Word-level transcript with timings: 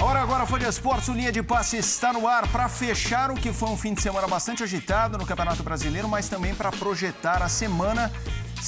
Hora 0.00 0.20
agora 0.20 0.46
foi 0.46 0.58
de 0.58 0.66
esportes, 0.66 1.08
o 1.08 1.12
linha 1.12 1.30
de 1.30 1.42
passe 1.42 1.76
está 1.76 2.12
no 2.12 2.26
ar 2.26 2.48
para 2.48 2.68
fechar 2.68 3.30
o 3.30 3.34
que 3.34 3.52
foi 3.52 3.68
um 3.68 3.76
fim 3.76 3.94
de 3.94 4.00
semana 4.00 4.26
bastante 4.26 4.62
agitado 4.62 5.18
no 5.18 5.26
Campeonato 5.26 5.62
Brasileiro, 5.62 6.08
mas 6.08 6.28
também 6.28 6.54
para 6.54 6.70
projetar 6.70 7.42
a 7.42 7.48
semana 7.48 8.10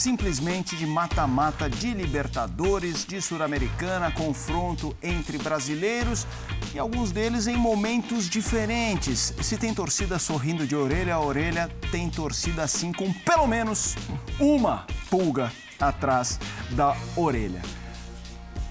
simplesmente 0.01 0.75
de 0.77 0.87
mata-mata 0.87 1.69
de 1.69 1.93
Libertadores, 1.93 3.05
de 3.05 3.21
Sul-Americana, 3.21 4.11
confronto 4.11 4.96
entre 5.03 5.37
brasileiros 5.37 6.27
e 6.75 6.79
alguns 6.79 7.12
deles 7.12 7.46
em 7.46 7.57
momentos 7.57 8.29
diferentes. 8.29 9.35
Se 9.43 9.59
tem 9.59 9.75
torcida 9.75 10.18
sorrindo 10.18 10.67
de 10.67 10.75
orelha 10.75 11.17
a 11.17 11.21
orelha, 11.21 11.68
tem 11.93 12.09
torcida 12.09 12.63
assim 12.63 12.93
com 12.93 13.13
pelo 13.13 13.46
menos 13.46 13.95
uma 14.39 14.86
pulga 15.11 15.53
atrás 15.79 16.40
da 16.71 16.96
orelha. 17.14 17.61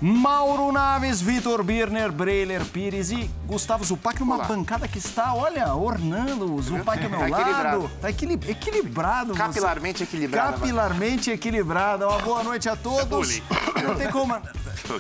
Mauro 0.02 0.72
Naves, 0.72 1.20
Vitor 1.22 1.62
Birner, 1.62 2.10
Breiler 2.10 2.64
Pires 2.64 3.12
e 3.12 3.30
Gustavo 3.46 3.84
Zupac 3.84 4.18
numa 4.22 4.36
Olá. 4.36 4.46
bancada 4.46 4.88
que 4.88 4.98
está, 4.98 5.34
olha, 5.34 5.74
ornando 5.74 6.54
o 6.56 6.62
Zupac 6.62 7.04
ao 7.04 7.10
meu 7.10 7.20
Tá 7.20 7.28
equilibrado. 7.30 7.78
lado. 7.84 7.92
Tá 8.02 8.10
equili- 8.10 8.40
equilibrado. 8.50 9.34
você. 9.34 9.38
Capilarmente 9.40 10.04
equilibrado. 10.04 10.54
Capilarmente 10.54 11.32
equilibrada. 11.32 12.08
Uma 12.08 12.20
boa 12.20 12.44
noite 12.44 12.70
a 12.70 12.78
todos. 12.78 13.06
bullying. 13.10 13.44
Não 13.84 13.96
tem 13.96 14.10
como. 14.10 14.36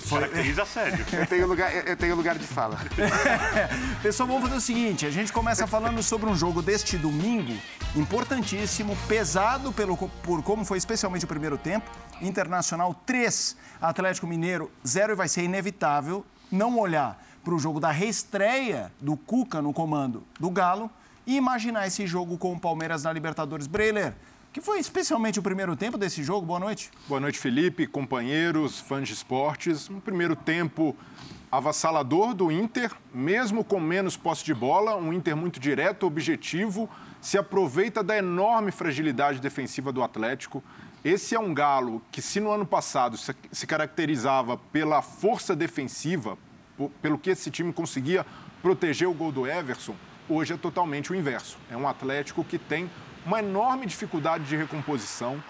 Caracteriza 0.10 0.66
sério. 0.66 1.06
Eu 1.14 1.26
tenho 1.26 1.48
lugar, 1.48 1.74
eu 1.88 1.96
tenho 1.98 2.16
lugar 2.16 2.38
de 2.38 2.46
fala. 2.46 2.78
Pessoal, 4.04 4.28
vamos 4.28 4.44
fazer 4.44 4.56
o 4.58 4.62
seguinte: 4.62 5.06
a 5.06 5.10
gente 5.10 5.32
começa 5.32 5.66
falando 5.66 6.04
sobre 6.04 6.30
um 6.30 6.36
jogo 6.36 6.62
deste 6.62 6.98
domingo, 6.98 7.54
importantíssimo, 7.96 8.96
pesado 9.08 9.72
pelo, 9.74 9.98
por 9.98 10.44
como 10.44 10.64
foi 10.64 10.78
especialmente 10.78 11.26
o 11.26 11.28
primeiro 11.28 11.58
tempo. 11.58 11.90
Internacional 12.22 12.94
3, 13.06 13.56
Atlético 13.82 14.28
Mineiro 14.28 14.70
0 14.86 15.14
e 15.14 15.16
vai 15.16 15.28
ser 15.28 15.44
inevitável 15.44 16.26
não 16.52 16.78
olhar 16.78 17.24
para 17.44 17.54
o 17.54 17.60
jogo 17.60 17.80
da 17.80 17.92
reestreia 17.92 18.92
do 19.00 19.16
Cuca 19.16 19.62
no 19.62 19.74
comando 19.74 20.24
do 20.40 20.50
Galo 20.50 20.90
e 21.26 21.36
imaginar 21.36 21.88
esse 21.88 22.06
jogo 22.06 22.38
com 22.38 22.54
o 22.54 22.60
Palmeiras 22.60 23.04
na 23.04 23.14
Libertadores. 23.14 23.68
Breiler, 23.68 24.14
que 24.52 24.62
foi 24.62 24.80
especialmente 24.80 25.40
o 25.40 25.44
primeiro 25.44 25.76
tempo 25.76 25.98
desse 25.98 26.24
jogo. 26.24 26.46
Boa 26.46 26.60
noite. 26.60 26.92
Boa 27.08 27.20
noite, 27.20 27.40
Felipe, 27.40 27.88
companheiros, 27.88 28.80
fãs 28.80 29.08
de 29.08 29.14
esportes. 29.14 29.90
Um 29.90 30.00
primeiro 30.00 30.36
tempo 30.36 30.96
avassalador 31.52 32.34
do 32.34 32.52
Inter, 32.52 32.92
mesmo 33.14 33.64
com 33.64 33.80
menos 33.80 34.16
posse 34.16 34.44
de 34.44 34.54
bola, 34.54 34.96
um 34.96 35.12
Inter 35.12 35.36
muito 35.36 35.60
direto, 35.60 36.06
objetivo, 36.06 36.90
se 37.22 37.38
aproveita 37.38 38.04
da 38.04 38.18
enorme 38.18 38.72
fragilidade 38.72 39.40
defensiva 39.40 39.92
do 39.92 40.04
Atlético. 40.04 40.64
Esse 41.04 41.36
é 41.36 41.40
um 41.40 41.54
galo 41.54 42.02
que, 42.12 42.22
se 42.22 42.40
no 42.40 42.52
ano 42.52 42.66
passado 42.66 43.18
se- 43.18 43.68
caracterizava 43.68 44.58
pela 44.58 45.02
força 45.02 45.56
defensiva, 45.56 46.38
pelo 47.02 47.18
que 47.18 47.30
esse 47.30 47.50
time 47.52 47.72
conseguia 47.74 48.26
proteger 48.62 49.08
o 49.08 49.14
gol 49.14 49.32
do 49.32 49.48
Everson, 49.48 49.96
hoje 50.28 50.54
é 50.54 50.58
totalmente 50.58 51.12
o 51.12 51.16
inverso. 51.16 51.58
É 51.70 51.78
um 51.78 51.88
Atlético 51.88 52.44
que 52.44 52.58
tem 52.58 52.90
uma 53.26 53.40
enorme 53.40 53.86
dificuldade 53.86 54.46
de 54.46 54.56
recomposição. 54.56 55.42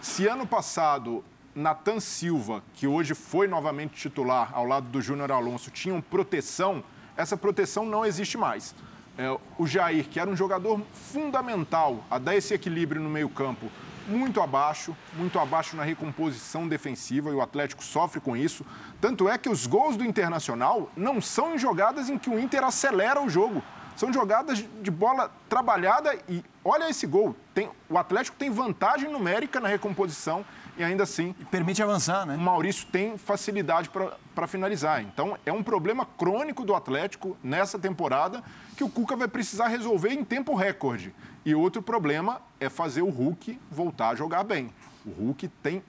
Se 0.00 0.26
ano 0.26 0.46
passado 0.46 1.22
Natan 1.54 2.00
Silva, 2.00 2.62
que 2.74 2.86
hoje 2.86 3.14
foi 3.14 3.46
novamente 3.46 3.94
titular 3.94 4.50
ao 4.54 4.64
lado 4.64 4.86
do 4.88 5.02
Júnior 5.02 5.32
Alonso, 5.32 5.70
tinham 5.70 6.00
proteção, 6.00 6.82
essa 7.16 7.36
proteção 7.36 7.84
não 7.84 8.06
existe 8.06 8.38
mais. 8.38 8.74
É, 9.20 9.38
o 9.58 9.66
Jair, 9.66 10.08
que 10.08 10.18
era 10.18 10.30
um 10.30 10.34
jogador 10.34 10.80
fundamental 10.94 12.02
a 12.10 12.18
dar 12.18 12.34
esse 12.34 12.54
equilíbrio 12.54 13.02
no 13.02 13.10
meio-campo, 13.10 13.70
muito 14.08 14.40
abaixo, 14.40 14.96
muito 15.12 15.38
abaixo 15.38 15.76
na 15.76 15.82
recomposição 15.82 16.66
defensiva, 16.66 17.28
e 17.28 17.34
o 17.34 17.42
Atlético 17.42 17.84
sofre 17.84 18.18
com 18.18 18.34
isso. 18.34 18.64
Tanto 18.98 19.28
é 19.28 19.36
que 19.36 19.50
os 19.50 19.66
gols 19.66 19.94
do 19.94 20.06
Internacional 20.06 20.90
não 20.96 21.20
são 21.20 21.54
em 21.54 21.58
jogadas 21.58 22.08
em 22.08 22.16
que 22.16 22.30
o 22.30 22.40
Inter 22.40 22.64
acelera 22.64 23.20
o 23.20 23.28
jogo. 23.28 23.62
São 23.94 24.10
jogadas 24.10 24.56
de 24.56 24.90
bola 24.90 25.30
trabalhada 25.50 26.18
e 26.26 26.42
olha 26.64 26.88
esse 26.88 27.06
gol. 27.06 27.36
Tem, 27.52 27.68
o 27.90 27.98
Atlético 27.98 28.38
tem 28.38 28.48
vantagem 28.48 29.12
numérica 29.12 29.60
na 29.60 29.68
recomposição 29.68 30.46
e 30.78 30.82
ainda 30.82 31.02
assim 31.02 31.34
Permite 31.50 31.82
avançar, 31.82 32.24
né? 32.24 32.36
o 32.36 32.40
Maurício 32.40 32.86
tem 32.86 33.18
facilidade 33.18 33.90
para 34.34 34.46
finalizar. 34.46 35.02
Então, 35.02 35.36
é 35.44 35.52
um 35.52 35.62
problema 35.62 36.06
crônico 36.06 36.64
do 36.64 36.74
Atlético 36.74 37.36
nessa 37.42 37.78
temporada 37.78 38.42
que 38.80 38.84
o 38.84 38.88
Cuca 38.88 39.14
vai 39.14 39.28
precisar 39.28 39.68
resolver 39.68 40.08
em 40.08 40.24
tempo 40.24 40.54
recorde. 40.54 41.14
E 41.44 41.54
outro 41.54 41.82
problema 41.82 42.40
é 42.58 42.70
fazer 42.70 43.02
o 43.02 43.10
Hulk 43.10 43.60
voltar 43.70 44.08
a 44.08 44.14
jogar 44.14 44.42
bem. 44.42 44.70
O 45.04 45.10
Hulk 45.10 45.48
tem, 45.62 45.82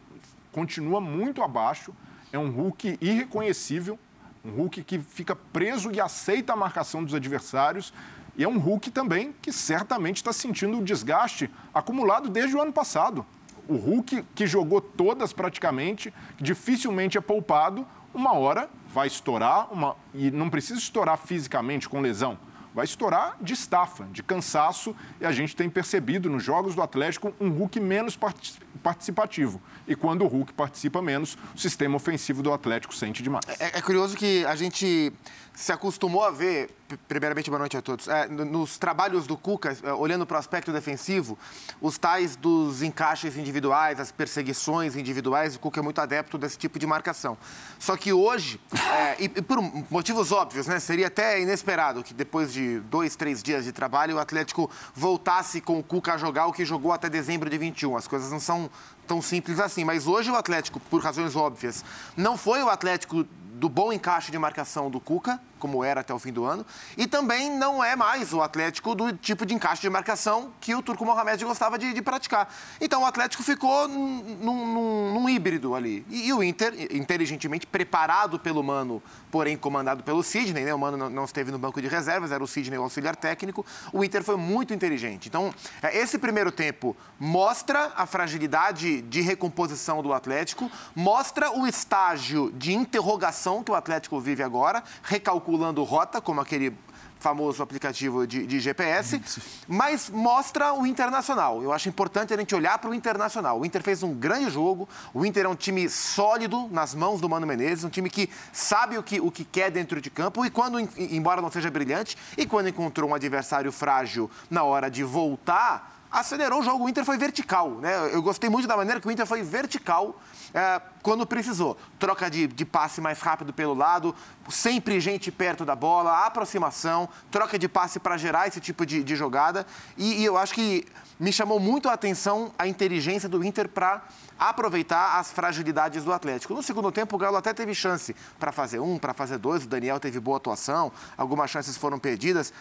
continua 0.52 1.00
muito 1.00 1.41
abaixo, 1.41 1.94
é 2.34 2.38
um 2.38 2.50
Hulk 2.50 2.97
irreconhecível, 3.00 3.97
um 4.44 4.50
Hulk 4.52 4.84
que 4.84 5.00
fica 5.00 5.34
preso 5.34 5.90
e 5.90 6.02
aceita 6.02 6.52
a 6.52 6.56
marcação 6.57 7.02
dos 7.02 7.16
adversários. 7.16 7.94
E 8.35 8.44
é 8.44 8.47
um 8.47 8.59
Hulk 8.59 8.91
também 8.91 9.34
que 9.41 9.53
certamente 9.53 10.18
está 10.18 10.34
sentindo 10.34 10.78
o 10.78 10.84
desgaste 10.84 11.50
acumulado 11.73 12.28
desde 12.28 12.58
o 12.58 12.62
ano 12.62 12.73
passado. 12.73 13.25
O 13.69 13.78
Hulk, 13.78 14.25
que 14.35 14.46
jogou 14.46 14.81
todas 14.81 15.31
praticamente, 15.31 16.13
dificilmente 16.38 17.18
é 17.18 17.22
poupado, 17.22 17.88
uma 18.13 18.34
hora 18.34 18.69
vai 18.94 19.08
estourar, 19.08 19.72
uma... 19.72 19.96
e 20.13 20.29
não 20.29 20.50
precisa 20.50 20.78
estourar 20.78 21.18
fisicamente 21.18 21.88
com 21.88 22.02
lesão, 22.02 22.38
vai 22.74 22.86
estourar 22.86 23.38
de 23.42 23.54
estafa, 23.54 24.06
de 24.12 24.24
cansaço, 24.24 24.96
e 25.20 25.26
a 25.26 25.32
gente 25.32 25.56
tem 25.56 25.70
percebido 25.70 26.30
nos 26.30 26.44
jogos 26.44 26.74
do 26.76 26.82
Atlético 26.82 27.34
um 27.40 27.50
Hulk 27.50 27.80
menos 27.80 28.16
parti- 28.16 28.59
participativo. 28.82 29.62
E 29.88 29.96
quando 29.96 30.24
o 30.24 30.28
Hulk 30.28 30.54
participa 30.54 31.02
menos, 31.02 31.38
o 31.56 31.59
sistema 31.59 31.96
ofensivo 31.96 32.42
do 32.42 32.54
Atlético 32.54 32.94
sente 32.96 33.22
demais. 33.22 33.44
É, 33.59 33.78
é 33.80 33.82
curioso 33.82 34.16
que 34.16 34.46
a 34.46 34.56
gente 34.56 35.12
se 35.54 35.72
acostumou 35.72 36.24
a 36.24 36.32
ver, 36.32 36.70
primeiramente, 37.09 37.50
boa 37.50 37.59
noite 37.59 37.76
a 37.76 37.82
todos, 37.82 38.08
é, 38.08 38.26
no- 38.28 38.46
nos 38.46 38.78
trabalhos 38.78 39.28
do 39.28 39.36
Cuca, 39.36 39.76
é, 39.84 39.92
olhando 39.92 40.26
para 40.26 40.36
o 40.38 40.40
aspecto 40.40 40.72
defensivo, 40.72 41.38
os 41.82 41.98
tais 41.98 42.38
dos 42.38 42.82
encaixes 42.82 43.36
individuais, 43.36 44.00
as 44.00 44.12
perseguições 44.14 44.96
individuais, 44.96 45.56
o 45.56 45.59
Cuca 45.59 45.82
é 45.82 45.84
muito 45.84 46.00
adepto 46.00 46.38
desse 46.38 46.58
tipo 46.58 46.80
de 46.80 46.88
marcação. 46.88 47.38
Só 47.78 47.98
que 47.98 48.14
hoje, 48.14 48.62
é, 48.94 49.22
e, 49.22 49.26
e 49.26 49.42
por 49.42 49.62
motivos 49.90 50.32
óbvios, 50.32 50.68
né, 50.68 50.80
seria 50.80 51.08
até 51.08 51.42
inesperado 51.42 52.02
que 52.02 52.14
depois 52.14 52.53
de 52.53 52.60
dois, 52.89 53.16
três 53.16 53.41
dias 53.41 53.66
de 53.66 53.72
trabalho, 53.72 54.16
o 54.16 54.19
Atlético 54.19 54.69
voltasse 54.94 55.61
com 55.61 55.79
o 55.79 55.83
Cuca 55.83 56.13
a 56.13 56.17
jogar 56.17 56.47
o 56.47 56.53
que 56.53 56.66
jogou 56.66 56.91
até 56.91 57.09
dezembro 57.09 57.49
de 57.49 57.57
21. 57.57 57.95
As 57.95 58.07
coisas 58.07 58.31
não 58.31 58.39
são 58.39 58.69
tão 59.07 59.22
simples 59.22 59.59
assim. 59.59 59.84
Mas 59.84 60.07
hoje 60.07 60.29
o 60.31 60.35
Atlético, 60.35 60.79
por 60.79 61.01
razões 61.01 61.35
óbvias, 61.35 61.84
não 62.16 62.38
foi 62.38 62.62
o 62.63 62.69
Atlético 62.69 63.25
do 63.53 63.69
bom 63.69 63.94
encaixe 63.94 64.31
de 64.31 64.39
marcação 64.39 64.89
do 64.89 65.00
Cuca, 65.00 65.39
como 65.59 65.84
era 65.84 66.01
até 66.01 66.12
o 66.12 66.17
fim 66.17 66.34
do 66.34 66.44
ano, 66.44 66.66
e 66.97 67.06
também 67.06 67.56
não 67.56 67.84
é 67.84 67.95
mais 67.95 68.34
o 68.34 68.41
Atlético 68.41 68.95
do 68.95 69.16
tipo 69.16 69.45
de 69.45 69.53
encaixe 69.53 69.84
de 69.84 69.90
marcação 69.91 70.51
que 70.59 70.73
o 70.73 70.81
Turco 70.81 71.06
Mohamed 71.06 71.45
gostava 71.45 71.78
de, 71.78 71.94
de 71.94 72.01
praticar. 72.01 72.51
Então 72.79 73.03
o 73.03 73.06
Atlético 73.06 73.44
ficou 73.44 73.88
num, 73.88 74.23
num- 74.41 75.13
num 75.13 75.29
híbrido 75.29 75.75
ali. 75.75 76.03
E, 76.09 76.29
e 76.29 76.34
o 76.34 76.41
Inter, 76.41 76.73
inteligentemente 76.91 77.67
preparado 77.67 78.40
pelo 78.40 78.63
Mano, 78.63 79.03
porém 79.29 79.56
comandado 79.56 80.01
pelo 80.01 80.23
Sidney, 80.23 80.63
né? 80.63 80.73
o 80.73 80.79
Mano 80.79 81.07
não, 81.07 81.25
esteve 81.25 81.51
no 81.51 81.59
banco 81.59 81.79
de 81.79 81.88
reservas, 81.88 82.31
era 82.31 82.44
o 82.44 82.47
Sidney 82.47 82.79
o 82.79 82.84
auxiliar 82.84 83.16
técnico, 83.16 83.63
o 83.94 84.03
Inter 84.03 84.23
foi 84.23 84.38
muito 84.38 84.73
inteligente. 84.73 85.28
Então, 85.28 85.53
é, 85.84 85.95
esse 85.95 86.17
primeiro 86.17 86.51
tempo 86.51 86.97
mostra 87.19 87.91
a 87.95 88.07
fragilidade 88.07 88.88
de 89.00 89.22
recomposição 89.22 90.02
do 90.02 90.12
Atlético, 90.12 90.72
mostra 90.96 91.52
o 91.56 91.68
estágio 91.68 92.52
de 92.53 92.74
interrogação 92.74 93.63
que 93.63 93.69
o 93.72 93.75
Atlético 93.75 94.19
vive 94.19 94.41
agora, 94.41 94.84
recalculando 95.03 95.84
rota, 95.84 96.19
como 96.19 96.41
aquele 96.41 96.75
famoso 97.19 97.62
aplicativo 97.62 98.25
de, 98.25 98.47
de 98.47 98.59
GPS, 98.59 99.22
mas 99.67 100.09
mostra 100.09 100.73
o 100.73 100.88
Internacional. 100.88 101.61
Eu 101.61 101.72
acho 101.72 101.88
importante 101.88 102.34
a 102.34 102.38
gente 102.38 102.55
olhar 102.55 102.79
para 102.79 102.90
o 102.90 102.96
Internacional. 102.96 103.59
O 103.59 103.64
Inter 103.66 103.84
fez 103.84 104.02
um 104.02 104.11
grande 104.11 104.49
jogo, 104.49 104.90
o 105.14 105.23
Inter 105.23 105.46
é 105.46 105.47
um 105.47 105.53
time 105.55 105.88
sólido 105.88 106.67
nas 106.72 106.96
mãos 106.96 107.22
do 107.22 107.29
Mano 107.29 107.46
Menezes, 107.46 107.84
um 107.84 107.90
time 107.90 108.09
que 108.09 108.28
sabe 108.52 108.97
o 108.97 109.03
que, 109.03 109.22
o 109.22 109.29
que 109.29 109.46
quer 109.46 109.70
dentro 109.70 110.02
de 110.02 110.09
campo 110.09 110.43
e 110.43 110.49
quando, 110.49 110.79
em- 110.79 110.90
embora 110.97 111.43
não 111.43 111.52
seja 111.52 111.70
brilhante, 111.70 112.17
e 112.35 112.43
quando 112.47 112.70
encontrou 112.70 113.08
um 113.11 113.14
adversário 113.14 113.72
frágil 113.72 114.28
na 114.49 114.64
hora 114.64 114.90
de 114.90 115.03
voltar, 115.03 116.01
acelerou 116.11 116.59
o 116.59 116.63
jogo. 116.63 116.85
O 116.85 116.90
Inter 116.90 117.05
foi 117.05 117.17
vertical, 117.17 117.72
né? 117.72 118.13
Eu 118.13 118.22
gostei 118.22 118.49
muito 118.49 118.67
da 118.67 118.75
maneira 118.75 118.99
que 118.99 119.08
o 119.08 119.11
Inter 119.11 119.25
foi 119.25 119.41
vertical 119.41 120.19
é, 120.53 120.81
quando 121.02 121.25
precisou. 121.25 121.78
Troca 121.97 122.29
de, 122.29 122.47
de 122.47 122.66
passe 122.66 122.99
mais 122.99 123.19
rápido 123.22 123.53
pelo 123.53 123.73
lado, 123.73 124.13
sempre 124.49 124.99
gente 124.99 125.31
perto 125.31 125.63
da 125.63 125.75
bola, 125.75 126.25
aproximação, 126.25 127.08
troca 127.29 127.58
de 127.58 127.69
passe 127.69 127.99
para 127.99 128.17
gerar 128.17 128.47
esse 128.47 128.59
tipo 128.59 128.85
de, 128.85 129.03
de 129.03 129.16
jogada. 129.16 129.66
E, 129.97 130.22
e 130.22 130.25
eu 130.25 130.37
acho 130.37 130.53
que 130.53 130.85
me 131.19 131.31
chamou 131.31 131.59
muito 131.59 131.87
a 131.87 131.93
atenção 131.93 132.52
a 132.57 132.67
inteligência 132.67 133.29
do 133.29 133.43
Inter 133.43 133.69
para 133.69 134.02
aproveitar 134.40 135.19
as 135.19 135.31
fragilidades 135.31 136.03
do 136.03 136.11
Atlético. 136.11 136.55
No 136.55 136.64
segundo 136.64 136.91
tempo, 136.91 137.16
o 137.16 137.19
Galo 137.19 137.37
até 137.37 137.53
teve 137.53 137.75
chance 137.75 138.16
para 138.40 138.52
fazer 138.52 138.79
um, 138.79 138.97
para 138.97 139.14
fazer 139.14 139.37
dois. 139.37 139.64
O 139.64 139.67
Daniel 139.67 139.99
teve 139.99 140.19
boa 140.19 140.37
atuação, 140.37 140.91
algumas 141.16 141.52
chances 141.52 141.78
foram 141.78 141.99
perdidas. 141.99 142.52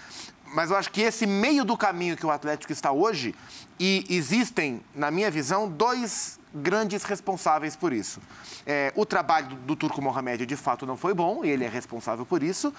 Mas 0.53 0.71
eu 0.71 0.77
acho 0.77 0.91
que 0.91 1.01
esse 1.01 1.27
meio 1.27 1.65
do 1.65 1.77
caminho 1.77 2.17
que 2.17 2.27
o 2.27 2.31
Atlético 2.31 2.73
está 2.73 2.91
hoje, 2.91 3.35
e 3.79 4.05
existem, 4.11 4.83
na 4.95 5.11
minha 5.11 5.31
visão, 5.31 5.69
dois 5.69 6.39
grandes 6.53 7.05
responsáveis 7.05 7.77
por 7.77 7.93
isso. 7.93 8.21
É, 8.67 8.93
o 8.97 9.07
trabalho 9.07 9.49
do, 9.49 9.57
do 9.57 9.77
Turco 9.77 10.03
Mohamed 10.03 10.45
de 10.45 10.57
fato 10.57 10.85
não 10.85 10.97
foi 10.97 11.15
bom, 11.15 11.45
e 11.45 11.49
ele 11.49 11.65
é 11.65 11.69
responsável 11.69 12.27
por 12.27 12.43
isso. 12.43 12.75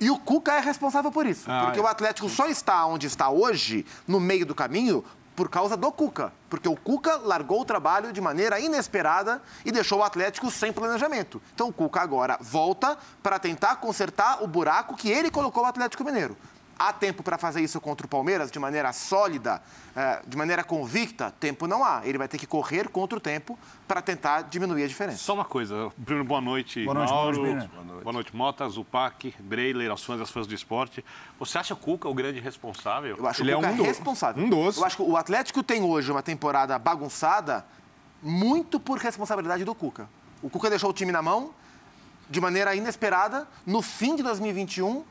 E 0.00 0.10
o 0.10 0.18
Cuca 0.18 0.54
é 0.54 0.60
responsável 0.60 1.10
por 1.10 1.26
isso. 1.26 1.50
Ah, 1.50 1.64
porque 1.64 1.80
é. 1.80 1.82
o 1.82 1.86
Atlético 1.86 2.28
só 2.28 2.46
está 2.46 2.86
onde 2.86 3.06
está 3.06 3.28
hoje, 3.30 3.84
no 4.06 4.20
meio 4.20 4.46
do 4.46 4.54
caminho, 4.54 5.04
por 5.34 5.48
causa 5.48 5.76
do 5.76 5.90
Cuca. 5.90 6.32
Porque 6.48 6.68
o 6.68 6.76
Cuca 6.76 7.16
largou 7.16 7.60
o 7.60 7.64
trabalho 7.64 8.12
de 8.12 8.20
maneira 8.20 8.60
inesperada 8.60 9.42
e 9.64 9.72
deixou 9.72 9.98
o 9.98 10.02
Atlético 10.04 10.50
sem 10.50 10.72
planejamento. 10.72 11.42
Então 11.54 11.68
o 11.68 11.72
Cuca 11.72 12.00
agora 12.00 12.38
volta 12.40 12.96
para 13.22 13.38
tentar 13.38 13.76
consertar 13.76 14.42
o 14.42 14.46
buraco 14.46 14.96
que 14.96 15.10
ele 15.10 15.30
colocou 15.30 15.64
o 15.64 15.66
Atlético 15.66 16.04
Mineiro. 16.04 16.36
Há 16.78 16.92
tempo 16.92 17.24
para 17.24 17.36
fazer 17.36 17.60
isso 17.60 17.80
contra 17.80 18.06
o 18.06 18.08
Palmeiras 18.08 18.52
de 18.52 18.58
maneira 18.60 18.92
sólida, 18.92 19.60
eh, 19.96 20.22
de 20.24 20.36
maneira 20.36 20.62
convicta? 20.62 21.34
Tempo 21.40 21.66
não 21.66 21.82
há. 21.84 22.02
Ele 22.04 22.16
vai 22.16 22.28
ter 22.28 22.38
que 22.38 22.46
correr 22.46 22.88
contra 22.88 23.18
o 23.18 23.20
tempo 23.20 23.58
para 23.88 24.00
tentar 24.00 24.42
diminuir 24.42 24.84
a 24.84 24.86
diferença. 24.86 25.18
Só 25.18 25.34
uma 25.34 25.44
coisa. 25.44 25.90
Bruno, 25.96 26.22
boa 26.22 26.40
noite. 26.40 26.84
Boa 26.84 26.94
noite, 26.94 27.10
Mauro. 27.12 27.36
boa 27.40 27.54
noite, 27.54 27.70
Boa 28.04 28.12
noite, 28.12 28.36
Mota, 28.36 28.68
Zupac, 28.68 29.34
Breiler, 29.40 29.90
aos 29.90 30.04
fãs 30.04 30.20
e 30.20 30.22
às 30.22 30.30
fãs 30.30 30.46
do 30.46 30.54
esporte. 30.54 31.04
Você 31.40 31.58
acha 31.58 31.74
o 31.74 31.76
Cuca 31.76 32.08
o 32.08 32.14
grande 32.14 32.38
responsável? 32.38 33.16
Eu 33.16 33.26
acho 33.26 33.42
Ele 33.42 33.50
que 33.50 33.56
o 33.56 33.58
é 33.58 33.60
Cuca 33.62 33.70
um 33.70 33.74
é 33.74 33.76
do- 33.78 33.82
responsável. 33.82 34.44
um 34.44 34.48
dos. 34.48 34.76
Eu 34.76 34.84
acho 34.84 34.96
que 34.96 35.02
o 35.02 35.16
Atlético 35.16 35.62
tem 35.64 35.82
hoje 35.82 36.12
uma 36.12 36.22
temporada 36.22 36.78
bagunçada 36.78 37.66
muito 38.22 38.78
por 38.78 38.98
responsabilidade 38.98 39.64
do 39.64 39.74
Cuca. 39.74 40.08
O 40.40 40.48
Cuca 40.48 40.70
deixou 40.70 40.90
o 40.90 40.92
time 40.92 41.10
na 41.10 41.22
mão 41.22 41.50
de 42.30 42.40
maneira 42.40 42.74
inesperada 42.74 43.48
no 43.66 43.82
fim 43.82 44.14
de 44.14 44.22
2021 44.22 45.02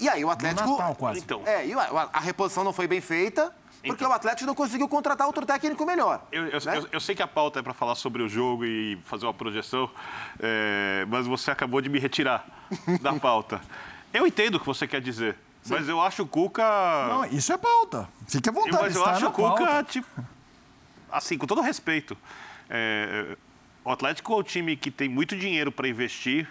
e 0.00 0.08
aí 0.08 0.24
o 0.24 0.30
Atlético 0.30 0.70
Natal, 0.70 0.94
quase. 0.94 1.20
Então, 1.20 1.42
É, 1.46 1.66
e 1.66 1.72
a, 1.72 2.08
a 2.12 2.20
reposição 2.20 2.64
não 2.64 2.72
foi 2.72 2.86
bem 2.86 3.00
feita 3.00 3.54
porque 3.82 4.02
Então. 4.02 4.10
o 4.10 4.12
Atlético 4.14 4.46
não 4.46 4.54
conseguiu 4.54 4.88
contratar 4.88 5.26
outro 5.26 5.44
técnico 5.44 5.84
melhor. 5.84 6.26
Eu, 6.32 6.46
eu- 6.46 6.60
né? 6.64 6.78
eu- 6.78 6.88
eu 6.92 7.00
sei 7.00 7.14
que 7.14 7.22
a 7.22 7.26
pauta 7.26 7.60
é 7.60 7.62
para 7.62 7.74
falar 7.74 7.94
sobre 7.94 8.22
o 8.22 8.28
jogo 8.28 8.64
e 8.64 8.98
fazer 9.04 9.26
uma 9.26 9.34
projeção, 9.34 9.90
é, 10.40 11.04
mas 11.08 11.26
você 11.26 11.50
acabou 11.50 11.80
de 11.82 11.88
me 11.90 11.98
retirar 11.98 12.46
da 13.02 13.12
pauta. 13.14 13.60
Eu 14.12 14.26
entendo 14.26 14.54
o 14.54 14.60
que 14.60 14.66
você 14.66 14.86
quer 14.86 15.00
dizer, 15.02 15.36
mas 15.68 15.86
eu 15.88 16.00
acho 16.00 16.22
o 16.22 16.26
Cuca. 16.26 16.62
Não, 17.08 17.24
isso 17.26 17.52
é 17.52 17.58
pauta. 17.58 18.08
Fique 18.26 18.48
à 18.48 18.52
vontade. 18.52 18.82
mas 18.82 18.96
eu 18.96 19.04
acho 19.04 19.26
o 19.26 19.30
Cuca, 19.32 19.66
pauta. 19.66 19.84
tipo. 19.84 20.08
Assim, 21.12 21.36
com 21.38 21.46
todo 21.46 21.60
respeito. 21.60 22.16
é, 22.70 23.36
o 23.84 23.90
Atlético 23.90 24.32
é 24.32 24.36
um 24.36 24.42
time 24.42 24.76
que 24.76 24.90
tem 24.90 25.08
muito 25.10 25.36
dinheiro 25.36 25.70
para 25.70 25.86
investir, 25.86 26.48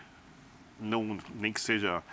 não, 0.80 1.18
nem 1.34 1.52
que 1.52 1.60
seja 1.60 2.04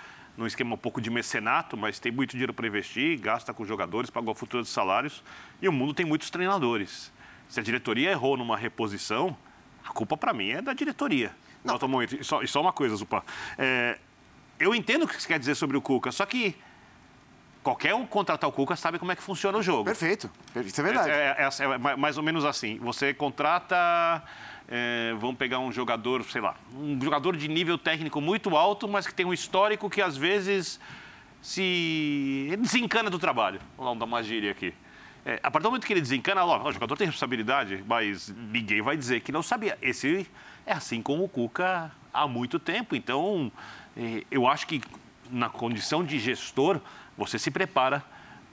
num 0.41 0.47
esquema 0.47 0.75
um 0.75 0.79
pouco 0.79 1.03
de 1.03 1.11
mecenato, 1.11 1.77
mas 1.77 1.99
tem 1.99 2.11
muito 2.11 2.31
dinheiro 2.31 2.55
para 2.55 2.67
investir, 2.67 3.19
gasta 3.21 3.53
com 3.53 3.63
jogadores, 3.65 4.09
paga 4.09 4.31
o 4.31 4.35
futuro 4.35 4.63
de 4.63 4.69
salários. 4.71 5.23
E 5.61 5.69
o 5.69 5.73
mundo 5.73 5.93
tem 5.93 6.07
muitos 6.07 6.31
treinadores. 6.31 7.13
Se 7.47 7.61
a 7.61 7.63
diretoria 7.63 8.11
errou 8.11 8.39
numa 8.39 8.57
reposição, 8.57 9.37
a 9.87 9.93
culpa 9.93 10.17
para 10.17 10.33
mim 10.33 10.49
é 10.51 10.63
da 10.63 10.73
diretoria. 10.73 11.31
Não. 11.63 11.79
momento. 11.87 12.17
E 12.19 12.25
só, 12.25 12.43
e 12.43 12.49
só 12.49 12.63
uma 12.63 12.73
coisa, 12.73 12.97
Zupa. 12.97 13.23
É, 13.59 13.99
eu 14.59 14.75
entendo 14.75 15.03
o 15.05 15.07
que 15.09 15.21
você 15.21 15.29
quer 15.29 15.39
dizer 15.39 15.55
sobre 15.57 15.77
o 15.77 15.83
Cuca, 15.83 16.11
só 16.11 16.25
que 16.25 16.57
qualquer 17.63 17.95
um 17.95 18.07
contratar 18.07 18.49
o 18.49 18.53
Cuca 18.53 18.75
sabe 18.77 18.99
como 18.99 19.13
é 19.13 19.17
que 19.17 19.23
funciona 19.23 19.59
o 19.59 19.63
jogo. 19.63 19.85
Perfeito. 19.85 20.31
Isso 20.65 20.81
é 20.81 20.85
verdade. 20.85 21.11
É, 21.11 21.37
é- 21.39 21.43
é- 21.43 21.65
é 21.75 21.79
ma- 21.79 21.97
mais 21.99 22.17
ou 22.17 22.23
menos 22.23 22.47
assim. 22.47 22.79
Você 22.79 23.13
contrata, 23.13 24.23
é, 24.71 25.13
vamos 25.19 25.37
pegar 25.37 25.59
um 25.59 25.73
jogador, 25.73 26.23
sei 26.25 26.41
lá, 26.41 26.55
um 26.73 26.99
jogador 27.03 27.37
de 27.37 27.49
nível 27.49 27.77
técnico 27.77 28.21
muito 28.21 28.57
alto, 28.57 28.87
mas 28.87 29.07
que 29.07 29.13
tem 29.13 29.27
um 29.27 29.33
histórico 29.33 29.91
que 29.91 30.01
às 30.01 30.17
vezes 30.17 30.79
se 31.43 32.57
desencana 32.61 33.11
do 33.11 33.19
trabalho. 33.19 33.61
Vamos 33.77 33.99
dar 33.99 34.05
uma 34.05 34.23
gíria 34.23 34.53
aqui. 34.53 34.73
É, 35.27 35.41
a 35.43 35.51
partir 35.51 35.65
do 35.65 35.71
momento 35.71 35.87
que 35.87 35.93
ele 35.93 36.01
desencana, 36.01 36.45
ó, 36.45 36.69
o 36.69 36.73
jogador 36.73 36.97
tem 36.97 37.07
responsabilidade, 37.07 37.85
mas 37.87 38.33
ninguém 38.53 38.81
vai 38.81 38.97
dizer 38.97 39.21
que 39.21 39.33
não 39.33 39.43
sabia. 39.43 39.77
Esse 39.83 40.27
é 40.65 40.73
assim 40.73 41.03
com 41.03 41.23
o 41.23 41.29
Cuca 41.29 41.91
há 42.13 42.29
muito 42.29 42.59
tempo. 42.59 42.95
Então, 42.95 43.51
eh, 43.97 44.25
eu 44.31 44.47
acho 44.47 44.67
que 44.67 44.81
na 45.31 45.49
condição 45.49 46.05
de 46.05 46.19
gestor, 46.19 46.81
você 47.19 47.39
se 47.39 47.51
prepara 47.51 48.05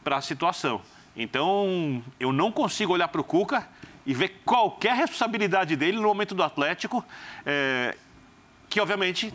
para 0.04 0.18
a 0.18 0.22
situação. 0.22 0.82
Então, 1.16 2.04
eu 2.20 2.32
não 2.32 2.52
consigo 2.52 2.94
olhar 2.94 3.08
para 3.08 3.22
o 3.22 3.24
Cuca 3.24 3.68
e 4.08 4.14
ver 4.14 4.42
qualquer 4.46 4.96
responsabilidade 4.96 5.76
dele 5.76 5.98
no 5.98 6.04
momento 6.08 6.34
do 6.34 6.42
Atlético, 6.42 7.04
eh, 7.46 7.96
que 8.70 8.80
obviamente 8.80 9.34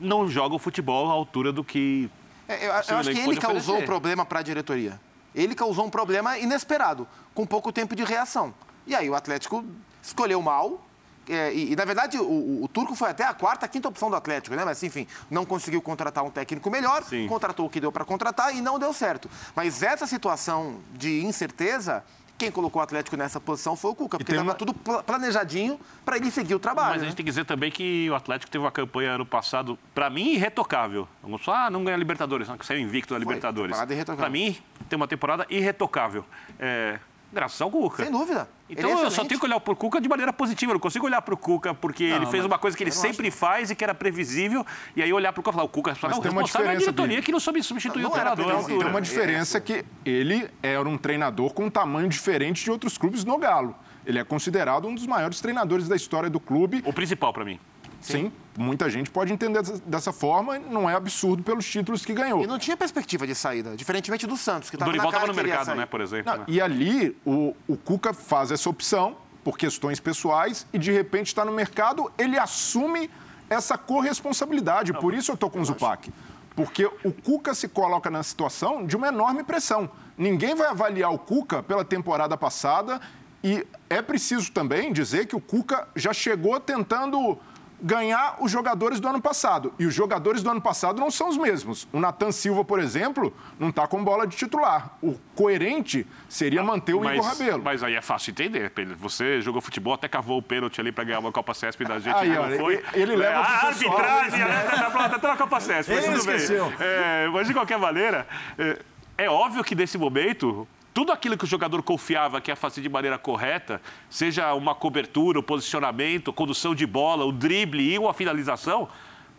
não 0.00 0.26
joga 0.28 0.54
o 0.54 0.58
futebol 0.58 1.10
à 1.10 1.12
altura 1.12 1.52
do 1.52 1.62
que 1.62 2.10
É, 2.48 2.56
eu, 2.64 2.68
eu 2.68 2.72
acho 2.72 3.10
que 3.10 3.18
ele 3.20 3.36
causou 3.36 3.76
um 3.78 3.84
problema 3.84 4.24
para 4.24 4.38
a 4.40 4.42
diretoria. 4.42 4.98
Ele 5.34 5.54
causou 5.54 5.84
um 5.84 5.90
problema 5.90 6.38
inesperado, 6.38 7.06
com 7.34 7.46
pouco 7.46 7.70
tempo 7.70 7.94
de 7.94 8.02
reação. 8.02 8.54
E 8.86 8.94
aí 8.94 9.08
o 9.10 9.14
Atlético 9.14 9.62
escolheu 10.02 10.40
mal. 10.40 10.82
é, 11.28 11.52
e, 11.52 11.72
e, 11.72 11.76
na 11.76 11.84
verdade, 11.84 12.16
o, 12.16 12.22
o- 12.24 12.64
o 12.64 12.68
Turco 12.68 12.94
foi 12.94 13.10
até 13.10 13.22
a 13.24 13.34
quarta, 13.34 13.68
quinta 13.68 13.86
opção 13.88 14.08
do 14.08 14.16
Atlético, 14.16 14.56
né? 14.56 14.64
Mas, 14.64 14.82
enfim, 14.82 15.06
não 15.30 15.44
conseguiu 15.44 15.82
contratar 15.82 16.24
um 16.24 16.30
técnico 16.30 16.70
melhor, 16.70 17.02
Sim. 17.04 17.26
contratou 17.28 17.66
o 17.66 17.70
que 17.70 17.78
deu 17.80 17.92
para 17.92 18.02
contratar 18.06 18.56
e 18.56 18.62
não 18.62 18.78
deu 18.78 18.94
certo. 18.94 19.28
Mas 19.54 19.82
essa 19.82 20.06
situação 20.06 20.80
de 20.94 21.22
incerteza, 21.26 22.02
quem 22.38 22.50
colocou 22.52 22.80
o 22.80 22.82
Atlético 22.82 23.16
nessa 23.16 23.40
posição 23.40 23.74
foi 23.74 23.90
o 23.90 23.94
Cuca, 23.96 24.16
porque 24.16 24.30
estava 24.32 24.48
uma- 24.50 24.54
tudo 24.54 24.72
pla- 24.72 25.02
planejadinho 25.02 25.78
para 26.04 26.16
ele 26.16 26.30
seguir 26.30 26.54
o 26.54 26.58
trabalho. 26.60 26.90
Mas 26.90 26.98
a 26.98 27.00
né? 27.00 27.08
gente 27.08 27.16
tem 27.16 27.24
que 27.26 27.30
dizer 27.30 27.44
também 27.44 27.70
que 27.70 28.08
o 28.08 28.14
Atlético 28.14 28.50
teve 28.50 28.64
uma 28.64 28.70
campanha 28.70 29.10
ano 29.12 29.26
passado, 29.26 29.76
para 29.92 30.08
mim, 30.08 30.34
irretocável. 30.34 31.08
Vamos 31.22 31.44
falar, 31.44 31.66
ah, 31.66 31.70
não 31.70 31.82
ganha 31.84 31.96
Libertadores, 31.96 32.46
não, 32.48 32.56
que 32.56 32.64
saiu 32.64 32.80
invicto 32.80 33.12
da 33.12 33.18
Libertadores. 33.18 33.76
Para 34.16 34.30
mim, 34.30 34.56
tem 34.88 34.96
uma 34.96 35.08
temporada 35.08 35.44
irretocável. 35.50 36.24
É, 36.60 37.00
graças 37.32 37.60
ao 37.60 37.70
Cuca. 37.70 38.02
Sem 38.02 38.12
dúvida. 38.12 38.48
Então 38.68 38.90
é 38.90 39.04
eu 39.04 39.10
só 39.10 39.24
tenho 39.24 39.40
que 39.40 39.46
olhar 39.46 39.58
para 39.60 39.72
o 39.72 39.76
Cuca 39.76 40.00
de 40.00 40.08
maneira 40.08 40.32
positiva. 40.32 40.72
Eu 40.72 40.74
não 40.74 40.80
consigo 40.80 41.06
olhar 41.06 41.22
para 41.22 41.34
o 41.34 41.36
Cuca 41.36 41.72
porque 41.74 42.04
ele 42.04 42.26
fez 42.26 42.44
uma 42.44 42.58
coisa 42.58 42.76
que 42.76 42.82
ele 42.82 42.90
não 42.90 42.96
sempre 42.96 43.30
faz 43.30 43.70
e 43.70 43.74
que 43.74 43.82
era 43.82 43.94
previsível. 43.94 44.64
E 44.94 45.02
aí 45.02 45.12
olhar 45.12 45.32
para 45.32 45.40
o 45.40 45.42
Cuca 45.42 45.50
e 45.50 45.54
falar, 45.54 45.64
o 45.64 45.68
Cuca 45.68 45.94
não, 46.08 46.18
o 46.18 46.22
tem 46.22 46.30
uma 46.30 46.42
responsável 46.42 46.68
é 46.68 46.70
a 46.70 46.74
diferença, 46.74 46.92
diretoria 46.92 47.22
que 47.22 47.32
não 47.32 47.40
soube 47.40 47.62
substituir 47.62 48.02
Não 48.02 48.10
o 48.10 48.12
treinador. 48.12 48.64
Tem 48.64 48.86
uma 48.86 49.00
diferença 49.00 49.60
que 49.60 49.84
ele 50.04 50.48
era 50.62 50.88
um 50.88 50.98
treinador 50.98 51.52
com 51.52 51.66
um 51.66 51.70
tamanho 51.70 52.08
diferente 52.08 52.64
de 52.64 52.70
outros 52.70 52.98
clubes 52.98 53.24
no 53.24 53.38
Galo. 53.38 53.74
Ele 54.04 54.18
é 54.18 54.24
considerado 54.24 54.88
um 54.88 54.94
dos 54.94 55.06
maiores 55.06 55.40
treinadores 55.40 55.86
da 55.86 55.94
história 55.94 56.30
do 56.30 56.40
clube. 56.40 56.82
O 56.86 56.92
principal 56.92 57.32
para 57.32 57.44
mim. 57.44 57.60
Sim, 58.00 58.32
muita 58.56 58.88
gente 58.88 59.10
pode 59.10 59.32
entender 59.32 59.62
dessa- 59.84 60.12
forma, 60.12 60.58
não 60.58 60.88
é 60.88 60.94
absurdo 60.94 61.42
pelos 61.42 61.66
títulos 61.68 62.04
que 62.04 62.12
ganhou. 62.14 62.42
E 62.42 62.46
não 62.46 62.58
tinha 62.58 62.76
perspectiva 62.76 63.26
de 63.26 63.34
saída, 63.34 63.76
diferentemente 63.76 64.26
do 64.26 64.36
Santos, 64.36 64.70
que 64.70 64.76
O 64.76 64.78
estava 64.78 64.92
na 64.92 64.96
Dorival 64.98 65.12
cara 65.12 65.30
estava 65.32 65.42
no 65.42 65.48
mercado, 65.48 65.76
né, 65.76 65.86
por 65.86 66.00
exemplo. 66.00 66.32
Não, 66.32 66.38
né? 66.40 66.44
e 66.48 66.60
ali 66.60 67.16
o, 67.24 67.54
o 67.66 67.76
Cuca 67.76 68.12
faz 68.12 68.50
essa 68.50 68.68
opção 68.68 69.16
por 69.44 69.56
questões 69.58 70.00
pessoais 70.00 70.66
e 70.72 70.78
de 70.78 70.92
repente 70.92 71.28
está 71.28 71.44
no 71.44 71.52
mercado, 71.52 72.10
ele 72.18 72.38
assume 72.38 73.10
essa 73.48 73.78
corresponsabilidade. 73.78 74.92
Por 74.92 75.14
isso 75.14 75.30
eu 75.30 75.34
estou 75.34 75.50
com 75.50 75.60
o 75.60 75.64
Zupac. 75.64 76.12
Porque 76.54 76.84
o 77.04 77.12
Cuca 77.12 77.54
se 77.54 77.68
coloca 77.68 78.10
na 78.10 78.22
situação 78.22 78.84
de 78.84 78.96
uma 78.96 79.08
enorme 79.08 79.44
pressão. 79.44 79.88
Ninguém 80.16 80.54
vai 80.54 80.68
avaliar 80.68 81.12
o 81.12 81.18
Cuca 81.18 81.62
pela 81.62 81.84
temporada 81.84 82.36
passada 82.36 83.00
e 83.42 83.64
é 83.88 84.02
preciso 84.02 84.50
também 84.50 84.92
dizer 84.92 85.26
que 85.26 85.36
o 85.36 85.40
Cuca 85.40 85.86
já 85.94 86.12
chegou 86.12 86.58
tentando 86.58 87.38
ganhar 87.80 88.36
os 88.40 88.50
jogadores 88.50 88.98
do 89.00 89.08
ano 89.08 89.20
passado. 89.20 89.72
E 89.78 89.86
os 89.86 89.94
jogadores 89.94 90.42
do 90.42 90.50
ano 90.50 90.60
passado 90.60 91.00
não 91.00 91.10
são 91.10 91.28
os 91.28 91.36
mesmos. 91.36 91.86
O 91.92 92.00
Natan 92.00 92.32
Silva, 92.32 92.64
por 92.64 92.80
exemplo, 92.80 93.32
não 93.58 93.68
está 93.68 93.86
com 93.86 94.02
bola 94.02 94.26
de 94.26 94.36
titular. 94.36 94.96
O 95.02 95.14
coerente 95.34 96.06
seria 96.28 96.62
manter 96.62 96.94
o 96.94 97.04
Igor 97.08 97.24
Rabelo. 97.24 97.62
Mas 97.62 97.82
aí 97.82 97.94
é 97.94 98.02
fácil 98.02 98.30
entender. 98.32 98.70
Pedro. 98.70 98.96
Você 98.96 99.40
jogou 99.40 99.60
futebol, 99.60 99.94
até 99.94 100.08
cavou 100.08 100.38
o 100.38 100.42
pênalti 100.42 100.80
ali 100.80 100.90
para 100.92 101.04
ganhar 101.04 101.20
uma 101.20 101.30
Copa 101.32 101.54
CESP 101.54 101.84
da 101.84 101.98
gente. 101.98 102.16
Aí, 102.16 102.28
não 102.30 102.42
olha, 102.42 102.58
foi. 102.58 102.74
ele- 102.74 102.84
ele 102.94 103.16
leva 103.16 103.40
é, 103.40 103.42
pro 103.42 103.50
a 103.50 103.68
arbitragem, 103.68 104.38
né? 104.44 104.62
Tá 104.74 104.90
pronto, 104.90 105.14
até 105.14 105.28
na 105.28 105.36
Copa 105.36 105.60
CESP. 105.60 105.92
Mas 105.94 106.04
Ele 106.04 106.14
tudo 106.16 106.26
bem. 106.26 106.36
esqueceu. 106.36 106.72
É, 106.80 107.28
mas 107.32 107.46
de 107.46 107.52
qualquer 107.54 107.78
maneira, 107.78 108.26
é, 108.58 108.78
é 109.18 109.30
óbvio 109.30 109.62
que 109.62 109.74
nesse 109.74 109.96
momento. 109.98 110.66
Tudo 110.98 111.12
aquilo 111.12 111.38
que 111.38 111.44
o 111.44 111.46
jogador 111.46 111.80
confiava 111.80 112.40
que 112.40 112.50
ia 112.50 112.56
fazer 112.56 112.80
de 112.80 112.88
maneira 112.88 113.16
correta, 113.16 113.80
seja 114.10 114.52
uma 114.54 114.74
cobertura, 114.74 115.38
o 115.38 115.42
posicionamento, 115.44 116.32
condução 116.32 116.74
de 116.74 116.84
bola, 116.88 117.24
o 117.24 117.30
drible 117.30 117.80
e 117.80 117.96
uma 117.96 118.12
finalização, 118.12 118.88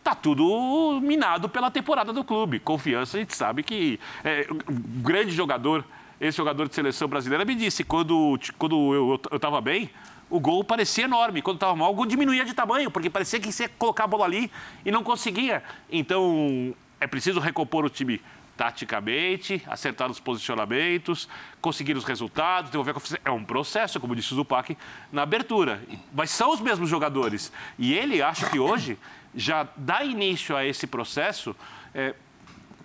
tá 0.01 0.16
tudo 0.16 1.01
minado 1.01 1.50
pela 1.50 1.70
temporada 1.70 2.13
do 2.13 2.24
clube. 2.24 2.62
Confiança, 2.62 3.18
a 3.18 3.20
gente 3.20 3.36
sabe 3.36 3.62
que 3.62 4.00
é, 4.24 4.48
um 4.70 5.01
grande 5.01 5.32
jogador, 5.32 5.84
esse 6.22 6.38
jogador 6.38 6.70
de 6.70 6.75
seleção 6.75 7.10
brasileira 7.10 7.44
me 7.44 7.56
disse, 7.56 7.84
quando, 7.84 8.39
quando 8.58 8.94
eu 8.94 9.36
estava 9.36 9.60
bem, 9.60 9.89
o 10.30 10.39
gol 10.39 10.63
parecia 10.63 11.04
enorme. 11.04 11.42
Quando 11.42 11.58
estava 11.58 11.75
mal, 11.75 11.92
o 11.92 11.94
gol 11.94 12.06
diminuía 12.06 12.46
de 12.46 12.54
tamanho, 12.54 12.89
porque 12.89 13.10
parecia 13.10 13.38
que 13.38 13.51
você 13.51 13.63
ia 13.63 13.70
colocar 13.78 14.06
a 14.06 14.08
bola 14.08 14.24
ali 14.24 14.50
e 14.86 14.92
não 14.92 15.04
conseguia. 15.04 15.62
Então, 15.92 16.74
é 17.01 17.06
preciso 17.06 17.42
recompor 17.42 17.84
o 17.84 17.89
time 17.89 18.22
taticamente, 18.60 19.63
acertar 19.68 20.12
os 20.12 20.20
posicionamentos, 20.20 21.30
conseguir 21.62 21.96
os 21.96 22.04
resultados, 22.04 22.72
desenvolver 22.72 22.92
a 22.92 22.94
confiança. 22.96 23.22
É 23.24 23.32
um 23.32 23.46
processo, 23.46 24.01
como 24.01 24.13
disse 24.13 24.34
o 24.34 24.36
Zupac, 24.36 24.78
na 25.13 25.22
abertura. 25.22 25.82
Mas 26.13 26.30
são 26.30 26.51
os 26.54 26.60
mesmos 26.60 26.89
jogadores. 26.89 27.54
E 27.78 27.94
ele, 27.94 28.22
acho 28.22 28.50
que 28.50 28.60
hoje, 28.60 29.00
já 29.34 29.66
dá 29.78 30.04
início 30.04 30.58
a 30.58 30.66
esse 30.66 30.86
processo 30.86 31.56
é, 31.96 32.13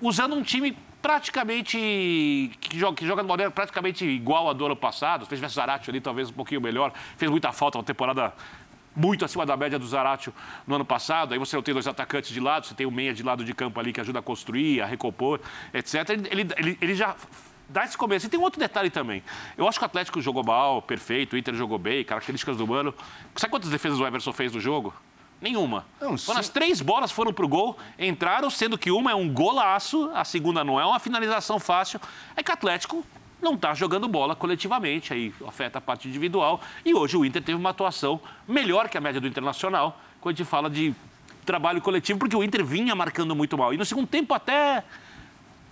usando 0.01 0.37
um 0.37 0.45
time 0.45 0.79
praticamente. 1.03 1.77
que 2.61 2.79
joga, 2.79 2.97
que 2.97 3.05
joga 3.05 3.23
de 3.23 3.29
maneira 3.29 3.51
praticamente 3.51 4.05
igual 4.05 4.49
a 4.49 4.53
do 4.53 4.67
ano 4.67 4.77
passado. 4.77 5.25
Se 5.25 5.35
tivesse 5.35 5.57
Zaratio 5.57 5.91
ali, 5.91 6.01
talvez 6.01 6.31
um 6.31 6.35
pouquinho 6.35 6.61
melhor. 6.61 6.93
Fez 7.17 7.29
muita 7.29 7.51
falta, 7.51 7.79
uma 7.79 7.85
temporada 7.85 8.33
muito 8.95 9.25
acima 9.25 9.45
da 9.45 9.57
média 9.57 9.79
do 9.79 9.87
Zaratio 9.87 10.33
no 10.67 10.75
ano 10.77 10.85
passado. 10.85 11.33
Aí 11.33 11.39
você 11.39 11.57
não 11.57 11.63
tem 11.63 11.75
dois 11.75 11.87
atacantes 11.87 12.31
de 12.31 12.41
lado, 12.41 12.67
você 12.67 12.75
tem 12.75 12.87
o 12.87 12.91
meia 12.91 13.13
de 13.13 13.23
lado 13.23 13.45
de 13.45 13.55
campo 13.55 13.79
ali 13.81 13.93
que 13.93 14.01
ajuda 14.01 14.19
a 14.19 14.23
construir, 14.23 14.81
a 14.81 14.87
recompor, 14.87 15.41
etc. 15.73 16.11
Ele, 16.11 16.47
ele, 16.57 16.79
ele 16.81 16.95
já 16.95 17.17
dá 17.69 17.85
esse 17.85 17.97
começo. 17.97 18.27
E 18.27 18.29
tem 18.29 18.39
um 18.39 18.43
outro 18.43 18.61
detalhe 18.61 18.91
também. 18.91 19.23
Eu 19.57 19.69
acho 19.69 19.79
que 19.79 19.85
o 19.85 19.87
Atlético 19.87 20.21
jogou 20.21 20.45
mal, 20.45 20.83
perfeito, 20.83 21.35
o 21.35 21.39
Inter 21.39 21.55
jogou 21.55 21.79
bem, 21.79 22.05
características 22.05 22.57
do 22.57 22.67
Mano. 22.67 22.95
Sabe 23.37 23.51
quantas 23.51 23.71
defesas 23.71 23.99
o 23.99 24.07
Everson 24.07 24.33
fez 24.33 24.53
no 24.53 24.61
jogo? 24.61 24.95
Nenhuma. 25.41 25.85
Não, 26.01 26.17
Quando 26.17 26.39
as 26.39 26.49
três 26.49 26.81
bolas 26.81 27.11
foram 27.11 27.33
pro 27.33 27.47
gol, 27.47 27.77
entraram, 27.99 28.49
sendo 28.49 28.79
que 28.79 28.91
uma 28.91 29.11
é 29.11 29.15
um 29.15 29.29
golaço, 29.29 30.11
a 30.15 30.25
segunda 30.25 30.65
não 30.65 30.81
é 30.81 30.87
uma 30.87 30.99
finalização 30.99 31.59
fácil. 31.59 32.01
É 32.35 32.43
que 32.43 32.51
o 32.51 32.55
Atlético 32.55 33.05
não 33.41 33.55
está 33.55 33.75
jogando 33.75 34.09
bola 34.09 34.35
coletivamente, 34.35 35.13
aí 35.13 35.33
afeta 35.47 35.79
a 35.79 35.81
parte 35.81 36.09
individual. 36.09 36.61
E 36.85 36.95
hoje 36.95 37.17
o 37.17 37.25
Inter 37.25 37.43
teve 37.43 37.59
uma 37.59 37.71
atuação 37.71 38.21
melhor 38.49 38.89
que 38.89 38.97
a 38.97 39.01
média 39.01 39.21
do 39.21 39.27
Internacional, 39.27 40.01
quando 40.21 40.35
a 40.35 40.39
gente 40.39 40.49
fala 40.49 40.71
de 40.71 40.95
trabalho 41.45 41.81
coletivo, 41.81 42.19
porque 42.19 42.35
o 42.35 42.43
Inter 42.43 42.65
vinha 42.65 42.95
marcando 42.95 43.35
muito 43.35 43.57
mal. 43.57 43.75
E 43.75 43.77
no 43.77 43.85
segundo 43.85 44.07
tempo 44.07 44.33
até 44.33 44.83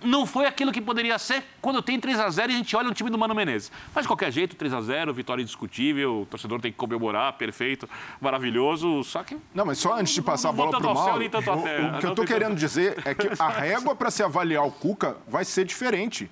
não 0.03 0.25
foi 0.25 0.45
aquilo 0.45 0.71
que 0.71 0.81
poderia 0.81 1.17
ser 1.17 1.43
quando 1.61 1.81
tem 1.81 1.99
3 1.99 2.19
a 2.19 2.29
0 2.29 2.51
e 2.51 2.55
a 2.55 2.57
gente 2.57 2.75
olha 2.75 2.89
o 2.89 2.93
time 2.93 3.09
do 3.09 3.17
Mano 3.17 3.33
Menezes. 3.33 3.71
Mas 3.93 4.03
de 4.03 4.07
qualquer 4.07 4.31
jeito, 4.31 4.55
3 4.55 4.73
a 4.73 4.81
0 4.81 5.13
vitória 5.13 5.41
indiscutível, 5.41 6.21
o 6.21 6.25
torcedor 6.25 6.59
tem 6.59 6.71
que 6.71 6.77
comemorar, 6.77 7.33
perfeito, 7.33 7.89
maravilhoso, 8.19 9.03
só 9.03 9.23
que... 9.23 9.37
Não, 9.53 9.65
mas 9.65 9.77
só 9.77 9.97
antes 9.97 10.13
de 10.13 10.21
passar 10.21 10.49
a 10.49 10.51
bola 10.51 10.71
para 10.71 10.91
o 10.91 10.93
Mauro, 10.93 11.23
o, 11.23 11.97
o 11.97 11.99
que 11.99 12.05
eu 12.05 12.09
estou 12.09 12.25
querendo 12.25 12.55
dizer 12.55 13.01
é 13.05 13.15
que 13.15 13.29
a 13.39 13.49
régua 13.49 13.95
para 13.95 14.11
se 14.11 14.21
avaliar 14.21 14.65
o 14.65 14.71
Cuca 14.71 15.17
vai 15.27 15.45
ser 15.45 15.65
diferente. 15.65 16.29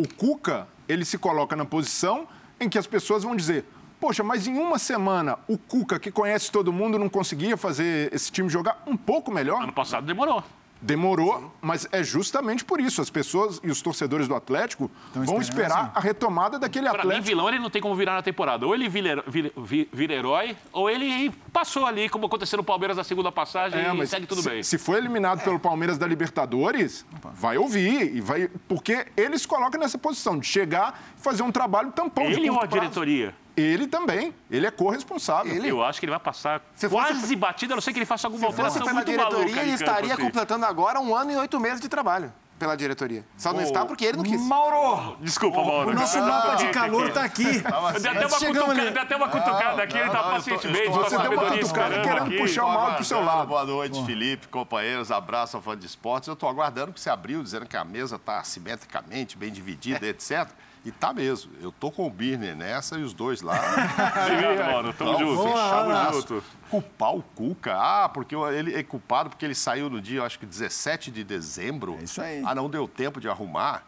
O 0.00 0.08
Cuca, 0.08 0.66
ele 0.88 1.04
se 1.04 1.18
coloca 1.18 1.54
na 1.54 1.66
posição 1.66 2.26
em 2.58 2.70
que 2.70 2.78
as 2.78 2.86
pessoas 2.86 3.22
vão 3.22 3.36
dizer 3.36 3.66
Poxa, 4.00 4.24
mas 4.24 4.46
em 4.46 4.56
uma 4.56 4.78
semana 4.78 5.38
o 5.46 5.58
Cuca, 5.58 6.00
que 6.00 6.10
conhece 6.10 6.50
todo 6.50 6.72
mundo, 6.72 6.98
não 6.98 7.10
conseguia 7.10 7.54
fazer 7.54 8.10
esse 8.14 8.32
time 8.32 8.48
jogar 8.48 8.82
um 8.86 8.96
pouco 8.96 9.30
melhor? 9.30 9.62
Ano 9.62 9.74
passado 9.74 10.06
demorou. 10.06 10.42
Demorou, 10.82 11.38
Sim. 11.38 11.50
mas 11.60 11.88
é 11.92 12.02
justamente 12.02 12.64
por 12.64 12.80
isso. 12.80 13.02
As 13.02 13.10
pessoas 13.10 13.60
e 13.62 13.70
os 13.70 13.82
torcedores 13.82 14.26
do 14.26 14.34
Atlético 14.34 14.90
Estão 15.08 15.24
vão 15.24 15.40
esperar 15.40 15.84
assim. 15.84 15.92
a 15.94 16.00
retomada 16.00 16.58
daquele 16.58 16.88
pra 16.88 17.00
Atlético. 17.00 17.22
Mim, 17.22 17.28
vilão 17.28 17.48
ele 17.48 17.58
não 17.58 17.70
tem 17.70 17.82
como 17.82 17.94
virar 17.94 18.14
na 18.14 18.22
temporada. 18.22 18.66
Ou 18.66 18.74
ele 18.74 18.88
vira, 18.88 19.22
vira, 19.26 19.52
vira 19.92 20.14
herói, 20.14 20.56
ou 20.72 20.88
ele 20.88 21.30
passou 21.52 21.84
ali, 21.84 22.08
como 22.08 22.26
aconteceu 22.26 22.56
no 22.56 22.64
Palmeiras 22.64 22.96
na 22.96 23.04
segunda 23.04 23.30
passagem, 23.30 23.78
é, 23.78 23.94
e 23.94 24.06
segue 24.06 24.26
tudo 24.26 24.42
se, 24.42 24.48
bem. 24.48 24.62
Se 24.62 24.78
foi 24.78 24.98
eliminado 24.98 25.40
é. 25.40 25.44
pelo 25.44 25.58
Palmeiras 25.58 25.98
da 25.98 26.06
Libertadores, 26.06 27.04
vai 27.34 27.58
ouvir. 27.58 28.16
E 28.16 28.20
vai, 28.20 28.48
porque 28.68 29.06
eles 29.16 29.44
colocam 29.44 29.78
nessa 29.80 29.98
posição 29.98 30.38
de 30.38 30.46
chegar 30.46 31.00
e 31.18 31.20
fazer 31.20 31.42
um 31.42 31.52
trabalho 31.52 31.92
tampão 31.92 32.24
ele 32.24 32.42
de 32.42 32.50
ou 32.50 32.60
a 32.60 32.66
diretoria? 32.66 33.34
Ele 33.60 33.86
também. 33.86 34.34
Ele 34.50 34.66
é 34.66 34.70
corresponsável. 34.70 35.54
Ele... 35.54 35.68
Eu 35.68 35.82
acho 35.82 36.00
que 36.00 36.06
ele 36.06 36.10
vai 36.10 36.20
passar 36.20 36.62
Se 36.74 36.88
quase 36.88 37.20
fosse... 37.20 37.36
batido, 37.36 37.74
a 37.74 37.76
não 37.76 37.80
ser 37.80 37.92
que 37.92 37.98
ele 37.98 38.06
faça 38.06 38.26
alguma 38.26 38.46
alteração 38.46 38.86
muito 38.92 39.06
diretoria, 39.06 39.38
maluca. 39.38 39.62
Ele 39.62 39.72
estaria 39.72 40.14
assim. 40.14 40.22
completando 40.22 40.66
agora 40.66 41.00
um 41.00 41.14
ano 41.14 41.32
e 41.32 41.36
oito 41.36 41.58
meses 41.60 41.80
de 41.80 41.88
trabalho 41.88 42.32
pela 42.60 42.76
diretoria. 42.76 43.24
Só 43.38 43.54
não 43.54 43.60
oh, 43.60 43.62
está 43.62 43.86
porque 43.86 44.04
ele 44.04 44.18
não 44.18 44.22
quis. 44.22 44.38
Mauro! 44.42 45.16
Desculpa, 45.22 45.64
Mauro. 45.64 45.90
O 45.90 45.94
nosso 45.94 46.18
mapa 46.20 46.56
de 46.56 46.68
calor 46.68 47.08
está 47.08 47.24
aqui. 47.24 47.44
Deu 47.60 48.12
até, 48.12 48.26
uma 48.26 48.38
cutucada, 48.38 49.00
até 49.00 49.16
uma 49.16 49.28
cutucada 49.28 49.82
aqui, 49.82 49.96
ele 49.96 50.06
está 50.06 50.22
pacientemente, 50.22 50.88
Você 50.90 51.18
deu 51.18 51.32
uma 51.32 51.50
cutucada 51.50 52.02
querendo 52.02 52.36
puxar 52.36 52.64
o 52.66 52.68
Mauro 52.68 52.92
para 52.92 53.02
o 53.02 53.04
seu 53.04 53.24
lado. 53.24 53.48
Boa 53.48 53.64
noite, 53.64 54.04
Felipe, 54.04 54.46
companheiros. 54.48 55.10
Abraço 55.10 55.56
ao 55.56 55.62
fã 55.62 55.76
de 55.76 55.86
esportes. 55.86 56.28
Eu 56.28 56.34
estou 56.34 56.48
aguardando 56.48 56.92
que 56.92 57.00
você 57.00 57.08
abriu, 57.08 57.42
dizendo 57.42 57.64
que 57.64 57.78
a 57.78 57.84
mesa 57.84 58.16
está 58.16 58.44
simetricamente, 58.44 59.38
bem 59.38 59.50
dividida, 59.50 60.06
etc. 60.06 60.50
E 60.84 60.90
tá 60.90 61.12
mesmo. 61.12 61.52
Eu 61.60 61.70
tô 61.70 61.90
com 61.90 62.06
o 62.06 62.10
Birner 62.10 62.56
nessa 62.56 62.98
e 62.98 63.02
os 63.02 63.12
dois 63.12 63.42
lá. 63.42 63.54
Obrigado, 64.24 64.72
mano. 64.72 64.92
Tamo 64.94 65.10
então, 65.10 65.36
junto. 65.36 65.52
Tamo 65.52 66.12
junto. 66.12 66.44
Culpar 66.70 67.14
o 67.14 67.22
Cuca. 67.22 67.76
Ah, 67.76 68.08
porque 68.08 68.34
ele 68.34 68.74
é 68.74 68.82
culpado 68.82 69.28
porque 69.28 69.44
ele 69.44 69.54
saiu 69.54 69.90
no 69.90 70.00
dia, 70.00 70.22
acho 70.22 70.38
que 70.38 70.46
17 70.46 71.10
de 71.10 71.22
dezembro. 71.22 71.98
É 72.00 72.04
isso 72.04 72.22
aí. 72.22 72.42
Ah, 72.46 72.54
não 72.54 72.70
deu 72.70 72.88
tempo 72.88 73.20
de 73.20 73.28
arrumar. 73.28 73.84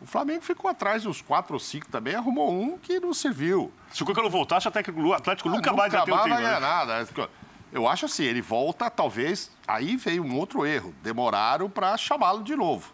O 0.00 0.06
Flamengo 0.06 0.40
ficou 0.40 0.70
atrás 0.70 1.02
dos 1.02 1.20
quatro 1.20 1.52
ou 1.52 1.60
cinco 1.60 1.86
também, 1.88 2.14
arrumou 2.14 2.50
um 2.50 2.78
que 2.78 2.98
não 2.98 3.12
serviu. 3.12 3.70
Se 3.92 4.02
o 4.02 4.06
Cuca 4.06 4.22
não 4.22 4.30
voltasse, 4.30 4.66
até 4.66 4.82
que 4.82 4.90
o 4.90 5.12
Atlético 5.12 5.50
ah, 5.50 5.52
nunca, 5.52 5.72
mais 5.74 5.92
vai 5.92 6.04
ter 6.04 6.12
o 6.12 6.16
time. 6.16 6.30
Vai 6.30 6.42
ganhar 6.42 6.60
nada. 6.60 7.06
Eu 7.70 7.86
acho 7.86 8.06
assim, 8.06 8.24
ele 8.24 8.40
volta, 8.40 8.88
talvez. 8.88 9.50
Aí 9.68 9.96
veio 9.96 10.24
um 10.24 10.36
outro 10.38 10.64
erro. 10.64 10.94
Demoraram 11.02 11.68
para 11.68 11.96
chamá-lo 11.98 12.42
de 12.42 12.56
novo. 12.56 12.92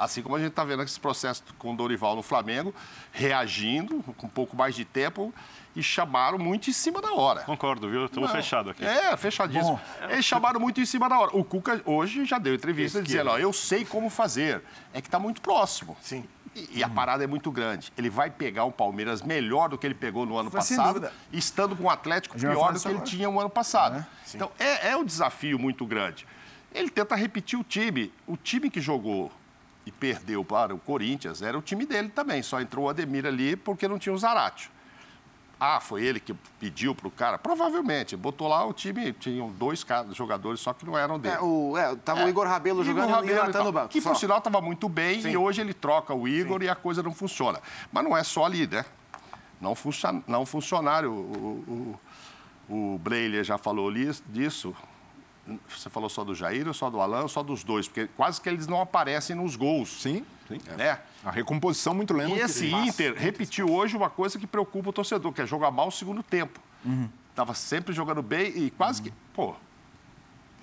Assim 0.00 0.22
como 0.22 0.34
a 0.34 0.38
gente 0.38 0.48
está 0.48 0.64
vendo 0.64 0.82
esse 0.82 0.98
processo 0.98 1.44
com 1.58 1.74
o 1.74 1.76
Dorival 1.76 2.16
no 2.16 2.22
Flamengo, 2.22 2.74
reagindo 3.12 4.02
com 4.16 4.26
um 4.26 4.30
pouco 4.30 4.56
mais 4.56 4.74
de 4.74 4.82
tempo 4.82 5.32
e 5.76 5.82
chamaram 5.82 6.38
muito 6.38 6.70
em 6.70 6.72
cima 6.72 7.02
da 7.02 7.12
hora. 7.12 7.42
Concordo, 7.42 7.88
viu? 7.90 8.06
Estamos 8.06 8.32
fechados 8.32 8.72
aqui. 8.72 8.82
É, 8.82 9.14
fechadíssimo. 9.18 9.78
Bom. 10.00 10.08
Eles 10.08 10.24
chamaram 10.24 10.58
muito 10.58 10.80
em 10.80 10.86
cima 10.86 11.06
da 11.06 11.18
hora. 11.18 11.36
O 11.36 11.44
Cuca 11.44 11.82
hoje 11.84 12.24
já 12.24 12.38
deu 12.38 12.54
entrevista 12.54 13.02
dizendo, 13.02 13.28
ó, 13.28 13.38
eu 13.38 13.52
sei 13.52 13.84
como 13.84 14.08
fazer. 14.08 14.62
É 14.94 15.02
que 15.02 15.08
está 15.08 15.18
muito 15.18 15.42
próximo. 15.42 15.94
Sim. 16.00 16.24
E, 16.56 16.78
e 16.78 16.82
a 16.82 16.88
parada 16.88 17.22
é 17.22 17.26
muito 17.26 17.50
grande. 17.50 17.92
Ele 17.96 18.08
vai 18.08 18.30
pegar 18.30 18.64
um 18.64 18.72
Palmeiras 18.72 19.20
melhor 19.20 19.68
do 19.68 19.76
que 19.76 19.86
ele 19.86 19.94
pegou 19.94 20.24
no 20.24 20.38
ano 20.38 20.50
passado, 20.50 21.10
estando 21.30 21.76
com 21.76 21.84
um 21.84 21.90
Atlético 21.90 22.38
pior 22.38 22.72
do 22.72 22.80
que 22.80 22.88
ele 22.88 23.00
tinha 23.00 23.30
no 23.30 23.38
ano 23.38 23.50
passado. 23.50 23.98
É, 23.98 24.06
então, 24.34 24.50
é, 24.58 24.92
é 24.92 24.96
um 24.96 25.04
desafio 25.04 25.58
muito 25.58 25.84
grande. 25.84 26.26
Ele 26.72 26.88
tenta 26.88 27.14
repetir 27.14 27.58
o 27.58 27.64
time. 27.64 28.12
O 28.26 28.36
time 28.36 28.70
que 28.70 28.80
jogou 28.80 29.30
e 29.90 29.92
perdeu 29.92 30.44
para 30.44 30.72
o 30.72 30.78
Corinthians, 30.78 31.42
era 31.42 31.58
o 31.58 31.62
time 31.62 31.84
dele 31.84 32.08
também. 32.08 32.42
Só 32.42 32.60
entrou 32.60 32.86
o 32.86 32.88
Ademir 32.88 33.26
ali 33.26 33.56
porque 33.56 33.88
não 33.88 33.98
tinha 33.98 34.14
o 34.14 34.18
Zaratio. 34.18 34.70
Ah, 35.58 35.78
foi 35.78 36.02
ele 36.02 36.18
que 36.18 36.32
pediu 36.58 36.94
para 36.94 37.06
o 37.06 37.10
cara? 37.10 37.36
Provavelmente. 37.36 38.16
Botou 38.16 38.48
lá 38.48 38.64
o 38.64 38.72
time, 38.72 39.12
tinham 39.12 39.50
dois 39.50 39.84
jogadores, 40.12 40.60
só 40.60 40.72
que 40.72 40.86
não 40.86 40.96
eram 40.96 41.18
dele. 41.18 41.34
É, 41.34 41.40
o, 41.40 41.76
é, 41.76 41.94
tava 41.96 42.20
é. 42.20 42.24
o 42.24 42.28
Igor 42.30 42.46
Rabelo 42.46 42.82
jogando 42.82 43.10
Igor 43.10 43.16
Rabelo 43.16 43.36
e 43.36 43.40
o 43.40 43.44
Natan 43.44 43.64
no 43.64 43.72
banco. 43.72 43.88
Que, 43.88 44.00
por 44.00 44.16
sinal, 44.16 44.38
estava 44.38 44.62
muito 44.62 44.88
bem 44.88 45.20
Sim. 45.20 45.32
e 45.32 45.36
hoje 45.36 45.60
ele 45.60 45.74
troca 45.74 46.14
o 46.14 46.26
Igor 46.26 46.60
Sim. 46.60 46.66
e 46.66 46.68
a 46.70 46.74
coisa 46.74 47.02
não 47.02 47.12
funciona. 47.12 47.60
Mas 47.92 48.04
não 48.04 48.16
é 48.16 48.22
só 48.22 48.46
ali, 48.46 48.66
né? 48.66 48.86
Não, 49.60 49.74
funciona, 49.74 50.22
não 50.26 50.46
funcionário. 50.46 51.12
O, 51.12 51.98
o, 52.70 52.94
o 52.94 52.98
Breiler 52.98 53.44
já 53.44 53.58
falou 53.58 53.92
disso. 54.28 54.74
Você 55.68 55.88
falou 55.90 56.08
só 56.08 56.24
do 56.24 56.34
Jair 56.34 56.66
ou 56.66 56.74
só 56.74 56.90
do 56.90 57.00
Alan 57.00 57.22
ou 57.22 57.28
só 57.28 57.42
dos 57.42 57.64
dois? 57.64 57.88
Porque 57.88 58.06
quase 58.16 58.40
que 58.40 58.48
eles 58.48 58.66
não 58.66 58.80
aparecem 58.80 59.34
nos 59.34 59.56
gols. 59.56 60.02
Sim, 60.02 60.24
sim. 60.48 60.60
Né? 60.76 60.98
A 61.24 61.30
recomposição 61.30 61.94
muito 61.94 62.14
lenta. 62.14 62.34
E 62.34 62.40
esse 62.40 62.72
Inter 62.72 63.14
repetiu 63.16 63.70
hoje 63.70 63.96
uma 63.96 64.10
coisa 64.10 64.38
que 64.38 64.46
preocupa 64.46 64.90
o 64.90 64.92
torcedor, 64.92 65.32
que 65.32 65.42
é 65.42 65.46
jogar 65.46 65.70
mal 65.70 65.88
o 65.88 65.92
segundo 65.92 66.22
tempo. 66.22 66.60
Estava 67.30 67.50
uhum. 67.50 67.54
sempre 67.54 67.92
jogando 67.92 68.22
bem 68.22 68.52
e 68.56 68.70
quase 68.70 69.00
uhum. 69.00 69.08
que. 69.08 69.12
Pô, 69.34 69.54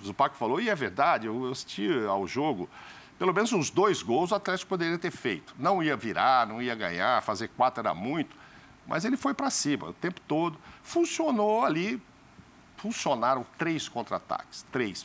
o 0.00 0.04
Zupac 0.04 0.36
falou, 0.36 0.60
e 0.60 0.68
é 0.68 0.74
verdade, 0.74 1.26
eu 1.26 1.50
assisti 1.50 1.88
ao 2.08 2.26
jogo. 2.26 2.68
Pelo 3.18 3.34
menos 3.34 3.52
uns 3.52 3.68
dois 3.68 4.00
gols 4.02 4.30
o 4.30 4.34
Atlético 4.36 4.68
poderia 4.68 4.96
ter 4.96 5.10
feito. 5.10 5.54
Não 5.58 5.82
ia 5.82 5.96
virar, 5.96 6.46
não 6.46 6.62
ia 6.62 6.74
ganhar, 6.74 7.20
fazer 7.22 7.48
quatro 7.48 7.80
era 7.80 7.92
muito. 7.92 8.36
Mas 8.86 9.04
ele 9.04 9.16
foi 9.16 9.34
para 9.34 9.50
cima 9.50 9.88
o 9.88 9.92
tempo 9.92 10.20
todo. 10.26 10.56
Funcionou 10.82 11.64
ali 11.64 12.00
funcionaram 12.78 13.44
três 13.58 13.88
contra-ataques. 13.88 14.64
Três. 14.72 15.04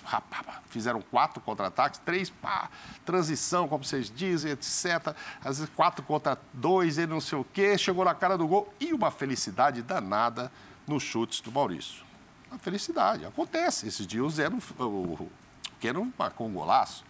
Fizeram 0.69 1.01
quatro 1.01 1.41
contra-ataques, 1.41 1.99
três, 2.05 2.29
pá, 2.29 2.69
transição, 3.03 3.67
como 3.67 3.83
vocês 3.83 4.09
dizem, 4.09 4.51
etc. 4.51 5.15
Às 5.43 5.57
vezes 5.57 5.69
quatro 5.75 6.03
contra 6.03 6.37
dois, 6.53 6.97
ele 6.97 7.11
não 7.11 7.19
sei 7.19 7.37
o 7.37 7.43
quê, 7.43 7.77
chegou 7.77 8.05
na 8.05 8.15
cara 8.15 8.37
do 8.37 8.47
gol. 8.47 8.73
E 8.79 8.93
uma 8.93 9.11
felicidade 9.11 9.81
danada 9.81 10.51
nos 10.87 11.03
chutes 11.03 11.41
do 11.41 11.51
Maurício. 11.51 12.03
Uma 12.49 12.59
felicidade. 12.59 13.25
Acontece. 13.25 13.87
Esses 13.87 14.05
dias 14.05 14.23
o 14.23 14.29
Zé, 14.29 14.47
o, 14.47 14.85
o 14.85 15.31
Keno 15.79 16.13
marcou 16.17 16.47
um 16.47 16.53
golaço. 16.53 17.03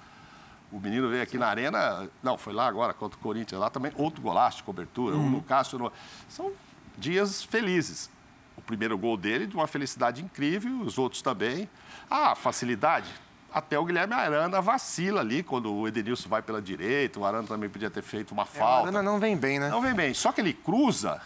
O 0.72 0.79
menino 0.79 1.08
veio 1.10 1.22
aqui 1.22 1.38
na 1.38 1.48
arena, 1.48 2.10
não, 2.24 2.36
foi 2.36 2.51
lá 2.51 2.65
agora 2.67 2.93
contra 2.93 3.20
o 3.20 3.22
Corinthians, 3.22 3.62
lá 3.62 3.70
também, 3.70 3.91
outro 3.96 4.24
golaço 4.24 4.58
de 4.58 4.63
cobertura, 4.63 5.15
uhum. 5.15 5.27
um 5.27 5.29
no 5.29 5.43
Cássio. 5.43 5.77
No... 5.77 5.91
São 6.27 6.51
dias 6.98 7.43
felizes 7.43 8.10
o 8.57 8.62
primeiro 8.62 8.98
gol 8.98 9.17
dele 9.17 9.48
de 9.48 9.55
uma 9.55 9.67
felicidade 9.67 10.24
incrível, 10.24 10.81
os 10.81 10.98
outros 10.98 11.22
também. 11.22 11.69
Ah, 12.10 12.36
facilidade. 12.36 13.10
Até 13.51 13.77
o 13.77 13.86
Guilherme 13.86 14.13
Arana 14.13 14.62
vacila 14.62 15.22
ali 15.22 15.43
quando 15.43 15.72
o 15.72 15.88
Edenilson 15.88 16.27
vai 16.27 16.41
pela 16.41 16.62
direita, 16.62 17.19
o 17.19 17.25
Arana 17.25 17.48
também 17.48 17.69
podia 17.69 17.89
ter 17.89 18.01
feito 18.01 18.31
uma 18.31 18.45
falta. 18.45 18.74
É, 18.74 18.91
o 18.91 18.95
Arana 18.95 19.03
não 19.03 19.19
vem 19.19 19.38
bem, 19.38 19.60
né? 19.60 19.69
Não 19.69 19.81
vem 19.81 19.93
bem. 19.93 20.13
Só 20.13 20.31
que 20.31 20.41
ele 20.41 20.53
cruza 20.53 21.22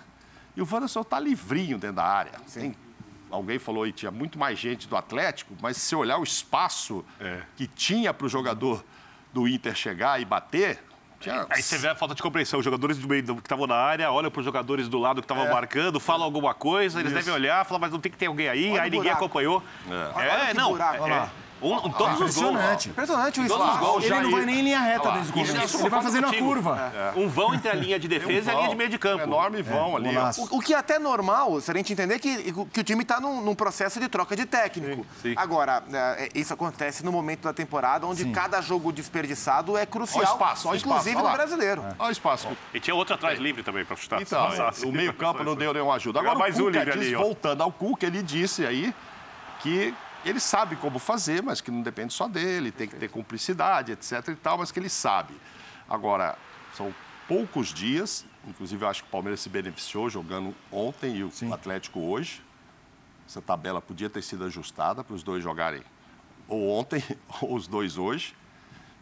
e 0.56 0.62
o 0.62 0.68
Wanderson 0.70 1.02
está 1.02 1.20
livrinho 1.20 1.78
dentro 1.78 1.98
da 1.98 2.04
área. 2.04 2.34
Tem, 2.52 2.76
alguém 3.30 3.60
falou 3.60 3.84
aí, 3.84 3.92
tinha 3.92 4.12
muito 4.12 4.40
mais 4.40 4.58
gente 4.58 4.88
do 4.88 4.98
Atlético, 4.98 5.54
mas 5.62 5.78
se 5.78 5.96
olhar 5.96 6.18
o 6.18 6.24
espaço 6.24 7.06
é. 7.20 7.42
que 7.56 7.68
tinha 7.68 8.14
para 8.14 8.26
o 8.26 8.30
jogador 8.30 8.84
do 9.32 9.48
Inter 9.48 9.76
chegar 9.76 10.20
e 10.20 10.26
bater, 10.26 10.84
Aí 11.50 11.62
você 11.62 11.78
vê 11.78 11.88
a 11.90 11.96
falta 11.96 12.14
de 12.14 12.22
compreensão. 12.22 12.60
Os 12.60 12.66
jogadores 12.66 12.98
do 12.98 13.08
meio 13.08 13.24
que 13.24 13.32
estavam 13.32 13.66
na 13.66 13.76
área 13.76 14.12
olham 14.12 14.30
para 14.30 14.40
os 14.40 14.46
jogadores 14.46 14.88
do 14.88 15.00
lado 15.00 15.22
que 15.22 15.26
estavam 15.26 15.46
é. 15.46 15.52
marcando, 15.52 16.00
falam 16.00 16.24
alguma 16.24 16.54
coisa, 16.54 17.00
eles 17.00 17.12
Isso. 17.12 17.20
devem 17.20 17.34
olhar, 17.34 17.66
falam, 17.66 17.82
mas 17.82 17.92
não 17.92 18.00
tem 18.00 18.12
que 18.12 18.18
ter 18.18 18.28
alguém 18.28 18.48
aí, 18.48 18.72
Olha 18.72 18.84
aí 18.84 18.90
ninguém 18.90 19.12
acompanhou. 19.12 19.64
É, 20.16 20.52
é 20.52 20.54
não. 20.54 20.72
Buraco, 20.72 21.08
é, 21.08 21.30
Um, 21.62 21.74
um, 21.74 21.90
todos 21.90 22.14
os 22.14 22.36
gols. 22.36 22.38
Impressionante. 22.38 22.90
Impressionante 22.90 23.42
isso. 23.42 23.58
Todos 23.58 23.74
os 23.74 23.80
gols, 23.80 24.04
Ele 24.04 24.20
não 24.20 24.32
vai 24.32 24.46
nem 24.46 24.60
em 24.60 24.62
linha 24.64 24.80
reta 24.80 25.08
lá, 25.08 25.14
desde 25.16 25.32
o 25.32 25.34
começo. 25.34 25.58
isso 25.66 25.78
eu 25.78 25.82
Ele 25.82 25.90
vai 25.90 26.02
fazendo 26.02 26.28
a 26.28 26.34
curva. 26.34 27.14
Um 27.16 27.28
vão 27.28 27.54
entre 27.54 27.70
a 27.70 27.74
linha 27.74 28.00
de 28.00 28.08
defesa 28.08 28.52
e 28.52 28.56
a 28.56 28.58
linha 28.58 28.70
de 28.70 28.76
meio 28.76 28.90
de 28.90 28.98
campo. 28.98 29.24
Um 29.24 29.28
enorme 29.28 29.62
vão 29.62 29.96
ali. 29.96 30.14
golaço. 30.14 30.48
O, 30.52 30.58
o 30.58 30.62
que 30.62 30.74
é 30.74 30.78
até 30.78 31.00
normal, 31.00 31.60
se 31.62 31.72
a 31.72 31.74
gente 31.74 31.94
entender 31.94 32.20
que, 32.20 32.54
que 32.72 32.80
o 32.80 32.84
time 32.84 33.02
está 33.02 33.20
num, 33.20 33.42
num 33.42 33.56
processo 33.56 34.00
de 34.00 34.08
troca 34.08 34.36
de 34.36 34.46
técnico. 34.46 35.06
Sim, 35.22 35.30
sim. 35.30 35.34
Agora, 35.36 35.84
é, 35.92 36.30
isso 36.36 36.54
acontece 36.54 37.04
no 37.04 37.12
momento 37.12 37.44
da 37.44 37.54
temporada 37.54 38.06
onde 38.06 38.26
cada 38.32 38.62
jogo 38.62 38.92
desperdiçado 38.92 39.78
é 39.78 39.86
crucial, 39.86 40.24
Olha 40.24 40.30
o 40.30 40.34
espaço, 40.34 40.68
olha 40.68 40.74
o 40.74 40.78
espaço, 40.78 41.00
inclusive 41.00 41.16
olha 41.18 41.30
no 41.30 41.36
brasileiro. 41.36 41.86
Olha 41.98 42.10
o 42.10 42.12
espaço. 42.12 42.48
E 42.74 42.80
tinha 42.80 42.96
outro 42.96 43.16
atrás 43.16 43.40
livre 43.40 43.64
também 43.64 43.84
para 43.84 43.96
chutar. 43.96 44.22
Então, 44.22 44.50
o 44.86 44.92
meio-campo 44.92 45.44
não 45.44 45.56
deu 45.56 45.74
nenhuma 45.74 45.96
ajuda. 45.96 46.20
Agora, 46.20 46.38
mais 46.38 46.60
o 46.60 46.64
um 46.64 46.66
Cuca 46.68 46.86
diz, 46.86 46.94
ali, 46.94 47.16
voltando 47.16 47.64
ao 47.64 47.72
Cuca, 47.72 48.06
ele 48.06 48.22
disse 48.22 48.66
aí 48.66 48.94
que 49.60 49.94
ele 50.30 50.40
sabe 50.40 50.76
como 50.76 51.00
fazer, 51.00 51.42
mas 51.44 51.62
que 51.62 51.72
não 51.72 51.82
depende 51.82 52.14
só 52.14 52.28
dele, 52.28 52.72
tem 52.72 52.88
que 52.88 52.96
ter 52.96 53.10
cumplicidade, 53.10 53.92
etc 53.92 54.28
e 54.30 54.36
tal, 54.36 54.58
mas 54.58 54.72
que 54.72 54.80
ele 54.80 54.90
sabe. 54.90 55.34
Agora, 55.90 56.38
são 56.76 56.94
poucos 57.28 57.74
dias, 57.74 58.26
inclusive 58.48 58.84
eu 58.84 58.90
acho 58.90 59.04
que 59.04 59.10
o 59.10 59.12
Palmeiras 59.12 59.42
se 59.42 59.50
beneficiou 59.50 60.10
jogando 60.10 60.56
ontem 60.72 61.18
e 61.18 61.24
o 61.24 61.32
Atlético 61.54 62.00
hoje. 62.00 62.42
Essa 63.28 63.42
tabela 63.42 63.82
podia 63.82 64.10
ter 64.10 64.22
sido 64.22 64.46
ajustada 64.46 65.04
para 65.04 65.14
os 65.14 65.24
dois 65.24 65.44
jogarem 65.44 65.84
ou 66.48 66.70
ontem 66.70 67.04
ou 67.42 67.56
os 67.56 67.68
dois 67.68 67.98
hoje. 67.98 68.36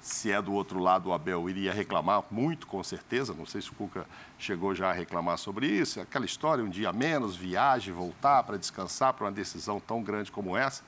Se 0.01 0.32
é 0.32 0.39
do 0.39 0.53
outro 0.53 0.77
lado, 0.77 1.10
o 1.10 1.13
Abel 1.13 1.50
iria 1.50 1.74
reclamar 1.74 2.24
muito, 2.29 2.67
com 2.67 2.84
certeza. 2.84 3.34
Não 3.34 3.46
sei 3.46 3.60
se 3.62 3.72
o 3.72 3.74
Cuca 3.74 4.05
chegou 4.38 4.75
já 4.75 4.91
a 4.91 4.94
reclamar 4.94 5.38
sobre 5.39 5.65
isso. 5.65 6.00
Aquela 6.00 6.25
história, 6.25 6.63
um 6.63 6.70
dia 6.70 6.89
a 6.89 6.94
menos, 6.94 7.36
viagem, 7.36 7.91
voltar 7.91 8.44
para 8.44 8.55
descansar 8.55 9.13
para 9.13 9.25
uma 9.25 9.32
decisão 9.32 9.79
tão 9.79 10.03
grande 10.03 10.32
como 10.32 10.55
essa. 10.55 10.84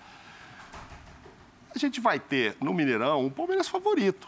A 1.77 1.79
gente 1.87 2.01
vai 2.01 2.19
ter 2.19 2.57
no 2.59 2.73
Mineirão 2.73 3.23
um 3.25 3.29
Palmeiras 3.29 3.67
favorito. 3.67 4.27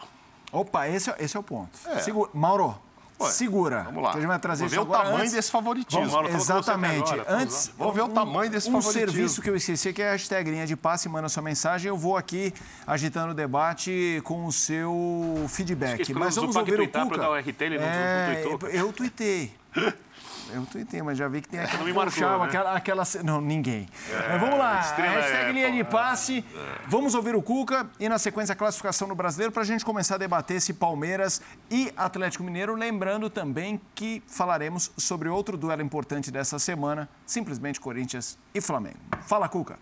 Opa, 0.52 0.88
esse, 0.88 1.10
é- 1.10 1.16
esse 1.20 1.36
é 1.36 1.40
o 1.40 1.42
ponto. 1.42 1.70
É. 1.86 1.98
Segura. 1.98 2.30
Mauro, 2.32 2.78
Ué, 3.20 3.28
segura. 3.30 3.82
Vamos 3.82 4.02
lá. 4.02 4.12
Que 4.12 4.16
a 4.18 4.20
gente 4.20 4.28
vai 4.28 4.38
trazer 4.38 4.66
Vamos 4.68 4.72
ver 4.72 4.80
o 4.80 4.86
tamanho 4.98 5.16
antes. 5.18 5.32
desse 5.32 5.50
favoritismo. 5.50 6.00
Vamos, 6.00 6.12
Mauro, 6.14 6.28
exatamente. 6.28 7.12
agora, 7.12 7.24
vamos 7.24 7.42
Antes, 7.42 7.72
Vamos 7.76 7.94
ver 7.94 8.00
o 8.02 8.08
tamanho 8.08 8.50
desse 8.50 8.68
um 8.68 8.72
favoritismo. 8.72 9.10
serviço 9.12 9.42
que 9.42 9.50
eu 9.50 9.56
esqueci, 9.56 9.92
que 9.92 10.00
é 10.00 10.08
a 10.08 10.12
hashtag 10.12 10.50
linha 10.50 10.66
de 10.66 10.76
passe, 10.76 11.08
manda 11.08 11.28
sua 11.28 11.42
mensagem. 11.42 11.88
Eu 11.88 11.96
vou 11.98 12.16
aqui 12.16 12.52
agitando 12.86 13.32
o 13.32 13.34
debate 13.34 14.20
com 14.24 14.46
o 14.46 14.52
seu 14.52 15.44
feedback. 15.48 16.00
Esqueci 16.00 16.14
Mas 16.14 16.34
vamos 16.36 16.56
ouvir 16.56 16.72
o 16.74 16.76
tuitar 16.76 17.02
Cuca. 17.04 17.14
pra 17.18 17.24
dar 17.26 17.30
o 17.32 17.36
RT, 17.36 17.60
ele 17.64 17.78
não- 17.78 17.84
não 17.84 17.92
é, 17.92 18.42
tuitou. 18.48 18.68
Eu 18.70 18.92
tuitei. 18.92 19.52
Eu 20.52 20.66
tuitei, 20.66 21.02
mas 21.02 21.16
já 21.18 21.28
vi 21.28 21.40
que 21.40 21.48
tem 21.48 21.60
aquela 21.60 21.78
Não 21.78 21.84
me 21.86 21.92
marcou, 21.92 22.12
puxava, 22.12 22.38
né? 22.38 22.44
aquela, 22.48 22.74
aquela... 22.74 23.02
Não, 23.24 23.40
ninguém. 23.40 23.88
Mas 24.28 24.40
vamos 24.40 24.58
lá, 24.58 24.80
hashtag 24.80 25.48
é, 25.48 25.52
linha 25.52 25.72
de 25.72 25.84
pô, 25.84 25.90
passe. 25.92 26.44
Vamos 26.88 27.14
ouvir 27.14 27.34
o 27.34 27.42
Cuca 27.42 27.88
e, 27.98 28.08
na 28.08 28.18
sequência, 28.18 28.52
a 28.52 28.56
classificação 28.56 29.06
no 29.08 29.14
Brasileiro 29.14 29.52
para 29.52 29.62
a 29.62 29.66
gente 29.66 29.84
começar 29.84 30.16
a 30.16 30.18
debater 30.18 30.56
esse 30.56 30.72
Palmeiras 30.74 31.40
e 31.70 31.92
Atlético 31.96 32.42
Mineiro. 32.44 32.74
Lembrando 32.74 33.28
também 33.30 33.80
que 33.94 34.22
falaremos 34.26 34.90
sobre 34.96 35.28
outro 35.28 35.56
duelo 35.56 35.82
importante 35.82 36.30
dessa 36.30 36.58
semana, 36.58 37.08
simplesmente 37.26 37.80
Corinthians 37.80 38.38
e 38.54 38.60
Flamengo. 38.60 38.98
Fala, 39.22 39.48
Cuca. 39.48 39.78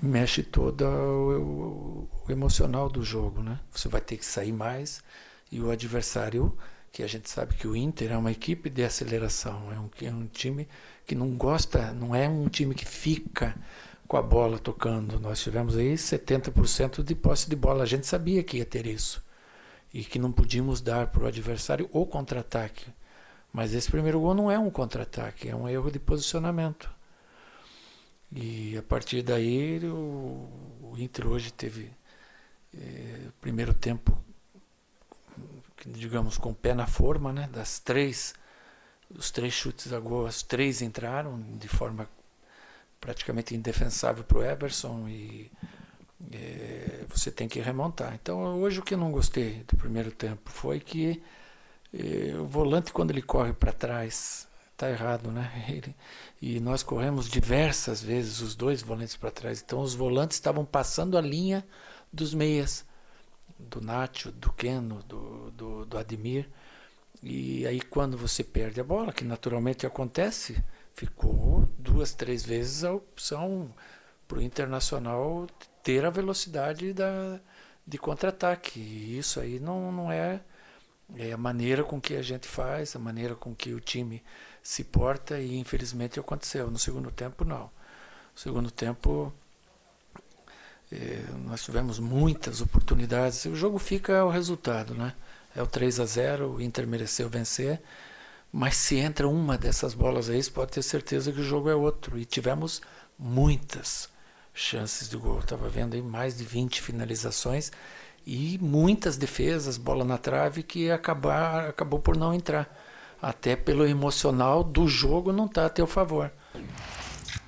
mexe 0.00 0.42
todo 0.42 0.82
o, 0.82 2.08
o- 2.08 2.08
o 2.28 2.32
emocional 2.32 2.88
do 2.88 3.02
jogo, 3.02 3.42
né? 3.42 3.58
Você 3.72 3.88
vai 3.88 4.00
ter 4.00 4.16
que 4.16 4.24
sair 4.24 4.52
mais 4.52 5.02
e 5.50 5.60
o 5.60 5.70
adversário, 5.70 6.56
que 6.98 7.02
a 7.04 7.06
gente 7.06 7.30
sabe 7.30 7.54
que 7.54 7.68
o 7.68 7.76
Inter 7.76 8.10
é 8.10 8.16
uma 8.16 8.32
equipe 8.32 8.68
de 8.68 8.82
aceleração, 8.82 9.70
é 9.72 9.78
um, 9.78 9.88
é 10.04 10.12
um 10.12 10.26
time 10.26 10.66
que 11.06 11.14
não 11.14 11.30
gosta, 11.36 11.92
não 11.92 12.12
é 12.12 12.28
um 12.28 12.48
time 12.48 12.74
que 12.74 12.84
fica 12.84 13.54
com 14.08 14.16
a 14.16 14.22
bola 14.22 14.58
tocando. 14.58 15.20
Nós 15.20 15.40
tivemos 15.40 15.76
aí 15.76 15.94
70% 15.94 17.04
de 17.04 17.14
posse 17.14 17.48
de 17.48 17.54
bola, 17.54 17.84
a 17.84 17.86
gente 17.86 18.04
sabia 18.04 18.42
que 18.42 18.56
ia 18.56 18.64
ter 18.64 18.84
isso 18.84 19.22
e 19.94 20.02
que 20.02 20.18
não 20.18 20.32
podíamos 20.32 20.80
dar 20.80 21.06
para 21.06 21.22
o 21.22 21.26
adversário 21.28 21.88
o 21.92 22.04
contra-ataque. 22.04 22.86
Mas 23.52 23.72
esse 23.74 23.88
primeiro 23.88 24.18
gol 24.18 24.34
não 24.34 24.50
é 24.50 24.58
um 24.58 24.68
contra-ataque, 24.68 25.48
é 25.48 25.54
um 25.54 25.68
erro 25.68 25.92
de 25.92 26.00
posicionamento. 26.00 26.90
E 28.32 28.76
a 28.76 28.82
partir 28.82 29.22
daí 29.22 29.78
o, 29.84 30.48
o 30.82 30.94
Inter 30.98 31.28
hoje 31.28 31.52
teve 31.52 31.92
eh, 32.76 33.28
primeiro 33.40 33.72
tempo, 33.72 34.18
digamos, 35.86 36.38
com 36.38 36.50
o 36.50 36.54
pé 36.54 36.74
na 36.74 36.86
forma, 36.86 37.32
né? 37.32 37.48
Das 37.52 37.78
três, 37.78 38.34
os 39.10 39.30
três 39.30 39.52
chutes 39.52 39.92
a 39.92 40.00
gol, 40.00 40.26
as 40.26 40.42
três 40.42 40.82
entraram 40.82 41.40
de 41.58 41.68
forma 41.68 42.08
praticamente 43.00 43.54
indefensável 43.54 44.24
para 44.24 44.38
o 44.38 44.42
Everson 44.42 45.08
e 45.08 45.50
eh, 46.32 47.04
você 47.08 47.30
tem 47.30 47.48
que 47.48 47.60
remontar. 47.60 48.14
Então 48.14 48.60
hoje 48.60 48.80
o 48.80 48.82
que 48.82 48.94
eu 48.94 48.98
não 48.98 49.12
gostei 49.12 49.64
do 49.68 49.76
primeiro 49.76 50.10
tempo 50.10 50.50
foi 50.50 50.80
que 50.80 51.22
eh, 51.92 52.34
o 52.38 52.46
volante 52.46 52.92
quando 52.92 53.10
ele 53.10 53.22
corre 53.22 53.52
para 53.52 53.72
trás 53.72 54.48
está 54.72 54.88
errado, 54.90 55.30
né? 55.32 55.50
Ele, 55.68 55.94
e 56.40 56.60
nós 56.60 56.82
corremos 56.84 57.28
diversas 57.28 58.00
vezes 58.00 58.40
os 58.40 58.54
dois 58.54 58.80
volantes 58.80 59.16
para 59.16 59.30
trás. 59.30 59.60
Então 59.60 59.80
os 59.80 59.94
volantes 59.94 60.36
estavam 60.36 60.64
passando 60.64 61.18
a 61.18 61.20
linha 61.20 61.66
dos 62.12 62.32
meias, 62.32 62.84
do 63.58 63.80
Nacho, 63.80 64.30
do 64.32 64.52
Keno, 64.52 65.02
do, 65.04 65.50
do, 65.50 65.86
do 65.86 65.98
Ademir. 65.98 66.48
E 67.22 67.66
aí 67.66 67.80
quando 67.80 68.16
você 68.16 68.44
perde 68.44 68.80
a 68.80 68.84
bola, 68.84 69.12
que 69.12 69.24
naturalmente 69.24 69.86
acontece, 69.86 70.62
ficou 70.94 71.68
duas, 71.78 72.12
três 72.12 72.44
vezes 72.44 72.84
a 72.84 72.92
opção 72.92 73.74
para 74.26 74.38
o 74.38 74.42
Internacional 74.42 75.46
ter 75.82 76.04
a 76.04 76.10
velocidade 76.10 76.92
da, 76.92 77.40
de 77.86 77.98
contra-ataque. 77.98 78.78
E 78.78 79.18
isso 79.18 79.40
aí 79.40 79.58
não, 79.58 79.90
não 79.90 80.12
é, 80.12 80.40
é 81.16 81.32
a 81.32 81.36
maneira 81.36 81.82
com 81.82 82.00
que 82.00 82.14
a 82.14 82.22
gente 82.22 82.46
faz, 82.46 82.94
a 82.94 82.98
maneira 82.98 83.34
com 83.34 83.54
que 83.54 83.72
o 83.72 83.80
time 83.80 84.22
se 84.62 84.84
porta 84.84 85.40
e 85.40 85.56
infelizmente 85.58 86.20
aconteceu. 86.20 86.70
No 86.70 86.78
segundo 86.78 87.10
tempo, 87.10 87.44
não. 87.44 87.62
No 87.64 87.70
segundo 88.36 88.70
tempo, 88.70 89.32
nós 91.44 91.62
tivemos 91.62 91.98
muitas 91.98 92.60
oportunidades. 92.60 93.44
O 93.44 93.54
jogo 93.54 93.78
fica 93.78 94.24
o 94.24 94.30
resultado, 94.30 94.94
né? 94.94 95.12
É 95.54 95.62
o 95.62 95.66
3 95.66 96.00
a 96.00 96.06
0 96.06 96.54
o 96.54 96.60
Inter 96.60 96.86
mereceu 96.86 97.28
vencer. 97.28 97.80
Mas 98.52 98.76
se 98.76 98.96
entra 98.96 99.28
uma 99.28 99.58
dessas 99.58 99.92
bolas 99.92 100.30
aí, 100.30 100.42
você 100.42 100.50
pode 100.50 100.72
ter 100.72 100.82
certeza 100.82 101.30
que 101.32 101.40
o 101.40 101.44
jogo 101.44 101.68
é 101.68 101.74
outro. 101.74 102.18
E 102.18 102.24
tivemos 102.24 102.80
muitas 103.18 104.08
chances 104.54 105.08
de 105.08 105.16
gol. 105.16 105.40
Estava 105.40 105.68
vendo 105.68 105.94
aí 105.94 106.02
mais 106.02 106.36
de 106.36 106.44
20 106.44 106.80
finalizações 106.80 107.70
e 108.26 108.58
muitas 108.60 109.16
defesas, 109.16 109.78
bola 109.78 110.04
na 110.04 110.18
trave, 110.18 110.62
que 110.62 110.90
acabar, 110.90 111.68
acabou 111.68 111.98
por 111.98 112.16
não 112.16 112.34
entrar. 112.34 112.68
Até 113.20 113.56
pelo 113.56 113.86
emocional 113.86 114.62
do 114.62 114.86
jogo 114.86 115.32
não 115.32 115.46
está 115.46 115.66
a 115.66 115.70
teu 115.70 115.86
favor. 115.86 116.30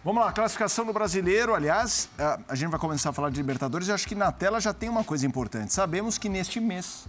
Vamos 0.02 0.24
lá, 0.24 0.32
classificação 0.32 0.86
do 0.86 0.92
brasileiro. 0.92 1.54
Aliás, 1.54 2.08
a- 2.48 2.54
gente 2.54 2.70
vai 2.70 2.80
começar 2.80 3.10
a 3.10 3.12
falar 3.12 3.30
de 3.30 3.36
Libertadores. 3.36 3.88
Eu 3.88 3.94
acho 3.94 4.08
que 4.08 4.14
na 4.14 4.32
tela 4.32 4.58
já 4.60 4.72
tem 4.72 4.88
uma 4.88 5.04
coisa 5.04 5.26
importante. 5.26 5.72
Sabemos 5.74 6.16
que 6.16 6.28
neste 6.28 6.58
mês, 6.58 7.04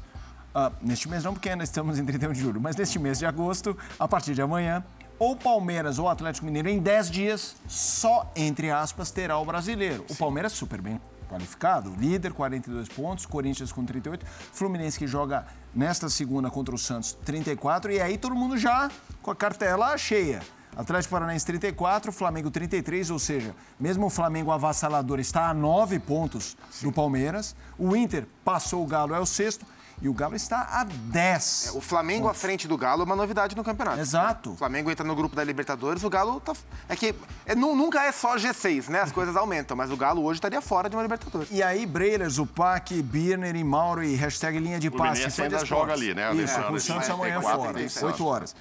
ah, 0.54 0.71
neste 0.82 1.08
mês 1.08 1.23
não, 1.23 1.34
porque 1.34 1.49
ainda 1.49 1.63
estamos 1.63 1.97
em 1.97 2.06
31 2.06 2.34
de 2.34 2.41
julho, 2.41 2.60
mas 2.60 2.75
neste 2.75 2.99
mês 2.99 3.17
de 3.19 3.25
agosto, 3.25 3.77
a 3.97 4.08
partir 4.08 4.34
de 4.34 4.41
amanhã, 4.41 4.84
ou 5.17 5.38
Palmeiras 5.38 5.99
ou 5.99 6.10
Atlético 6.10 6.45
Mineiro, 6.45 6.67
em 6.67 6.80
10 6.80 7.10
dias, 7.10 7.56
só, 7.67 8.30
entre 8.36 8.69
aspas, 8.71 9.10
terá 9.10 9.38
o 9.38 9.45
brasileiro. 9.45 10.06
O 10.10 10.15
Palmeiras 10.15 10.51
super 10.51 10.82
bem 10.82 10.99
qualificado, 11.30 11.93
líder, 11.97 12.34
42 12.34 12.89
pontos, 12.89 13.25
Corinthians 13.25 13.71
com 13.71 13.86
38, 13.86 14.25
Fluminense 14.51 14.99
que 14.99 15.08
joga 15.08 15.45
nesta 15.73 16.10
segunda 16.10 16.49
contra 16.51 16.75
o 16.75 16.77
Santos, 16.77 17.13
34, 17.23 17.89
e 17.93 18.01
aí 18.01 18.17
todo 18.17 18.36
mundo 18.36 18.58
já 18.58 18.91
com 19.21 19.32
a 19.32 19.36
cartela 19.36 19.97
cheia. 19.97 20.41
Atlético 20.81 21.11
Paranaense 21.13 21.45
34, 21.45 22.11
Flamengo 22.11 22.49
33, 22.51 23.09
ou 23.11 23.19
seja, 23.19 23.55
mesmo 23.79 24.07
o 24.07 24.09
Flamengo 24.09 24.51
avassalador 24.51 25.19
está 25.19 25.49
a 25.49 25.53
9 25.53 25.99
pontos 25.99 26.57
do 26.81 26.91
Palmeiras. 26.91 27.55
O 27.77 27.95
Inter 27.95 28.25
passou 28.43 28.83
o 28.83 28.87
Galo, 28.87 29.13
é 29.13 29.19
o 29.19 29.25
sexto, 29.25 29.65
e 30.01 30.09
o 30.09 30.13
Galo 30.13 30.35
está 30.35 30.61
a 30.71 30.83
10. 30.83 31.73
O 31.75 31.81
Flamengo 31.81 32.27
à 32.27 32.33
frente 32.33 32.67
do 32.67 32.75
Galo 32.75 33.03
é 33.03 33.05
uma 33.05 33.15
novidade 33.15 33.55
no 33.55 33.63
campeonato. 33.63 33.99
Exato. 33.99 34.53
O 34.53 34.55
Flamengo 34.57 34.89
entra 34.89 35.05
no 35.05 35.15
grupo 35.15 35.35
da 35.35 35.43
Libertadores, 35.43 36.03
o 36.03 36.09
Galo 36.09 36.39
tá. 36.39 36.53
É 36.89 36.95
que 36.95 37.13
é, 37.45 37.53
nu- 37.53 37.75
nunca 37.75 38.03
é 38.03 38.11
só 38.11 38.35
G6, 38.35 38.87
né? 38.89 39.01
As 39.01 39.11
coisas 39.11 39.35
aumentam, 39.35 39.77
mas 39.77 39.91
o 39.91 39.95
Galo 39.97 40.23
hoje 40.23 40.37
estaria 40.39 40.61
fora 40.61 40.89
de 40.89 40.95
uma 40.95 41.03
Libertadores. 41.03 41.49
E 41.51 41.61
aí, 41.61 41.85
Breiler, 41.85 42.27
Zupac, 42.27 42.99
Birner 43.03 43.55
e 43.55 43.63
Mauro 43.63 44.03
e 44.03 44.15
hashtag 44.15 44.57
linha 44.57 44.79
de 44.79 44.89
passe. 44.89 45.27
De 45.27 45.41
ainda 45.43 45.63
joga 45.63 45.93
ali, 45.93 46.15
né? 46.15 46.33
Isso, 46.33 46.59
com 46.63 46.73
o 46.73 46.79
Santos 46.79 47.07
amanhã 47.09 47.39
44, 47.39 47.59
fora, 47.61 47.73
37. 47.73 48.05
8 48.05 48.25
horas. 48.25 48.55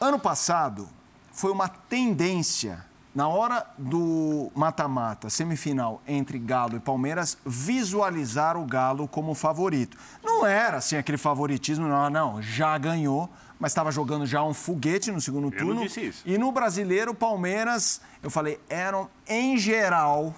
Ano 0.00 0.18
passado, 0.18 0.88
foi 1.36 1.52
uma 1.52 1.68
tendência, 1.68 2.82
na 3.14 3.28
hora 3.28 3.66
do 3.76 4.50
mata-mata, 4.54 5.28
semifinal 5.28 6.00
entre 6.08 6.38
Galo 6.38 6.76
e 6.76 6.80
Palmeiras, 6.80 7.36
visualizar 7.44 8.56
o 8.56 8.64
Galo 8.64 9.06
como 9.06 9.34
favorito. 9.34 9.98
Não 10.24 10.46
era 10.46 10.78
assim 10.78 10.96
aquele 10.96 11.18
favoritismo, 11.18 11.86
não, 11.86 12.08
não, 12.08 12.42
já 12.42 12.76
ganhou, 12.78 13.28
mas 13.60 13.72
estava 13.72 13.92
jogando 13.92 14.24
já 14.24 14.42
um 14.42 14.54
foguete 14.54 15.12
no 15.12 15.20
segundo 15.20 15.50
não 15.50 15.50
turno. 15.50 15.82
disse 15.82 16.06
isso. 16.06 16.22
E 16.24 16.38
no 16.38 16.50
brasileiro, 16.50 17.14
Palmeiras, 17.14 18.00
eu 18.22 18.30
falei, 18.30 18.58
eram 18.66 19.10
em 19.28 19.58
geral 19.58 20.34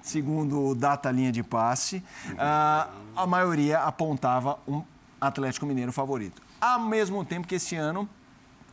segundo 0.00 0.68
o 0.68 0.74
Data 0.74 1.10
Linha 1.10 1.30
de 1.30 1.42
Passe, 1.42 2.02
ah, 2.38 2.88
a 3.14 3.26
maioria 3.26 3.80
apontava 3.80 4.58
um 4.66 4.82
Atlético 5.20 5.66
Mineiro 5.66 5.92
favorito. 5.92 6.40
Ao 6.58 6.80
mesmo 6.80 7.22
tempo 7.22 7.46
que 7.46 7.56
esse 7.56 7.76
ano 7.76 8.08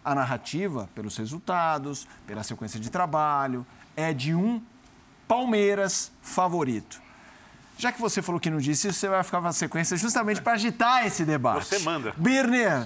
a 0.06 0.14
narrativa, 0.14 0.88
pelos 0.94 1.18
resultados, 1.18 2.08
pela 2.28 2.44
sequência 2.44 2.80
de 2.80 2.90
trabalho, 2.92 3.66
é 3.96 4.14
de 4.14 4.36
um 4.36 4.62
Palmeiras 5.28 6.12
favorito. 6.22 7.02
Já 7.78 7.92
que 7.92 8.00
você 8.00 8.22
falou 8.22 8.40
que 8.40 8.50
não 8.50 8.60
disse 8.60 8.88
isso, 8.88 9.00
você 9.00 9.10
vai 9.10 9.22
ficar 9.24 9.42
na 9.42 9.52
sequência 9.52 9.98
justamente 9.98 10.42
para 10.42 10.54
agitar 10.54 11.06
esse 11.06 11.26
debate. 11.26 11.66
Você 11.66 11.80
manda. 11.80 12.14
Birner. 12.16 12.86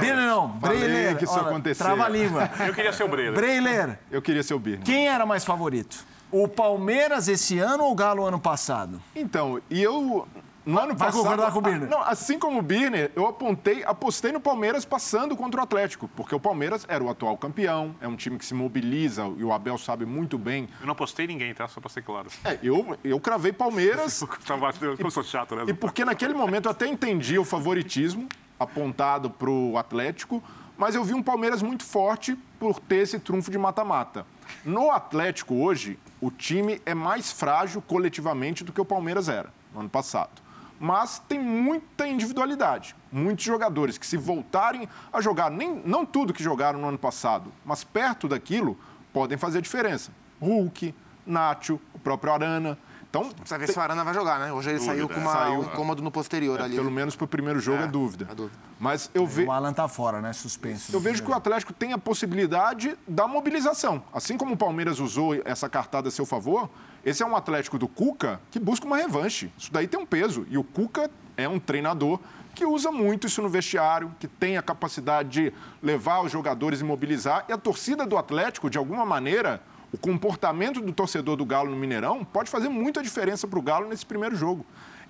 Birner 0.00 0.26
não, 0.26 0.48
Breiler. 0.48 1.16
que 1.16 1.24
isso 1.24 1.32
Olha, 1.32 1.48
acontecia. 1.48 1.86
Trava 1.86 2.04
a 2.04 2.08
língua. 2.08 2.50
Eu 2.66 2.74
queria 2.74 2.92
ser 2.92 3.04
o 3.04 3.08
Breira. 3.08 3.32
Breiler, 3.32 3.98
Eu 4.10 4.20
queria 4.20 4.42
ser 4.42 4.52
o 4.52 4.58
Birne. 4.58 4.84
quem 4.84 5.08
era 5.08 5.24
mais 5.24 5.44
favorito? 5.44 6.04
O 6.30 6.46
Palmeiras 6.46 7.26
esse 7.26 7.58
ano 7.58 7.84
ou 7.84 7.92
o 7.92 7.94
Galo 7.94 8.22
ano 8.26 8.38
passado? 8.38 9.00
Então, 9.16 9.62
e 9.70 9.82
eu. 9.82 10.28
No 10.68 10.78
ano 10.78 10.88
Vai 10.88 11.08
passado. 11.08 11.22
concordar 11.22 11.50
com 11.50 11.58
o 11.60 11.62
Birner? 11.62 11.88
Não, 11.88 12.02
assim 12.02 12.38
como 12.38 12.58
o 12.58 12.62
Birner, 12.62 13.10
eu 13.16 13.26
apontei, 13.26 13.82
apostei 13.84 14.32
no 14.32 14.38
Palmeiras 14.40 14.84
passando 14.84 15.34
contra 15.34 15.60
o 15.60 15.64
Atlético, 15.64 16.08
porque 16.08 16.34
o 16.34 16.38
Palmeiras 16.38 16.84
era 16.88 17.02
o 17.02 17.08
atual 17.08 17.38
campeão, 17.38 17.96
é 18.02 18.06
um 18.06 18.14
time 18.16 18.36
que 18.38 18.44
se 18.44 18.52
mobiliza, 18.52 19.22
e 19.38 19.42
o 19.44 19.50
Abel 19.50 19.78
sabe 19.78 20.04
muito 20.04 20.36
bem. 20.36 20.68
Eu 20.78 20.86
não 20.86 20.94
postei 20.94 21.26
ninguém, 21.26 21.54
tá? 21.54 21.66
Só 21.68 21.80
pra 21.80 21.88
ser 21.88 22.02
claro. 22.02 22.28
É, 22.44 22.58
eu, 22.62 22.98
eu 23.02 23.18
cravei 23.18 23.50
Palmeiras, 23.50 24.22
Tava- 24.46 24.70
Eu 24.98 25.10
sou 25.10 25.22
chato, 25.22 25.56
né? 25.56 25.64
e 25.68 25.72
porque 25.72 26.04
naquele 26.04 26.34
momento 26.34 26.66
eu 26.66 26.70
até 26.72 26.86
entendi 26.86 27.38
o 27.38 27.46
favoritismo 27.46 28.28
apontado 28.60 29.30
para 29.30 29.48
o 29.48 29.78
Atlético, 29.78 30.42
mas 30.76 30.94
eu 30.94 31.02
vi 31.02 31.14
um 31.14 31.22
Palmeiras 31.22 31.62
muito 31.62 31.82
forte 31.82 32.36
por 32.60 32.78
ter 32.78 32.96
esse 32.96 33.18
trunfo 33.18 33.50
de 33.50 33.56
mata-mata. 33.56 34.26
No 34.66 34.90
Atlético 34.90 35.54
hoje, 35.54 35.98
o 36.20 36.30
time 36.30 36.78
é 36.84 36.92
mais 36.94 37.32
frágil 37.32 37.80
coletivamente 37.80 38.62
do 38.64 38.72
que 38.72 38.80
o 38.80 38.84
Palmeiras 38.84 39.30
era 39.30 39.50
no 39.72 39.80
ano 39.80 39.88
passado. 39.88 40.46
Mas 40.78 41.18
tem 41.18 41.38
muita 41.38 42.06
individualidade. 42.06 42.94
Muitos 43.10 43.44
jogadores 43.44 43.98
que, 43.98 44.06
se 44.06 44.16
voltarem 44.16 44.88
a 45.12 45.20
jogar, 45.20 45.50
nem, 45.50 45.82
não 45.84 46.06
tudo 46.06 46.32
que 46.32 46.42
jogaram 46.42 46.78
no 46.80 46.88
ano 46.88 46.98
passado, 46.98 47.52
mas 47.64 47.82
perto 47.82 48.28
daquilo, 48.28 48.78
podem 49.12 49.36
fazer 49.36 49.60
diferença. 49.60 50.12
Hulk, 50.40 50.94
Nacho, 51.26 51.80
o 51.92 51.98
próprio 51.98 52.32
Arana. 52.32 52.78
Então, 53.26 53.30
Precisa 53.34 53.58
ver 53.58 53.68
se 53.68 53.78
o 53.78 53.82
Arana 53.82 54.04
vai 54.04 54.14
jogar, 54.14 54.38
né? 54.38 54.52
Hoje 54.52 54.70
ele 54.70 54.80
saiu 54.80 55.08
com 55.08 55.18
uma, 55.20 55.32
Saiu. 55.32 55.60
um 55.60 55.62
incômodo 55.62 56.02
no 56.02 56.10
posterior 56.10 56.60
ali. 56.60 56.76
pelo 56.76 56.90
menos 56.90 57.16
para 57.16 57.24
o 57.24 57.28
primeiro 57.28 57.60
jogo 57.60 57.82
é, 57.82 57.84
É, 57.84 57.88
dúvida. 57.88 58.26
é 58.30 58.34
dúvida. 58.34 58.56
Mas 58.78 59.10
eu, 59.14 59.26
ve 59.26 59.44
O 59.44 59.52
Alan 59.52 59.72
tá 59.72 59.88
fora, 59.88 60.20
né? 60.20 60.32
Suspenso. 60.32 60.92
eu 60.94 61.00
vejo 61.00 61.22
que 61.22 61.30
o 61.30 61.34
Atlético 61.34 61.72
tem 61.72 61.92
a 61.92 61.98
possibilidade 61.98 62.96
da 63.06 63.26
mobilização. 63.26 64.02
Assim 64.12 64.36
como 64.36 64.54
o 64.54 64.56
Palmeiras 64.56 65.00
usou 65.00 65.34
essa 65.44 65.68
cartada 65.68 66.08
a 66.08 66.10
seu 66.10 66.24
favor, 66.26 66.68
esse 67.04 67.22
é 67.22 67.26
um 67.26 67.34
Atlético 67.36 67.78
do 67.78 67.88
Cuca 67.88 68.40
que 68.50 68.58
busca 68.58 68.86
uma 68.86 68.96
revanche. 68.96 69.50
Isso 69.58 69.72
daí 69.72 69.86
tem 69.88 69.98
um 69.98 70.06
peso. 70.06 70.46
E 70.50 70.58
o 70.58 70.64
Cuca 70.64 71.10
é 71.36 71.48
um 71.48 71.58
treinador 71.58 72.20
que 72.54 72.64
usa 72.64 72.90
muito 72.90 73.26
isso 73.28 73.40
no 73.40 73.48
vestiário, 73.48 74.12
que 74.18 74.26
tem 74.26 74.56
a 74.58 74.62
capacidade 74.62 75.28
de 75.28 75.52
levar 75.80 76.22
os 76.22 76.32
jogadores 76.32 76.80
e 76.80 76.84
mobilizar. 76.84 77.44
E 77.48 77.52
a 77.52 77.56
torcida 77.58 78.04
do 78.04 78.16
Atlético, 78.18 78.68
de 78.68 78.76
alguma 78.76 79.06
maneira, 79.06 79.62
o 79.92 79.96
comportamento 79.96 80.80
do 80.80 80.92
torcedor 80.92 81.36
do 81.36 81.44
Galo 81.44 81.70
no 81.70 81.76
Mineirão 81.76 82.24
pode 82.24 82.50
fazer 82.50 82.68
muita 82.68 83.02
diferença 83.02 83.46
para 83.46 83.58
o 83.58 83.62
Galo 83.62 83.88
nesse 83.88 84.04
primeiro 84.04 84.36
jogo. 84.36 84.64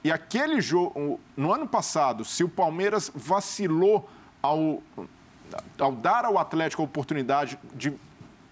E 0.04 0.12
aquele 0.12 0.60
jogo, 0.60 1.18
no 1.36 1.52
ano 1.52 1.66
passado, 1.66 2.24
se 2.24 2.44
o 2.44 2.48
Palmeiras 2.48 3.10
vacilou 3.14 4.08
ao, 4.40 4.80
ao 5.78 5.92
dar 5.92 6.24
ao 6.24 6.38
Atlético 6.38 6.82
a 6.82 6.84
oportunidade 6.84 7.58
de 7.74 7.92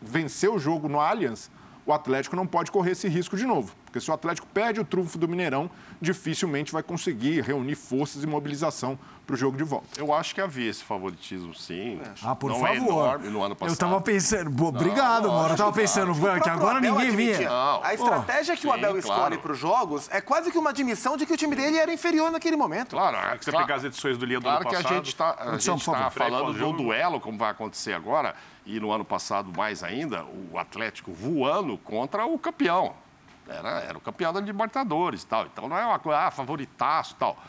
vencer 0.03 0.51
o 0.51 0.59
jogo 0.59 0.89
no 0.89 1.01
Allianz, 1.01 1.51
o 1.85 1.93
Atlético 1.93 2.35
não 2.35 2.47
pode 2.47 2.73
correr 2.73 2.93
esse 2.93 3.07
risco 3.07 3.37
de 3.37 3.47
novo. 3.47 3.73
Porque 3.97 4.05
se 4.05 4.11
o 4.11 4.15
Atlético 4.15 4.47
perde 4.49 4.79
o 4.79 4.85
trunfo 4.85 5.17
do 5.17 5.27
Mineirão, 5.27 5.71
dificilmente 6.03 6.71
vai 6.71 6.83
conseguir 6.83 7.41
reunir 7.41 7.75
forças 7.77 8.23
e 8.23 8.27
mobilização 8.27 8.99
para 9.27 9.33
o 9.33 9.37
jogo 9.37 9.57
de 9.57 9.65
volta. 9.65 9.99
Eu 9.99 10.13
acho 10.13 10.35
que 10.35 10.41
havia 10.41 10.69
esse 10.69 10.85
favoritismo, 10.85 11.55
sim. 11.55 11.99
Ah, 12.23 12.37
por 12.37 12.51
não 12.51 12.61
favor. 12.61 12.75
É 12.75 12.77
enorme 12.77 13.29
no 13.31 13.43
ano 13.43 13.57
passado. 13.57 13.75
Eu 13.75 13.79
tava 13.79 14.01
pensando. 14.03 14.67
Obrigado, 14.67 15.29
Mauro. 15.29 15.55
Eu 15.55 15.57
tava 15.57 15.73
pensando 15.73 16.13
que 16.13 16.21
próprio 16.21 16.53
agora 16.53 16.77
Abel 16.77 16.95
ninguém 16.95 17.17
vinha. 17.17 17.49
Não. 17.49 17.83
A 17.83 17.95
estratégia 17.95 18.55
que 18.55 18.67
o 18.67 18.71
Sim, 18.71 18.77
Abel 18.79 18.99
escolhe 18.99 19.19
claro. 19.19 19.39
para 19.39 19.53
os 19.53 19.59
jogos 19.59 20.09
é 20.13 20.21
quase 20.21 20.53
que 20.53 20.59
uma 20.59 20.71
admissão 20.71 21.17
de 21.17 21.25
que 21.25 21.33
o 21.33 21.37
time 21.37 21.57
dele 21.57 21.79
era 21.79 21.91
inferior 21.93 22.31
naquele 22.31 22.57
momento. 22.57 22.91
Claro, 22.91 23.17
É 23.17 23.39
que 23.39 23.47
você 23.47 23.51
claro, 23.51 23.67
pegar 23.67 23.77
as 23.79 23.85
edições 23.85 24.19
do 24.19 24.27
Linha 24.27 24.41
do 24.41 24.45
claro 24.45 24.61
ano 24.61 24.69
que 24.69 24.77
a 24.77 24.83
passado. 24.83 24.95
gente 24.95 25.09
está 25.09 25.33
tá 25.33 26.11
falando 26.11 26.53
do 26.53 26.73
duelo, 26.75 27.19
como 27.19 27.39
vai 27.39 27.51
acontecer 27.51 27.95
agora, 27.95 28.35
e 28.67 28.79
no 28.79 28.93
ano 28.93 29.07
passado 29.07 29.51
mais 29.57 29.83
ainda, 29.83 30.25
o 30.53 30.59
Atlético 30.59 31.13
voando 31.15 31.79
contra 31.79 32.27
o 32.27 32.39
campeão. 32.39 33.06
Era, 33.49 33.81
era 33.81 33.99
o 33.99 34.01
campeão 34.01 34.33
da 34.33 34.41
Libertadores 34.41 35.23
e 35.23 35.27
tal. 35.27 35.47
Então 35.47 35.69
não 35.69 35.77
é 35.77 35.85
uma 35.85 35.99
coisa, 35.99 36.21
ah, 36.21 36.31
favoritaço 36.31 37.15
e 37.15 37.17
tal. 37.17 37.43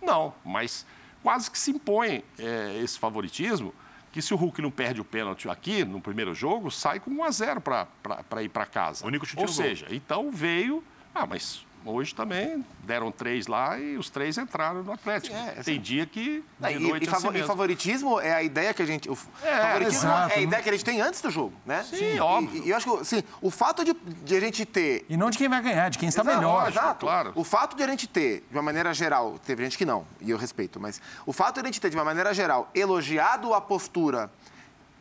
Não, 0.00 0.34
mas 0.44 0.86
quase 1.22 1.50
que 1.50 1.58
se 1.58 1.70
impõe 1.70 2.24
é, 2.38 2.78
esse 2.82 2.98
favoritismo 2.98 3.74
que 4.10 4.20
se 4.20 4.34
o 4.34 4.36
Hulk 4.36 4.60
não 4.60 4.70
perde 4.70 5.00
o 5.00 5.04
pênalti 5.04 5.48
aqui 5.48 5.84
no 5.84 6.00
primeiro 6.00 6.34
jogo, 6.34 6.70
sai 6.70 7.00
com 7.00 7.10
1 7.10 7.24
a 7.24 7.30
0 7.30 7.60
para 7.62 8.42
ir 8.42 8.50
para 8.50 8.66
casa. 8.66 9.04
O 9.04 9.08
único 9.08 9.24
chute 9.24 9.40
Ou 9.40 9.46
gol. 9.46 9.54
seja, 9.54 9.86
então 9.90 10.30
veio. 10.30 10.84
Ah, 11.14 11.26
mas 11.26 11.64
hoje 11.84 12.14
também 12.14 12.64
deram 12.84 13.10
três 13.12 13.46
lá 13.46 13.78
e 13.78 13.96
os 13.96 14.10
três 14.10 14.36
entraram 14.38 14.82
no 14.82 14.92
Atlético. 14.92 15.34
É, 15.34 15.50
assim- 15.50 15.62
Tem 15.62 15.80
dia 15.80 16.06
que 16.06 16.42
de 16.60 16.66
É, 16.66 16.72
e, 16.72 16.78
noite 16.78 17.06
e 17.06 17.08
é 17.08 17.12
assim 17.12 17.28
e 17.28 17.30
mesmo. 17.32 17.46
favoritismo 17.46 18.20
é 18.20 18.32
a 18.34 18.42
ideia 18.42 18.72
que 18.74 18.82
a 18.82 18.86
gente. 18.86 19.08
O 19.10 19.16
É, 19.42 19.56
favoritismo 19.60 19.98
exato, 20.08 20.30
é 20.30 20.34
a 20.34 20.36
né? 20.38 20.42
ideia 20.42 20.62
que 20.62 20.68
a 20.68 20.72
gente 20.72 20.84
tem 20.84 21.00
antes 21.00 21.20
do 21.20 21.30
jogo, 21.30 21.52
né? 21.66 21.82
Sim, 21.88 22.16
E- 22.16 22.20
óbvio. 22.20 22.62
E, 22.64 22.70
eu 22.70 22.76
acho 22.76 22.90
que 22.90 23.00
assim, 23.00 23.22
o 23.40 23.50
fato 23.50 23.84
de, 23.84 23.94
de 23.94 24.36
a 24.36 24.40
gente 24.40 24.64
ter. 24.64 25.04
E 25.08 25.16
não 25.16 25.30
de 25.30 25.38
quem 25.38 25.48
vai 25.48 25.60
ganhar, 25.62 25.88
de 25.88 25.98
quem 25.98 26.08
está 26.08 26.22
Exato, 26.22 26.36
melhor. 26.38 26.68
Exato. 26.68 27.00
claro. 27.06 27.32
O 27.34 27.44
fato 27.44 27.76
de 27.76 27.82
a 27.82 27.88
gente 27.88 28.06
ter, 28.06 28.44
de 28.50 28.56
uma 28.56 28.62
maneira 28.62 28.92
geral, 28.94 29.38
teve 29.44 29.62
gente 29.64 29.78
que 29.78 29.84
não, 29.84 30.06
e 30.20 30.30
eu 30.30 30.36
respeito, 30.38 30.78
mas 30.80 31.00
o 31.26 31.32
fato 31.32 31.54
de 31.56 31.60
a 31.60 31.64
gente 31.64 31.80
ter, 31.80 31.90
de 31.90 31.96
uma 31.96 32.04
maneira 32.04 32.32
geral, 32.34 32.70
elogiado 32.74 33.54
a 33.54 33.60
postura 33.60 34.30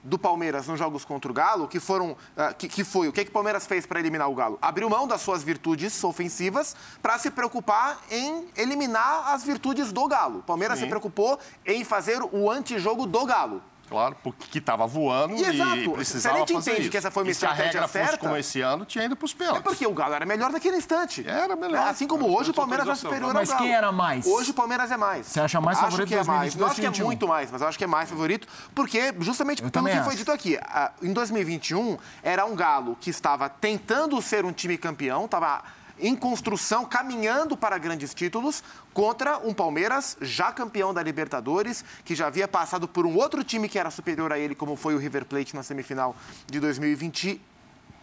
do 0.04 0.18
Palmeiras 0.18 0.68
nos 0.68 0.80
jogos 0.80 1.06
contra 1.06 1.32
o 1.32 1.34
Galo, 1.34 1.68
que 1.68 1.80
foram. 1.80 2.16
ah, 2.36 2.54
que, 2.54 2.68
que 2.68 2.84
foi 2.84 3.08
o 3.08 3.14
que, 3.14 3.24
que 3.24 3.30
o 3.30 3.34
Palmeiras 3.34 3.66
fez 3.66 3.86
para 3.86 4.00
eliminar 4.00 4.30
o 4.30 4.36
Galo? 4.36 4.58
Abriu 4.62 4.90
mão 4.90 5.08
das 5.08 5.22
suas 5.22 5.44
virtudes 5.44 6.04
ofensivas 6.04 6.76
para 7.02 7.18
se 7.18 7.30
preocupar 7.32 8.00
em 8.10 8.48
eliminar 8.56 9.34
as 9.34 9.44
virtudes 9.44 9.92
do 9.92 10.08
Galo. 10.08 10.40
O 10.40 10.44
Palmeiras 10.44 10.80
se 10.80 10.88
preocupou 10.88 11.40
em 11.66 11.84
fazer 11.84 12.22
o 12.22 12.50
antijogo 12.50 13.06
do 13.06 13.26
Galo. 13.26 13.62
Claro, 13.92 14.16
porque 14.24 14.48
que 14.50 14.58
estava 14.60 14.88
voando 14.88 15.36
E 15.36 15.42
e, 15.44 15.46
exato. 15.46 15.92
precisava 15.92 16.36
Se 16.36 16.42
a 16.44 16.46
gente 16.46 16.54
fazer 16.54 16.72
entende 16.72 16.82
isso. 16.84 16.92
que 16.92 16.98
essa 16.98 17.12
foi 17.12 17.24
uma 17.24 17.32
e 17.32 17.36
se 17.36 17.46
a 17.46 17.50
estratégia 17.50 17.72
regra 17.82 17.88
fosse 17.90 18.06
certa- 18.06 18.18
como 18.18 18.38
esse 18.38 18.62
ano, 18.62 18.86
tinha 18.86 19.04
ido 19.04 19.16
para 19.18 19.26
os 19.26 19.34
É 19.34 19.36
pênaltis. 19.36 19.62
porque 19.64 19.86
o 19.86 19.94
Galo 19.94 20.14
era 20.16 20.26
melhor 20.26 20.50
naquele 20.50 20.78
instante. 20.78 21.28
Era 21.28 21.56
melhor. 21.58 21.88
Assim 21.88 22.08
como 22.08 22.26
hoje 22.36 22.52
o 22.52 22.54
Palmeiras 22.54 22.88
é 22.88 22.96
superior 22.96 23.34
Mas 23.34 23.50
ao 23.50 23.56
Galo. 23.58 23.68
quem 23.68 23.76
era 23.76 23.92
mais? 23.92 24.26
Hoje 24.26 24.52
o 24.52 24.54
Palmeiras 24.54 24.90
é 24.92 24.98
mais. 24.98 25.28
Você 25.28 25.42
acha 25.42 25.60
mais 25.60 25.78
acho 25.78 25.86
favorito 25.88 26.08
que 26.08 26.14
é 26.16 26.18
mais. 26.24 26.56
2022 26.56 26.60
Não 26.62 26.68
acho 26.68 26.76
que 26.76 26.82
é 26.82 26.90
2021? 26.90 27.06
muito 27.06 27.28
mais, 27.28 27.52
mas 27.52 27.62
eu 27.62 27.68
acho 27.68 27.78
que 27.78 27.84
é 27.84 27.88
mais 27.88 28.10
favorito, 28.10 28.48
porque 28.74 29.14
justamente 29.20 29.62
Eu 29.62 29.70
pelo 29.70 29.86
que 29.86 29.92
foi 29.92 30.00
acho. 30.08 30.16
dito 30.18 30.32
aqui. 30.32 30.58
Em 31.04 31.12
2021, 31.12 31.98
era 32.24 32.46
um 32.46 32.56
Galo 32.56 32.96
que 33.00 33.10
estava 33.10 33.50
tentando 33.50 34.22
ser 34.22 34.46
um 34.46 34.54
time 34.54 34.78
campeão, 34.78 35.26
estava 35.26 35.64
em 36.00 36.16
construção, 36.16 36.84
caminhando 36.84 37.56
para 37.56 37.78
grandes 37.78 38.12
títulos, 38.14 38.64
contra 38.94 39.38
um 39.38 39.54
Palmeiras 39.54 40.18
já 40.22 40.52
campeão 40.52 40.94
da 40.94 41.02
Libertadores, 41.02 41.84
que 42.04 42.16
já 42.16 42.28
havia 42.28 42.48
passado 42.48 42.88
por 42.88 43.06
um 43.06 43.16
outro 43.16 43.44
time 43.44 43.70
que 43.70 43.80
era 43.80 43.92
superior 43.92 44.32
a 44.32 44.40
ele, 44.40 44.56
como 44.56 44.76
foi 44.76 44.96
o 44.96 44.98
River 44.98 45.26
Plate 45.26 45.56
na 45.56 45.64
semifinal 45.64 46.16
de 46.48 46.60
2020 46.60 47.42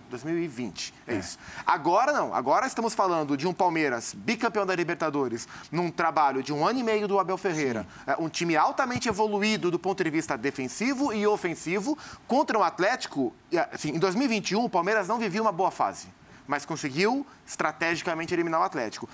2020, 0.09 0.95
é, 1.07 1.17
isso. 1.17 1.39
Agora 1.67 2.13
não, 2.13 2.35
agora 2.35 2.67
estamos 2.67 2.95
falando 2.95 3.37
de 3.37 3.47
um 3.47 3.53
Palmeiras 3.53 4.15
bicampeão 4.15 4.65
da 4.65 4.75
Libertadores, 4.75 5.47
num 5.71 5.91
trabalho 5.91 6.43
de 6.43 6.53
um 6.53 6.67
ano 6.67 6.79
e 6.79 6.83
meio 6.83 7.07
do 7.07 7.19
Abel 7.19 7.37
Ferreira, 7.37 7.87
é, 8.07 8.17
um 8.19 8.29
time 8.29 8.57
altamente 8.57 9.09
evoluído 9.09 9.71
do 9.71 9.79
ponto 9.79 10.03
de 10.03 10.11
vista 10.11 10.37
defensivo 10.37 11.13
e 11.13 11.27
ofensivo, 11.27 11.97
contra 12.27 12.59
um 12.59 12.63
Atlético. 12.63 13.35
Assim, 13.73 13.91
em 13.91 13.99
2021, 13.99 14.65
o 14.65 14.71
Palmeiras 14.71 15.07
não 15.09 15.19
vivia 15.19 15.43
uma 15.43 15.53
boa 15.53 15.71
fase, 15.71 16.09
mas 16.49 16.65
conseguiu 16.65 17.25
estrategicamente 17.47 18.35
eliminar 18.35 18.61
o 18.61 18.65
Atlético. 18.65 19.09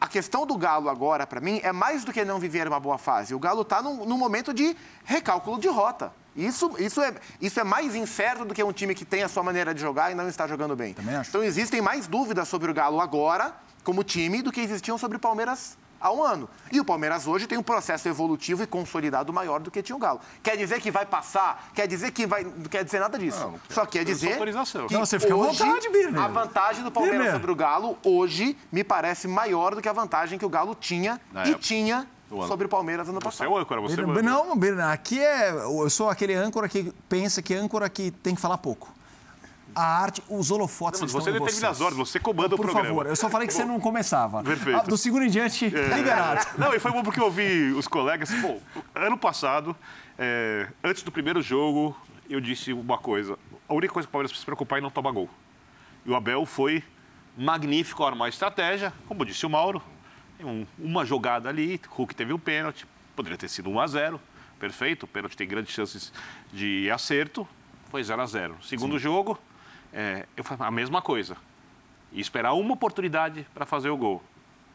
A 0.00 0.08
questão 0.08 0.44
do 0.44 0.56
Galo 0.58 0.90
agora, 0.90 1.26
para 1.26 1.40
mim, 1.40 1.60
é 1.62 1.72
mais 1.72 2.04
do 2.04 2.12
que 2.12 2.24
não 2.24 2.40
viver 2.40 2.66
uma 2.66 2.80
boa 2.80 2.98
fase. 2.98 3.34
O 3.34 3.38
Galo 3.38 3.62
está 3.62 3.80
num, 3.80 4.04
num 4.04 4.18
momento 4.18 4.52
de 4.52 4.76
recálculo 5.04 5.58
de 5.60 5.68
rota. 5.68 6.12
Isso, 6.34 6.74
isso, 6.78 7.00
é, 7.00 7.14
isso 7.40 7.60
é 7.60 7.64
mais 7.64 7.94
incerto 7.94 8.44
do 8.44 8.54
que 8.54 8.62
um 8.62 8.72
time 8.72 8.94
que 8.94 9.04
tem 9.04 9.22
a 9.22 9.28
sua 9.28 9.42
maneira 9.42 9.72
de 9.72 9.80
jogar 9.80 10.10
e 10.10 10.14
não 10.14 10.28
está 10.28 10.46
jogando 10.46 10.74
bem. 10.74 10.94
Então 11.28 11.42
existem 11.44 11.80
mais 11.80 12.06
dúvidas 12.06 12.48
sobre 12.48 12.70
o 12.70 12.74
Galo 12.74 13.00
agora, 13.00 13.54
como 13.84 14.02
time, 14.02 14.42
do 14.42 14.50
que 14.50 14.60
existiam 14.60 14.98
sobre 14.98 15.16
o 15.16 15.20
Palmeiras 15.20 15.78
há 16.00 16.12
um 16.12 16.22
ano. 16.22 16.48
E 16.72 16.80
o 16.80 16.84
Palmeiras 16.84 17.26
hoje 17.26 17.46
tem 17.46 17.58
um 17.58 17.62
processo 17.62 18.08
evolutivo 18.08 18.62
e 18.62 18.66
consolidado 18.66 19.32
maior 19.32 19.60
do 19.60 19.70
que 19.70 19.82
tinha 19.82 19.94
o 19.96 19.98
Galo. 19.98 20.20
Quer 20.42 20.56
dizer 20.56 20.80
que 20.80 20.90
vai 20.90 21.04
passar? 21.06 21.70
Quer 21.74 21.86
dizer 21.86 22.10
que 22.12 22.26
vai. 22.26 22.42
Não 22.44 22.64
quer 22.64 22.84
dizer 22.84 23.00
nada 23.00 23.18
disso. 23.18 23.40
Não, 23.40 23.50
não 23.52 23.60
Só 23.68 23.84
quer 23.86 24.04
dizer. 24.04 24.32
autorização. 24.32 24.86
Que 24.86 24.94
Não, 24.94 25.04
você 25.04 25.18
fica 25.20 25.34
à 25.34 25.36
hoje, 25.36 25.58
vontade, 25.62 25.88
Birner. 25.90 26.20
A 26.22 26.28
vantagem 26.28 26.82
do 26.84 26.90
Palmeiras 26.90 27.18
Birner. 27.20 27.36
sobre 27.40 27.52
o 27.52 27.54
Galo 27.56 27.98
hoje 28.04 28.56
me 28.72 28.82
parece 28.82 29.28
maior 29.28 29.74
do 29.74 29.82
que 29.82 29.88
a 29.88 29.92
vantagem 29.92 30.38
que 30.38 30.44
o 30.46 30.48
Galo 30.48 30.74
tinha 30.74 31.20
Na 31.32 31.44
e 31.44 31.48
época 31.50 31.62
tinha 31.62 32.06
sobre 32.46 32.66
o 32.66 32.68
Palmeiras 32.68 33.08
ano 33.08 33.18
Você 33.20 33.26
é 33.26 33.30
passado. 33.30 33.50
o 33.50 33.58
âncora, 33.58 33.80
você. 33.80 34.00
Não, 34.22 34.56
Birner, 34.56 34.86
aqui 34.86 35.20
é. 35.20 35.50
Eu 35.50 35.90
sou 35.90 36.08
aquele 36.08 36.34
âncora 36.34 36.68
que 36.68 36.92
pensa 37.08 37.42
que 37.42 37.52
âncora 37.54 37.88
que 37.90 38.10
tem 38.10 38.34
que 38.34 38.40
falar 38.40 38.56
pouco. 38.58 38.92
A 39.74 39.82
arte, 40.02 40.22
os 40.28 40.50
holofotes 40.50 41.00
Não, 41.00 41.06
mas 41.06 41.12
você 41.12 41.30
em 41.30 41.32
determina 41.34 41.68
as 41.70 41.80
ordens, 41.80 42.08
você 42.08 42.18
comanda 42.18 42.54
o 42.54 42.56
Por 42.56 42.64
programa. 42.64 42.88
favor, 42.88 43.06
eu 43.06 43.16
só 43.16 43.28
falei 43.30 43.46
que 43.46 43.54
você 43.54 43.64
não 43.64 43.78
começava. 43.80 44.42
Perfeito. 44.42 44.78
Ah, 44.80 44.82
do 44.82 44.96
segundo 44.96 45.24
em 45.24 45.30
diante, 45.30 45.68
liberado. 45.68 46.46
Não, 46.58 46.74
e 46.74 46.78
foi 46.78 46.90
bom 46.92 47.02
porque 47.02 47.20
eu 47.20 47.24
ouvi 47.24 47.72
os 47.72 47.86
colegas. 47.88 48.30
Pô, 48.40 48.58
ano 48.94 49.16
passado, 49.18 49.74
é, 50.18 50.68
antes 50.82 51.02
do 51.02 51.10
primeiro 51.12 51.40
jogo, 51.42 51.96
eu 52.28 52.40
disse 52.40 52.72
uma 52.72 52.98
coisa. 52.98 53.38
A 53.68 53.74
única 53.74 53.92
coisa 53.92 54.06
que 54.06 54.10
o 54.10 54.12
Palmeiras 54.12 54.30
precisa 54.32 54.42
se 54.42 54.46
preocupar 54.46 54.78
é 54.78 54.82
não 54.82 54.90
tomar 54.90 55.12
gol. 55.12 55.28
E 56.04 56.10
o 56.10 56.14
Abel 56.16 56.44
foi 56.46 56.82
magnífico 57.36 58.04
armar 58.04 58.26
a 58.26 58.28
estratégia. 58.28 58.92
Como 59.06 59.24
disse 59.24 59.46
o 59.46 59.50
Mauro, 59.50 59.82
um- 60.42 60.66
uma 60.78 61.04
jogada 61.04 61.48
ali, 61.48 61.80
Hulk 61.90 62.14
teve 62.14 62.32
um 62.32 62.38
pênalti, 62.38 62.86
poderia 63.14 63.38
ter 63.38 63.48
sido 63.48 63.70
1 63.70 63.80
a 63.80 63.86
0 63.86 64.20
perfeito. 64.58 65.04
O 65.04 65.06
pênalti 65.06 65.36
tem 65.36 65.46
grandes 65.48 65.72
chances 65.74 66.12
de 66.52 66.90
acerto, 66.90 67.46
foi 67.90 68.02
0 68.04 68.20
a 68.22 68.26
0 68.26 68.56
Segundo 68.62 68.98
jogo, 68.98 69.38
é, 69.92 70.26
eu 70.36 70.44
falei 70.44 70.66
a 70.66 70.70
mesma 70.70 71.00
coisa. 71.02 71.36
E 72.12 72.20
esperar 72.20 72.52
uma 72.54 72.74
oportunidade 72.74 73.46
para 73.54 73.64
fazer 73.64 73.90
o 73.90 73.96
gol. 73.96 74.22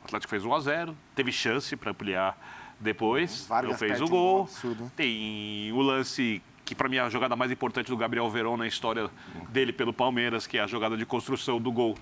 O 0.02 0.06
Atlético 0.06 0.30
fez 0.30 0.46
1 0.46 0.54
a 0.54 0.60
0 0.60 0.98
teve 1.16 1.32
chance 1.32 1.76
para 1.76 1.92
ampliar 1.92 2.38
depois, 2.80 3.46
Vargas 3.48 3.72
não 3.72 3.78
fez 3.78 4.02
o 4.02 4.06
um 4.06 4.08
gol 4.08 4.42
absurdo. 4.44 4.92
Tem 4.96 5.72
o 5.72 5.82
lance 5.82 6.42
que 6.66 6.76
para 6.76 6.90
mim 6.90 6.98
é 6.98 7.02
a 7.02 7.10
jogada 7.10 7.36
mais 7.36 7.52
importante 7.52 7.88
do 7.88 7.96
Gabriel 7.98 8.30
Verón 8.30 8.58
na 8.58 8.68
história 8.68 9.10
dele 9.50 9.72
pelo 9.72 9.94
Palmeiras, 9.94 10.46
que 10.48 10.58
é 10.58 10.62
a 10.62 10.68
jogada 10.68 10.98
de 10.98 11.06
construção 11.06 11.60
do 11.60 11.72
gol 11.72 11.98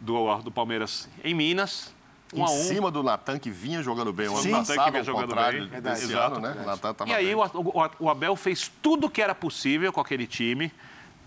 do, 0.00 0.36
do 0.38 0.50
Palmeiras 0.50 1.08
em 1.24 1.34
Minas. 1.34 1.94
1 2.32 2.38
Em 2.38 2.42
a 2.42 2.44
1. 2.44 2.48
cima 2.48 2.90
do 2.92 3.02
Natan, 3.02 3.38
que 3.40 3.50
vinha 3.50 3.82
jogando 3.82 4.12
bem. 4.12 4.28
O 4.28 4.36
Sim. 4.36 4.50
Natan 4.52 4.76
que 4.84 4.90
vinha 4.92 5.02
jogando 5.04 5.34
bem. 5.34 5.66
desse 5.80 6.04
Exato. 6.04 6.36
ano, 6.36 6.40
né? 6.40 6.62
O 6.62 6.66
Natan 6.66 6.94
E 7.06 7.12
aí 7.14 7.34
o, 7.34 7.40
o- 7.42 7.90
o 7.98 8.08
Abel 8.10 8.36
fez 8.36 8.70
tudo 8.80 9.06
o 9.08 9.10
que 9.10 9.20
era 9.20 9.34
possível 9.34 9.92
com 9.92 10.00
aquele 10.00 10.26
time 10.26 10.70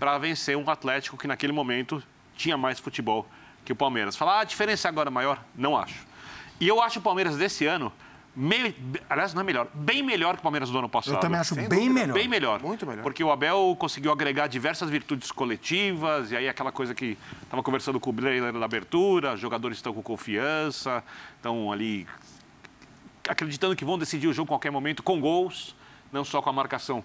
para 0.03 0.17
vencer 0.17 0.57
um 0.57 0.69
Atlético 0.69 1.15
que 1.15 1.25
naquele 1.27 1.53
momento 1.53 2.03
tinha 2.35 2.57
mais 2.57 2.77
futebol 2.77 3.25
que 3.63 3.71
o 3.71 3.75
Palmeiras. 3.75 4.17
Falar, 4.17 4.33
ah, 4.33 4.39
a 4.41 4.43
diferença 4.43 4.89
agora 4.89 5.07
é 5.07 5.09
maior? 5.09 5.41
Não 5.55 5.77
acho. 5.77 6.05
E 6.59 6.67
eu 6.67 6.81
acho 6.81 6.99
o 6.99 7.01
Palmeiras 7.01 7.37
desse 7.37 7.65
ano, 7.65 7.89
me- 8.35 8.75
aliás, 9.09 9.33
não 9.33 9.39
é 9.39 9.45
melhor, 9.45 9.69
bem 9.73 10.03
melhor 10.03 10.33
que 10.33 10.39
o 10.41 10.43
Palmeiras 10.43 10.69
do 10.69 10.77
ano 10.77 10.89
passado. 10.89 11.13
Eu 11.13 11.19
também 11.21 11.39
acho 11.39 11.55
Sem 11.55 11.69
bem 11.69 11.87
dúvida. 11.87 11.93
melhor. 12.01 12.13
Bem 12.15 12.27
melhor. 12.27 12.61
Muito 12.61 12.85
melhor. 12.85 13.01
Porque 13.01 13.23
o 13.23 13.31
Abel 13.31 13.77
conseguiu 13.79 14.11
agregar 14.11 14.47
diversas 14.47 14.89
virtudes 14.89 15.31
coletivas, 15.31 16.31
e 16.31 16.35
aí 16.35 16.49
aquela 16.49 16.73
coisa 16.73 16.93
que 16.93 17.17
estava 17.41 17.63
conversando 17.63 17.97
com 17.97 18.09
o 18.09 18.13
Bleiler 18.13 18.51
na 18.51 18.65
abertura, 18.65 19.35
os 19.35 19.39
jogadores 19.39 19.77
estão 19.77 19.93
com 19.93 20.01
confiança, 20.03 21.01
estão 21.37 21.71
ali 21.71 22.05
acreditando 23.29 23.73
que 23.73 23.85
vão 23.85 23.97
decidir 23.97 24.27
o 24.27 24.33
jogo 24.33 24.47
a 24.47 24.49
qualquer 24.49 24.69
momento 24.69 25.01
com 25.01 25.21
gols, 25.21 25.73
não 26.11 26.25
só 26.25 26.41
com 26.41 26.49
a 26.49 26.53
marcação 26.53 27.01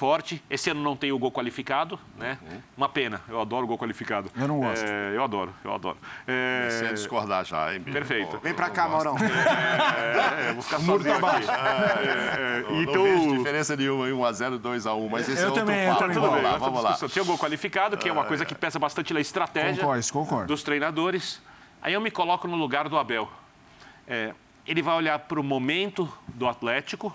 forte. 0.00 0.42
Esse 0.48 0.70
ano 0.70 0.82
não 0.82 0.96
tem 0.96 1.12
o 1.12 1.18
gol 1.18 1.30
qualificado, 1.30 2.00
né? 2.16 2.38
Uma 2.74 2.88
pena. 2.88 3.20
Eu 3.28 3.38
adoro 3.38 3.64
o 3.64 3.68
gol 3.68 3.76
qualificado. 3.76 4.30
Eu 4.34 4.48
não 4.48 4.58
gosto. 4.58 4.82
É, 4.82 5.14
eu 5.14 5.22
adoro, 5.22 5.52
eu 5.62 5.74
adoro. 5.74 5.98
É, 6.26 6.60
Comecei 6.62 6.88
a 6.88 6.92
discordar 6.94 7.44
já, 7.44 7.74
hein? 7.74 7.82
Perfeito. 7.82 8.30
Pô, 8.30 8.38
Vem 8.38 8.54
pra 8.54 8.70
cá. 8.70 8.88
Maurão. 8.88 9.14
é, 9.18 10.54
vou 10.54 10.62
ficar 10.62 10.80
sozinho 10.80 11.14
aqui. 11.26 11.46
É, 11.50 12.60
é, 12.60 12.62
Não, 12.62 12.82
então, 12.82 12.94
não 12.94 13.02
vejo 13.04 13.36
diferença 13.36 13.76
nenhuma 13.76 14.08
em 14.08 14.12
1x0, 14.12 14.58
2x1, 14.58 15.10
mas 15.10 15.28
esse 15.28 15.38
Eu 15.42 15.44
é 15.44 15.46
outro 15.50 15.60
também, 15.66 15.84
eu 15.86 15.96
também 15.96 16.14
Vamos 16.16 16.30
vou. 16.30 16.42
lá, 16.42 16.56
vamos 16.56 16.82
lá. 16.82 16.96
Tem 16.96 17.22
o 17.22 17.26
gol 17.26 17.36
qualificado, 17.38 17.98
que 17.98 18.08
é 18.08 18.12
uma 18.12 18.24
coisa 18.24 18.46
que 18.46 18.54
pesa 18.54 18.78
bastante 18.78 19.12
na 19.12 19.20
estratégia 19.20 19.82
Concordo, 19.82 20.12
concordo. 20.12 20.46
dos 20.46 20.62
treinadores. 20.62 21.42
Aí 21.82 21.92
eu 21.92 22.00
me 22.00 22.10
coloco 22.10 22.48
no 22.48 22.56
lugar 22.56 22.88
do 22.88 22.96
Abel. 22.96 23.30
É, 24.08 24.32
ele 24.66 24.80
vai 24.80 24.96
olhar 24.96 25.18
para 25.18 25.38
o 25.38 25.44
momento 25.44 26.10
do 26.28 26.48
Atlético 26.48 27.14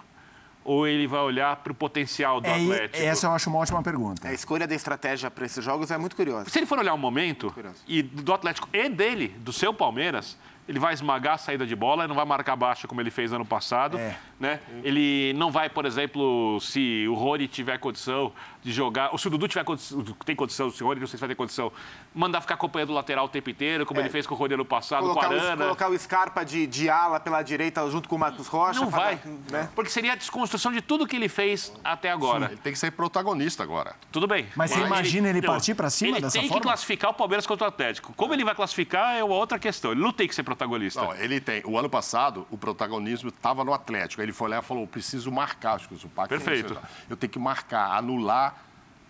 ou 0.66 0.88
ele 0.88 1.06
vai 1.08 1.22
olhar 1.22 1.56
para 1.58 1.72
o 1.72 1.76
potencial 1.76 2.42
do 2.42 2.48
É, 2.48 2.56
Atlético? 2.56 3.06
essa 3.06 3.28
eu 3.28 3.32
acho 3.32 3.50
uma 3.50 3.60
ótima 3.60 3.82
pergunta. 3.84 4.28
A 4.28 4.34
escolha 4.34 4.68
da 4.68 4.74
estratégia 4.76 5.30
para 5.30 5.46
esses 5.46 5.64
jogos 5.64 5.92
é 5.92 5.98
muito 5.98 6.16
curiosa. 6.16 6.50
Se 6.50 6.58
ele 6.60 6.66
for 6.66 6.80
olhar 6.80 6.94
o 6.94 6.98
momento 6.98 7.52
Curioso. 7.52 7.78
e 7.88 8.02
do 8.02 8.34
Atlético 8.34 8.68
e 8.74 8.90
dele, 8.90 9.28
do 9.40 9.54
seu 9.54 9.72
Palmeiras, 9.74 10.36
ele 10.68 10.80
vai 10.80 10.94
esmagar 10.94 11.36
a 11.36 11.38
saída 11.38 11.66
de 11.66 11.76
bola, 11.76 12.08
não 12.08 12.16
vai 12.16 12.26
marcar 12.26 12.56
baixa 12.56 12.88
como 12.88 13.00
ele 13.02 13.12
fez 13.12 13.32
ano 13.32 13.46
passado. 13.46 13.98
É. 13.98 14.16
Né? 14.40 14.60
Ele 14.84 15.34
não 15.38 15.50
vai, 15.52 15.70
por 15.70 15.86
exemplo, 15.86 16.60
se 16.60 17.08
o 17.08 17.14
Rony 17.14 17.48
tiver 17.48 17.78
condição 17.78 18.34
de 18.62 18.72
jogar, 18.74 19.10
ou 19.12 19.18
se 19.18 19.28
o 19.28 19.30
Dudu 19.30 19.48
tiver 19.48 19.64
condição, 19.64 20.04
tem 20.26 20.36
condição, 20.36 20.70
se 20.72 20.84
o 20.84 20.88
Rony 20.88 21.00
não 21.00 21.08
sei 21.08 21.18
se 21.18 21.22
vai 21.22 21.30
ter 21.30 21.36
condição, 21.36 21.72
mandar 22.14 22.42
ficar 22.42 22.56
acompanhando 22.56 22.90
o 22.90 22.94
lateral 22.94 23.26
o 23.26 23.30
tempo 23.30 23.50
inteiro, 23.50 23.86
como 23.86 24.00
É. 24.00 24.04
ele 24.04 24.10
fez 24.10 24.26
com 24.28 24.34
o 24.36 24.38
Rony 24.38 24.56
ano 24.56 24.66
passado, 24.66 25.04
Colocar 25.04 25.28
com 25.28 25.34
o, 25.36 25.38
a 25.38 25.42
Arana. 25.42 25.64
colocar 25.66 25.90
o 25.90 25.98
Scarpa 25.98 26.44
de, 26.44 26.68
de 26.68 26.90
ala 26.90 27.20
pela 27.20 27.42
direita 27.44 27.88
junto 27.90 28.10
com 28.10 28.16
o 28.16 28.20
Marcos 28.20 28.48
Rocha. 28.48 28.80
Não 28.82 28.90
vai, 28.90 29.16
dar- 29.50 29.60
né? 29.60 29.70
porque 29.76 29.90
seria 29.92 30.14
a 30.14 30.16
desconstrução 30.16 30.72
de 30.72 30.82
tudo 30.82 31.08
que 31.08 31.16
ele 31.16 31.30
fez 31.30 31.72
até 31.84 32.12
agora. 32.12 32.48
Ele 32.48 32.58
tem 32.58 32.74
que 32.74 32.80
ser 32.80 32.92
protagonista 32.92 33.64
agora. 33.64 33.96
Tudo 34.12 34.28
bem. 34.28 34.48
Mas 34.56 34.72
você 34.72 34.82
imagina 34.82 35.30
ele 35.30 35.40
não, 35.42 35.48
partir 35.54 35.76
pra 35.76 35.90
cima 35.90 36.18
ele 36.18 36.22
dessa 36.22 36.40
tem 36.40 36.48
forma? 36.50 36.60
que 36.62 36.68
classificar 36.68 37.12
o 37.12 37.14
Palmeiras 37.14 37.46
contra 37.48 37.66
o 37.66 37.68
Atlético. 37.70 38.12
Como 38.16 38.34
ele 38.34 38.44
vai 38.44 38.56
classificar 38.56 39.16
é 39.16 39.24
uma 39.24 39.36
outra 39.36 39.58
questão. 39.60 39.92
Ele 39.92 40.02
não 40.02 40.12
tem 40.12 40.28
que 40.28 40.34
ser 40.36 40.42
protagonista. 40.44 40.55
Não, 41.02 41.16
ele 41.16 41.40
tem. 41.40 41.62
O 41.66 41.78
ano 41.78 41.90
passado, 41.90 42.48
o 42.50 42.58
protagonismo 42.58 43.30
estava 43.30 43.64
no 43.64 43.74
Atlético. 43.74 44.22
Ele 44.22 44.32
foi 44.34 44.50
lá 44.50 44.60
e 44.60 44.62
falou: 44.62 44.88
preciso 44.88 45.32
marcar. 45.32 45.76
Acho 45.76 45.88
que 45.88 45.96
o 45.96 46.00
falou 46.10 46.28
Perfeito. 46.28 46.74
isso, 46.74 46.82
Eu 47.10 47.18
tenho 47.18 47.32
que 47.32 47.40
marcar, 47.40 47.98
anular 47.98 48.56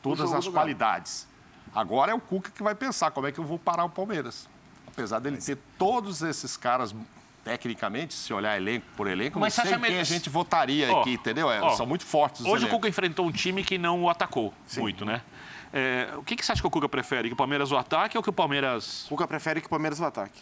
todas 0.01 0.33
as 0.33 0.47
qualidades. 0.47 1.27
Agora 1.73 2.11
é 2.11 2.15
o 2.15 2.19
Cuca 2.19 2.51
que 2.51 2.63
vai 2.63 2.73
pensar 2.75 3.11
como 3.11 3.27
é 3.27 3.31
que 3.31 3.39
eu 3.39 3.43
vou 3.43 3.59
parar 3.59 3.83
o 3.85 3.89
Palmeiras. 3.89 4.47
Apesar 4.87 5.19
dele 5.19 5.37
ter 5.37 5.57
todos 5.77 6.21
esses 6.21 6.55
caras. 6.57 6.95
Tecnicamente, 7.43 8.15
se 8.15 8.33
olhar 8.33 8.57
elenco 8.57 8.87
por 8.97 9.05
elenco, 9.05 9.39
Mas 9.39 9.55
não 9.55 9.63
você 9.63 9.69
sei 9.69 9.77
acha 9.77 9.85
quem 9.85 9.99
a 9.99 10.03
gente 10.03 10.31
votaria 10.31 10.91
Ó, 10.91 11.01
aqui, 11.01 11.11
entendeu? 11.11 11.51
É, 11.51 11.61
ó, 11.61 11.75
são 11.75 11.85
muito 11.85 12.03
fortes 12.03 12.41
os 12.41 12.47
Hoje 12.47 12.53
o 12.55 12.57
elencos. 12.63 12.77
Cuca 12.77 12.89
enfrentou 12.89 13.23
um 13.27 13.31
time 13.31 13.63
que 13.63 13.77
não 13.77 14.01
o 14.01 14.09
atacou 14.09 14.51
muito, 14.77 15.05
né? 15.05 15.21
É, 15.71 16.09
o 16.15 16.23
que, 16.23 16.35
que 16.35 16.43
você 16.43 16.53
acha 16.53 16.61
que 16.61 16.67
o 16.67 16.71
Cuca 16.71 16.89
prefere? 16.89 17.27
Que 17.27 17.33
o 17.35 17.37
Palmeiras 17.37 17.71
o 17.71 17.77
ataque 17.77 18.17
ou 18.17 18.23
que 18.23 18.31
o 18.31 18.33
Palmeiras. 18.33 19.05
O 19.05 19.09
Cuca 19.09 19.27
prefere 19.27 19.61
que 19.61 19.67
o 19.67 19.69
Palmeiras 19.69 19.99
o 19.99 20.05
ataque. 20.05 20.41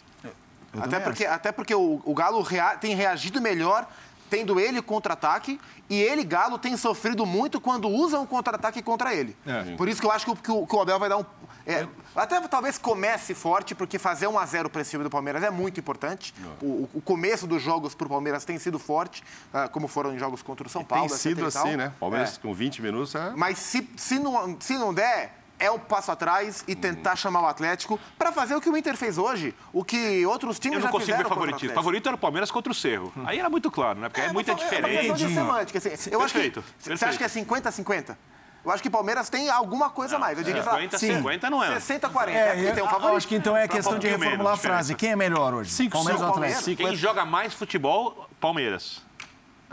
Até 0.80 1.00
porque, 1.00 1.24
até 1.26 1.52
porque 1.52 1.74
o, 1.74 2.00
o 2.04 2.14
Galo 2.14 2.40
rea- 2.42 2.76
tem 2.76 2.94
reagido 2.94 3.40
melhor 3.40 3.86
tendo 4.30 4.58
ele 4.58 4.80
contra-ataque 4.82 5.60
e 5.88 6.00
ele, 6.00 6.24
Galo, 6.24 6.58
tem 6.58 6.76
sofrido 6.76 7.24
muito 7.26 7.60
quando 7.60 7.88
usam 7.88 8.22
o 8.22 8.26
contra-ataque 8.26 8.82
contra 8.82 9.14
ele. 9.14 9.36
É. 9.46 9.76
Por 9.76 9.88
isso 9.88 10.00
que 10.00 10.06
eu 10.06 10.10
acho 10.10 10.24
que 10.24 10.30
o, 10.32 10.36
que 10.36 10.50
o- 10.50 10.66
que 10.66 10.74
o 10.74 10.80
Abel 10.80 10.98
vai 10.98 11.08
dar 11.08 11.18
um... 11.18 11.24
é, 11.66 11.86
até 12.16 12.40
talvez 12.48 12.76
comece 12.78 13.32
forte, 13.34 13.74
porque 13.74 13.98
fazer 13.98 14.26
1 14.26 14.36
a 14.38 14.46
0 14.46 14.70
para 14.70 14.82
cima 14.82 15.04
do 15.04 15.10
Palmeiras 15.10 15.42
é 15.44 15.50
muito 15.50 15.78
importante. 15.78 16.34
O, 16.60 16.88
o 16.94 17.02
começo 17.02 17.46
dos 17.46 17.62
jogos 17.62 17.94
para 17.94 18.06
o 18.06 18.10
Palmeiras 18.10 18.44
tem 18.44 18.58
sido 18.58 18.78
forte, 18.78 19.22
ah, 19.52 19.68
como 19.68 19.86
foram 19.86 20.12
em 20.14 20.18
jogos 20.18 20.42
contra 20.42 20.66
o 20.66 20.70
São 20.70 20.82
Paulo. 20.82 21.06
Tem 21.06 21.14
etc 21.14 21.22
sido 21.22 21.42
e 21.42 21.46
assim, 21.46 21.76
né? 21.76 21.92
Palmeiras 22.00 22.36
É. 22.36 22.40
com 22.40 22.52
20 22.52 22.82
minutos 22.82 23.14
é. 23.14 23.30
Mas 23.36 23.58
se, 23.58 23.88
se, 23.96 24.18
não, 24.18 24.56
se 24.58 24.76
não 24.78 24.92
der, 24.92 25.43
é 25.64 25.70
um 25.70 25.78
passo 25.78 26.12
atrás 26.12 26.64
e 26.68 26.74
tentar 26.74 27.16
chamar 27.16 27.42
o 27.42 27.46
Atlético 27.46 27.98
para 28.18 28.30
fazer 28.32 28.54
o 28.54 28.60
que 28.60 28.68
o 28.68 28.76
Inter 28.76 28.96
fez 28.96 29.18
hoje, 29.18 29.54
o 29.72 29.84
que 29.84 30.24
outros 30.26 30.58
times 30.58 30.76
Eu 30.76 30.80
não 30.80 30.86
já 30.88 30.92
consigo 30.92 31.06
ver 31.06 31.12
fizeram 31.12 31.26
o 31.26 31.28
favoritismo. 31.34 31.56
Atlético. 31.56 31.74
Favorito 31.80 32.06
era 32.08 32.16
o 32.16 32.18
Palmeiras 32.18 32.50
contra 32.50 32.70
o 32.72 32.74
Cerro. 32.74 33.12
Aí 33.24 33.38
era 33.38 33.48
muito 33.50 33.70
claro, 33.70 33.98
né? 34.00 34.08
Porque 34.08 34.20
é, 34.20 34.32
muita 34.32 34.52
É 34.52 34.54
uma 34.54 34.60
questão 34.60 34.80
diferença. 34.80 35.14
de 35.14 35.34
semântica. 35.34 35.78
assim. 35.78 36.10
Eu 36.10 36.22
acho 36.22 36.34
que, 36.34 36.40
Perfeito, 36.50 36.64
Você 36.78 37.04
acha 37.04 37.18
que 37.18 37.24
é 37.24 37.28
50-50? 37.28 38.16
Eu 38.64 38.70
acho 38.70 38.82
que 38.82 38.88
o 38.88 38.90
Palmeiras 38.90 39.28
tem 39.28 39.50
alguma 39.50 39.90
coisa 39.90 40.16
a 40.16 40.18
mais. 40.18 40.38
Eu 40.38 40.44
diria, 40.44 40.62
sei 40.62 40.72
lá, 40.72 40.78
50, 40.78 40.98
sim, 40.98 41.16
50 41.16 41.50
não 41.50 41.62
é. 41.62 41.76
60-40. 41.76 42.28
É, 42.28 42.32
É, 42.32 42.52
porque 42.54 42.68
eu, 42.68 42.74
tem 42.74 42.82
um 42.82 42.86
eu 42.86 42.90
favorito. 42.90 43.16
acho 43.18 43.28
que 43.28 43.34
então 43.34 43.54
é 43.56 43.68
questão 43.68 43.98
de 43.98 44.08
reformular 44.08 44.54
a 44.54 44.56
frase. 44.56 44.94
diferença. 44.94 44.94
Quem 44.94 45.10
é 45.10 45.16
melhor 45.16 45.52
hoje? 45.52 45.70
Cinco, 45.70 45.92
Palmeiras 45.92 46.22
ou 46.22 46.28
Atlético? 46.30 46.76
Quem 46.82 46.96
joga 46.96 47.26
mais 47.26 47.52
futebol, 47.52 48.26
Palmeiras. 48.40 49.02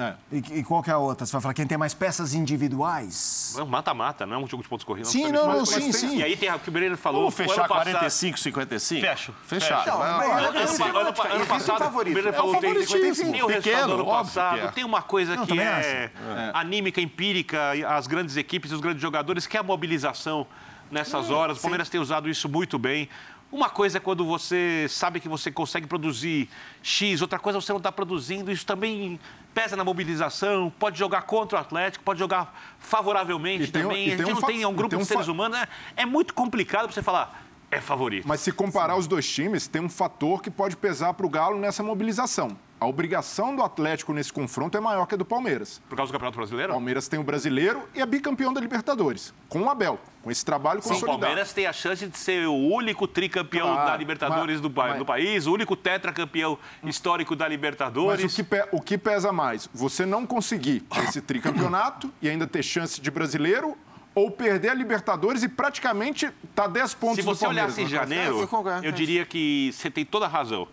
É. 0.01 0.13
E, 0.31 0.37
e 0.59 0.63
qual 0.63 0.81
que 0.81 0.89
é 0.89 0.93
a 0.93 0.97
outra? 0.97 1.25
Você 1.25 1.31
vai 1.33 1.41
falar 1.41 1.53
quem 1.53 1.67
tem 1.67 1.77
mais 1.77 1.93
peças 1.93 2.33
individuais? 2.33 3.55
É 3.57 3.63
Mata-mata, 3.63 4.25
não 4.25 4.35
é 4.35 4.39
um 4.39 4.47
jogo 4.47 4.63
de 4.63 4.69
pontos 4.69 4.83
corridos. 4.83 5.11
Sim, 5.11 5.23
Mas- 5.23 5.31
não, 5.33 5.47
não, 5.47 5.65
sim, 5.65 5.79
tem- 5.79 5.91
sim. 5.91 6.17
E 6.17 6.23
aí 6.23 6.35
tem 6.35 6.51
o 6.51 6.59
que 6.59 6.69
o 6.69 6.71
Breiner 6.71 6.97
falou. 6.97 7.21
Vamos 7.21 7.35
fechar 7.35 7.59
ano 7.65 7.67
passado- 7.67 7.83
45, 7.91 8.39
55? 8.39 9.01
Fecho. 9.01 9.33
Fechado. 9.43 9.83
Fecho. 9.83 9.97
Não, 9.97 10.03
Não, 10.05 10.07
não, 10.17 10.21
é- 10.23 10.27
não, 10.27 10.33
é- 10.33 10.37
Ano, 10.37 10.97
é- 10.97 11.01
ano, 11.01 11.13
pa- 11.13 11.27
ano 11.27 11.43
um 11.43 11.47
passado, 11.47 11.79
favorito. 11.79 12.09
o 12.11 12.13
Breiner 12.13 12.33
É 12.33 12.37
falou 12.37 12.55
um 12.55 12.59
tem 12.59 12.69
favoritismo. 12.69 13.31
Tem 13.31 13.43
o 13.43 13.47
resultado 13.47 13.63
Pequeno, 13.63 13.87
do 13.87 13.93
ano 13.93 14.05
passado, 14.05 14.59
é. 14.59 14.67
tem 14.71 14.83
uma 14.83 15.01
coisa 15.01 15.35
Não, 15.35 15.45
que 15.45 15.59
é, 15.59 16.11
anímica, 16.53 16.99
empírica, 17.01 17.71
as 17.87 18.07
grandes 18.07 18.37
equipes 18.37 18.71
e 18.71 18.73
os 18.75 18.81
grandes 18.81 19.01
jogadores, 19.01 19.45
que 19.45 19.55
é 19.57 19.59
a 19.59 19.63
mobilização 19.63 20.47
nessas 20.89 21.29
horas. 21.29 21.57
O 21.57 21.61
Palmeiras 21.61 21.89
tem 21.89 21.99
usado 22.01 22.29
isso 22.29 22.49
muito 22.49 22.77
bem. 22.79 23.07
Uma 23.51 23.69
coisa 23.69 23.97
é 23.97 24.01
quando 24.01 24.25
você 24.25 24.87
sabe 24.89 25.19
que 25.19 25.27
você 25.27 25.51
consegue 25.51 25.85
produzir 25.85 26.47
X, 26.81 27.21
outra 27.21 27.37
coisa 27.37 27.59
é 27.59 27.61
você 27.61 27.73
não 27.73 27.79
está 27.79 27.91
produzindo. 27.91 28.49
Isso 28.49 28.65
também 28.65 29.19
pesa 29.53 29.75
na 29.75 29.83
mobilização. 29.83 30.71
Pode 30.79 30.97
jogar 30.97 31.23
contra 31.23 31.57
o 31.57 31.61
Atlético, 31.61 32.03
pode 32.03 32.19
jogar 32.19 32.57
favoravelmente 32.79 33.65
E 33.65 33.67
um- 33.67 33.71
também. 33.71 34.07
a 34.13 34.17
gente 34.17 34.31
um 34.31 34.33
não 34.35 34.41
tem 34.41 34.65
um 34.65 34.71
e 34.71 34.75
grupo 34.75 34.89
tem 34.89 34.99
de 34.99 35.03
um 35.03 35.07
seres 35.07 35.27
humanos. 35.27 35.57
É, 35.57 35.67
é 35.97 36.05
muito 36.05 36.33
complicado 36.33 36.83
para 36.85 36.91
você 36.93 37.01
falar, 37.03 37.43
é 37.69 37.79
favorito. 37.79 38.27
Mas 38.27 38.41
se 38.41 38.51
comparar 38.51 38.95
os 38.95 39.07
dois 39.07 39.29
times, 39.29 39.67
tem 39.67 39.81
um 39.81 39.89
fator 39.89 40.41
que 40.41 40.49
pode 40.51 40.75
pesar 40.77 41.13
para 41.13 41.25
o 41.25 41.29
Galo 41.29 41.59
nessa 41.59 41.81
mobilização. 41.83 42.57
A 42.81 42.87
obrigação 42.87 43.55
do 43.55 43.61
Atlético 43.61 44.11
nesse 44.11 44.33
confronto 44.33 44.75
é 44.75 44.81
maior 44.81 45.05
que 45.05 45.13
a 45.13 45.17
do 45.17 45.23
Palmeiras. 45.23 45.79
Por 45.87 45.95
causa 45.95 46.11
do 46.11 46.13
Campeonato 46.15 46.35
O 46.35 46.41
Brasileiro? 46.41 46.71
Palmeiras 46.73 47.07
tem 47.07 47.19
o 47.19 47.23
brasileiro 47.23 47.87
e 47.93 48.01
é 48.01 48.05
bicampeão 48.07 48.51
da 48.51 48.59
Libertadores, 48.59 49.31
com 49.47 49.61
o 49.61 49.69
Abel, 49.69 49.99
com 50.23 50.31
esse 50.31 50.43
trabalho 50.43 50.81
Sim, 50.81 50.87
o 50.89 50.93
consolidado. 50.93 51.19
Palmeiras 51.21 51.53
tem 51.53 51.67
a 51.67 51.73
chance 51.73 52.07
de 52.07 52.17
ser 52.17 52.47
o 52.47 52.55
único 52.55 53.07
tricampeão 53.07 53.67
Claro, 53.71 53.91
da 53.91 53.95
Libertadores 53.97 54.59
mas- 54.59 54.61
do, 54.61 54.71
mas- 54.75 54.97
do 54.97 55.05
país, 55.05 55.45
o 55.45 55.53
único 55.53 55.75
tetracampeão 55.75 56.57
histórico 56.83 57.35
da 57.35 57.45
Mas 57.45 57.51
Libertadores. 57.51 58.33
o 58.33 58.35
que, 58.35 58.43
pe- 58.43 58.67
o 58.71 58.81
que 58.81 58.97
pesa 58.97 59.31
mais? 59.31 59.69
Você 59.75 60.03
não 60.03 60.25
conseguir 60.25 60.83
esse 61.07 61.21
tricampeonato 61.21 62.11
e 62.19 62.27
ainda 62.27 62.47
ter 62.47 62.63
chance 62.63 62.99
de 62.99 63.11
brasileiro 63.11 63.77
ou 64.15 64.31
perder 64.31 64.69
a 64.69 64.73
Libertadores 64.73 65.43
e 65.43 65.47
praticamente 65.47 66.31
tá 66.55 66.65
10 66.65 66.95
pontos 66.95 67.17
Se 67.17 67.21
do 67.21 67.27
você 67.35 67.45
olhasse 67.45 67.79
em 67.81 67.83
né? 67.83 67.89
janeiro, 67.91 68.41
Eu 68.41 68.47
concordo, 68.47 68.83
eu 68.83 68.89
é. 68.89 68.91
diria 68.91 69.23
que 69.23 69.71
você 69.71 69.91
tem 69.91 70.03
toda 70.03 70.25
a 70.25 70.27
razão. 70.27 70.67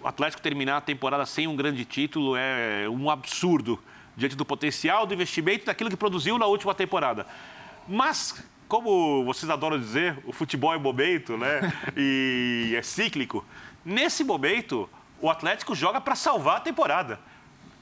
O 0.00 0.06
Atlético 0.06 0.40
terminar 0.40 0.76
a 0.76 0.80
temporada 0.80 1.26
sem 1.26 1.46
um 1.46 1.56
grande 1.56 1.84
título 1.84 2.36
é 2.36 2.88
um 2.88 3.10
absurdo 3.10 3.78
diante 4.16 4.36
do 4.36 4.44
potencial, 4.44 5.06
do 5.06 5.14
investimento, 5.14 5.66
daquilo 5.66 5.90
que 5.90 5.96
produziu 5.96 6.38
na 6.38 6.46
última 6.46 6.74
temporada. 6.74 7.26
Mas, 7.86 8.44
como 8.68 9.24
vocês 9.24 9.50
adoram 9.50 9.78
dizer, 9.78 10.18
o 10.24 10.32
futebol 10.32 10.72
é 10.74 10.78
momento, 10.78 11.36
né? 11.36 11.72
E 11.96 12.74
é 12.76 12.82
cíclico. 12.82 13.44
Nesse 13.84 14.22
momento, 14.22 14.88
o 15.20 15.28
Atlético 15.30 15.74
joga 15.74 16.00
para 16.00 16.14
salvar 16.14 16.58
a 16.58 16.60
temporada. 16.60 17.18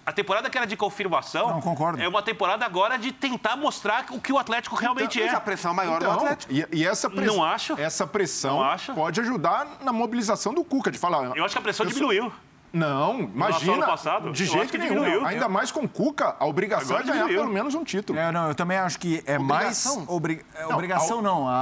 A 0.06 0.12
temporada 0.12 0.48
que 0.48 0.56
era 0.56 0.66
de 0.68 0.76
confirmação 0.76 1.50
Não, 1.50 1.60
concordo. 1.60 2.00
é 2.00 2.06
uma 2.06 2.22
temporada 2.22 2.64
agora 2.64 2.96
de 2.96 3.10
tentar 3.10 3.56
mostrar 3.56 4.06
o 4.12 4.20
que 4.20 4.32
o 4.32 4.38
Atlético 4.38 4.76
realmente 4.76 5.18
Mas 5.20 5.32
é. 5.32 5.34
a 5.36 5.40
pressão 5.40 5.74
maior 5.74 5.96
Então, 5.96 6.12
do 6.12 6.18
Atlético. 6.20 6.52
E, 6.52 6.64
e 6.72 6.86
essa 6.86 7.10
pressão, 7.10 7.36
Não 7.36 7.44
acho. 7.44 7.72
essa 7.80 8.06
pressão 8.06 8.58
Não 8.58 8.64
acho. 8.70 8.94
pode 8.94 9.20
ajudar 9.20 9.66
na 9.82 9.92
mobilização 9.92 10.54
do 10.54 10.62
Cuca, 10.62 10.92
de 10.92 10.98
falar. 10.98 11.36
Eu 11.36 11.44
acho 11.44 11.54
que 11.54 11.58
a 11.58 11.62
pressão 11.62 11.84
eu 11.84 11.90
sou- 11.90 11.98
diminuiu. 12.00 12.32
Não, 12.72 13.20
imagina. 13.20 13.72
ano 13.74 13.86
passado, 13.86 14.32
de 14.32 14.44
jeito 14.44 14.70
que 14.70 14.76
nenhum. 14.78 14.94
diminuiu. 14.96 15.26
Ainda 15.26 15.48
mais 15.48 15.72
com 15.72 15.80
o 15.80 15.88
Cuca, 15.88 16.36
a 16.38 16.46
obrigação 16.46 16.88
Agora 16.96 17.02
é 17.02 17.06
ganhar 17.06 17.22
diminuiu. 17.22 17.40
pelo 17.42 17.52
menos 17.54 17.74
um 17.74 17.82
título. 17.82 18.18
É, 18.18 18.30
não, 18.30 18.48
eu 18.48 18.54
também 18.54 18.76
acho 18.76 18.98
que 19.00 19.22
é 19.26 19.38
Obrigação? 19.38 19.96
mais. 19.96 20.08
obri- 20.08 20.44
é, 20.54 20.66
obrigação, 20.66 21.22
não. 21.22 21.48
A, 21.48 21.52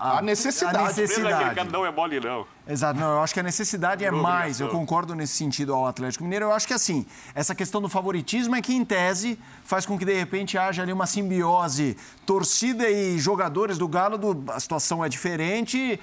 a, 0.00 0.18
a 0.18 0.22
necessidade. 0.22 0.78
A 0.78 0.82
necessidade. 0.84 1.70
não 1.70 1.84
é 1.84 1.90
mole, 1.90 2.18
não. 2.18 2.46
Exato, 2.66 2.98
não, 2.98 3.16
eu 3.16 3.22
acho 3.22 3.34
que 3.34 3.40
a 3.40 3.42
necessidade 3.42 4.02
é 4.06 4.10
mais, 4.10 4.58
eu 4.58 4.70
concordo 4.70 5.14
nesse 5.14 5.34
sentido 5.34 5.74
ao 5.74 5.86
Atlético 5.86 6.24
Mineiro. 6.24 6.46
Eu 6.46 6.52
acho 6.52 6.66
que 6.66 6.72
assim, 6.72 7.04
essa 7.34 7.54
questão 7.54 7.78
do 7.80 7.90
favoritismo 7.90 8.56
é 8.56 8.62
que, 8.62 8.72
em 8.74 8.82
tese, 8.82 9.38
faz 9.64 9.84
com 9.84 9.98
que 9.98 10.04
de 10.04 10.14
repente 10.14 10.56
haja 10.56 10.80
ali 10.82 10.90
uma 10.90 11.06
simbiose. 11.06 11.94
Torcida 12.24 12.88
e 12.88 13.18
jogadores 13.18 13.76
do 13.76 13.86
Galo, 13.86 14.16
do- 14.16 14.50
a 14.50 14.58
situação 14.58 15.04
é 15.04 15.10
diferente. 15.10 16.00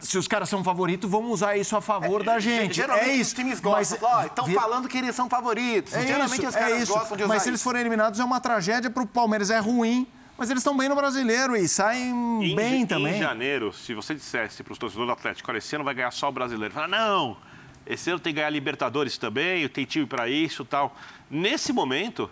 Se 0.00 0.16
os 0.16 0.28
caras 0.28 0.48
são 0.48 0.62
favoritos, 0.62 1.10
vamos 1.10 1.32
usar 1.32 1.56
isso 1.56 1.76
a 1.76 1.80
favor 1.80 2.22
da 2.22 2.38
gente. 2.38 2.74
Geralmente 2.76 3.08
é 3.10 3.14
os 3.14 3.20
isso. 3.20 3.34
times 3.34 3.60
Mas, 3.60 3.92
gostam. 3.92 4.26
Estão 4.26 4.44
vi- 4.44 4.54
falando 4.54 4.88
que 4.88 4.98
eles 4.98 5.16
são 5.16 5.28
favoritos. 5.28 5.92
É 5.94 6.06
Geralmente 6.06 6.38
isso, 6.38 6.48
os 6.48 6.54
caras 6.54 6.72
é 6.74 6.78
isso. 6.82 6.92
gostam 6.92 7.16
de 7.16 7.24
usar 7.24 7.34
Mas 7.34 7.42
se 7.42 7.48
eles 7.50 7.60
forem 7.60 7.80
eliminados, 7.80 8.20
é 8.20 8.24
uma 8.24 8.38
tragédia 8.40 8.88
para 8.88 9.02
o 9.02 9.06
Palmeiras. 9.06 9.50
É 9.50 9.58
ruim, 9.58 10.06
mas 10.40 10.48
eles 10.48 10.62
estão 10.62 10.74
bem 10.74 10.88
no 10.88 10.96
brasileiro 10.96 11.54
e 11.54 11.68
saem 11.68 12.42
Em, 12.42 12.56
bem 12.56 12.80
em 12.80 12.86
também. 12.86 13.18
janeiro, 13.18 13.74
se 13.74 13.92
você 13.92 14.14
dissesse 14.14 14.62
para 14.62 14.72
os 14.72 14.78
torcedores 14.78 15.06
do 15.06 15.12
Atlético, 15.12 15.50
olha, 15.50 15.58
esse 15.58 15.76
ano 15.76 15.84
vai 15.84 15.92
ganhar 15.92 16.10
só 16.10 16.30
o 16.30 16.32
brasileiro. 16.32 16.72
Fala, 16.72 16.88
não, 16.88 17.36
esse 17.86 18.08
ano 18.08 18.18
tem 18.18 18.32
que 18.32 18.38
ganhar 18.38 18.48
Libertadores 18.48 19.18
também, 19.18 19.68
tem 19.68 19.84
time 19.84 20.06
para 20.06 20.30
isso 20.30 20.64
tal. 20.64 20.96
Nesse 21.30 21.74
momento, 21.74 22.30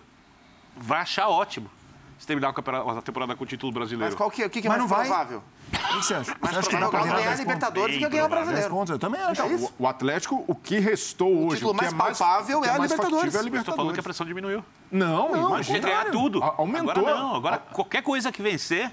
vai 0.74 1.00
achar 1.02 1.28
ótimo 1.28 1.70
se 2.18 2.26
terminar 2.26 2.48
a 2.48 3.02
temporada 3.02 3.36
com 3.36 3.44
o 3.44 3.46
título 3.46 3.70
brasileiro. 3.72 4.10
Mas 4.10 4.14
qual 4.14 4.30
que, 4.30 4.42
o 4.42 4.48
que, 4.48 4.62
que 4.62 4.66
é 4.66 4.70
Mas 4.70 4.78
mais 4.78 4.90
não 4.90 4.96
vai. 4.96 5.40
O 5.72 6.00
que 6.00 6.06
você 6.06 6.14
acha? 6.14 6.36
Você 6.40 6.56
acha 6.58 6.68
que 6.70 6.76
dá 6.76 6.88
para 6.88 7.00
é 7.00 7.02
ganhar 7.02 7.14
10 7.16 7.26
pontos? 7.26 7.38
Libertadores 7.40 7.94
do 7.96 7.98
que 8.00 8.08
ganhar 8.08 8.24
o 8.24 8.28
provável. 8.28 8.30
10 8.30 8.46
brasileiro. 8.46 8.74
pontos, 8.74 8.90
eu 8.90 8.98
também 8.98 9.20
acho. 9.20 9.42
É 9.42 9.46
isso? 9.48 9.74
O, 9.78 9.82
o 9.82 9.86
Atlético, 9.86 10.44
o 10.46 10.54
que 10.54 10.78
restou 10.78 11.46
hoje, 11.46 11.56
título 11.56 11.72
o 11.72 11.74
que 11.74 11.80
mais 11.82 11.92
é 11.92 11.96
mais, 11.96 12.18
palpável 12.18 12.58
o 12.58 12.62
que 12.62 12.68
é 12.68 12.70
a 12.70 12.78
Libertadores. 12.78 13.34
é 13.34 13.38
a 13.38 13.42
Eu 13.42 13.46
estou 13.48 13.74
falando 13.74 13.92
que 13.92 14.00
a 14.00 14.02
Libertadores. 14.02 14.04
pressão 14.04 14.26
diminuiu. 14.26 14.64
Não, 14.90 15.32
Não, 15.32 15.54
A 15.54 15.62
gente 15.62 15.78
imagina. 15.78 15.80
ganhar 15.80 16.10
tudo. 16.10 16.42
A- 16.42 16.54
aumentou. 16.58 16.90
Agora 16.90 17.14
não, 17.18 17.34
agora 17.36 17.58
qualquer 17.58 18.02
coisa 18.02 18.30
que 18.32 18.40
vencer, 18.40 18.90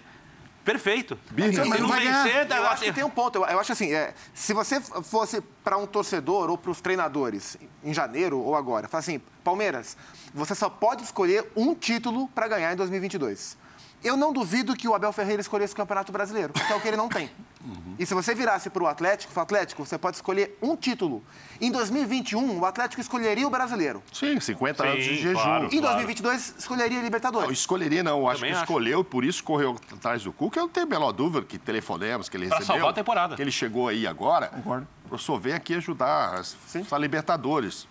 perfeito. 0.63 1.17
Birner, 1.31 1.63
Se 1.63 1.69
mas 1.69 1.79
não 1.79 1.87
vai 1.87 2.03
ganhar. 2.03 2.23
vencer, 2.23 2.41
Eu 2.41 2.45
dá- 2.47 2.69
acho 2.71 2.83
que 2.83 2.93
tem 2.93 3.03
um 3.03 3.09
ponto. 3.09 3.37
Eu, 3.37 3.45
eu 3.45 3.59
acho 3.59 3.71
assim, 3.71 3.93
é, 3.93 4.13
se 4.33 4.53
você 4.53 4.81
fosse 4.81 5.41
para 5.63 5.77
um 5.77 5.85
torcedor 5.85 6.49
ou 6.49 6.57
para 6.57 6.71
os 6.71 6.81
treinadores 6.81 7.57
em 7.83 7.93
janeiro 7.93 8.39
ou 8.39 8.55
agora, 8.55 8.87
fala 8.87 8.99
assim, 8.99 9.21
Palmeiras, 9.43 9.95
você 10.33 10.55
só 10.55 10.69
pode 10.69 11.03
escolher 11.03 11.51
um 11.55 11.75
título 11.75 12.27
para 12.29 12.47
ganhar 12.47 12.73
em 12.73 12.75
2022. 12.75 13.57
Eu 14.05 14.15
não 14.15 14.31
duvido 14.31 14.75
que 14.75 14.87
o 14.87 14.93
Abel 14.93 15.11
Ferreira 15.11 15.41
escolhesse 15.41 15.73
o 15.73 15.75
Campeonato 15.75 16.11
Brasileiro, 16.11 16.53
que 16.53 16.61
é 16.71 16.75
o 16.75 16.79
que 16.79 16.87
ele 16.87 16.95
não 16.95 17.09
tem. 17.09 17.27
E 17.97 18.05
se 18.05 18.13
você 18.13 18.35
virasse 18.35 18.69
para 18.69 18.83
o 18.83 18.87
Atlético, 18.87 19.33
fala, 19.33 19.43
Atlético, 19.45 19.83
você 19.83 19.97
pode 19.97 20.17
escolher 20.17 20.55
um 20.61 20.75
título. 20.75 21.23
Em 21.59 21.71
2021, 21.71 22.59
o 22.59 22.65
Atlético 22.65 23.01
escolheria 23.01 23.47
o 23.47 23.49
Brasileiro. 23.49 24.03
Sim, 24.13 24.39
50 24.39 24.83
anos 24.85 25.03
de 25.03 25.09
Sim, 25.15 25.21
jejum. 25.23 25.33
claro. 25.41 25.69
Em 25.71 25.81
2022, 25.81 26.55
escolheria 26.59 26.97
a 26.97 26.99
Não, 26.99 27.03
Libertadores. 27.05 27.57
escolheria 27.59 28.03
não, 28.03 28.19
eu 28.19 28.27
acho 28.27 28.35
Também 28.41 28.51
que 28.51 28.55
acho. 28.57 28.63
escolheu, 28.65 29.03
por 29.03 29.25
isso 29.25 29.43
correu 29.43 29.75
atrás 29.91 30.23
do 30.23 30.31
Cuca. 30.31 30.59
Eu 30.59 30.63
não 30.63 30.69
tenho 30.69 30.85
a 30.85 30.89
menor 30.89 31.11
dúvida 31.11 31.43
que 31.43 31.57
telefonemos, 31.57 32.29
que 32.29 32.37
ele 32.37 32.47
Pra 32.47 32.57
recebeu. 32.57 32.75
salvar 32.75 32.91
a 32.91 32.93
temporada. 32.93 33.35
Que 33.35 33.41
ele 33.41 33.51
chegou 33.51 33.87
aí 33.87 34.05
agora. 34.05 34.49
Concordo. 34.49 34.87
Professor, 35.09 35.39
vem 35.39 35.53
aqui 35.53 35.73
ajudar 35.73 36.41
a 36.91 36.97
Libertadores. 36.99 37.87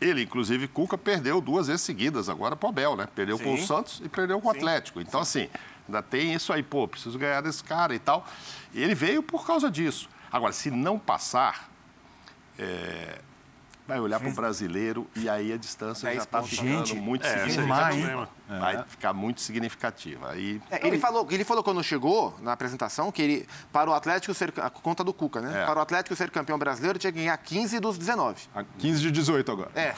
Ele, 0.00 0.22
inclusive, 0.22 0.68
Cuca 0.68 0.98
perdeu 0.98 1.40
duas 1.40 1.68
vezes 1.68 1.82
seguidas 1.82 2.28
agora 2.28 2.54
pro 2.54 2.68
Abel, 2.68 2.96
né? 2.96 3.08
Perdeu 3.14 3.38
com 3.38 3.54
o 3.54 3.56
Sim. 3.56 3.66
Santos 3.66 4.02
e 4.04 4.08
perdeu 4.08 4.40
com 4.40 4.48
o 4.48 4.50
Atlético. 4.50 5.00
Então, 5.00 5.20
assim, 5.20 5.48
ainda 5.88 6.02
tem 6.02 6.34
isso 6.34 6.52
aí, 6.52 6.62
pô, 6.62 6.86
preciso 6.86 7.18
ganhar 7.18 7.40
desse 7.40 7.64
cara 7.64 7.94
e 7.94 7.98
tal. 7.98 8.26
E 8.74 8.82
ele 8.82 8.94
veio 8.94 9.22
por 9.22 9.46
causa 9.46 9.70
disso. 9.70 10.08
Agora, 10.30 10.52
se 10.52 10.70
não 10.70 10.98
passar, 10.98 11.70
é, 12.58 13.20
vai 13.86 14.00
olhar 14.00 14.18
para 14.18 14.28
o 14.28 14.32
brasileiro 14.32 15.06
e 15.14 15.28
aí 15.28 15.52
a 15.52 15.56
distância 15.56 16.12
já 16.12 16.22
está 16.22 16.42
ficando 16.42 16.86
Gente, 16.86 16.94
muito 16.96 17.24
É, 17.24 17.30
significativa. 17.48 17.84
é 17.84 17.90
problema. 17.90 18.28
Vai 18.48 18.84
ficar 18.84 19.12
muito 19.12 19.40
significativa. 19.40 20.30
Aí, 20.30 20.60
É, 20.70 20.86
ele, 20.86 20.98
falou, 20.98 21.26
ele 21.30 21.44
falou 21.44 21.62
quando 21.62 21.82
chegou 21.82 22.36
na 22.42 22.52
apresentação 22.52 23.12
que 23.12 23.22
ele, 23.22 23.48
para 23.72 23.88
o 23.90 23.94
Atlético 23.94 24.34
ser. 24.34 24.52
A 24.60 24.68
conta 24.70 25.04
do 25.04 25.12
Cuca, 25.12 25.40
né? 25.40 25.62
É. 25.62 25.66
Para 25.66 25.78
o 25.78 25.82
Atlético 25.82 26.16
ser 26.16 26.30
campeão 26.30 26.58
brasileiro, 26.58 26.98
tinha 26.98 27.12
que 27.12 27.18
ganhar 27.18 27.36
15 27.36 27.78
dos 27.80 27.96
19. 27.96 28.42
A 28.54 28.64
15 28.64 29.00
de 29.00 29.10
18 29.12 29.52
agora. 29.52 29.70
É. 29.74 29.94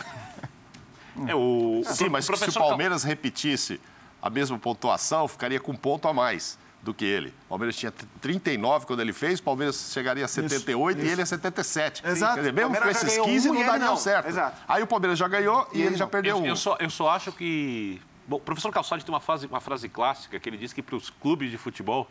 É, 1.26 1.34
o, 1.34 1.82
Sim, 1.84 2.06
o 2.06 2.10
mas 2.10 2.24
se 2.26 2.32
o 2.32 2.52
Palmeiras 2.52 3.02
repetisse 3.02 3.80
a 4.22 4.30
mesma 4.30 4.58
pontuação, 4.58 5.26
ficaria 5.26 5.58
com 5.58 5.72
um 5.72 5.76
ponto 5.76 6.06
a 6.06 6.12
mais 6.12 6.58
do 6.82 6.94
que 6.94 7.04
ele. 7.04 7.28
O 7.46 7.48
Palmeiras 7.50 7.76
tinha 7.76 7.92
39 8.20 8.86
quando 8.86 9.00
ele 9.00 9.12
fez, 9.12 9.40
o 9.40 9.42
Palmeiras 9.42 9.90
chegaria 9.92 10.24
a 10.24 10.28
78 10.28 11.04
e 11.04 11.08
ele 11.08 11.22
a 11.22 11.26
77. 11.26 12.06
Exato. 12.06 12.34
Quer 12.34 12.40
dizer, 12.40 12.52
mesmo 12.52 12.76
com 12.76 12.88
esses 12.88 13.08
ganhou 13.08 13.26
15 13.26 13.50
um 13.50 13.54
não 13.54 13.60
e 13.60 13.64
daria 13.64 13.86
não. 13.86 13.96
certo. 13.96 14.28
Exato. 14.28 14.60
Aí 14.66 14.82
o 14.82 14.86
Palmeiras 14.86 15.18
já 15.18 15.28
ganhou 15.28 15.68
e, 15.72 15.78
E 15.78 15.82
ele 15.82 15.88
ele 15.88 15.96
já 15.96 16.06
perdeu 16.06 16.36
Eu, 16.36 16.42
um. 16.42 16.46
eu 16.46 16.56
só, 16.56 16.76
eu 16.80 16.90
só 16.90 17.10
acho 17.10 17.32
que. 17.32 18.00
Bom, 18.26 18.36
o 18.36 18.40
professor 18.40 18.70
Calçade 18.70 19.04
tem 19.04 19.12
uma, 19.12 19.20
frase, 19.20 19.46
uma 19.46 19.60
frase 19.60 19.88
clássica 19.88 20.38
que 20.38 20.48
ele 20.48 20.56
diz 20.56 20.72
que 20.72 20.82
para 20.82 20.94
os 20.94 21.08
clubes 21.08 21.50
de 21.50 21.56
futebol, 21.56 22.08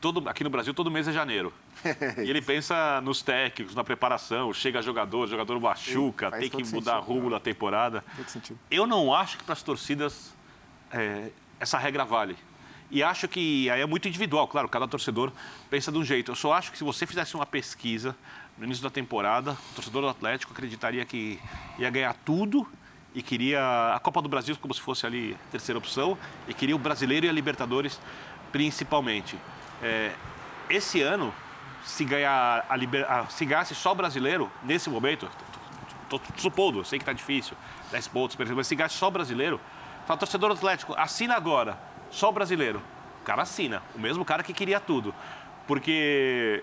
todo, 0.00 0.28
aqui 0.28 0.44
no 0.44 0.50
Brasil, 0.50 0.74
todo 0.74 0.90
mês 0.90 1.08
é 1.08 1.12
janeiro. 1.12 1.52
e 2.18 2.28
ele 2.28 2.42
pensa 2.42 3.00
nos 3.00 3.22
técnicos, 3.22 3.74
na 3.74 3.82
preparação, 3.82 4.52
chega 4.52 4.82
jogador, 4.82 5.26
jogador 5.26 5.58
machuca, 5.58 6.30
faz 6.30 6.42
tem 6.42 6.50
que 6.50 6.74
mudar 6.74 6.96
sentido, 6.96 7.06
rumo 7.06 7.30
da 7.30 7.40
temporada. 7.40 8.04
Todo 8.16 8.28
sentido. 8.28 8.58
Eu 8.70 8.86
não 8.86 9.14
acho 9.14 9.38
que 9.38 9.44
para 9.44 9.54
as 9.54 9.62
torcidas 9.62 10.34
é, 10.92 11.30
essa 11.58 11.78
regra 11.78 12.04
vale. 12.04 12.36
E 12.90 13.02
acho 13.02 13.28
que 13.28 13.68
aí 13.70 13.82
é 13.82 13.86
muito 13.86 14.08
individual, 14.08 14.48
claro, 14.48 14.68
cada 14.68 14.88
torcedor 14.88 15.30
pensa 15.68 15.92
de 15.92 15.98
um 15.98 16.04
jeito. 16.04 16.30
Eu 16.30 16.36
só 16.36 16.54
acho 16.54 16.72
que 16.72 16.78
se 16.78 16.84
você 16.84 17.06
fizesse 17.06 17.34
uma 17.34 17.44
pesquisa 17.44 18.16
no 18.56 18.64
início 18.64 18.82
da 18.82 18.90
temporada, 18.90 19.52
o 19.52 19.74
torcedor 19.74 20.02
do 20.02 20.08
Atlético 20.08 20.52
acreditaria 20.52 21.04
que 21.04 21.38
ia 21.78 21.90
ganhar 21.90 22.14
tudo 22.24 22.66
e 23.14 23.22
queria 23.22 23.94
a 23.94 24.00
Copa 24.00 24.22
do 24.22 24.28
Brasil 24.28 24.56
como 24.60 24.72
se 24.72 24.80
fosse 24.80 25.06
ali 25.06 25.36
terceira 25.50 25.78
opção 25.78 26.16
e 26.46 26.54
queria 26.54 26.74
o 26.74 26.78
Brasileiro 26.78 27.26
e 27.26 27.28
a 27.28 27.32
Libertadores 27.32 28.00
principalmente. 28.50 29.36
É, 29.82 30.12
esse 30.70 31.02
ano, 31.02 31.32
se 31.84 32.04
ganhar 32.04 32.64
a 32.68 32.76
liber... 32.76 33.06
se 33.30 33.44
ganhasse 33.44 33.74
só 33.74 33.92
o 33.92 33.94
Brasileiro 33.94 34.50
nesse 34.62 34.88
momento, 34.88 35.28
tô 36.08 36.20
supondo, 36.36 36.84
sei 36.84 36.98
que 36.98 37.04
tá 37.04 37.12
difícil, 37.12 37.56
10 37.90 38.08
pontos, 38.08 38.36
mas 38.54 38.66
se 38.66 38.74
ganhasse 38.74 38.96
só 38.96 39.08
o 39.08 39.10
Brasileiro, 39.10 39.60
fala, 40.06 40.18
torcedor 40.18 40.50
do 40.50 40.56
Atlético, 40.56 40.94
assina 40.96 41.34
agora, 41.34 41.78
só 42.10 42.28
o 42.28 42.32
Brasileiro. 42.32 42.80
O 43.22 43.24
cara 43.24 43.42
assina, 43.42 43.82
o 43.94 43.98
mesmo 43.98 44.24
cara 44.24 44.42
que 44.42 44.52
queria 44.52 44.80
tudo. 44.80 45.14
Porque 45.66 46.62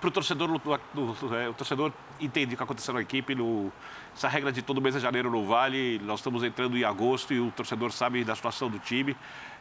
para 0.00 0.08
o 0.08 0.10
torcedor, 0.10 0.48
do- 0.58 0.78
do- 1.14 1.36
é, 1.36 1.48
o 1.48 1.52
torcedor 1.52 1.92
entende 2.20 2.54
o 2.54 2.56
que 2.56 2.62
aconteceu 2.62 2.94
na 2.94 3.02
equipe, 3.02 3.34
no, 3.34 3.70
essa 4.16 4.28
regra 4.28 4.50
de 4.50 4.62
todo 4.62 4.80
mês 4.80 4.94
de 4.94 5.00
janeiro 5.00 5.30
não 5.30 5.44
vale, 5.46 5.98
nós 6.04 6.20
estamos 6.20 6.42
entrando 6.42 6.76
em 6.78 6.84
agosto 6.84 7.34
e 7.34 7.40
o 7.40 7.50
torcedor 7.50 7.92
sabe 7.92 8.24
da 8.24 8.34
situação 8.34 8.70
do 8.70 8.78
time. 8.78 9.14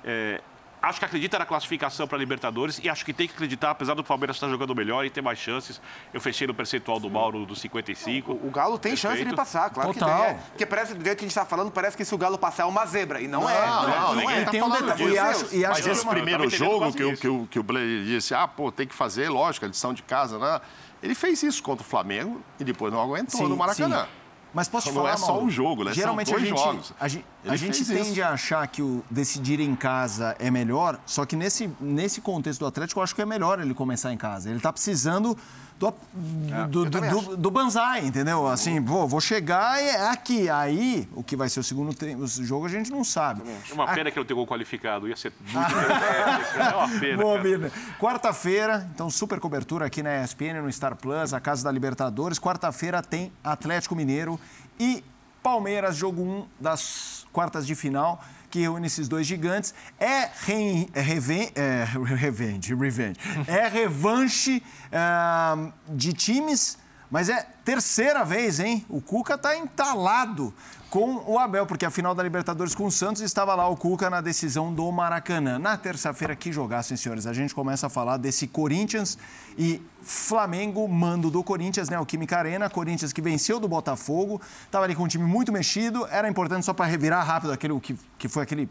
É, 0.04 0.40
acho 0.82 1.00
que 1.00 1.06
acredita 1.06 1.38
na 1.40 1.46
classificação 1.46 2.08
para 2.08 2.18
a 2.18 2.20
Libertadores 2.20 2.80
e 2.84 2.90
acho 2.90 3.04
que 3.06 3.14
tem 3.14 3.28
que 3.28 3.34
acreditar, 3.34 3.72
apesar 3.72 3.94
do 3.94 4.04
Palmeiras 4.04 4.36
estar 4.38 4.48
jogando 4.50 4.74
melhor 4.76 5.06
e 5.06 5.10
ter 5.10 5.22
mais 5.22 5.38
chances. 5.40 5.82
Eu 6.14 6.22
fechei 6.22 6.48
no 6.48 6.54
percentual 6.54 7.00
do 7.00 7.10
Mauro 7.10 7.46
dos 7.46 7.60
55. 7.62 8.32
O 8.32 8.50
Galo 8.50 8.78
tem 8.80 8.96
chance 8.96 9.18
de 9.18 9.24
Perfeito. 9.26 9.36
passar, 9.36 9.70
claro 9.70 9.94
Total. 9.94 10.10
que 10.10 10.16
tem. 10.26 10.34
É, 10.36 10.40
porque 10.52 10.66
parece, 10.66 10.94
do 10.94 11.04
jeito 11.04 11.18
que 11.18 11.26
a 11.26 11.28
gente 11.28 11.32
está 11.32 11.46
falando, 11.46 11.72
parece 11.72 11.98
que 11.98 12.06
se 12.06 12.14
o 12.16 12.18
Galo 12.18 12.38
passar 12.38 12.64
é 12.64 12.66
uma 12.66 12.86
zebra. 12.86 13.22
E 13.22 13.28
não, 13.28 13.50
é. 13.50 13.66
Não, 13.68 13.82
não, 13.90 13.90
não 13.90 14.16
ninguém 14.16 14.36
é. 14.38 14.42
E 14.42 14.46
tá 14.46 14.52
tem 14.52 14.62
um 14.64 14.70
detalhe, 14.70 15.04
e 15.14 15.18
acho, 15.18 15.56
e 15.56 15.66
acho 15.66 15.74
Mas 15.76 15.84
que 15.86 15.90
esse 15.92 16.08
é 16.08 16.10
primeiro 16.10 16.50
jogo 16.50 16.94
que, 16.94 17.04
o- 17.04 17.18
que, 17.18 17.28
o, 17.28 17.48
que 17.48 17.60
o 17.60 17.64
Blair 17.64 18.04
disse, 18.06 18.34
ah, 18.34 18.48
pô, 18.48 18.72
tem 18.72 18.88
que 18.88 18.96
fazer, 18.96 19.30
lógico, 19.30 19.66
a 19.66 19.70
lição 19.70 19.94
de 19.94 20.02
casa, 20.04 20.38
né? 20.40 20.62
Ele 21.02 21.16
fez 21.16 21.42
isso 21.44 21.64
contra 21.64 21.86
o 21.86 21.90
Flamengo 21.90 22.42
e 22.60 22.64
depois 22.64 22.92
não 22.92 23.02
aguentou 23.02 23.40
Sim, 23.40 23.48
no 23.48 23.56
Maracanã. 23.56 24.04
sim. 24.04 24.19
Mas 24.54 24.68
posso 24.68 24.88
te 24.90 24.94
Não 24.94 25.02
falar, 25.04 25.14
é 25.14 25.18
só 25.18 25.28
Mauro? 25.28 25.46
um 25.46 25.50
jogo, 25.50 25.84
né? 25.84 25.92
São 25.92 26.02
Geralmente 26.02 26.32
dois 26.32 26.42
a 26.42 26.46
gente, 26.46 26.58
jogos. 26.58 26.94
a 27.00 27.08
gente, 27.08 27.26
a 27.46 27.56
gente 27.56 27.86
tende 27.86 28.12
isso. 28.20 28.24
a 28.24 28.30
achar 28.30 28.68
que 28.68 28.82
o 28.82 29.04
decidir 29.10 29.60
em 29.60 29.76
casa 29.76 30.36
é 30.40 30.50
melhor, 30.50 31.00
só 31.06 31.26
que 31.26 31.36
nesse, 31.36 31.70
nesse 31.80 32.20
contexto 32.20 32.62
do 32.62 32.66
Atlético 32.66 33.00
eu 33.00 33.04
acho 33.04 33.14
que 33.14 33.22
é 33.22 33.26
melhor 33.26 33.60
ele 33.60 33.74
começar 33.76 34.12
em 34.12 34.18
casa. 34.18 34.50
Ele 34.50 34.58
está 34.58 34.74
precisando 34.74 35.38
do, 35.80 35.94
do, 36.68 36.86
do, 36.86 36.92
também 36.92 37.10
do, 37.10 37.38
do 37.38 37.50
banzai, 37.50 38.06
entendeu? 38.06 38.46
Assim, 38.48 38.82
pô, 38.82 39.08
vou 39.08 39.22
chegar 39.22 39.82
e 39.82 39.88
é 39.88 40.10
aqui. 40.10 40.50
Aí, 40.50 41.08
o 41.16 41.24
que 41.24 41.36
vai 41.38 41.48
ser 41.48 41.62
o 41.62 41.64
segundo 41.64 41.94
te- 41.94 42.16
o 42.16 42.28
jogo 42.28 42.66
a 42.66 42.70
gente 42.70 42.92
não 42.92 43.04
sabe. 43.04 43.44
É 43.70 43.74
uma 43.74 43.88
pena 43.88 44.12
que 44.12 44.18
não 44.18 44.26
tem 44.26 44.36
gol 44.36 44.46
qualificado. 44.46 45.08
Ia 45.08 45.16
ser 45.16 45.32
muito. 45.40 45.58
É 46.60 46.76
uma 46.76 47.00
pena. 47.00 47.18
Boa. 47.24 47.72
Quarta-feira, 47.98 48.90
então 48.94 49.10
super 49.10 49.40
cobertura 49.40 49.86
aqui 49.86 50.04
na 50.04 50.22
ESPN, 50.24 50.62
no 50.62 50.72
Star 50.72 50.96
Plus, 50.96 51.34
a 51.34 51.40
Casa 51.40 51.64
da 51.64 51.72
Libertadores. 51.72 52.38
Quarta-feira 52.40 53.02
tem 53.02 53.32
Atlético 53.44 53.96
Mineiro 53.96 54.40
e 54.80 55.04
Palmeiras, 55.42 55.96
jogo 55.96 56.22
1 56.22 56.46
das 56.60 57.26
quartas 57.32 57.66
de 57.66 57.76
final, 57.76 58.22
que 58.50 58.60
reúne 58.62 58.88
esses 58.88 59.08
dois 59.08 59.26
gigantes. 59.26 59.74
É, 60.00 60.30
re, 60.46 60.90
é, 60.94 61.02
reven, 61.02 61.52
é 61.56 61.86
revenge, 62.16 62.74
revenge. 62.74 63.20
É 63.48 63.68
revanche 63.68 64.62
ah, 64.92 65.72
de 65.88 66.14
times, 66.14 66.78
mas 67.10 67.30
é 67.30 67.46
terceira 67.66 68.24
vez, 68.24 68.60
hein? 68.60 68.86
O 68.88 69.02
Cuca 69.02 69.38
tá 69.38 69.56
entalado 69.58 70.54
com 70.90 71.24
o 71.28 71.38
Abel, 71.38 71.66
porque 71.66 71.86
a 71.86 71.92
final 71.92 72.16
da 72.16 72.24
Libertadores 72.24 72.74
com 72.74 72.86
o 72.86 72.92
Santos 72.92 73.22
estava 73.22 73.54
lá 73.54 73.68
o 73.68 73.76
Cuca 73.76 74.10
na 74.10 74.22
decisão 74.22 74.74
do 74.74 74.92
Maracanã. 74.92 75.60
Na 75.60 75.78
terça-feira, 75.78 76.36
que 76.36 76.52
jogassem, 76.52 76.98
senhores. 76.98 77.28
A 77.28 77.34
gente 77.34 77.54
começa 77.54 77.88
a 77.88 77.90
falar 77.90 78.18
desse 78.18 78.48
Corinthians 78.48 79.18
e 79.58 79.82
Flamengo, 80.02 80.88
mando 80.88 81.30
do 81.30 81.44
Corinthians, 81.44 81.90
né? 81.90 82.00
O 82.00 82.06
Química 82.06 82.38
Arena, 82.38 82.70
Corinthians 82.70 83.14
que 83.14 83.22
venceu 83.22 83.60
do 83.60 83.68
Botafogo, 83.68 84.42
estava 84.66 84.86
ali 84.86 84.96
com 84.96 85.04
um 85.04 85.08
time 85.08 85.26
muito 85.26 85.52
mexido, 85.52 86.08
era 86.12 86.28
importante 86.28 86.66
só 86.66 86.74
para 86.74 86.86
revirar 86.86 87.26
rápido 87.26 87.52
aquele 87.52 87.80
que, 87.80 87.98
que 88.18 88.28
foi 88.28 88.44
aquele 88.44 88.70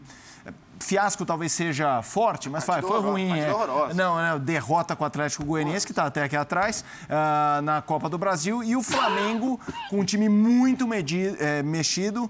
fiasco 0.79 1.25
talvez 1.25 1.51
seja 1.51 2.01
forte, 2.01 2.49
mas 2.49 2.63
foi, 2.63 2.75
foi 2.81 3.01
ruim. 3.11 3.31
é. 3.39 3.47
Não, 3.93 4.15
né, 4.15 4.39
derrota 4.39 4.95
com 4.95 5.03
o 5.03 5.07
Atlético 5.07 5.43
Goianiense, 5.43 5.85
que 5.85 5.91
está 5.91 6.05
até 6.05 6.23
aqui 6.23 6.35
atrás, 6.37 6.83
ah, 7.09 7.59
na 7.63 7.81
Copa 7.81 8.07
do 8.09 8.17
Brasil. 8.17 8.63
E 8.63 8.75
o 8.75 8.81
Flamengo, 8.83 9.59
com 9.89 9.99
um 9.99 10.05
time 10.05 10.29
muito 10.29 10.87
medi- 10.87 11.35
eh, 11.39 11.61
mexido, 11.63 12.29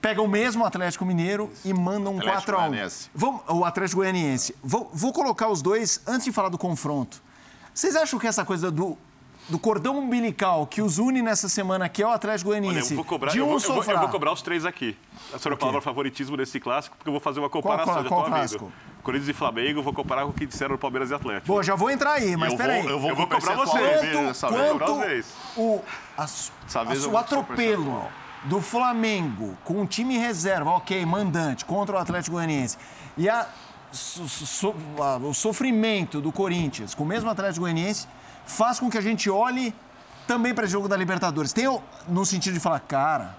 pega 0.00 0.20
o 0.20 0.26
mesmo 0.28 0.64
Atlético 0.64 1.04
Mineiro 1.04 1.50
e 1.64 1.72
manda 1.72 2.10
um 2.10 2.18
Atlético 2.18 2.52
4x1. 2.52 2.68
Goianiense. 2.70 3.10
Vamos- 3.14 3.40
O 3.48 3.64
Atlético 3.64 4.00
Goianiense. 4.00 4.54
Vou, 4.62 4.90
vou 4.92 5.12
colocar 5.12 5.48
os 5.48 5.62
dois 5.62 6.00
antes 6.06 6.24
de 6.24 6.32
falar 6.32 6.48
do 6.48 6.58
confronto. 6.58 7.22
Vocês 7.72 7.94
acham 7.94 8.18
que 8.18 8.26
essa 8.26 8.44
coisa 8.44 8.70
do, 8.70 8.96
do 9.48 9.58
cordão 9.58 9.98
umbilical 9.98 10.66
que 10.66 10.82
os 10.82 10.98
une 10.98 11.22
nessa 11.22 11.48
semana, 11.48 11.88
que 11.88 12.02
é 12.02 12.06
o 12.06 12.10
Atlético 12.10 12.50
Olha, 12.50 12.60
Goianiense, 12.60 12.92
eu 12.92 12.96
vou 12.96 13.04
cobrar, 13.04 13.30
de 13.32 13.38
eu 13.38 13.44
um 13.44 13.48
vou, 13.48 13.58
eu 13.58 13.82
vou- 13.82 13.92
eu 13.94 13.98
vou 14.00 14.08
cobrar 14.08 14.32
os 14.32 14.42
três 14.42 14.64
aqui. 14.64 14.96
A 15.32 15.38
senhora 15.38 15.56
palavra 15.56 15.80
favoritismo 15.80 16.36
nesse 16.36 16.58
clássico, 16.58 16.96
porque 16.96 17.08
eu 17.08 17.12
vou 17.12 17.20
fazer 17.20 17.38
uma 17.40 17.48
comparação. 17.50 17.92
qual- 17.94 18.02
já 18.02 18.08
qual 18.08 18.24
tô 18.24 18.30
clássico? 18.30 18.64
amigo. 18.64 18.78
Corinthians 19.04 19.28
e 19.28 19.32
Flamengo, 19.32 19.82
vou 19.84 19.92
comparar 19.92 20.24
com 20.24 20.30
o 20.30 20.32
que 20.32 20.44
disseram 20.46 20.72
no 20.72 20.78
Palmeiras 20.78 21.10
e 21.10 21.14
Atlético. 21.14 21.46
Bom, 21.46 21.62
já 21.62 21.76
vou 21.76 21.88
entrar 21.90 22.14
aí, 22.14 22.36
mas 22.36 22.50
eu 22.52 22.58
peraí. 22.58 22.84
eu 22.84 22.98
vou, 22.98 23.10
Eu 23.10 23.16
vou 23.16 23.26
cobrar 23.28 23.54
vocês. 23.54 24.00
quanto, 24.00 24.52
quanto 24.52 24.90
Outra 24.92 25.06
vez. 25.06 25.26
o, 25.56 25.80
eu 27.04 27.12
o 27.12 27.16
atropelo 27.16 28.04
do 28.44 28.60
Flamengo 28.60 29.56
com 29.64 29.80
o 29.82 29.86
time 29.86 30.18
reserva, 30.18 30.70
ok, 30.70 31.06
mandante, 31.06 31.64
contra 31.64 31.94
o 31.94 31.98
Atlético 31.98 32.34
Goianiense, 32.34 32.76
e 33.16 33.28
a, 33.28 33.46
so- 33.92 34.26
so- 34.28 34.74
a- 35.00 35.18
o 35.18 35.32
sofrimento 35.32 36.20
do 36.20 36.32
Corinthians 36.32 36.92
com 36.92 37.04
o 37.04 37.06
mesmo 37.06 37.30
Atlético 37.30 37.60
Goianiense 37.60 38.08
faz 38.46 38.78
com 38.80 38.88
que 38.88 38.96
a 38.96 39.00
gente 39.02 39.28
olhe 39.28 39.74
também 40.26 40.54
para 40.54 40.64
esse 40.64 40.72
jogo 40.72 40.88
da 40.88 40.96
Libertadores. 40.96 41.52
Tem 41.52 41.68
o- 41.68 41.82
no 42.08 42.24
sentido 42.24 42.54
de 42.54 42.60
falar, 42.60 42.80
cara, 42.80 43.36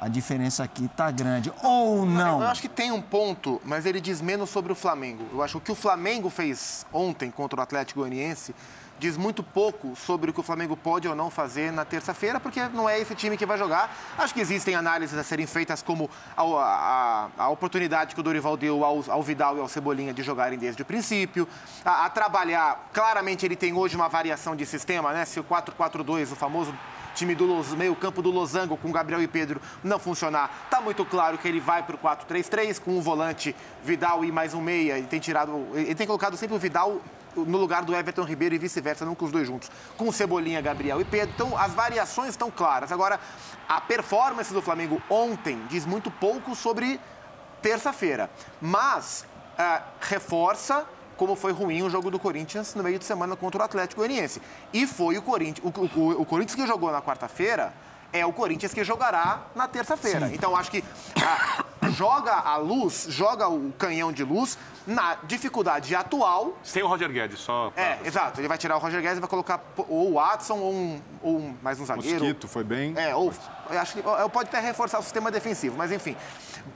a 0.00 0.08
diferença 0.08 0.62
aqui 0.64 0.88
tá 0.96 1.10
grande. 1.10 1.52
Ou 1.62 2.04
não. 2.06 2.40
Eu 2.42 2.48
acho 2.48 2.60
que 2.62 2.68
tem 2.68 2.90
um 2.92 3.00
ponto, 3.00 3.60
mas 3.64 3.86
ele 3.86 4.00
diz 4.00 4.20
menos 4.20 4.50
sobre 4.50 4.72
o 4.72 4.74
Flamengo. 4.74 5.24
Eu 5.32 5.42
acho 5.42 5.52
que 5.52 5.58
o 5.58 5.60
que 5.60 5.72
o 5.72 5.74
Flamengo 5.74 6.28
fez 6.30 6.86
ontem 6.92 7.30
contra 7.30 7.60
o 7.60 7.62
Atlético 7.62 8.00
Goianiense 8.00 8.54
diz 8.98 9.16
muito 9.16 9.42
pouco 9.42 9.94
sobre 9.96 10.30
o 10.30 10.34
que 10.34 10.40
o 10.40 10.42
Flamengo 10.42 10.76
pode 10.76 11.06
ou 11.06 11.14
não 11.14 11.30
fazer 11.30 11.70
na 11.70 11.84
terça-feira, 11.84 12.40
porque 12.40 12.60
não 12.68 12.88
é 12.88 12.98
esse 12.98 13.14
time 13.14 13.36
que 13.36 13.44
vai 13.44 13.58
jogar. 13.58 13.94
Acho 14.16 14.32
que 14.32 14.40
existem 14.40 14.74
análises 14.74 15.18
a 15.18 15.22
serem 15.22 15.46
feitas 15.46 15.82
como 15.82 16.08
a, 16.36 16.42
a- 16.42 17.28
a 17.44 17.48
oportunidade 17.50 18.14
que 18.14 18.20
o 18.20 18.22
Dorival 18.22 18.56
deu 18.56 18.84
ao, 18.84 19.04
ao 19.08 19.22
Vidal 19.22 19.56
e 19.56 19.60
ao 19.60 19.68
Cebolinha 19.68 20.14
de 20.14 20.22
jogarem 20.22 20.58
desde 20.58 20.82
o 20.82 20.84
princípio, 20.84 21.46
a, 21.84 22.06
a 22.06 22.10
trabalhar. 22.10 22.88
Claramente 22.92 23.44
ele 23.44 23.56
tem 23.56 23.72
hoje 23.74 23.94
uma 23.96 24.08
variação 24.08 24.56
de 24.56 24.64
sistema, 24.64 25.12
né? 25.12 25.24
Se 25.24 25.38
o 25.38 25.44
4-4-2, 25.44 26.32
o 26.32 26.36
famoso 26.36 26.74
time 27.14 27.34
do 27.34 27.44
Los- 27.46 27.72
meio 27.74 27.94
campo 27.96 28.20
do 28.22 28.30
Losango 28.30 28.76
com 28.76 28.92
Gabriel 28.92 29.22
e 29.22 29.26
Pedro 29.28 29.60
não 29.82 29.98
funcionar, 29.98 30.66
tá 30.70 30.80
muito 30.82 31.02
claro 31.04 31.38
que 31.38 31.48
ele 31.48 31.60
vai 31.60 31.82
para 31.82 31.96
o 31.96 31.98
4-3-3 31.98 32.78
com 32.80 32.96
o 32.98 33.00
volante 33.02 33.54
Vidal 33.84 34.24
e 34.24 34.30
mais 34.32 34.52
um 34.54 34.60
meia. 34.60 34.98
Ele 34.98 35.06
tem 35.06 35.18
tirado, 35.20 35.66
ele 35.74 35.94
tem 35.94 36.06
colocado 36.06 36.36
sempre 36.36 36.56
o 36.56 36.58
Vidal 36.58 37.00
no 37.44 37.58
lugar 37.58 37.84
do 37.84 37.94
Everton 37.94 38.22
Ribeiro 38.24 38.54
e 38.54 38.58
vice-versa, 38.58 39.04
não 39.04 39.14
com 39.14 39.24
os 39.24 39.32
dois 39.32 39.46
juntos. 39.46 39.70
Com 39.96 40.10
Cebolinha, 40.12 40.60
Gabriel 40.60 41.00
e 41.00 41.04
Pedro. 41.04 41.32
Então, 41.34 41.58
as 41.58 41.72
variações 41.72 42.30
estão 42.30 42.50
claras. 42.50 42.90
Agora, 42.92 43.18
a 43.68 43.80
performance 43.80 44.52
do 44.52 44.62
Flamengo 44.62 45.00
ontem 45.10 45.60
diz 45.68 45.84
muito 45.86 46.10
pouco 46.10 46.54
sobre 46.54 47.00
terça-feira, 47.62 48.30
mas 48.60 49.24
ah, 49.58 49.82
reforça 50.00 50.84
como 51.16 51.34
foi 51.34 51.50
ruim 51.50 51.82
o 51.82 51.88
jogo 51.88 52.10
do 52.10 52.18
Corinthians 52.18 52.74
no 52.74 52.82
meio 52.82 52.98
de 52.98 53.04
semana 53.04 53.34
contra 53.34 53.62
o 53.62 53.64
Atlético 53.64 54.02
Goianiense. 54.02 54.40
E 54.72 54.86
foi 54.86 55.16
o 55.16 55.22
Corinthians, 55.22 55.64
o, 55.64 55.98
o- 55.98 56.20
o 56.22 56.26
Corinthians 56.26 56.54
que 56.54 56.66
jogou 56.66 56.92
na 56.92 57.00
quarta-feira 57.00 57.72
é 58.12 58.24
o 58.24 58.32
Corinthians 58.32 58.72
que 58.74 58.84
jogará 58.84 59.40
na 59.54 59.66
terça-feira. 59.66 60.30
Então 60.32 60.54
acho 60.54 60.70
que 60.70 60.84
ah, 61.22 61.64
joga 61.96 62.32
a 62.32 62.56
luz, 62.58 63.06
joga 63.08 63.48
o 63.48 63.72
canhão 63.78 64.12
de 64.12 64.22
luz 64.22 64.58
na 64.86 65.16
dificuldade 65.24 65.94
atual 65.94 66.56
Sem 66.62 66.82
o 66.82 66.86
Roger 66.86 67.10
Guedes, 67.10 67.40
só. 67.40 67.70
pra- 67.70 67.82
é, 67.82 67.98
exato. 68.04 68.40
Ele 68.40 68.48
vai 68.48 68.58
tirar 68.58 68.76
o 68.76 68.78
Roger 68.78 69.00
Guedes 69.00 69.16
e 69.16 69.20
vai 69.20 69.28
colocar 69.30 69.60
ou 69.88 70.10
o 70.12 70.14
Watson 70.14 70.58
ou, 70.58 70.72
um, 70.74 71.00
ou 71.22 71.38
um- 71.38 71.56
mais 71.62 71.80
um 71.80 71.86
zagueiro. 71.86 72.18
Mosquito 72.20 72.46
foi 72.46 72.62
bem. 72.62 72.92
É, 72.96 73.14
ou 73.14 73.32
eu 73.70 73.78
acho 73.80 73.94
que 73.94 74.06
ou 74.06 74.28
pode 74.30 74.48
até 74.50 74.60
reforçar 74.60 74.98
o 74.98 75.02
sistema 75.02 75.30
defensivo, 75.30 75.76
mas 75.76 75.90
enfim. 75.90 76.14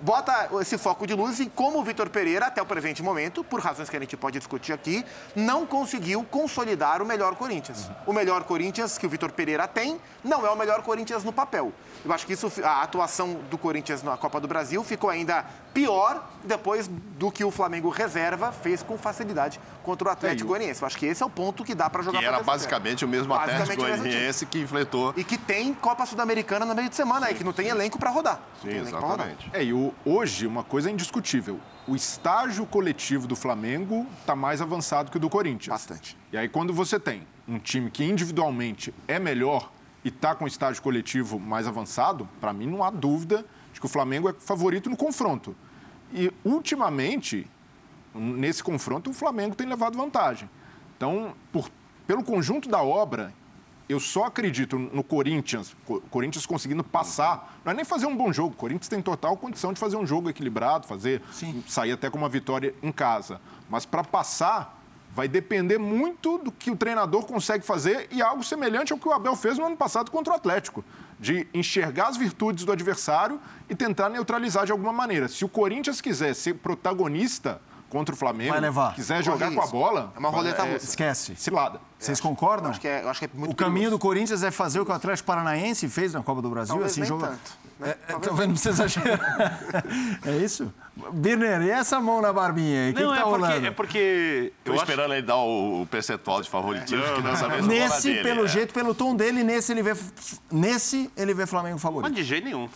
Bota 0.01 0.49
esse 0.61 0.78
foco 0.78 1.07
de 1.07 1.14
luz 1.14 1.41
em 1.41 1.49
como 1.49 1.78
o 1.78 1.84
Vitor 1.84 2.09
Pereira, 2.09 2.47
até 2.47 2.62
o 2.62 2.66
presente 2.66 3.03
momento, 3.03 3.43
por 3.43 3.61
razões 3.61 3.91
que 3.91 3.97
a 3.97 4.01
gente 4.01 4.16
pode 4.16 4.38
discutir 4.38 4.72
aqui, 4.72 5.05
não 5.34 5.66
conseguiu 5.66 6.24
consolidar 6.24 7.03
o 7.03 7.05
melhor 7.05 7.34
Corinthians. 7.34 7.91
O 8.07 8.12
melhor 8.12 8.45
Corinthians 8.45 8.97
que 8.97 9.07
o 9.07 9.11
Vitor 9.11 9.32
Pereira 9.32 9.66
tem 9.66 10.01
não 10.22 10.47
é 10.47 10.51
o 10.51 10.57
melhor 10.57 10.82
Corinthians 10.82 11.24
no 11.24 11.32
papel. 11.32 11.72
Eu 12.05 12.12
acho 12.12 12.26
que 12.26 12.32
isso, 12.32 12.51
a 12.62 12.82
atuação 12.82 13.41
do 13.51 13.59
Corinthians 13.59 14.03
na 14.03 14.16
Copa 14.16 14.41
do 14.41 14.49
Brasil 14.49 14.82
ficou 14.84 15.11
ainda 15.11 15.45
pior 15.74 16.28
depois 16.45 16.88
do 16.88 17.30
que 17.30 17.45
o 17.45 17.51
Flamengo 17.51 17.88
reserva 17.91 18.53
fez 18.53 18.82
com 18.82 18.97
facilidade 18.97 19.61
contra 19.83 20.09
o 20.09 20.11
Atlético 20.11 20.49
Goianiense. 20.49 20.83
Eu 20.83 20.87
acho 20.87 20.97
que 20.99 21.07
esse 21.07 21.22
é 21.22 21.26
o 21.26 21.31
ponto 21.31 21.64
que 21.64 21.74
dá 21.74 21.89
para 21.91 22.03
jogar 22.03 22.18
Que 22.20 22.24
era 22.24 22.43
basicamente 22.43 23.05
o 23.05 23.09
mesmo 23.09 23.28
Basicamente 23.35 23.62
Atlético 23.62 23.83
o 23.83 23.85
mesmo 23.87 24.03
time. 24.03 24.14
Goianiense 24.14 24.47
que 24.47 24.59
enfrentou. 24.61 25.14
E 25.16 25.24
que 25.24 25.37
tem 25.39 25.72
Copa 25.74 26.05
Sul-Americana 26.07 26.64
no 26.64 26.74
meio 26.74 26.89
de 26.89 26.95
semana 26.97 27.26
aí, 27.26 27.35
que 27.35 27.45
não 27.45 27.53
tem 27.53 27.68
elenco 27.68 27.99
para 27.99 28.11
rodar. 28.11 28.41
Sim, 28.61 28.68
tem 28.68 28.76
elenco 28.78 28.91
pra 28.99 29.01
rodar. 29.09 29.26
exatamente. 29.28 29.51
É, 29.53 29.64
e 29.64 29.72
o- 29.72 29.93
hoje 30.05 30.47
uma 30.47 30.62
coisa 30.64 30.89
é 30.89 30.93
indiscutível. 30.93 31.59
O 31.89 31.97
estágio 31.97 32.64
coletivo 32.66 33.26
do 33.26 33.35
Flamengo 33.35 34.07
está 34.20 34.37
mais 34.37 34.61
avançado 34.62 35.11
que 35.11 35.16
o 35.16 35.20
do 35.20 35.28
Corinthians. 35.31 35.72
Bastante. 35.72 36.16
E 36.33 36.37
aí, 36.39 36.49
quando 36.49 36.72
você 36.72 37.01
tem 37.01 37.26
um 37.49 37.59
time 37.59 37.91
que 37.91 38.05
individualmente 38.05 38.95
é 39.09 39.18
melhor 39.18 39.70
e 40.05 40.09
está 40.09 40.35
com 40.35 40.45
o 40.45 40.49
estágio 40.49 40.81
coletivo 40.83 41.39
mais 41.41 41.66
avançado, 41.66 42.28
para 42.41 42.53
mim 42.53 42.66
não 42.66 42.85
há 42.85 42.91
dúvida 42.91 43.45
de 43.72 43.81
que 43.81 43.87
o 43.87 43.89
Flamengo 43.89 44.28
é 44.28 44.35
favorito 44.39 44.89
no 44.89 44.97
confronto. 44.97 45.57
E, 46.12 46.33
ultimamente, 46.45 47.47
nesse 48.15 48.63
confronto, 48.63 49.11
o 49.11 49.13
Flamengo 49.13 49.55
tem 49.55 49.67
levado 49.67 49.97
vantagem. 49.97 50.49
Então, 50.97 51.35
por- 51.53 51.71
pelo 52.07 52.23
conjunto 52.23 52.69
da 52.69 52.83
obra, 52.83 53.33
eu 53.89 53.99
só 53.99 54.25
acredito 54.25 54.79
no 54.79 55.03
Corinthians, 55.03 55.75
Co- 55.85 56.01
Corinthians 56.11 56.47
conseguindo 56.47 56.85
passar, 56.85 57.59
não 57.65 57.73
é 57.73 57.75
nem 57.75 57.85
fazer 57.85 58.07
um 58.07 58.17
bom 58.17 58.33
jogo, 58.33 58.55
o 58.55 58.57
Corinthians 58.57 58.89
tem 58.89 59.01
total 59.03 59.37
condição 59.37 59.73
de 59.73 59.81
fazer 59.81 59.97
um 59.97 60.07
jogo 60.07 60.29
equilibrado, 60.31 60.87
fazer 60.87 61.23
sair 61.67 61.93
até 61.93 62.09
com 62.11 62.19
uma 62.19 62.29
vitória 62.29 62.75
em 62.83 62.93
casa. 62.93 63.41
Mas 63.69 63.85
para 63.87 64.05
passar, 64.05 64.79
vai 65.13 65.27
depender 65.27 65.77
muito 65.79 66.39
do 66.39 66.53
que 66.53 66.71
o 66.71 66.77
treinador 66.77 67.25
consegue 67.27 67.65
fazer 67.67 68.07
e 68.13 68.23
algo 68.23 68.45
semelhante 68.45 68.93
ao 68.93 68.99
que 68.99 69.09
o 69.09 69.13
Abel 69.13 69.35
fez 69.35 69.59
no 69.59 69.65
ano 69.67 69.77
passado 69.77 70.09
contra 70.11 70.33
o 70.33 70.37
Atlético, 70.37 70.85
de 71.19 71.49
enxergar 71.53 72.09
as 72.09 72.17
virtudes 72.17 72.65
do 72.65 72.71
adversário 72.73 73.41
e 73.69 73.75
tentar 73.75 74.09
neutralizar 74.09 74.65
de 74.67 74.73
alguma 74.73 74.93
maneira. 74.93 75.27
Se 75.29 75.45
o 75.45 75.49
Corinthians 75.49 76.01
quiser 76.01 76.33
ser 76.35 76.55
protagonista 76.55 77.61
contra 77.91 78.14
o 78.14 78.16
Flamengo, 78.18 78.53
Vai 78.53 78.61
levar. 78.61 78.95
quiser 78.95 79.22
jogar 79.22 79.47
Corre 79.47 79.55
com 79.57 79.61
a 79.61 79.64
isso. 79.64 79.72
bola, 79.72 80.12
É 80.16 80.18
uma 80.18 80.30
roleta 80.30 80.62
russa. 80.62 80.84
Esquece. 80.86 81.34
cilada. 81.36 81.78
Vocês 81.99 82.18
concordam? 82.20 82.70
Acho 82.70 82.80
que 82.80 82.88
é, 82.88 83.03
eu 83.03 83.09
acho 83.11 83.18
que 83.20 83.26
é 83.26 83.30
muito 83.34 83.53
o 83.53 83.55
caminho 83.55 83.74
perigoso. 83.91 83.99
do 83.99 83.99
Corinthians 83.99 84.43
é 84.43 84.51
fazer 84.51 84.80
o 84.80 84.86
que 84.86 84.91
o 84.91 84.95
Atlético 84.95 85.26
Paranaense 85.26 85.86
fez 85.88 86.14
na 86.14 86.22
Copa 86.22 86.41
do 86.41 86.49
Brasil, 86.49 86.74
Talvez 86.76 86.93
assim, 86.93 87.01
nem 87.01 87.09
joga... 87.09 87.26
tanto. 87.26 87.41
né? 87.78 87.95
É, 88.09 88.12
tô 88.14 88.32
vendo 88.32 88.55
pra 88.55 88.62
vocês 88.62 88.80
acharem. 88.80 89.12
é 90.24 90.36
isso? 90.38 90.72
Birner, 91.12 91.62
e 91.62 91.70
essa 91.70 92.01
mão 92.01 92.20
na 92.22 92.32
barbinha 92.32 92.84
aí? 92.86 92.91
O 92.93 92.95
que, 92.95 93.03
Não, 93.03 93.11
que 93.11 93.16
tá 93.16 93.20
é, 93.20 93.24
porque, 93.24 93.41
rolando? 93.47 93.66
é 93.66 93.70
porque. 93.70 94.53
Tô 94.64 94.70
eu 94.70 94.74
acho- 94.76 94.82
esperando 94.84 95.12
ele 95.14 95.22
dar 95.22 95.36
o, 95.36 95.82
o 95.82 95.86
percentual 95.86 96.41
de 96.41 96.49
favoritismo, 96.49 97.03
que 97.16 97.22
dessa 97.22 97.49
vez 97.49 97.66
Nesse, 97.66 98.09
dele, 98.09 98.22
pelo 98.22 98.45
é. 98.45 98.49
jeito, 98.49 98.72
pelo 98.74 98.95
tom 98.95 99.16
dele, 99.16 99.43
nesse 99.43 99.72
ele 99.72 99.82
vê, 99.82 99.97
nesse 100.51 101.11
ele 101.16 101.34
vê 101.34 101.45
Flamengo 101.47 101.74
Mas 101.74 101.82
favorito. 101.82 102.14
de 102.14 102.22
jeito 102.22 102.45
nenhum. 102.45 102.68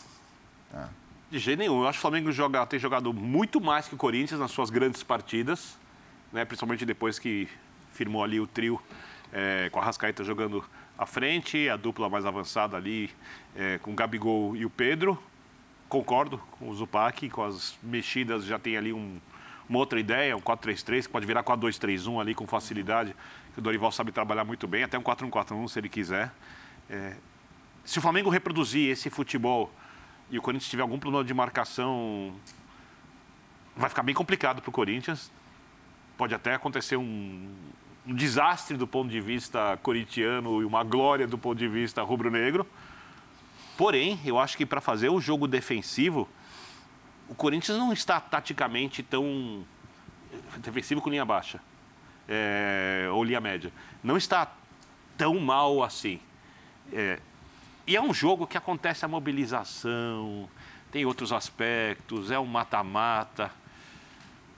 De 1.35 1.41
jeito 1.41 1.59
nenhum. 1.59 1.81
Eu 1.83 1.89
acho 1.89 1.99
que 1.99 2.07
o 2.07 2.09
Flamengo 2.09 2.31
joga, 2.31 2.65
tem 2.65 2.79
jogado 2.79 3.13
muito 3.13 3.61
mais 3.61 3.89
que 3.89 3.95
o 3.97 3.99
Corinthians 3.99 4.39
nas 4.39 4.53
suas 4.53 4.71
grandes 4.71 5.03
partidas, 5.03 5.77
né? 6.33 6.45
principalmente 6.45 6.87
depois 6.87 7.19
que 7.19 7.49
firmou 7.93 8.23
ali 8.23 8.39
o 8.39 8.47
trio 8.47 8.81
é, 9.33 9.69
com 9.73 9.81
a 9.81 9.85
Rascaeta 9.85 10.23
jogando 10.23 10.65
à 10.97 11.05
frente, 11.07 11.69
a 11.69 11.75
dupla 11.77 12.09
mais 12.09 12.25
avançada 12.25 12.77
ali 12.77 13.11
é, 13.57 13.79
com 13.79 13.91
o 13.91 13.95
Gabigol 13.97 14.55
e 14.55 14.65
o 14.65 14.71
Pedro. 14.71 15.21
Concordo 15.89 16.39
com 16.53 16.69
o 16.69 16.75
Zupac, 16.77 17.29
com 17.29 17.43
as 17.43 17.77
mexidas 17.83 18.45
já 18.45 18.57
tem 18.57 18.77
ali 18.77 18.93
um- 18.93 19.19
uma 19.69 19.81
outra 19.81 19.99
ideia, 19.99 20.37
um 20.37 20.41
4-3-3, 20.41 21.07
que 21.09 21.13
pode 21.13 21.27
virar 21.27 21.43
4-2-3-1 21.43 22.21
ali 22.21 22.33
com 22.33 22.47
facilidade, 22.47 23.13
que 23.55 23.59
o 23.59 23.63
Dorival 23.63 23.91
sabe 23.91 24.13
trabalhar 24.13 24.45
muito 24.45 24.69
bem, 24.69 24.85
até 24.85 24.97
um 24.97 25.03
4-1-4-1 25.03 25.67
se 25.67 25.81
ele 25.81 25.89
quiser. 25.89 26.31
É, 26.89 27.17
se 27.85 27.99
o 27.99 28.03
Flamengo 28.03 28.31
reproduzir 28.31 28.89
esse 28.89 29.11
futebol 29.11 29.69
e 30.35 30.39
o 30.39 30.43
Corinthians 30.43 30.69
tiver 30.69 30.83
algum 30.83 30.99
plano 30.99 31.23
de 31.23 31.33
marcação, 31.33 32.35
vai 33.77 33.89
ficar 33.89 34.03
bem 34.03 34.13
complicado 34.13 34.61
para 34.61 34.69
o 34.69 34.73
Corinthians. 34.73 35.31
Pode 36.17 36.35
até 36.35 36.55
acontecer 36.55 36.97
um, 36.97 37.55
um 38.05 38.13
desastre 38.13 38.77
do 38.77 38.85
ponto 38.85 39.09
de 39.09 39.21
vista 39.21 39.79
corintiano 39.81 40.61
e 40.61 40.65
uma 40.65 40.83
glória 40.83 41.25
do 41.25 41.39
ponto 41.39 41.57
de 41.57 41.69
vista 41.69 42.03
rubro-negro. 42.03 42.67
Porém, 43.79 44.19
eu 44.25 44.37
acho 44.37 44.57
que 44.57 44.67
para 44.67 44.81
fazer 44.81 45.09
o 45.09 45.21
jogo 45.21 45.47
defensivo, 45.47 46.29
o 47.29 47.35
Corinthians 47.37 47.79
não 47.79 47.93
está 47.93 48.19
taticamente 48.19 49.05
tão 49.05 49.65
defensivo 50.59 51.01
com 51.01 51.11
linha 51.11 51.25
baixa 51.25 51.61
é, 52.29 53.07
ou 53.13 53.23
linha 53.23 53.41
média. 53.41 53.73
Não 54.03 54.17
está 54.17 54.53
tão 55.17 55.39
mal 55.39 55.85
assim. 55.85 56.19
É, 56.93 57.21
e 57.87 57.97
é 57.97 58.01
um 58.03 58.13
jogo 58.15 58.47
que 58.47 58.57
acontece 58.57 59.05
a 59.05 59.09
mobilização, 59.09 60.49
tem 60.91 61.05
outros 61.05 61.33
aspectos, 61.33 62.31
é 62.31 62.39
um 62.39 62.47
mata-mata. 62.47 63.51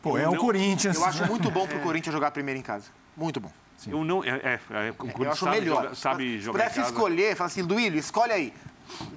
Pô, 0.03 0.17
é 0.19 0.29
o 0.29 0.37
Corinthians. 0.37 0.97
Eu 0.97 1.05
acho 1.05 1.27
muito 1.27 1.51
bom 1.51 1.67
pro 1.67 1.79
Corinthians 1.83 2.13
jogar 2.13 2.31
primeiro 2.31 2.61
em 2.61 2.63
casa. 2.63 2.91
Muito 3.17 3.41
bom. 3.41 3.51
Eu 3.87 4.05
não, 4.05 4.25
é, 4.25 4.29
é, 4.29 4.61
é, 4.71 4.85
o 4.85 4.87
Eu 4.89 4.95
Corinthians 4.95 5.29
acho 5.33 5.45
sabe 5.45 5.61
melhor. 5.61 5.83
jogar- 5.83 5.95
sabe 5.97 6.25
Se 6.25 6.41
jogar 6.41 6.59
em 6.59 6.63
pudesse 6.63 6.81
casa. 6.81 6.93
escolher, 6.93 7.37
fala 7.37 7.47
assim, 7.49 7.65
Duílio, 7.65 7.99
escolhe 7.99 8.33
aí. 8.33 8.53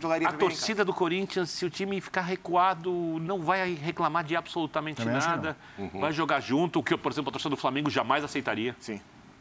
Jogaria 0.02 0.28
A 0.28 0.34
torcida 0.34 0.84
do 0.84 0.92
Corinthians, 0.94 1.52
se 1.52 1.64
o 1.64 1.70
time 1.70 2.02
ficar 2.02 2.22
recuado, 2.24 2.92
não 3.22 3.40
vai 3.42 3.74
reclamar 3.76 4.24
de 4.24 4.36
absolutamente 4.36 4.98
Também 4.98 5.14
nada. 5.14 5.56
Vai 5.94 6.12
jogar 6.12 6.40
junto, 6.40 6.80
o 6.80 6.84
que, 6.84 6.98
por 6.98 7.12
exemplo, 7.12 7.30
a 7.30 7.32
torcida 7.34 7.52
do 7.52 7.58
Flamengo 7.58 7.90
jamais 7.90 8.24
aceitaria. 8.24 8.76
Sim. 8.80 9.00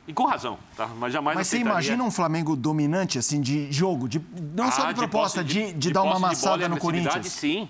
E 0.08 0.12
com 0.14 0.24
razão, 0.24 0.58
tá? 0.74 0.86
Mas 0.86 1.12
jamais 1.12 1.36
Mas 1.36 1.46
você 1.48 1.58
imagina 1.58 2.02
um 2.02 2.10
Flamengo 2.10 2.56
dominante, 2.56 3.18
assim, 3.18 3.40
de 3.42 3.70
jogo, 3.70 4.08
de, 4.08 4.20
não 4.54 4.72
só 4.72 4.86
Ah, 4.88 4.92
de 4.92 4.98
proposta, 5.00 5.42
posse 5.42 5.44
de, 5.54 5.66
de, 5.66 5.72
de 5.74 5.90
dar 5.92 6.02
uma 6.02 6.12
de 6.12 6.16
amassada 6.16 6.66
no 6.68 6.78
Corinthians. 6.78 7.26
Sim. 7.28 7.68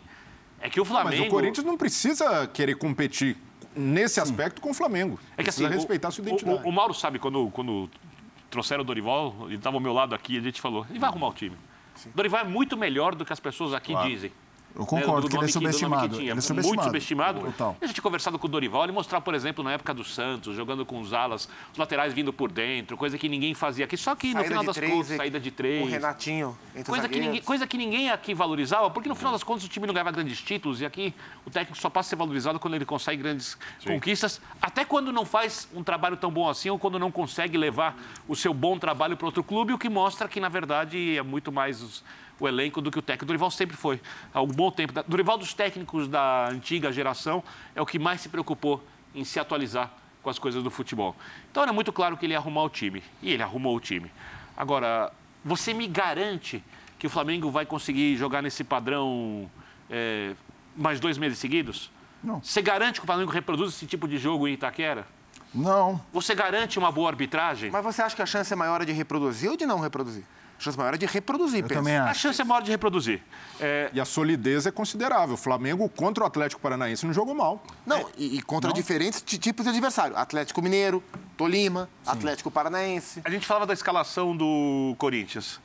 É 0.60 0.70
que 0.70 0.80
o 0.80 0.84
Flamengo. 0.84 1.16
Mas 1.18 1.26
o 1.26 1.30
Corinthians 1.30 1.66
não 1.66 1.76
precisa 1.76 2.46
querer 2.46 2.76
competir 2.76 3.36
nesse 3.74 4.20
aspecto 4.20 4.60
com 4.62 4.70
o 4.70 4.74
Flamengo. 4.74 5.18
É 5.36 5.42
que 5.42 5.50
assim, 5.50 5.62
precisa 5.62 5.68
o- 5.68 5.72
respeitar 5.72 6.08
a 6.08 6.10
sua 6.12 6.24
o- 6.24 6.28
identidade. 6.28 6.62
O, 6.64 6.68
o 6.68 6.72
Mauro 6.72 6.94
sabe, 6.94 7.18
quando, 7.18 7.50
quando 7.50 7.90
trouxeram 8.50 8.82
o 8.82 8.84
Dorival, 8.86 9.34
ele 9.46 9.56
estava 9.56 9.76
ao 9.76 9.80
meu 9.80 9.92
lado 9.92 10.14
aqui, 10.14 10.38
a 10.38 10.40
gente 10.40 10.60
falou, 10.60 10.86
ele 10.88 10.98
vai 10.98 11.08
arrumar 11.10 11.28
o 11.28 11.32
time. 11.34 11.56
O 12.06 12.10
Dorival 12.16 12.40
é 12.42 12.44
muito 12.44 12.76
melhor 12.76 13.14
do 13.16 13.24
que 13.24 13.32
as 13.32 13.40
pessoas 13.40 13.74
aqui 13.74 13.92
dizem. 14.04 14.32
Eu 14.78 14.86
concordo 14.86 15.22
do 15.22 15.28
que 15.28 15.36
ele 15.36 15.44
é 15.46 15.48
subestimado. 15.48 16.08
que 16.10 16.14
tinha. 16.20 16.22
Ele 16.22 16.30
é 16.30 16.34
Muito 16.34 16.46
subestimado. 16.46 16.84
subestimado. 16.84 17.40
Total. 17.40 17.76
E 17.80 17.84
a 17.84 17.88
gente 17.88 18.00
conversado 18.00 18.38
com 18.38 18.46
o 18.46 18.50
Dorival, 18.50 18.84
ele 18.84 18.92
mostrar, 18.92 19.20
por 19.20 19.34
exemplo, 19.34 19.64
na 19.64 19.72
época 19.72 19.92
do 19.92 20.04
Santos, 20.04 20.54
jogando 20.54 20.86
com 20.86 21.00
os 21.00 21.12
alas, 21.12 21.48
os 21.72 21.78
laterais 21.78 22.14
vindo 22.14 22.32
por 22.32 22.52
dentro, 22.52 22.96
coisa 22.96 23.18
que 23.18 23.28
ninguém 23.28 23.54
fazia 23.54 23.84
aqui. 23.86 23.96
Só 23.96 24.14
que 24.14 24.28
no 24.28 24.34
Saída 24.34 24.48
final 24.48 24.64
das 24.64 24.76
três, 24.76 24.92
contas, 24.92 25.16
saída 25.16 25.40
de 25.40 25.48
O 25.48 25.52
três. 25.52 25.90
Renatinho 25.90 26.56
entre 26.70 26.82
os 26.82 26.88
Coisa 26.88 27.08
que, 27.08 27.18
ninguém, 27.18 27.42
coisa 27.42 27.66
que 27.66 27.76
ninguém 27.76 28.10
aqui 28.10 28.32
valorizava, 28.34 28.88
porque 28.88 29.08
no 29.08 29.16
final 29.16 29.32
das 29.32 29.42
contas 29.42 29.64
o 29.64 29.68
time 29.68 29.84
não 29.84 29.92
ganhava 29.92 30.12
grandes 30.12 30.40
títulos 30.40 30.80
e 30.80 30.86
aqui 30.86 31.12
o 31.44 31.50
técnico 31.50 31.76
só 31.76 31.90
passa 31.90 32.06
a 32.06 32.10
ser 32.10 32.16
valorizado 32.16 32.60
quando 32.60 32.74
ele 32.74 32.84
consegue 32.84 33.20
grandes 33.20 33.58
conquistas, 33.84 34.40
até 34.62 34.84
quando 34.84 35.12
não 35.12 35.24
faz 35.24 35.68
um 35.74 35.82
trabalho 35.82 36.16
tão 36.16 36.30
bom 36.30 36.48
assim 36.48 36.70
ou 36.70 36.78
quando 36.78 36.98
não 37.00 37.10
consegue 37.10 37.58
levar 37.58 37.96
o 38.28 38.36
seu 38.36 38.54
bom 38.54 38.78
trabalho 38.78 39.16
para 39.16 39.26
outro 39.26 39.42
clube, 39.42 39.72
o 39.72 39.78
que 39.78 39.88
mostra 39.88 40.28
que, 40.28 40.38
na 40.38 40.48
verdade, 40.48 41.16
é 41.16 41.22
muito 41.22 41.50
mais 41.50 41.82
os- 41.82 42.04
o 42.40 42.48
elenco 42.48 42.80
do 42.80 42.90
que 42.90 42.98
o 42.98 43.02
técnico. 43.02 43.26
Dorival 43.26 43.50
sempre 43.50 43.76
foi, 43.76 44.00
há 44.32 44.40
um 44.40 44.46
bom 44.46 44.70
tempo. 44.70 44.92
Dorival 45.06 45.38
dos 45.38 45.54
técnicos 45.54 46.08
da 46.08 46.48
antiga 46.48 46.92
geração 46.92 47.42
é 47.74 47.82
o 47.82 47.86
que 47.86 47.98
mais 47.98 48.20
se 48.20 48.28
preocupou 48.28 48.82
em 49.14 49.24
se 49.24 49.40
atualizar 49.40 49.92
com 50.22 50.30
as 50.30 50.38
coisas 50.38 50.62
do 50.62 50.70
futebol. 50.70 51.16
Então 51.50 51.62
era 51.62 51.72
muito 51.72 51.92
claro 51.92 52.16
que 52.16 52.26
ele 52.26 52.34
ia 52.34 52.38
arrumar 52.38 52.62
o 52.62 52.68
time. 52.68 53.02
E 53.22 53.30
ele 53.32 53.42
arrumou 53.42 53.76
o 53.76 53.80
time. 53.80 54.10
Agora, 54.56 55.12
você 55.44 55.72
me 55.72 55.86
garante 55.86 56.62
que 56.98 57.06
o 57.06 57.10
Flamengo 57.10 57.50
vai 57.50 57.64
conseguir 57.64 58.16
jogar 58.16 58.42
nesse 58.42 58.64
padrão 58.64 59.50
é, 59.88 60.34
mais 60.76 61.00
dois 61.00 61.16
meses 61.16 61.38
seguidos? 61.38 61.90
Não. 62.22 62.42
Você 62.42 62.60
garante 62.60 63.00
que 63.00 63.04
o 63.04 63.06
Flamengo 63.06 63.30
reproduz 63.30 63.74
esse 63.74 63.86
tipo 63.86 64.08
de 64.08 64.18
jogo 64.18 64.48
em 64.48 64.54
Itaquera? 64.54 65.06
Não. 65.54 66.00
Você 66.12 66.34
garante 66.34 66.78
uma 66.78 66.90
boa 66.90 67.08
arbitragem? 67.08 67.70
Mas 67.70 67.84
você 67.84 68.02
acha 68.02 68.14
que 68.14 68.22
a 68.22 68.26
chance 68.26 68.52
é 68.52 68.56
maior 68.56 68.84
de 68.84 68.92
reproduzir 68.92 69.50
ou 69.50 69.56
de 69.56 69.64
não 69.64 69.80
reproduzir? 69.80 70.24
A 70.58 70.60
chance 70.60 70.76
maior 70.76 70.94
é 70.94 70.96
de 70.98 71.06
reproduzir, 71.06 71.60
Eu 71.60 71.68
penso. 71.68 71.74
também 71.80 71.96
A 71.96 72.06
acho. 72.06 72.20
chance 72.20 72.40
é 72.40 72.44
maior 72.44 72.62
de 72.62 72.70
reproduzir. 72.72 73.22
É, 73.60 73.88
E 73.92 74.00
a 74.00 74.04
solidez 74.04 74.66
é 74.66 74.72
considerável. 74.72 75.34
O 75.34 75.38
Flamengo 75.38 75.88
contra 75.88 76.24
o 76.24 76.26
Atlético 76.26 76.60
Paranaense 76.60 77.06
não 77.06 77.12
jogou 77.12 77.32
mal. 77.34 77.62
Não, 77.86 78.08
e, 78.18 78.38
e 78.38 78.42
contra 78.42 78.72
diferentes 78.72 79.22
ti- 79.22 79.38
tipos 79.38 79.64
de 79.64 79.70
adversário. 79.70 80.16
Atlético 80.16 80.60
Mineiro, 80.60 81.02
Tolima, 81.36 81.88
Atlético 82.04 82.50
Paranaense. 82.50 83.20
A 83.24 83.30
gente 83.30 83.46
falava 83.46 83.66
da 83.66 83.72
escalação 83.72 84.36
do 84.36 84.96
Corinthians. 84.98 85.60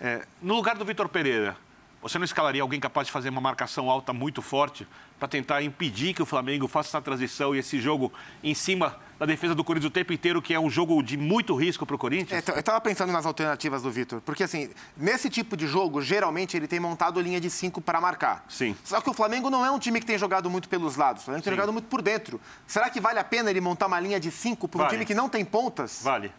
É, 0.00 0.26
no 0.42 0.54
lugar 0.54 0.76
do 0.76 0.84
Vitor 0.84 1.08
Pereira, 1.08 1.56
você 2.04 2.18
não 2.18 2.24
escalaria 2.24 2.60
alguém 2.60 2.78
capaz 2.78 3.06
de 3.06 3.12
fazer 3.12 3.30
uma 3.30 3.40
marcação 3.40 3.88
alta 3.90 4.12
muito 4.12 4.42
forte 4.42 4.86
para 5.18 5.26
tentar 5.26 5.62
impedir 5.62 6.12
que 6.12 6.22
o 6.22 6.26
Flamengo 6.26 6.68
faça 6.68 6.90
essa 6.90 7.00
transição 7.00 7.54
e 7.54 7.58
esse 7.58 7.80
jogo 7.80 8.12
em 8.42 8.54
cima 8.54 8.96
da 9.18 9.24
defesa 9.24 9.54
do 9.54 9.64
Corinthians 9.64 9.88
o 9.90 9.92
tempo 9.92 10.12
inteiro, 10.12 10.42
que 10.42 10.52
é 10.52 10.60
um 10.60 10.68
jogo 10.68 11.02
de 11.02 11.16
muito 11.16 11.54
risco 11.54 11.86
para 11.86 11.94
o 11.94 11.96
É, 11.96 11.98
Corinthians? 11.98 12.42
então, 12.42 12.54
eu 12.54 12.60
estava 12.60 12.78
pensando 12.80 13.10
nas 13.10 13.24
alternativas 13.24 13.80
do 13.82 13.90
Vitor, 13.90 14.20
porque 14.20 14.42
assim, 14.42 14.68
nesse 14.96 15.30
tipo 15.30 15.56
de 15.56 15.66
jogo, 15.66 16.02
geralmente 16.02 16.56
ele 16.56 16.68
tem 16.68 16.78
montado 16.78 17.18
linha 17.20 17.40
de 17.40 17.48
cinco 17.48 17.80
para 17.80 18.00
marcar. 18.02 18.44
Sim. 18.50 18.76
Só 18.84 19.00
que 19.00 19.08
o 19.08 19.14
Flamengo 19.14 19.48
não 19.48 19.64
é 19.64 19.70
um 19.70 19.78
time 19.78 19.98
que 19.98 20.04
tem 20.06 20.18
jogado 20.18 20.50
muito 20.50 20.68
pelos 20.68 20.96
lados, 20.96 21.22
o 21.22 21.24
Flamengo 21.24 21.42
tem 21.44 21.52
jogado 21.54 21.72
muito 21.72 21.86
por 21.86 22.02
dentro. 22.02 22.38
Será 22.66 22.90
que 22.90 23.00
vale 23.00 23.18
a 23.18 23.24
pena 23.24 23.48
ele 23.50 23.62
montar 23.62 23.86
uma 23.86 23.98
linha 23.98 24.20
de 24.20 24.30
cinco 24.30 24.68
para 24.68 24.78
um 24.78 24.82
Vale. 24.84 24.92
time 24.94 25.06
que 25.06 25.14
não 25.14 25.28
tem 25.28 25.42
pontas? 25.44 26.00
Vale. 26.02 26.30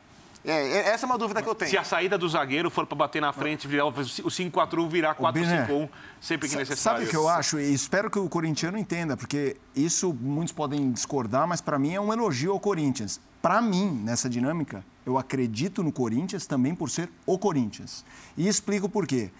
É, 0.45 0.51
é- 0.51 0.89
essa 0.89 1.05
é 1.05 1.07
uma 1.07 1.17
dúvida 1.17 1.41
que 1.41 1.49
eu 1.49 1.55
tenho. 1.55 1.71
Se 1.71 1.77
a 1.77 1.83
saída 1.83 2.17
do 2.17 2.29
zagueiro 2.29 2.69
for 2.69 2.85
para 2.85 2.95
bater 2.95 3.21
na 3.21 3.33
frente, 3.33 3.67
virar, 3.67 3.85
o 3.85 3.91
5-4-1 3.91 4.87
virar 4.87 5.15
4-5-1 5.15 5.89
sempre 6.21 6.47
que 6.47 6.55
necessário. 6.55 6.99
Sabe 6.99 7.05
o 7.05 7.09
que 7.09 7.15
eu 7.15 7.27
acho? 7.27 7.59
E 7.59 7.73
espero 7.73 8.09
que 8.09 8.19
o 8.19 8.29
corintiano 8.29 8.77
entenda, 8.77 9.17
porque 9.17 9.57
isso 9.75 10.13
muitos 10.13 10.53
podem 10.53 10.91
discordar, 10.91 11.47
mas 11.47 11.61
para 11.61 11.79
mim 11.79 11.93
é 11.93 11.99
um 11.99 12.13
elogio 12.13 12.51
ao 12.51 12.59
Corinthians. 12.59 13.19
Para 13.41 13.61
mim, 13.61 14.01
nessa 14.03 14.29
dinâmica, 14.29 14.83
eu 15.05 15.17
acredito 15.17 15.83
no 15.83 15.91
Corinthians 15.91 16.45
também 16.45 16.73
por 16.73 16.89
ser 16.89 17.09
o 17.25 17.37
Corinthians. 17.37 18.03
E 18.37 18.47
explico 18.47 18.87
por 18.89 19.05
quê. 19.05 19.31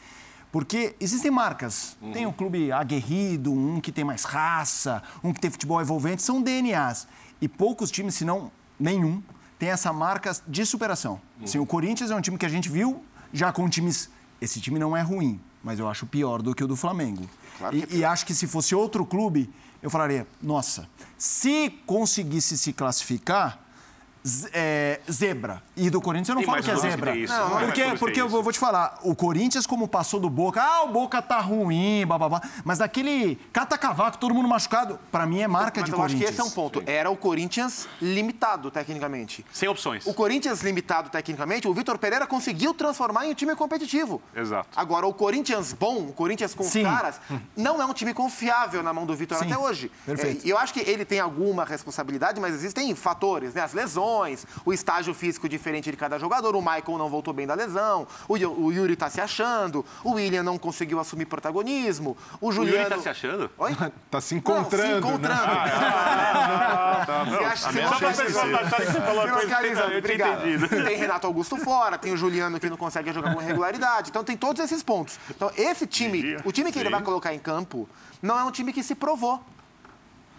Porque 0.52 0.96
existem 1.00 1.30
marcas. 1.30 1.98
Tem 2.14 2.26
um 2.26 2.32
clube 2.32 2.72
aguerrido, 2.72 3.52
um 3.52 3.82
que 3.82 3.92
tem 3.92 4.06
mais 4.06 4.24
raça, 4.24 5.04
um 5.24 5.34
que 5.34 5.40
tem 5.42 5.52
futebol 5.52 5.82
envolvente, 5.82 6.22
são 6.22 6.42
DNAs. 6.42 7.08
E 7.42 7.48
poucos 7.48 7.92
times, 7.92 8.16
se 8.16 8.24
não 8.24 8.52
nenhum, 8.80 9.22
tem 9.58 9.70
essa 9.70 9.92
marca 9.94 10.36
de 10.48 10.66
superação. 10.66 11.20
Assim, 11.44 11.60
o 11.60 11.66
Corinthians 11.66 12.12
é 12.12 12.16
um 12.16 12.22
time 12.22 12.38
que 12.38 12.46
a 12.46 12.50
gente 12.50 12.70
viu 12.70 13.04
já 13.34 13.52
com 13.52 13.70
times. 13.70 14.10
Esse 14.42 14.60
time 14.60 14.78
não 14.78 14.96
é 14.96 15.02
ruim, 15.02 15.40
mas 15.64 15.80
eu 15.80 15.88
acho 15.88 16.06
pior 16.06 16.42
do 16.42 16.54
que 16.54 16.64
o 16.64 16.68
do 16.68 16.76
Flamengo. 16.76 17.28
e, 17.72 17.98
e 17.98 18.06
acho 18.06 18.26
que 18.26 18.34
se 18.34 18.48
fosse 18.48 18.76
outro 18.76 19.06
clube, 19.06 19.50
eu 19.82 19.90
falaria: 19.90 20.28
nossa, 20.42 20.88
se 21.18 21.70
conseguisse 21.86 22.58
se 22.58 22.74
classificar. 22.74 23.60
É, 24.54 25.00
zebra. 25.12 25.62
E 25.76 25.90
do 25.90 26.02
Corinthians 26.02 26.30
eu 26.30 26.36
não 26.36 26.42
Tem 26.42 26.50
falo 26.52 26.64
que 26.64 26.72
é 26.72 26.74
que 26.74 26.80
zebra. 26.80 27.16
isso. 27.16 27.34
Não, 27.34 27.50
porque, 27.60 27.92
que 27.92 27.98
porque 27.98 28.22
eu 28.22 28.30
vou 28.30 28.52
te 28.52 28.60
falar, 28.60 28.98
o 29.04 29.16
Corinthians, 29.16 29.68
como 29.68 29.88
passou 29.88 30.20
do 30.20 30.30
Boca, 30.30 30.62
ah, 30.62 30.84
o 30.84 30.90
Boca 30.90 31.22
tá 31.22 31.40
ruim, 31.40 32.06
bababá. 32.08 32.42
Mas 32.64 32.80
daquele 32.80 33.36
cata-cavaco, 33.54 34.18
todo 34.18 34.34
mundo 34.34 34.48
machucado, 34.48 35.00
pra 35.12 35.26
mim 35.26 35.42
é 35.42 35.48
marca 35.48 35.82
Mas 35.82 35.90
de 35.90 35.96
eu 35.96 36.02
acho 36.04 36.16
que 36.16 36.22
Corinthians. 36.24 36.30
esse 36.32 36.42
é 36.42 36.44
um 36.44 36.50
ponto. 36.50 36.84
Era 36.86 37.10
o 37.10 37.18
Corinthians 37.18 37.88
limitado, 38.02 38.72
tecnicamente. 38.72 39.46
Sem 39.52 39.70
opções. 39.70 40.06
O 40.06 40.14
Corinthians 40.14 40.62
limitado 40.62 41.10
tecnicamente, 41.10 41.68
o 41.68 41.74
Vitor 41.74 41.98
Pereira 41.98 42.26
conseguiu 42.26 42.74
transformar 42.74 43.26
em 43.28 43.32
um 43.32 43.36
time 43.36 43.56
competitivo. 43.56 44.22
Exato. 44.36 44.68
Agora, 44.76 45.06
o 45.06 45.14
Corinthians 45.14 45.74
bom, 45.74 46.08
o 46.08 46.14
Corinthians 46.14 46.54
com 46.56 46.64
os 46.64 46.70
Sim. 46.70 46.84
caras, 46.84 47.20
não 47.56 47.82
é 47.82 47.86
um 47.86 47.94
time 47.94 48.14
confiável 48.14 48.82
na 48.82 48.94
mão 48.94 49.06
do 49.06 49.16
Vitor 49.16 49.38
Sim. 49.38 49.46
até 49.46 49.58
hoje. 49.58 49.92
Perfeito. 50.06 50.44
É, 50.44 50.48
E 50.48 50.50
eu 50.50 50.58
acho 50.58 50.74
que 50.74 50.80
ele 50.80 51.06
tem 51.06 51.20
alguma 51.20 51.64
responsabilidade, 51.66 52.40
mas 52.40 52.54
existem 52.54 52.94
fatores, 52.96 53.54
né? 53.54 53.62
As 53.62 53.74
lesões. 53.74 54.15
Lesões, 54.16 54.46
o 54.66 54.72
estágio 54.74 55.14
físico 55.14 55.48
diferente 55.50 55.92
de 55.92 55.98
cada 55.98 56.18
jogador. 56.18 56.56
O 56.56 56.62
Michael 56.62 56.98
não 56.98 57.10
voltou 57.10 57.34
bem 57.34 57.46
da 57.46 57.54
lesão, 57.54 58.08
o, 58.28 58.34
o 58.34 58.72
Yuri 58.72 58.96
tá 58.96 59.10
se 59.10 59.20
achando, 59.20 59.86
o 60.04 60.12
William 60.14 60.44
não 60.44 60.58
conseguiu 60.58 61.00
assumir 61.00 61.26
protagonismo, 61.26 62.16
o 62.40 62.48
O 62.48 62.52
Juliano... 62.52 62.78
Yuri 62.80 62.96
tá 62.96 63.02
se 63.02 63.10
achando? 63.10 63.50
Oi? 63.58 63.76
Tá 64.10 64.22
se 64.22 64.34
Não, 64.36 64.40
encontrando, 64.40 64.92
se 64.94 64.98
encontrando. 64.98 65.46
né? 65.46 65.64
Acha- 67.46 67.72
Só 67.72 67.72
pra 67.72 67.82
localiza- 67.90 68.24
pessoal 68.24 68.48
não 68.48 68.60
acharem 68.60 68.86
que 68.88 68.92
você 68.94 69.02
falou 69.02 69.28
coisa 69.28 69.98
obrigado. 69.98 70.42
Tem 70.86 70.98
Renato 70.98 71.28
Augusto 71.28 71.58
fora, 71.58 71.98
tem 71.98 72.14
o 72.14 72.18
Juliano 72.18 72.60
que 72.60 72.70
não 72.70 72.78
consegue 72.78 73.12
jogar 73.12 73.34
com 73.34 73.40
regularidade. 73.40 74.10
Então 74.10 74.24
tem 74.24 74.38
todos 74.38 74.62
esses 74.64 74.82
pontos. 74.84 75.20
Então 75.30 75.52
esse 75.58 75.86
time, 75.86 76.38
o 76.46 76.52
time 76.52 76.72
que 76.72 76.80
ele 76.80 76.90
vai 76.90 77.02
colocar 77.02 77.34
em 77.34 77.40
campo, 77.40 77.90
não 78.22 78.38
é 78.40 78.44
um 78.44 78.52
time 78.52 78.72
que 78.72 78.84
se 78.84 78.96
provou. 78.96 79.42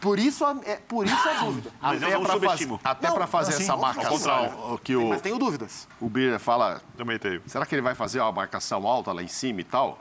Por 0.00 0.18
isso 0.18 0.44
a, 0.44 0.56
é, 0.64 0.76
por 0.76 1.06
isso 1.06 1.28
a 1.28 1.32
dúvida. 1.34 1.70
Mas 1.80 2.02
eu 2.02 2.08
Até 2.08 2.16
não 2.18 2.24
para 2.24 2.32
subestimo. 2.34 2.80
até 2.84 3.10
pra 3.10 3.26
fazer 3.26 3.54
assim, 3.54 3.62
essa 3.64 3.76
marcação 3.76 4.74
o 4.74 4.78
que 4.78 4.94
o, 4.94 5.08
Mas 5.08 5.20
tenho 5.22 5.38
dúvidas. 5.38 5.88
o 6.00 6.08
Birner 6.08 6.38
fala, 6.38 6.82
Também 6.96 7.18
tenho. 7.18 7.42
será 7.46 7.64
que 7.64 7.74
ele 7.74 7.82
vai 7.82 7.94
fazer 7.94 8.20
uma 8.20 8.30
marcação 8.32 8.86
alta 8.86 9.12
lá 9.12 9.22
em 9.22 9.28
cima 9.28 9.60
e 9.60 9.64
tal? 9.64 9.98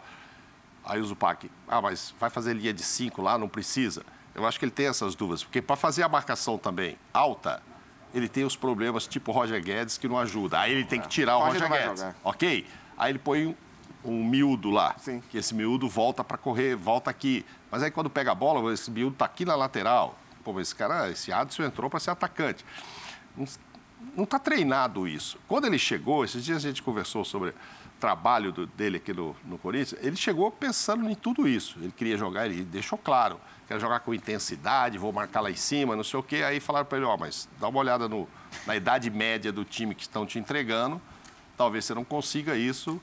Aí 0.84 1.02
o 1.02 1.06
Zupac, 1.06 1.50
ah, 1.68 1.82
mas 1.82 2.14
vai 2.20 2.30
fazer 2.30 2.54
linha 2.54 2.74
de 2.74 2.84
5 2.84 3.22
lá, 3.22 3.38
não 3.38 3.48
precisa. 3.48 4.04
Eu 4.36 4.46
acho 4.46 4.60
que 4.60 4.66
ele 4.66 4.72
tem 4.72 4.88
essas 4.88 5.16
dúvidas, 5.16 5.44
porque 5.44 5.62
para 5.62 5.76
fazer 5.76 6.04
a 6.04 6.10
marcação 6.10 6.58
também 6.58 6.98
alta, 7.14 7.64
ele 8.14 8.28
tem 8.28 8.44
os 8.44 8.56
problemas 8.56 9.08
tipo 9.08 9.32
Roger 9.32 9.64
Guedes 9.64 9.98
que 9.98 10.08
não 10.08 10.18
ajuda. 10.20 10.60
Aí 10.60 10.74
ele 10.74 10.84
tem 10.86 11.00
que 11.02 11.08
tirar 11.08 11.38
o 11.38 11.46
Roger 11.46 11.68
Roger 11.68 11.88
Guedes, 11.88 12.06
ok? 12.24 12.68
Aí 12.98 13.12
ele 13.12 13.20
põe 13.20 13.58
um, 14.06 14.24
miúdo 14.24 14.70
lá, 14.70 14.96
Sim. 15.00 15.22
que 15.30 15.38
esse 15.38 15.54
miúdo 15.54 15.88
volta 15.90 16.24
para 16.24 16.38
correr, 16.38 16.76
volta 16.76 17.10
aqui. 17.10 17.46
Mas 17.72 17.84
aí 17.84 17.92
quando 17.92 18.10
pega 18.10 18.32
a 18.32 18.36
bola, 18.36 18.72
esse 18.74 18.90
miúdo 18.92 19.16
tá 19.16 19.26
aqui 19.26 19.46
na 19.46 19.56
lateral. 19.56 20.18
Pô, 20.44 20.54
mas 20.54 20.68
esse 20.68 20.76
cara, 20.76 21.10
esse 21.10 21.32
Adson 21.34 21.64
entrou 21.64 21.90
para 21.90 22.00
ser 22.00 22.12
atacante. 22.12 22.64
Não- 23.36 24.24
está 24.24 24.38
treinado 24.40 25.08
isso. 25.08 25.38
Quando 25.48 25.66
ele 25.66 25.80
chegou, 25.80 26.24
esses 26.24 26.44
dias 26.44 26.58
a 26.64 26.68
gente 26.68 26.82
conversou 26.84 27.26
sobre 27.26 27.50
o 27.50 27.54
trabalho 28.00 28.52
do- 28.52 28.68
dele 28.68 28.98
aqui 28.98 29.12
no, 29.14 29.36
no 29.44 29.58
Corinthians, 29.58 30.00
ele 30.04 30.16
chegou 30.16 30.52
pensando 30.52 31.10
em 31.10 31.16
tudo 31.16 31.48
isso. 31.48 31.78
Ele 31.80 31.92
queria 31.92 32.18
jogar, 32.18 32.46
ele 32.46 32.64
deixou 32.64 32.98
claro, 32.98 33.40
quero 33.68 33.80
jogar 33.80 34.02
com 34.02 34.14
intensidade, 34.14 34.98
vou 34.98 35.12
marcar 35.12 35.42
lá 35.42 35.50
em 35.50 35.56
cima, 35.56 35.96
não 35.96 36.04
sei 36.04 36.20
o 36.20 36.24
quê. 36.24 36.44
Aí 36.46 36.60
falaram 36.60 36.86
para 36.86 36.98
ele, 37.00 37.08
ó, 37.08 37.18
mas 37.18 37.50
dá 37.60 37.68
uma 37.68 37.80
olhada 37.80 38.08
no- 38.08 38.28
na 38.68 38.76
idade 38.76 39.10
média 39.10 39.52
do 39.52 39.66
time 39.66 39.96
que 39.96 40.04
estão 40.04 40.26
te 40.26 40.38
entregando, 40.38 41.02
talvez 41.58 41.86
você 41.86 41.94
não 41.96 42.04
consiga 42.06 42.56
isso, 42.56 43.02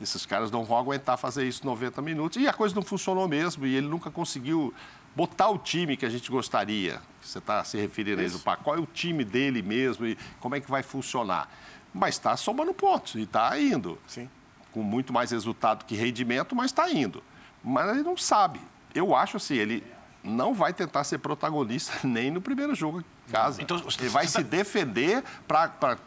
esses 0.00 0.24
caras 0.24 0.50
não 0.50 0.64
vão 0.64 0.78
aguentar 0.78 1.18
fazer 1.18 1.46
isso 1.46 1.64
90 1.66 2.00
minutos. 2.02 2.40
E 2.40 2.46
a 2.46 2.52
coisa 2.52 2.74
não 2.74 2.82
funcionou 2.82 3.26
mesmo, 3.26 3.66
e 3.66 3.74
ele 3.74 3.88
nunca 3.88 4.10
conseguiu 4.10 4.72
botar 5.14 5.48
o 5.48 5.58
time 5.58 5.96
que 5.96 6.06
a 6.06 6.08
gente 6.08 6.30
gostaria. 6.30 7.00
Você 7.20 7.38
está 7.38 7.64
se 7.64 7.76
referindo 7.76 8.20
aí, 8.20 8.28
Zupac, 8.28 8.62
qual 8.62 8.76
é 8.76 8.80
o 8.80 8.86
time 8.86 9.24
dele 9.24 9.62
mesmo 9.62 10.06
e 10.06 10.16
como 10.40 10.54
é 10.54 10.60
que 10.60 10.70
vai 10.70 10.82
funcionar. 10.82 11.50
Mas 11.92 12.14
está 12.14 12.36
somando 12.36 12.72
pontos 12.72 13.14
e 13.16 13.22
está 13.22 13.58
indo. 13.58 13.98
Sim. 14.06 14.28
Com 14.70 14.82
muito 14.82 15.12
mais 15.12 15.30
resultado 15.30 15.84
que 15.84 15.96
rendimento, 15.96 16.54
mas 16.54 16.66
está 16.66 16.90
indo. 16.90 17.22
Mas 17.64 17.90
ele 17.90 18.02
não 18.02 18.16
sabe. 18.16 18.60
Eu 18.94 19.14
acho 19.14 19.38
assim, 19.38 19.56
ele 19.56 19.82
não 20.22 20.54
vai 20.54 20.72
tentar 20.72 21.04
ser 21.04 21.18
protagonista 21.18 21.98
nem 22.06 22.30
no 22.30 22.40
primeiro 22.40 22.74
jogo 22.74 23.00
em 23.00 23.32
casa. 23.32 23.62
Então, 23.62 23.82
ele 23.98 24.08
vai 24.08 24.26
se 24.26 24.42
defender 24.42 25.24
para 25.46 25.98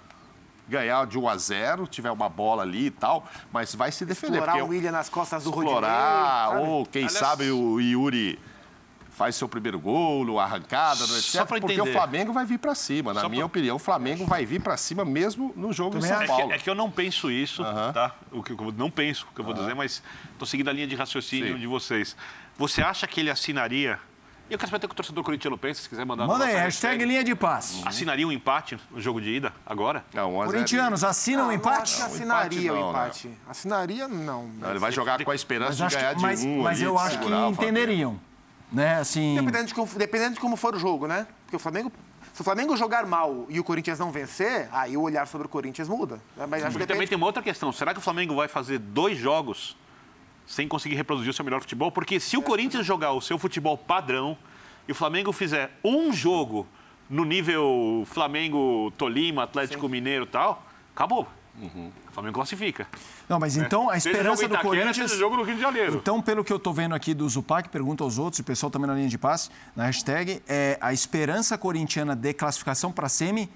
ganhar 0.68 1.06
de 1.06 1.18
1 1.18 1.28
a 1.28 1.38
0, 1.38 1.88
tiver 1.88 2.12
uma 2.12 2.30
bola 2.30 2.64
ali 2.64 2.86
e 2.88 2.92
tal, 2.92 3.28
mas 3.52 3.76
vai 3.76 3.92
se 3.92 4.06
defender. 4.06 4.38
Explorar 4.40 4.64
o 4.64 4.68
William 4.70 4.92
nas 4.92 5.10
costas 5.10 5.44
do 5.44 5.50
Rodinei. 5.50 5.74
explorar, 5.74 6.50
sabe? 6.50 6.62
ou 6.68 6.86
quem 6.86 7.04
Aliás- 7.06 7.18
sabe 7.20 7.52
o 7.52 7.80
Yuri 7.80 8.40
faz 9.10 9.36
seu 9.36 9.48
primeiro 9.48 9.78
gol, 9.80 10.40
arrancada, 10.40 11.02
no 11.02 11.08
Só 11.08 11.42
etc. 11.42 11.48
pra 11.48 11.60
Porque 11.60 11.80
o 11.82 11.86
Flamengo 11.92 12.32
vai 12.34 12.46
vir 12.46 12.58
para 12.58 12.74
cima. 12.74 13.14
Na 13.14 13.22
Só 13.22 13.30
minha 13.30 13.42
pra- 13.42 13.46
opinião, 13.48 13.76
o 13.76 13.80
Flamengo 13.80 14.26
vai 14.26 14.46
vir 14.46 14.62
para 14.62 14.76
cima 14.78 15.04
mesmo 15.06 15.54
no 15.56 15.72
jogo 15.74 15.98
em 15.98 16.02
São 16.02 16.22
É 16.22 16.26
Paulo. 16.26 16.48
que, 16.48 16.54
é 16.54 16.58
que 16.58 16.70
eu 16.70 16.74
não 16.74 16.90
penso 16.90 17.30
isso, 17.30 17.62
tá? 17.94 18.16
O 18.32 18.42
que 18.42 18.54
eu 18.54 18.74
não 18.76 18.90
penso 18.90 19.28
o 19.30 19.36
que 19.36 19.42
eu 19.42 19.46
vou 19.46 19.54
dizer, 19.54 19.76
mas 19.76 20.02
estou 20.32 20.48
seguindo 20.48 20.70
a 20.70 20.74
linha 20.74 20.88
de 20.88 20.96
raciocínio 20.96 21.54
Sim. 21.54 21.60
de 21.60 21.68
vocês. 21.68 22.16
Você 22.58 22.82
acha 22.82 23.06
que 23.06 23.20
ele 23.20 23.30
assinaria? 23.30 24.00
E 24.52 24.54
eu 24.54 24.58
quero 24.58 24.70
saber 24.70 24.80
até 24.80 24.86
o 24.86 24.90
que 24.90 24.94
o 24.94 24.98
torcedor 24.98 25.24
corintiano 25.24 25.58
pensa, 25.58 25.82
se 25.82 25.88
quiser 25.88 26.06
mandar 26.06 26.28
Manda 26.28 26.44
aí, 26.44 26.54
hashtag 26.54 27.06
linha 27.06 27.24
de 27.24 27.34
passe. 27.34 27.82
Assinaria 27.86 28.28
um 28.28 28.34
empate 28.34 28.78
no 28.92 29.00
jogo 29.00 29.22
de 29.22 29.30
ida, 29.30 29.54
agora? 29.66 30.04
Não, 30.14 30.36
1 30.36 30.42
a 30.42 30.46
0. 30.46 30.54
Corintianos, 30.54 31.04
assinam 31.06 31.46
o 31.46 31.48
Não, 31.48 31.54
empate? 31.54 31.82
acho 31.84 31.96
que 31.96 32.00
Não, 32.02 32.08
assinaria 32.08 32.60
empate 32.60 32.70
o 32.70 32.76
não, 32.76 32.90
empate. 32.90 33.32
Assinaria, 33.48 34.08
não. 34.10 34.48
Não, 34.48 34.70
ele 34.70 34.80
vai 34.80 34.92
jogar 34.92 35.24
com 35.24 35.32
a 35.32 35.36
esperança 35.36 35.88
de 35.88 35.96
ganhar 35.96 36.10
que, 36.10 36.16
de 36.18 36.22
mas, 36.22 36.44
um 36.44 36.64
mas 36.64 36.80
ali, 36.80 36.86
eu 36.86 37.00
acho 37.00 37.18
que 37.20 37.26
o 37.32 37.48
entenderiam. 37.48 38.20
Né, 38.70 38.96
assim... 38.96 39.36
Dependendo 39.36 39.68
de, 39.68 39.74
como, 39.74 39.90
dependendo 39.96 40.34
de 40.34 40.40
como 40.42 40.58
for 40.58 40.76
o 40.76 40.80
jogo, 40.80 41.08
né? 41.08 41.26
Porque 41.46 41.56
o 41.56 41.60
Flamengo. 41.60 41.90
Se 42.34 42.42
o 42.42 42.44
Flamengo 42.44 42.76
jogar 42.76 43.06
mal 43.06 43.46
e 43.48 43.58
o 43.58 43.64
Corinthians 43.64 44.00
não 44.00 44.12
vencer, 44.12 44.68
aí 44.74 44.98
o 44.98 45.02
olhar 45.02 45.28
sobre 45.28 45.48
o 45.48 45.50
Corinthians 45.50 45.88
muda. 45.88 46.20
Mas 46.36 46.62
acho 46.62 46.78
que 46.78 46.86
também 46.86 46.88
depende. 46.88 47.08
tem 47.08 47.18
uma 47.18 47.26
outra 47.28 47.42
questão. 47.42 47.72
Será 47.72 47.94
que 47.94 48.00
o 48.00 48.02
Flamengo 48.02 48.36
vai 48.36 48.50
fazer 48.50 48.80
dois 48.80 49.18
jogos 49.18 49.78
sem 50.52 50.68
conseguir 50.68 50.96
reproduzir 50.96 51.30
o 51.30 51.34
seu 51.34 51.46
melhor 51.46 51.62
futebol? 51.62 51.92
Porque 51.92 52.20
se 52.20 52.36
o 52.36 52.42
Corinthians 52.42 52.86
jogar 52.86 53.14
o 53.14 53.22
seu 53.22 53.38
futebol 53.38 53.78
padrão 53.78 54.38
e 54.86 54.92
o 54.92 54.96
Flamengo 54.96 55.32
fizer 55.32 55.72
um 55.82 56.12
jogo 56.12 56.68
no 57.10 57.24
nível 57.24 58.04
Flamengo-Tolima, 58.08 59.44
Atlético 59.44 59.88
Mineiro 59.88 60.26
e 60.26 60.28
tal, 60.28 60.66
acabou. 60.94 61.26
O 61.58 62.12
Flamengo 62.12 62.36
classifica. 62.36 62.86
Não, 63.30 63.40
mas 63.40 63.56
então 63.56 63.90
a 63.90 63.96
esperança 63.96 64.48
do 64.48 64.58
Corinthians... 64.58 65.12
jogo 65.12 65.38
no 65.38 65.44
Rio 65.44 65.56
de 65.56 65.62
Janeiro. 65.62 65.96
Então, 65.96 66.22
pelo 66.22 66.44
que 66.44 66.52
eu 66.52 66.60
tô 66.60 66.74
vendo 66.74 66.96
aqui 66.96 67.14
do 67.14 67.28
Zupac, 67.30 67.70
pergunta 67.70 68.04
aos 68.04 68.18
outros, 68.18 68.40
e 68.40 68.42
o 68.42 68.46
pessoal 68.46 68.70
também 68.70 68.88
na 68.88 68.96
linha 68.96 69.08
de 69.08 69.18
passe, 69.18 69.50
na 69.76 69.86
hashtag, 69.86 70.42
é 70.48 70.78
a 70.82 70.92
esperança 70.92 71.58
corintiana 71.58 72.16
de 72.16 72.34
classificação 72.34 72.92
para 72.92 73.08
semi 73.08 73.50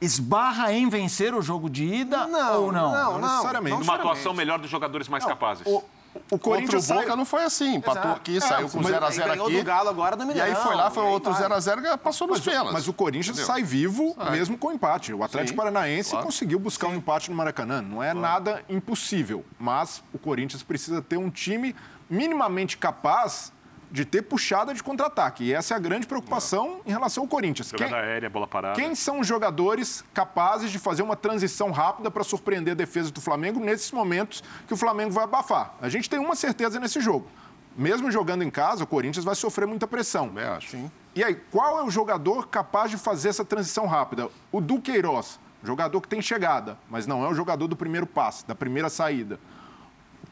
esbarra 0.00 0.72
em 0.72 0.88
vencer 0.88 1.34
o 1.34 1.40
jogo 1.40 1.70
de 1.70 1.84
ida 1.84 2.26
Não, 2.26 2.62
ou 2.62 2.72
não? 2.72 2.92
não, 2.92 3.18
não. 3.18 3.28
necessariamente. 3.28 3.78
Numa 3.78 3.94
atuação 3.94 4.34
melhor 4.34 4.58
dos 4.58 4.70
jogadores 4.70 5.08
mais 5.08 5.24
capazes. 5.24 5.66
O, 5.66 5.82
o 6.14 6.20
Contra 6.20 6.36
o 6.36 6.38
Corinthians 6.38 6.84
sai- 6.84 6.98
Boca 6.98 7.16
não 7.16 7.24
foi 7.24 7.42
assim. 7.44 7.74
Empatou 7.76 8.02
Exato. 8.02 8.16
aqui, 8.20 8.36
É, 8.36 8.40
saiu 8.40 8.68
com 8.68 8.80
mas 8.82 8.92
0x0 8.92 9.22
aí 9.22 9.28
ganhou 9.30 9.46
aqui. 9.46 9.56
do 9.58 9.64
Galo 9.64 9.88
agora 9.88 10.16
no 10.16 10.22
E 10.22 10.26
aí 10.30 10.34
Mineirão, 10.34 10.62
foi 10.62 10.74
lá, 10.74 10.90
foi 10.90 11.02
outro 11.04 11.32
vai. 11.32 11.42
0x0 11.42 11.98
passou 11.98 12.26
nos 12.28 12.40
pênaltis. 12.40 12.72
Mas 12.72 12.88
o 12.88 12.92
Corinthians 12.92 13.36
Entendeu? 13.36 13.46
sai 13.46 13.62
vivo 13.62 14.16
mesmo 14.30 14.56
com 14.58 14.72
empate. 14.72 15.12
O 15.12 15.22
Atlético 15.24 15.50
Sim, 15.50 15.56
Paranaense 15.56 16.10
claro. 16.10 16.24
conseguiu 16.26 16.58
buscar 16.58 16.88
um 16.88 16.94
empate 16.94 17.30
no 17.30 17.36
Maracanã. 17.36 17.82
Não 17.82 18.02
é 18.02 18.12
nada 18.14 18.62
impossível, 18.68 19.44
mas 19.58 20.02
o 20.12 20.18
Corinthians 20.18 20.62
precisa 20.62 21.00
ter 21.02 21.16
um 21.16 21.30
time 21.30 21.74
minimamente 22.08 22.76
capaz 22.76 23.52
de 23.94 24.04
ter 24.04 24.22
puxada 24.22 24.74
de 24.74 24.82
contra-ataque. 24.82 25.44
E 25.44 25.54
essa 25.54 25.72
é 25.72 25.76
a 25.76 25.78
grande 25.78 26.04
preocupação 26.04 26.80
em 26.84 26.90
relação 26.90 27.22
ao 27.22 27.28
Corinthians. 27.28 27.68
Jogada 27.68 27.92
Quem- 27.92 28.00
aérea, 28.00 28.28
bola 28.28 28.44
parada. 28.44 28.74
Quem 28.74 28.92
são 28.92 29.20
os 29.20 29.26
jogadores 29.26 30.04
capazes 30.12 30.72
de 30.72 30.80
fazer 30.80 31.02
uma 31.02 31.14
transição 31.14 31.70
rápida 31.70 32.10
para 32.10 32.24
surpreender 32.24 32.72
a 32.72 32.74
defesa 32.74 33.12
do 33.12 33.20
Flamengo 33.20 33.60
nesses 33.60 33.92
momentos 33.92 34.42
que 34.66 34.74
o 34.74 34.76
Flamengo 34.76 35.12
vai 35.12 35.22
abafar? 35.22 35.76
A 35.80 35.88
gente 35.88 36.10
tem 36.10 36.18
uma 36.18 36.34
certeza 36.34 36.80
nesse 36.80 37.00
jogo. 37.00 37.28
Mesmo 37.76 38.10
jogando 38.10 38.42
em 38.42 38.50
casa, 38.50 38.82
o 38.82 38.86
Corinthians 38.86 39.24
vai 39.24 39.36
sofrer 39.36 39.64
muita 39.64 39.86
pressão. 39.86 40.26
Também 40.26 40.44
acho. 40.44 40.76
E 41.14 41.22
aí, 41.22 41.36
qual 41.52 41.78
é 41.78 41.84
o 41.84 41.90
jogador 41.90 42.48
capaz 42.48 42.90
de 42.90 42.96
fazer 42.98 43.28
essa 43.28 43.44
transição 43.44 43.86
rápida? 43.86 44.28
O 44.50 44.60
Duqueiroz, 44.60 45.38
jogador 45.62 46.00
que 46.00 46.08
tem 46.08 46.20
chegada, 46.20 46.76
mas 46.90 47.06
não 47.06 47.24
é 47.24 47.28
o 47.28 47.34
jogador 47.34 47.68
do 47.68 47.76
primeiro 47.76 48.08
passe, 48.08 48.44
da 48.44 48.56
primeira 48.56 48.88
saída. 48.90 49.38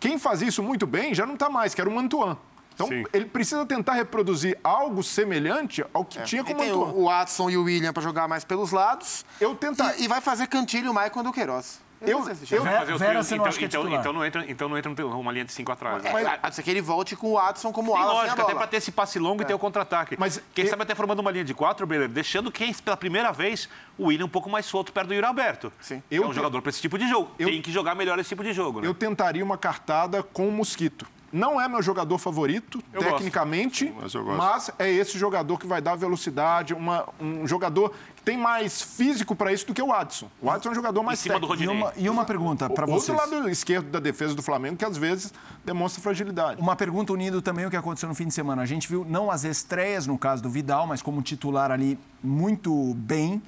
Quem 0.00 0.18
fazia 0.18 0.48
isso 0.48 0.64
muito 0.64 0.84
bem 0.84 1.14
já 1.14 1.24
não 1.24 1.34
está 1.34 1.48
mais, 1.48 1.76
que 1.76 1.80
era 1.80 1.88
o 1.88 1.94
Mantuan. 1.94 2.36
Então, 2.74 2.86
Sim. 2.88 3.04
ele 3.12 3.26
precisa 3.26 3.64
tentar 3.66 3.92
reproduzir 3.94 4.58
algo 4.64 5.02
semelhante 5.02 5.84
ao 5.92 6.04
que 6.04 6.20
tinha 6.22 6.42
com 6.44 6.50
E 6.50 6.54
o 6.54 6.56
tem 6.56 6.72
o, 6.72 6.78
o 6.78 7.04
Watson 7.06 7.50
e 7.50 7.56
o 7.56 7.64
William 7.64 7.92
para 7.92 8.02
jogar 8.02 8.26
mais 8.28 8.44
pelos 8.44 8.70
lados. 8.72 9.24
Eu 9.40 9.54
tenta- 9.54 9.94
E, 9.98 10.04
e 10.04 10.08
vai 10.08 10.20
fazer 10.20 10.46
Cantilho, 10.46 10.90
o 10.90 10.94
Maicon 10.94 11.22
e 11.22 11.26
o 11.28 11.32
Queiroz. 11.32 11.80
Eu- 12.04 12.18
eu- 12.18 12.62
o 12.62 12.98
Vera, 12.98 13.22
você 13.22 13.36
não 13.36 13.42
então, 13.42 13.46
acha 13.46 13.58
que 13.58 13.64
é 13.64 13.68
então, 13.68 13.88
então 13.88 14.12
não 14.12 14.26
entra, 14.26 14.44
então 14.50 14.68
não 14.68 14.76
entra 14.76 14.90
uma 15.06 15.30
linha 15.30 15.44
de 15.44 15.52
cinco 15.52 15.70
atrás. 15.70 16.02
né? 16.02 16.10
É, 16.10 16.26
a 16.42 16.46
não 16.46 16.52
ser 16.52 16.60
que 16.64 16.68
ele 16.68 16.82
volte 16.82 17.14
com 17.14 17.28
o 17.28 17.32
Watson 17.34 17.70
como 17.70 17.94
ala 17.94 18.12
bola. 18.26 18.32
até 18.32 18.54
para 18.56 18.66
ter 18.66 18.78
esse 18.78 18.90
passe 18.90 19.20
longo 19.20 19.40
e 19.40 19.44
ter 19.44 19.54
o 19.54 19.58
contra-ataque. 19.58 20.16
Mas 20.18 20.42
Quem 20.52 20.64
eu- 20.64 20.70
sabe 20.70 20.82
até 20.82 20.96
formando 20.96 21.20
uma 21.20 21.30
linha 21.30 21.44
de 21.44 21.54
quatro, 21.54 21.86
Beleiro, 21.86 22.12
deixando 22.12 22.50
quem, 22.50 22.74
pela 22.74 22.96
primeira 22.96 23.30
vez, 23.30 23.68
o 23.96 24.06
William 24.06 24.24
um 24.24 24.28
pouco 24.28 24.50
mais 24.50 24.66
solto 24.66 24.92
perto 24.92 25.06
do 25.08 25.14
Yuri 25.14 25.24
Alberto. 25.24 25.72
Sim. 25.80 26.02
Eu, 26.10 26.22
Eu 26.22 26.24
é 26.24 26.26
um 26.26 26.30
te- 26.30 26.34
jogador 26.34 26.60
para 26.60 26.70
esse 26.70 26.80
tipo 26.80 26.98
de 26.98 27.06
jogo. 27.08 27.30
eu- 27.38 27.46
Tem 27.48 27.62
que 27.62 27.70
jogar 27.70 27.94
melhor 27.94 28.18
esse 28.18 28.30
tipo 28.30 28.42
de 28.42 28.52
jogo, 28.52 28.80
né? 28.80 28.88
eu 28.88 28.94
tentaria 28.94 29.44
uma 29.44 29.56
cartada 29.56 30.24
com 30.24 30.48
o 30.48 30.50
Mosquito. 30.50 31.06
Não 31.32 31.58
é 31.58 31.66
meu 31.66 31.80
jogador 31.82 32.18
favorito, 32.18 32.82
Eu 32.92 33.00
tecnicamente, 33.02 33.90
Mas 33.98 34.12
eu 34.12 34.22
gosto. 34.22 34.36
mas 34.36 34.70
é 34.78 34.90
esse 34.92 35.18
jogador 35.18 35.58
que 35.58 35.66
vai 35.66 35.80
dar 35.80 35.94
velocidade, 35.96 36.74
uma- 36.74 37.08
um 37.18 37.46
jogador 37.46 37.90
que 38.14 38.22
tem 38.22 38.36
mais 38.36 38.82
físico 38.82 39.34
para 39.34 39.50
isso 39.50 39.66
do 39.66 39.72
que 39.72 39.80
o 39.80 39.92
Adson. 39.92 40.28
O 40.42 40.50
Adson 40.50 40.68
é 40.68 40.72
um 40.72 40.74
jogador 40.74 41.02
mais 41.02 41.20
Em 41.20 41.22
cima 41.22 41.40
do 41.40 41.48
técnico. 41.48 41.72
E 41.72 41.74
uma, 41.76 41.92
e 41.96 42.08
uma 42.10 42.24
pergunta 42.26 42.68
para 42.68 42.84
Outro 42.84 43.00
vocês. 43.00 43.16
lado 43.16 43.48
esquerdo 43.48 43.90
da 43.90 43.98
defesa 43.98 44.34
do 44.34 44.42
Flamengo, 44.42 44.76
que 44.76 44.84
às 44.84 44.98
vezes 44.98 45.32
demonstra 45.64 46.02
fragilidade. 46.02 46.60
Uma 46.60 46.76
pergunta 46.76 47.14
unindo 47.14 47.40
também 47.40 47.64
o 47.64 47.70
que 47.70 47.76
aconteceu 47.76 48.10
no 48.10 48.14
fim 48.14 48.26
de 48.28 48.34
semana. 48.34 48.60
A 48.60 48.66
gente 48.66 48.86
viu 48.86 49.02
não 49.08 49.30
as 49.30 49.42
estreias, 49.44 50.06
no 50.06 50.18
caso 50.18 50.42
do 50.42 50.50
Vidal, 50.50 50.86
mas 50.86 51.00
como 51.00 51.22
titular 51.22 51.70
ali 51.70 51.98
muito 52.22 52.92
bem. 52.94 53.42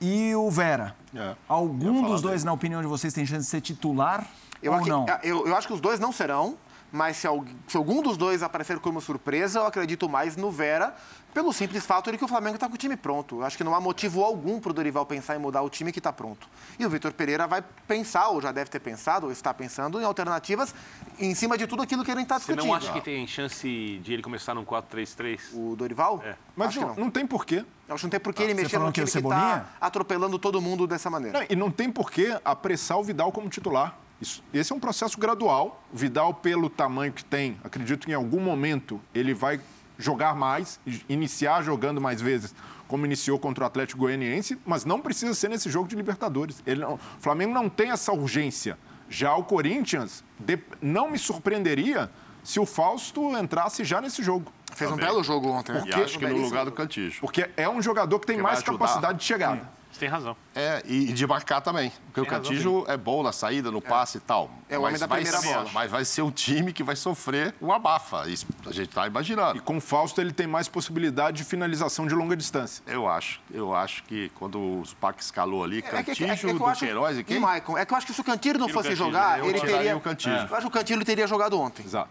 E 0.00 0.34
o 0.34 0.50
Vera. 0.50 0.94
É, 1.14 1.34
Algum 1.48 2.02
dos 2.02 2.20
dois, 2.20 2.34
dele. 2.42 2.44
na 2.46 2.52
opinião 2.52 2.80
de 2.82 2.88
vocês, 2.88 3.14
tem 3.14 3.24
chance 3.24 3.44
de 3.44 3.50
ser 3.50 3.60
titular 3.60 4.26
Eu, 4.62 4.72
ou 4.72 4.78
aqui- 4.78 4.88
não? 4.90 5.06
eu, 5.22 5.46
eu 5.46 5.56
acho 5.56 5.66
que 5.66 5.72
os 5.72 5.80
dois 5.80 5.98
não 6.00 6.12
serão. 6.12 6.56
Mas 6.92 7.16
se, 7.16 7.26
algum 7.26 8.02
dos 8.02 8.18
dois 8.18 8.42
aparecer 8.42 8.78
como 8.78 9.00
surpresa, 9.00 9.60
eu 9.60 9.66
acredito 9.66 10.08
mais 10.08 10.36
no 10.36 10.50
Vera, 10.50 10.94
pelo 11.32 11.50
simples 11.50 11.86
fato 11.86 12.12
de 12.12 12.18
que 12.18 12.24
o 12.24 12.28
Flamengo 12.28 12.56
está 12.56 12.68
com 12.68 12.74
o 12.74 12.78
time 12.78 12.96
pronto. 12.96 13.36
Eu 13.36 13.44
acho 13.44 13.56
que 13.56 13.64
não 13.64 13.74
há 13.74 13.80
motivo 13.80 14.22
algum 14.22 14.60
para 14.60 14.70
o 14.70 14.74
Dorival 14.74 15.06
pensar 15.06 15.34
em 15.34 15.38
mudar 15.38 15.62
o 15.62 15.70
time 15.70 15.90
que 15.90 15.98
está 15.98 16.12
pronto. 16.12 16.46
E 16.78 16.84
o 16.84 16.90
Vitor 16.90 17.10
Pereira 17.12 17.46
vai 17.46 17.64
pensar, 17.88 18.28
ou 18.28 18.42
já 18.42 18.52
deve 18.52 18.68
ter 18.68 18.80
pensado, 18.80 19.26
ou 19.26 19.32
está 19.32 19.54
pensando, 19.54 19.98
em 19.98 20.04
alternativas 20.04 20.74
em 21.18 21.34
cima 21.34 21.56
de 21.56 21.66
tudo 21.66 21.82
aquilo 21.82 22.04
que 22.04 22.10
ele 22.10 22.20
está 22.22 22.38
Você 22.38 22.52
discutindo. 22.52 22.66
não 22.66 22.74
acha 22.74 22.92
que 22.92 23.00
tem 23.00 23.26
chance 23.26 23.66
de 24.02 24.12
ele 24.12 24.22
começar 24.22 24.54
num 24.54 24.64
4-3-3? 24.64 25.40
O 25.54 25.74
Dorival? 25.74 26.20
É. 26.22 26.34
Mas 26.54 26.68
Acho 26.68 26.80
que 26.80 26.84
não, 26.84 26.94
não 26.96 27.10
tem 27.10 27.26
porquê. 27.26 27.64
Eu 27.88 27.94
acho 27.94 28.02
que 28.02 28.06
não 28.06 28.10
tem 28.10 28.20
por 28.20 28.34
que 28.34 28.42
ele 28.42 28.54
você 28.54 28.62
mexer 28.62 28.78
no 28.78 28.92
que 28.92 29.00
é 29.00 29.04
o 29.04 29.06
time 29.06 29.22
que 29.22 29.28
está 29.28 29.66
atropelando 29.80 30.38
todo 30.38 30.60
mundo 30.60 30.86
dessa 30.86 31.08
maneira. 31.08 31.38
Não, 31.38 31.46
e 31.48 31.56
não 31.56 31.70
tem 31.70 31.90
porquê 31.90 32.38
apressar 32.44 32.98
o 32.98 33.02
Vidal 33.02 33.32
como 33.32 33.48
titular. 33.48 33.96
Isso- 34.22 34.42
esse 34.54 34.72
é 34.72 34.76
um 34.76 34.80
processo 34.80 35.18
gradual. 35.18 35.82
O 35.92 35.96
Vidal, 35.96 36.32
pelo 36.32 36.70
tamanho 36.70 37.12
que 37.12 37.24
tem, 37.24 37.58
acredito 37.64 38.06
que 38.06 38.12
em 38.12 38.14
algum 38.14 38.40
momento 38.40 39.00
ele 39.14 39.34
vai 39.34 39.60
jogar 39.98 40.34
mais, 40.34 40.78
iniciar 41.08 41.62
jogando 41.62 42.00
mais 42.00 42.20
vezes, 42.20 42.54
como 42.88 43.04
iniciou 43.04 43.38
contra 43.38 43.64
o 43.64 43.66
Atlético 43.66 44.00
Goianiense, 44.00 44.58
mas 44.64 44.84
não 44.84 45.00
precisa 45.00 45.34
ser 45.34 45.48
nesse 45.48 45.68
jogo 45.70 45.88
de 45.88 45.96
Libertadores. 45.96 46.62
Ele 46.66 46.80
não- 46.80 46.94
o 46.94 46.98
Flamengo 47.20 47.52
não 47.52 47.68
tem 47.68 47.90
essa 47.90 48.12
urgência. 48.12 48.78
Já 49.08 49.34
o 49.34 49.44
Corinthians, 49.44 50.24
de- 50.38 50.58
não 50.80 51.10
me 51.10 51.18
surpreenderia 51.18 52.10
se 52.42 52.58
o 52.58 52.64
Fausto 52.66 53.36
entrasse 53.36 53.84
já 53.84 54.00
nesse 54.00 54.22
jogo. 54.22 54.50
Fez 54.74 54.90
um 54.90 54.96
belo 54.96 55.22
jogo 55.22 55.48
ontem. 55.50 55.72
né? 55.72 55.82
E 55.86 55.92
acho 55.94 56.18
que 56.18 56.26
no 56.26 56.36
lugar 56.42 56.64
do. 56.64 56.72
Cantijo. 56.72 57.20
Porque 57.20 57.50
é 57.56 57.68
um 57.68 57.82
jogador 57.82 58.18
que 58.18 58.26
tem 58.26 58.36
Que 58.36 58.42
mais 58.42 58.62
capacidade 58.62 59.18
de 59.18 59.24
chegada. 59.24 59.60
Você 59.60 59.66
tem 60.02 60.08
razão. 60.08 60.36
É, 60.54 60.82
e 60.84 61.10
e 61.10 61.12
de 61.12 61.24
marcar 61.26 61.60
também. 61.60 61.90
Porque 62.06 62.20
o 62.20 62.24
Tem 62.24 62.32
razão, 62.32 62.50
Cantijo 62.50 62.84
é 62.88 62.96
bom 62.96 63.22
na 63.22 63.30
saída, 63.32 63.70
no 63.70 63.80
passe 63.80 64.18
e 64.18 64.20
tal. 64.20 64.50
É 64.68 64.76
o 64.76 64.80
homem 64.80 64.92
Mas 64.92 65.00
da 65.00 65.06
vai 65.06 65.20
primeira 65.22 65.38
ser- 65.40 65.54
bola. 65.54 65.70
Mas 65.72 65.90
vai 65.90 66.04
ser 66.04 66.22
um 66.22 66.30
time 66.30 66.72
que 66.72 66.82
vai 66.82 66.96
sofrer 66.96 67.54
uma 67.60 67.76
abafa. 67.76 68.28
Isso 68.28 68.46
a 68.66 68.72
gente 68.72 68.88
está 68.88 69.06
imaginando. 69.06 69.56
E 69.58 69.60
com 69.60 69.76
o 69.76 69.80
Fausto 69.80 70.20
ele 70.20 70.32
tem 70.32 70.46
mais 70.46 70.66
possibilidade 70.68 71.36
de 71.38 71.44
finalização 71.44 72.06
de 72.06 72.14
longa 72.14 72.36
distância. 72.36 72.82
Eu 72.86 73.08
acho. 73.08 73.40
Eu 73.52 73.72
acho 73.74 74.02
que 74.04 74.28
quando 74.34 74.58
o 74.58 74.84
Zupac 74.84 75.22
escalou 75.22 75.62
ali, 75.62 75.78
É 75.78 75.82
que- 75.82 75.88
é 75.96 75.98
é 76.00 76.02
que 76.36 76.46
eu 76.46 76.58
do 76.58 76.66
acho- 76.66 76.80
Queiroz 76.84 77.18
e 77.18 77.22
quem? 77.24 77.38
Maicon, 77.38 77.78
é 77.78 77.84
que 77.86 77.92
eu 77.92 77.96
acho 77.96 78.06
que 78.06 78.12
se 78.12 78.20
o 78.20 78.24
Cantilho 78.24 78.58
não 78.58 78.66
o 78.66 78.70
fosse 78.70 78.88
Cantilho, 78.88 79.06
jogar, 79.06 79.38
eu 79.38 79.46
ele 79.46 79.60
teria. 79.60 79.96
o 79.96 80.00
Cantilho. 80.00 80.34
Eu 80.34 80.56
acho 80.56 80.60
que 80.62 80.66
o 80.66 80.70
Cantilho 80.70 81.04
teria 81.04 81.26
jogado 81.28 81.58
ontem. 81.60 81.84
Exato. 81.84 82.10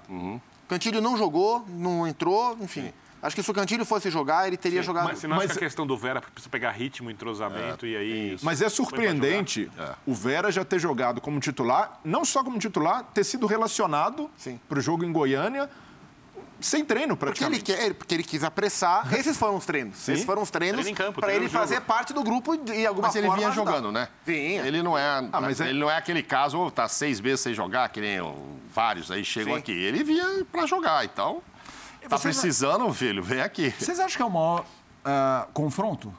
Cantilho 0.70 1.02
não 1.02 1.18
jogou, 1.18 1.66
não 1.68 2.08
entrou, 2.08 2.58
enfim. 2.62 2.94
Acho 3.22 3.36
que 3.36 3.44
se 3.44 3.52
o 3.52 3.54
Cantilho 3.54 3.86
fosse 3.86 4.10
jogar, 4.10 4.48
ele 4.48 4.58
teria 4.58 4.82
jogado. 4.82 5.06
Mas 5.06 5.20
você 5.20 5.28
não 5.28 5.38
Mas- 5.38 5.52
a 5.52 5.56
questão 5.60 5.86
do 5.86 5.96
Vera 5.98 6.22
precisa 6.22 6.50
pegar 6.50 6.72
ritmo, 6.72 7.12
entrosamento 7.12 7.86
e 7.86 7.96
aí... 7.96 8.38
Mas 8.42 8.62
é 8.62 8.70
surpreendente 8.70 9.72
É. 9.78 9.92
o 10.08 10.14
Vera 10.14 10.52
já 10.52 10.66
ter 10.66 10.80
jogado 10.80 11.22
como 11.22 11.40
titular, 11.40 12.00
não 12.04 12.26
só 12.26 12.44
como 12.44 12.58
titular, 12.58 13.04
ter 13.14 13.24
sido 13.24 13.46
relacionado 13.46 14.30
Sim. 14.38 14.60
para 14.68 14.80
o 14.80 14.82
jogo 14.82 15.06
em 15.06 15.12
Goiânia, 15.12 15.70
sem 16.60 16.86
treino 16.86 17.18
Porque 17.18 17.44
ele, 17.44 17.50
praticamente. 17.60 17.64
quer, 17.88 17.94
porque 17.96 18.14
ele 18.16 18.24
quis 18.24 18.44
apressar. 18.44 19.12
Esses 19.18 19.36
foram 19.38 19.56
os 19.56 19.66
treinos. 19.66 20.08
Esses 20.08 20.24
foram 20.26 20.42
os 20.44 20.50
treinos 20.52 20.86
Treino 20.86 21.14
para 21.14 21.34
ele 21.34 21.50
fazer 21.50 21.76
jogo. 21.76 21.88
parte 21.88 22.14
do 22.14 22.24
grupo 22.24 22.56
de 22.58 22.86
alguma 22.86 23.08
Mas 23.08 23.16
ele 23.16 23.26
forma. 23.28 23.38
vinha 23.40 23.50
ajudar. 23.50 23.72
jogando, 23.72 23.92
né? 23.92 24.08
Vinha. 24.26 24.62
Ele 24.66 24.84
não 24.84 24.96
é, 24.98 25.22
mas 25.42 25.60
é- 25.60 25.70
ele 25.70 25.80
não 25.80 25.90
é 25.90 25.98
aquele 25.98 26.22
caso, 26.22 26.70
tá 26.72 26.88
seis 26.88 27.20
meses 27.20 27.40
sem 27.42 27.54
jogar, 27.54 27.90
que 27.90 28.00
nem 28.00 28.20
vários 28.74 29.10
aí 29.12 29.24
chegam 29.26 29.54
Sim. 29.54 29.60
aqui. 29.60 29.72
Ele 29.72 30.04
vinha 30.04 30.46
para 30.52 30.66
jogar, 30.68 31.04
então. 31.06 31.42
Tá 32.10 32.20
precisando, 32.20 32.92
filho, 32.94 33.24
vem 33.24 33.42
aqui. 33.42 33.74
Vocês 33.78 34.00
acham 34.00 34.18
que 34.18 34.22
é 34.22 34.26
o 34.26 34.30
maior 34.30 34.66
ah, 35.06 35.48
confronto? 35.54 36.14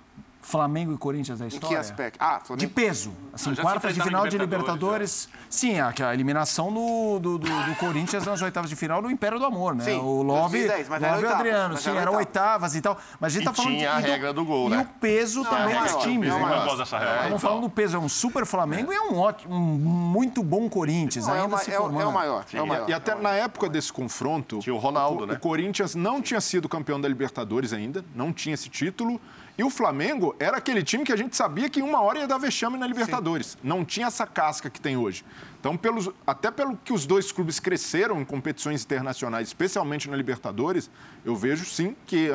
Flamengo 0.45 0.93
e 0.93 0.99
Corinthians 0.99 1.38
da 1.38 1.45
Em 1.45 1.49
história? 1.49 1.76
que 1.76 1.80
aspecto? 1.80 2.16
Ah, 2.20 2.38
De 2.40 2.47
Flamengo. 2.47 2.72
peso. 2.74 3.12
Assim, 3.32 3.51
Não, 3.51 3.57
se 3.57 3.62
quartas 3.62 3.95
de 3.95 4.03
final 4.03 4.26
em 4.26 4.28
de 4.28 4.36
Libertadores, 4.36 5.22
Libertadores. 5.24 5.28
Sim, 5.49 5.78
a, 5.78 5.95
a 6.09 6.12
eliminação 6.14 6.72
do, 6.72 7.18
do, 7.20 7.38
do- 7.38 7.62
do 7.64 7.74
Corinthians 7.76 8.26
nas 8.26 8.43
oitavas 8.43 8.68
de 8.68 8.74
final 8.76 9.01
do 9.01 9.11
Império 9.11 9.38
do 9.38 9.45
Amor, 9.47 9.74
né? 9.74 9.84
Sim, 9.84 9.99
o 10.01 10.22
Love, 10.22 10.59
2010, 10.59 10.88
mas 10.88 11.03
era 11.03 11.12
Love 11.12 11.22
e 11.22 11.26
oitavas, 11.26 11.40
Adriano. 11.47 11.74
mas 11.74 11.82
Sim, 11.82 11.90
era 11.90 12.01
eram 12.01 12.16
oitavas. 12.16 12.74
oitavas 12.74 12.74
e 12.74 12.80
tal. 12.80 12.99
Mas 13.20 13.32
a 13.32 13.34
gente 13.38 13.43
E 13.43 13.47
tá 13.47 13.55
falando 13.55 13.76
tinha 13.76 13.95
a 13.95 13.99
e 14.01 14.03
do- 14.03 14.09
regra 14.09 14.32
do 14.32 14.45
gol, 14.45 14.66
E 14.66 14.70
né? 14.70 14.80
o 14.82 14.99
peso 15.01 15.45
também 15.45 15.76
é 15.76 15.82
dos 15.82 15.97
times. 16.03 16.28
é 16.28 16.32
né? 16.34 16.38
maior. 16.40 16.57
Eu 16.59 16.64
gosto 16.64 16.78
dessa 16.78 16.99
regra. 16.99 17.16
Estamos 17.18 17.43
falando 17.43 17.61
do 17.62 17.70
peso, 17.70 17.97
é 17.97 18.01
um 18.01 18.09
super 18.09 18.45
Flamengo 18.45 18.93
e 18.93 18.97
é 18.97 19.01
um 19.01 19.16
ótimo, 19.18 19.55
um 19.55 19.59
muito 19.61 20.43
bom 20.43 20.68
Corinthians, 20.68 21.26
Não, 21.26 21.34
é, 21.36 21.40
ainda 21.43 21.55
o, 21.55 21.59
se 21.61 21.70
é, 21.72 21.78
o- 21.78 21.82
formando. 21.82 22.03
é 22.03 22.07
o 22.07 22.12
maior. 22.12 22.45
É 22.53 22.61
o 22.62 22.66
maior. 22.66 22.90
E 22.90 22.93
até 22.93 23.14
na 23.14 23.30
época 23.30 23.68
desse 23.68 23.93
confronto, 23.93 24.59
Tinha 24.59 24.74
o 24.74 24.78
Ronaldo, 24.78 25.22
o, 25.24 25.26
né? 25.26 25.34
o 25.34 25.38
Corinthians 25.38 25.95
não 25.95 26.20
tinha 26.20 26.40
sido 26.40 26.68
campeão 26.68 27.01
da 27.01 27.07
Libertadores 27.09 27.72
ainda, 27.72 28.05
não 28.14 28.32
tinha 28.32 28.55
esse 28.55 28.68
título. 28.68 29.20
E 29.57 29.62
o 29.62 29.68
Flamengo 29.68 30.34
era 30.40 30.57
aquele 30.57 30.82
time 30.82 31.05
que 31.05 31.12
a 31.12 31.16
gente 31.16 31.36
sabia 31.36 31.68
que 31.68 31.80
em 31.80 31.82
uma 31.82 32.00
hora 32.00 32.20
ia 32.20 32.26
dar 32.26 32.38
vexame 32.38 32.78
na 32.78 32.86
Libertadores. 32.86 33.59
Não 33.62 33.84
tinha 33.84 34.07
essa 34.07 34.26
casca 34.26 34.70
que 34.70 34.80
tem 34.80 34.96
hoje. 34.96 35.24
Então, 35.61 35.76
pelos, 35.76 36.09
até 36.26 36.50
pelo 36.50 36.76
que 36.76 36.92
os 36.92 37.05
dois 37.07 37.30
clubes 37.30 37.61
cresceram 37.61 38.20
em 38.20 38.24
competições 38.24 38.82
internacionais, 38.82 39.48
especialmente 39.48 40.09
na 40.09 40.16
Libertadores, 40.16 40.90
eu 41.24 41.36
vejo 41.36 41.66
sim 41.66 41.94
que 42.07 42.30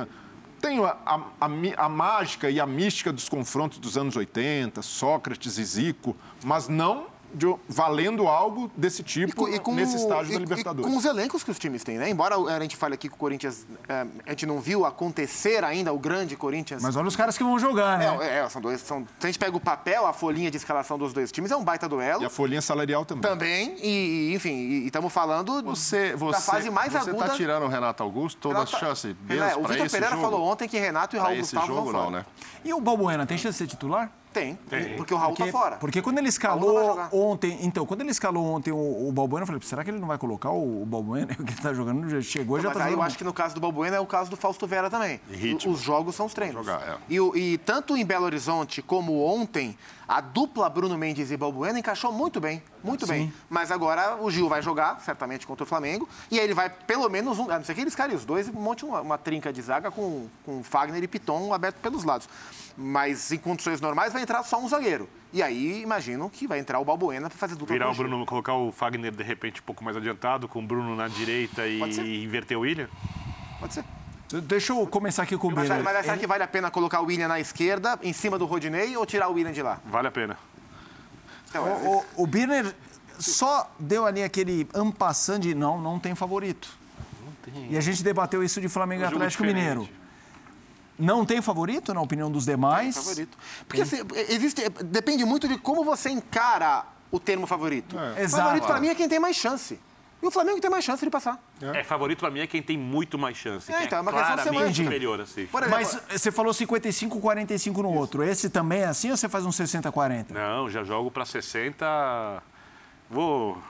tem 0.61 0.79
a, 0.83 0.95
a- 1.05 1.21
a 1.41 1.85
a 1.85 1.89
mágica 1.89 2.49
e 2.49 2.59
a 2.59 2.65
mística 2.67 3.11
dos 3.11 3.27
confrontos 3.27 3.79
dos 3.79 3.97
anos 3.97 4.15
80, 4.15 4.81
Sócrates 4.83 5.57
e 5.57 5.63
Zico, 5.63 6.15
mas 6.45 6.67
não 6.67 7.07
de- 7.33 7.55
valendo 7.67 8.27
algo 8.27 8.69
desse 8.75 9.03
tipo 9.03 9.47
nesse 9.73 9.95
estágio 9.97 10.31
e- 10.31 10.33
da 10.33 10.39
Libertadores. 10.39 10.87
E 10.89 10.91
com 10.93 10.97
os 10.97 11.05
elencos 11.05 11.43
que 11.43 11.51
os 11.51 11.59
times 11.59 11.83
têm, 11.83 11.97
né? 11.97 12.09
Embora 12.09 12.35
a 12.35 12.59
gente 12.59 12.75
fale 12.75 12.95
aqui 12.95 13.07
que 13.09 13.15
o 13.15 13.17
Corinthians, 13.17 13.65
é, 13.87 14.05
a 14.25 14.29
gente 14.31 14.45
não 14.45 14.59
viu 14.59 14.85
acontecer 14.85 15.63
ainda 15.63 15.93
o 15.93 15.99
grande 15.99 16.35
Corinthians. 16.35 16.81
Mas 16.81 16.95
olha 16.95 17.07
os 17.07 17.15
caras 17.15 17.37
que 17.37 17.43
vão 17.43 17.57
jogar, 17.59 17.97
né? 17.97 18.17
É, 18.21 18.39
é, 18.39 18.49
são 18.49 18.61
dois. 18.61 18.81
São, 18.81 19.01
se 19.19 19.25
a 19.25 19.27
gente 19.27 19.39
pega 19.39 19.55
o 19.55 19.59
papel, 19.59 20.05
a 20.05 20.13
folhinha 20.13 20.49
de 20.51 20.57
escalação 20.57 20.97
dos 20.97 21.13
dois 21.13 21.31
times, 21.31 21.51
é 21.51 21.55
um 21.55 21.63
baita 21.63 21.87
duelo. 21.87 22.21
E 22.23 22.25
a 22.25 22.29
folhinha 22.29 22.61
salarial 22.61 23.05
também. 23.05 23.21
Também, 23.29 23.75
e, 23.81 24.31
e, 24.31 24.35
enfim, 24.35 24.53
e 24.53 24.85
estamos 24.87 25.11
falando 25.11 25.61
Você, 25.63 26.15
você, 26.15 26.31
da 26.31 26.41
fase 26.41 26.69
mais 26.69 26.91
você 26.93 27.09
aguda. 27.09 27.25
tá 27.27 27.33
tirando 27.35 27.63
o 27.63 27.67
Renato 27.67 28.03
Augusto 28.03 28.39
todas 28.39 28.63
as 28.63 28.69
Renato- 28.71 28.85
chances 28.85 29.15
É, 29.29 29.33
mesmo 29.33 29.59
o 29.63 29.67
Vitor 29.67 29.85
esse 29.85 29.95
Pereira 29.95 30.15
jogo? 30.15 30.29
falou 30.31 30.45
ontem 30.47 30.67
que 30.67 30.77
Renato 30.77 31.15
e 31.15 31.19
Pra 31.19 31.27
Raul 31.29 31.39
esse 31.39 31.55
Gustavo 31.55 31.67
jogo 31.67 31.91
vão 31.91 32.03
não, 32.03 32.11
né? 32.11 32.25
E 32.63 32.73
o 32.73 32.81
Balbuena 32.81 33.25
tem 33.25 33.37
chance 33.37 33.53
de 33.53 33.57
ser 33.57 33.67
titular? 33.67 34.11
Tem, 34.33 34.55
porque 34.97 35.13
o 35.13 35.17
Raul 35.17 35.33
Porque, 35.33 35.51
tá 35.51 35.57
fora. 35.57 35.77
porque 35.77 36.01
quando 36.01 36.19
ele 36.19 36.27
escalou 36.29 36.99
ontem, 37.11 37.57
então, 37.61 37.85
quando 37.87 38.01
ele 38.01 38.11
escalou 38.11 38.45
ontem 38.45 38.71
o, 38.71 39.07
o 39.07 39.11
Balbuena, 39.11 39.43
eu 39.43 39.47
falei, 39.47 39.61
será 39.63 39.83
que 39.83 39.89
ele 39.89 39.97
não 39.99 40.07
vai 40.07 40.17
colocar 40.19 40.51
o, 40.51 40.83
o 40.83 40.85
Balbuena? 40.85 41.33
O 41.39 41.43
que 41.43 41.53
ele 41.53 41.61
tá 41.61 41.73
jogando 41.73 42.07
já 42.07 42.21
chegou, 42.21 42.59
já 42.59 42.67
Mas 42.69 42.77
tá 42.77 42.83
aí 42.83 42.89
eu 42.89 42.91
jogando. 42.97 43.07
acho 43.07 43.17
que 43.17 43.23
no 43.23 43.33
caso 43.33 43.55
do 43.55 43.61
Balbuena 43.61 43.95
é 43.95 43.99
o 43.99 44.05
caso 44.05 44.29
do 44.29 44.37
Fausto 44.37 44.67
Vera 44.67 44.89
também. 44.91 45.19
Ritmo. 45.31 45.71
Os 45.73 45.79
jogos 45.81 46.13
são 46.15 46.27
os 46.27 46.33
treinos. 46.35 46.63
Jogar, 46.65 46.81
é. 46.87 46.97
e, 47.09 47.19
o- 47.19 47.35
e 47.35 47.57
tanto 47.57 47.97
em 47.97 48.05
Belo 48.05 48.25
Horizonte 48.25 48.81
como 48.81 49.23
ontem, 49.25 49.75
a 50.07 50.21
dupla 50.21 50.69
Bruno 50.69 50.97
Mendes 50.97 51.31
e 51.31 51.37
Balbuena 51.37 51.79
encaixou 51.79 52.11
muito 52.13 52.39
bem, 52.39 52.61
muito 52.83 53.07
bem. 53.07 53.33
Mas 53.49 53.71
agora 53.71 54.17
o 54.21 54.29
Gil 54.29 54.47
vai 54.47 54.61
jogar, 54.61 54.99
certamente, 55.01 55.47
contra 55.47 55.63
o 55.63 55.67
Flamengo, 55.67 56.07
e 56.29 56.37
aí 56.39 56.45
ele 56.45 56.53
vai 56.53 56.69
pelo 56.69 57.09
menos 57.09 57.39
um, 57.39 57.49
a 57.49 57.57
não 57.57 57.65
ser 57.65 57.73
que 57.73 57.81
eles 57.81 57.95
carem 57.95 58.15
os 58.15 58.23
dois 58.23 58.47
e 58.47 58.51
monte 58.51 58.85
uma, 58.85 59.01
uma 59.01 59.17
trinca 59.17 59.51
de 59.51 59.61
zaga 59.61 59.89
com, 59.89 60.27
com 60.45 60.63
Fagner 60.63 61.03
e 61.03 61.07
Piton 61.07 61.53
aberto 61.53 61.77
pelos 61.77 62.03
lados. 62.03 62.29
Mas 62.77 63.31
em 63.31 63.37
condições 63.39 63.81
normais 63.81 64.13
vai 64.13 64.21
entrar 64.21 64.43
só 64.43 64.59
um 64.63 64.67
zagueiro. 64.69 65.09
E 65.33 65.41
aí 65.41 65.81
imagino 65.81 66.29
que 66.29 66.45
vai 66.47 66.59
entrar 66.59 66.79
o 66.79 66.85
Balbuena 66.85 67.27
para 67.27 67.37
fazer 67.37 67.55
dupla 67.55 67.73
Virar 67.73 67.87
com 67.87 67.91
o. 67.91 67.95
Bruno, 67.95 68.25
colocar 68.25 68.53
o 68.53 68.71
Fagner 68.71 69.11
de 69.11 69.23
repente 69.23 69.61
um 69.61 69.63
pouco 69.63 69.83
mais 69.83 69.97
adiantado, 69.97 70.47
com 70.47 70.59
o 70.59 70.61
Bruno 70.61 70.95
na 70.95 71.07
direita 71.07 71.65
e 71.65 72.23
inverter 72.23 72.55
o 72.57 72.61
William? 72.61 72.87
Pode 73.59 73.73
ser. 73.73 73.83
Deixa 74.43 74.73
eu 74.73 74.85
começar 74.85 75.23
aqui 75.23 75.37
com 75.37 75.47
o 75.47 75.51
Mas, 75.51 75.67
Birner. 75.69 75.83
mas 75.83 76.05
será 76.05 76.17
que 76.17 76.27
vale 76.27 76.43
a 76.43 76.47
pena 76.47 76.69
colocar 76.69 77.01
o 77.01 77.05
William 77.05 77.29
na 77.29 77.39
esquerda, 77.39 77.97
em 78.03 78.11
cima 78.13 78.37
do 78.37 78.45
Rodinei, 78.45 78.95
ou 78.95 79.05
tirar 79.05 79.29
o 79.29 79.33
William 79.33 79.53
de 79.53 79.61
lá? 79.61 79.79
Vale 79.85 80.09
a 80.09 80.11
pena. 80.11 80.37
Então, 81.49 81.65
é- 81.65 81.71
O, 81.71 81.97
o, 81.97 82.23
o 82.23 82.27
Birner 82.27 82.75
só 83.17 83.71
deu 83.79 84.05
ali 84.05 84.21
aquele 84.21 84.67
ampassando 84.73 85.39
de 85.39 85.55
não, 85.55 85.81
não 85.81 85.97
tem 85.97 86.13
favorito. 86.13 86.69
E 87.69 87.77
a 87.77 87.81
gente 87.81 88.03
debateu 88.03 88.43
isso 88.43 88.59
de 88.59 88.67
Flamengo 88.67 89.01
e 89.01 89.05
jogo 89.05 89.15
Atlético 89.17 89.43
diferente. 89.45 89.69
Mineiro. 89.77 89.89
Não 90.97 91.25
tem 91.25 91.41
favorito, 91.41 91.93
na 91.93 92.01
opinião 92.01 92.31
dos 92.31 92.45
demais? 92.45 92.95
favorito. 92.95 93.37
Porque 93.67 93.81
assim, 93.81 93.97
existe, 94.29 94.67
depende 94.85 95.23
muito 95.25 95.47
de 95.47 95.57
como 95.57 95.83
você 95.83 96.09
encara 96.09 96.85
o 97.11 97.19
termo 97.19 97.45
favorito. 97.45 97.95
Exato. 98.17 98.43
Favorito 98.43 98.65
pra 98.67 98.79
mim 98.79 98.87
é 98.87 98.95
quem 98.95 99.07
tem 99.07 99.19
mais 99.19 99.35
chance. 99.35 99.79
E 100.21 100.25
o 100.25 100.31
Flamengo 100.31 100.59
tem 100.59 100.69
mais 100.69 100.83
chance 100.83 101.03
de 101.05 101.11
passar. 101.11 101.39
É, 101.61 101.83
favorito 101.83 102.19
pra 102.19 102.31
mim 102.31 102.39
é 102.39 102.47
quem 102.47 102.61
tem 102.61 102.75
muito 102.75 103.19
mais 103.19 103.37
chance. 103.37 103.71
É, 103.71 103.77
quem 103.77 103.85
então, 103.85 103.99
é 103.99 104.01
uma 104.01 104.11
questão 104.11 104.35
de 104.35 104.41
claramente 104.41 104.75
semântica. 104.75 104.83
superior, 104.85 105.21
assim. 105.21 105.45
Por 105.45 105.61
exemplo, 105.61 105.77
Mas 105.77 106.21
você 106.21 106.31
falou 106.31 106.53
55, 106.53 107.19
45 107.19 107.83
no 107.83 107.93
outro. 107.93 108.23
Esse 108.23 108.49
também 108.49 108.81
é 108.81 108.85
assim 108.85 109.11
ou 109.11 109.17
você 109.17 109.29
faz 109.29 109.45
um 109.45 109.51
60, 109.51 109.91
40? 109.91 110.33
Não, 110.33 110.69
já 110.69 110.83
jogo 110.83 111.11
pra 111.11 111.23
60. 111.23 112.41
Vou. 113.09 113.61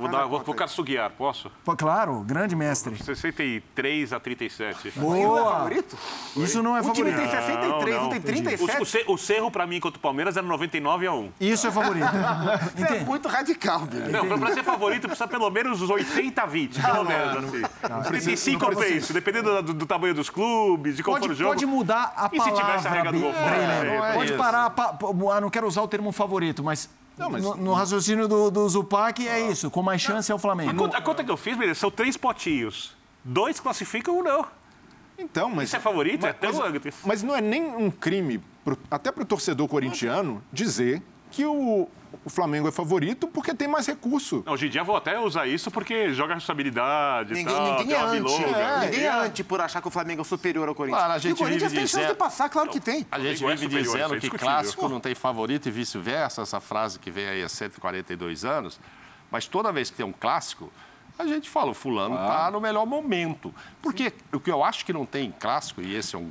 Vou, 0.00 0.08
dar, 0.08 0.22
a 0.22 0.26
vou, 0.26 0.40
vou 0.40 0.54
caçuguear, 0.54 1.10
posso? 1.10 1.50
Pô, 1.64 1.76
claro, 1.76 2.20
grande 2.26 2.56
mestre. 2.56 2.96
63 3.02 4.12
a 4.12 4.20
37. 4.20 4.92
não 4.96 5.14
é 5.14 5.20
Boa! 5.26 5.52
favorito? 5.52 5.96
Isso 6.36 6.62
não 6.62 6.76
é 6.76 6.80
O 6.80 6.92
time 6.92 7.12
favorito. 7.12 7.30
tem 7.30 7.40
63, 7.40 7.94
Não, 7.96 8.02
não, 8.02 8.08
tem 8.10 8.18
não, 8.18 8.26
37. 8.26 8.78
O, 8.78 8.82
o, 8.82 8.86
Ce- 8.86 9.04
o 9.08 9.16
Cerro, 9.18 9.50
pra 9.50 9.66
mim, 9.66 9.78
contra 9.80 9.98
o 9.98 10.00
Palmeiras, 10.00 10.36
era 10.36 10.46
99 10.46 11.06
a 11.06 11.12
1. 11.12 11.32
Isso 11.40 11.66
é 11.66 11.70
favorito. 11.70 12.06
Isso 12.76 12.92
é 12.92 13.00
muito 13.00 13.28
radical, 13.28 13.80
Billy. 13.80 14.10
Não, 14.10 14.26
pra, 14.26 14.38
pra 14.38 14.54
ser 14.54 14.64
favorito, 14.64 15.06
precisa 15.06 15.28
pelo 15.28 15.50
menos 15.50 15.80
uns 15.82 15.90
80 15.90 16.42
a 16.42 16.46
20, 16.46 16.80
pelo 16.82 17.04
menos, 17.04 17.44
assim. 17.44 17.62
75 18.04 18.64
eu 18.72 18.76
penso, 18.78 19.12
dependendo 19.12 19.62
do, 19.62 19.74
do 19.74 19.86
tamanho 19.86 20.14
dos 20.14 20.30
clubes, 20.30 20.96
de 20.96 21.02
qual 21.02 21.16
for 21.16 21.20
Pode, 21.22 21.32
o 21.32 21.36
jogo. 21.36 21.50
pode 21.50 21.66
mudar 21.66 22.12
a 22.16 22.26
E 22.26 22.30
se 22.30 22.36
palavra. 22.38 22.60
tivesse 22.60 22.88
a 22.88 22.90
regra 22.90 23.12
do 23.12 23.20
gol 23.20 23.32
fora? 23.32 23.56
É, 23.56 24.10
é 24.10 24.12
pode 24.14 24.30
isso. 24.30 24.38
parar. 24.38 24.70
pa- 24.70 24.92
pa- 24.92 25.08
ah, 25.34 25.40
não 25.40 25.50
quero 25.50 25.66
usar 25.66 25.82
o 25.82 25.88
termo 25.88 26.10
favorito, 26.12 26.62
mas 26.64 26.88
Não, 27.20 27.30
mas- 27.30 27.42
no, 27.42 27.56
no 27.56 27.72
raciocínio 27.74 28.26
do, 28.26 28.50
do 28.50 28.68
Zupac 28.68 29.26
é 29.28 29.50
isso, 29.50 29.70
com 29.70 29.82
mais 29.82 30.00
chance 30.00 30.30
é 30.32 30.34
o 30.34 30.38
A 30.38 30.40
Flamengo. 30.40 30.74
conta, 30.74 30.96
a 30.96 31.02
conta 31.02 31.22
que 31.22 31.30
eu 31.30 31.36
fiz, 31.36 31.56
beleza, 31.56 31.78
são 31.80 31.90
três 31.90 32.16
potinhos. 32.16 32.96
Dois 33.22 33.60
classificam, 33.60 34.18
um 34.18 34.22
não. 34.22 34.46
Então, 35.18 35.50
mas. 35.50 35.68
Isso 35.68 35.76
é 35.76 35.80
favorito? 35.80 36.22
Mas, 36.22 36.30
é 36.30 36.32
tão... 36.32 36.52
mas, 36.54 36.94
mas 37.04 37.22
não 37.22 37.36
é 37.36 37.40
nem 37.42 37.62
um 37.62 37.90
crime, 37.90 38.42
pro- 38.64 38.78
até 38.90 39.12
para 39.12 39.22
o 39.22 39.26
torcedor 39.26 39.68
corintiano, 39.68 40.42
dizer 40.50 41.02
que 41.30 41.44
o, 41.44 41.86
o 42.24 42.28
Flamengo 42.28 42.68
é 42.68 42.70
favorito 42.70 43.26
porque 43.26 43.54
tem 43.54 43.66
mais 43.66 43.86
recurso. 43.86 44.42
Não, 44.44 44.52
Hoje 44.52 44.66
em 44.66 44.70
dia 44.70 44.84
vou 44.84 44.94
até 44.96 45.18
usar 45.18 45.46
isso 45.46 45.70
porque 45.70 46.12
joga 46.12 46.34
responsabilidade 46.34 47.32
e 47.32 47.36
Ninguém, 47.36 47.54
tal, 47.54 47.78
ninguém 47.78 47.96
é 47.96 48.00
anti. 48.02 48.44
é, 48.44 48.80
ninguém 48.84 49.04
é 49.04 49.10
anti 49.10 49.42
por 49.44 49.60
achar 49.60 49.80
que 49.80 49.88
o 49.88 49.90
Flamengo 49.90 50.20
é 50.20 50.24
superior 50.24 50.68
ao 50.68 50.74
Corinthians. 50.74 51.00
Claro, 51.00 51.14
a 51.14 51.16
e 51.16 51.20
gente 51.20 51.32
o 51.34 51.36
Corinthians 51.36 51.72
tem 51.72 51.80
chance 51.82 51.94
dizendo- 51.96 52.12
de 52.12 52.18
passar, 52.18 52.48
claro 52.50 52.68
que 52.70 52.78
tem. 52.80 53.06
A 53.10 53.18
gente 53.18 53.42
é 53.44 53.48
vive 53.48 53.62
superior, 53.64 53.80
isso 53.82 53.96
é 53.96 54.02
dizendo 54.04 54.20
que 54.20 54.30
clássico 54.38 54.88
não 54.88 55.00
tem 55.00 55.14
favorito 55.14 55.66
e 55.68 55.70
vice-versa, 55.70 56.42
essa 56.42 56.60
frase 56.60 56.98
que 56.98 57.10
vem 57.10 57.26
aí 57.26 57.42
há 57.42 57.48
142 57.48 58.44
anos. 58.44 58.78
Mas 59.30 59.46
toda 59.46 59.72
vez 59.72 59.88
que 59.90 59.96
tem 59.96 60.04
um 60.04 60.12
clássico, 60.12 60.70
a 61.18 61.26
gente 61.26 61.48
fala, 61.48 61.70
o 61.70 61.74
fulano 61.74 62.14
está 62.16 62.50
no 62.50 62.60
melhor 62.60 62.84
momento. 62.84 63.54
Porque 63.80 64.12
o 64.32 64.40
que 64.40 64.50
eu 64.50 64.62
acho 64.62 64.84
que 64.84 64.92
não 64.92 65.06
tem 65.06 65.26
em 65.28 65.32
clássico, 65.32 65.80
e 65.80 65.94
esse 65.94 66.14
é 66.16 66.18
um 66.18 66.30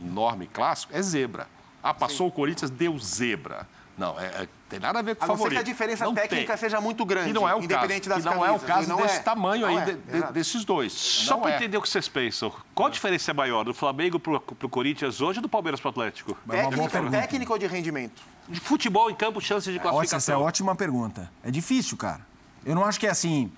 enorme 0.00 0.46
clássico, 0.52 0.94
é 0.94 1.00
zebra. 1.00 1.46
Ah, 1.82 1.94
passou 1.94 2.26
o 2.28 2.32
Corinthians, 2.32 2.70
deu 2.70 2.98
zebra. 2.98 3.66
Não, 3.96 4.18
é, 4.18 4.24
é- 4.26 4.48
tem 4.68 4.80
nada 4.80 4.98
a 4.98 5.02
ver 5.02 5.14
com 5.14 5.24
A 5.24 5.28
não 5.28 5.34
ser 5.34 5.38
favorito. 5.38 5.62
que 5.62 5.70
a 5.70 5.72
diferença 5.72 6.04
Não 6.04 6.14
técnica 6.14 6.46
tem. 6.48 6.56
seja 6.56 6.80
muito 6.80 7.04
grande, 7.04 7.30
E 7.30 7.32
não 7.32 7.48
é 7.48 7.54
o 7.54 7.62
independente 7.62 8.08
caso, 8.08 8.22
das 8.22 8.32
que 8.32 8.38
não 8.38 8.44
é 8.44 8.50
o 8.50 8.58
camisas, 8.58 8.66
caso 8.68 8.88
não 8.88 8.96
desse 8.96 9.16
é. 9.16 9.20
tamanho 9.20 9.60
Não 9.62 9.68
aí, 9.68 9.76
é, 9.76 9.84
de- 9.84 9.94
de- 9.94 10.16
exato. 10.16 10.32
desses 10.32 10.64
dois. 10.64 10.92
Só 10.92 11.34
Não 11.34 11.42
para 11.42 11.52
é. 11.52 11.56
entender 11.56 11.76
o 11.76 11.82
que 11.82 11.88
vocês 11.88 12.08
pensam, 12.08 12.52
qual 12.74 12.88
a 12.88 12.90
diferença 12.90 13.30
é 13.30 13.34
maior 13.34 13.62
do 13.64 13.72
Flamengo 13.72 14.18
pro, 14.18 14.40
pro 14.40 14.68
Corinthians 14.68 15.20
hoje 15.20 15.38
ou 15.38 15.42
do 15.42 15.48
Palmeiras 15.48 15.80
pro 15.80 15.90
Atlético? 15.90 16.36
Técnica, 16.50 17.10
técnica 17.10 17.52
ou 17.52 17.58
de 17.58 17.66
rendimento? 17.68 18.20
De 18.48 18.58
futebol 18.58 19.08
em 19.10 19.14
campo, 19.14 19.40
chance 19.40 19.70
de 19.70 19.78
Ótima, 19.78 19.88
essa 19.88 19.88
é 19.88 20.08
classificação. 20.08 20.42
ótima 20.42 20.74
pergunta. 20.74 21.30
É 21.44 21.50
difícil, 21.50 21.96
cara. 21.96 22.20
Eu 22.66 22.74
não 22.74 22.84
acho 22.84 22.98
que 22.98 23.06
é 23.06 23.10
assim. 23.10 23.52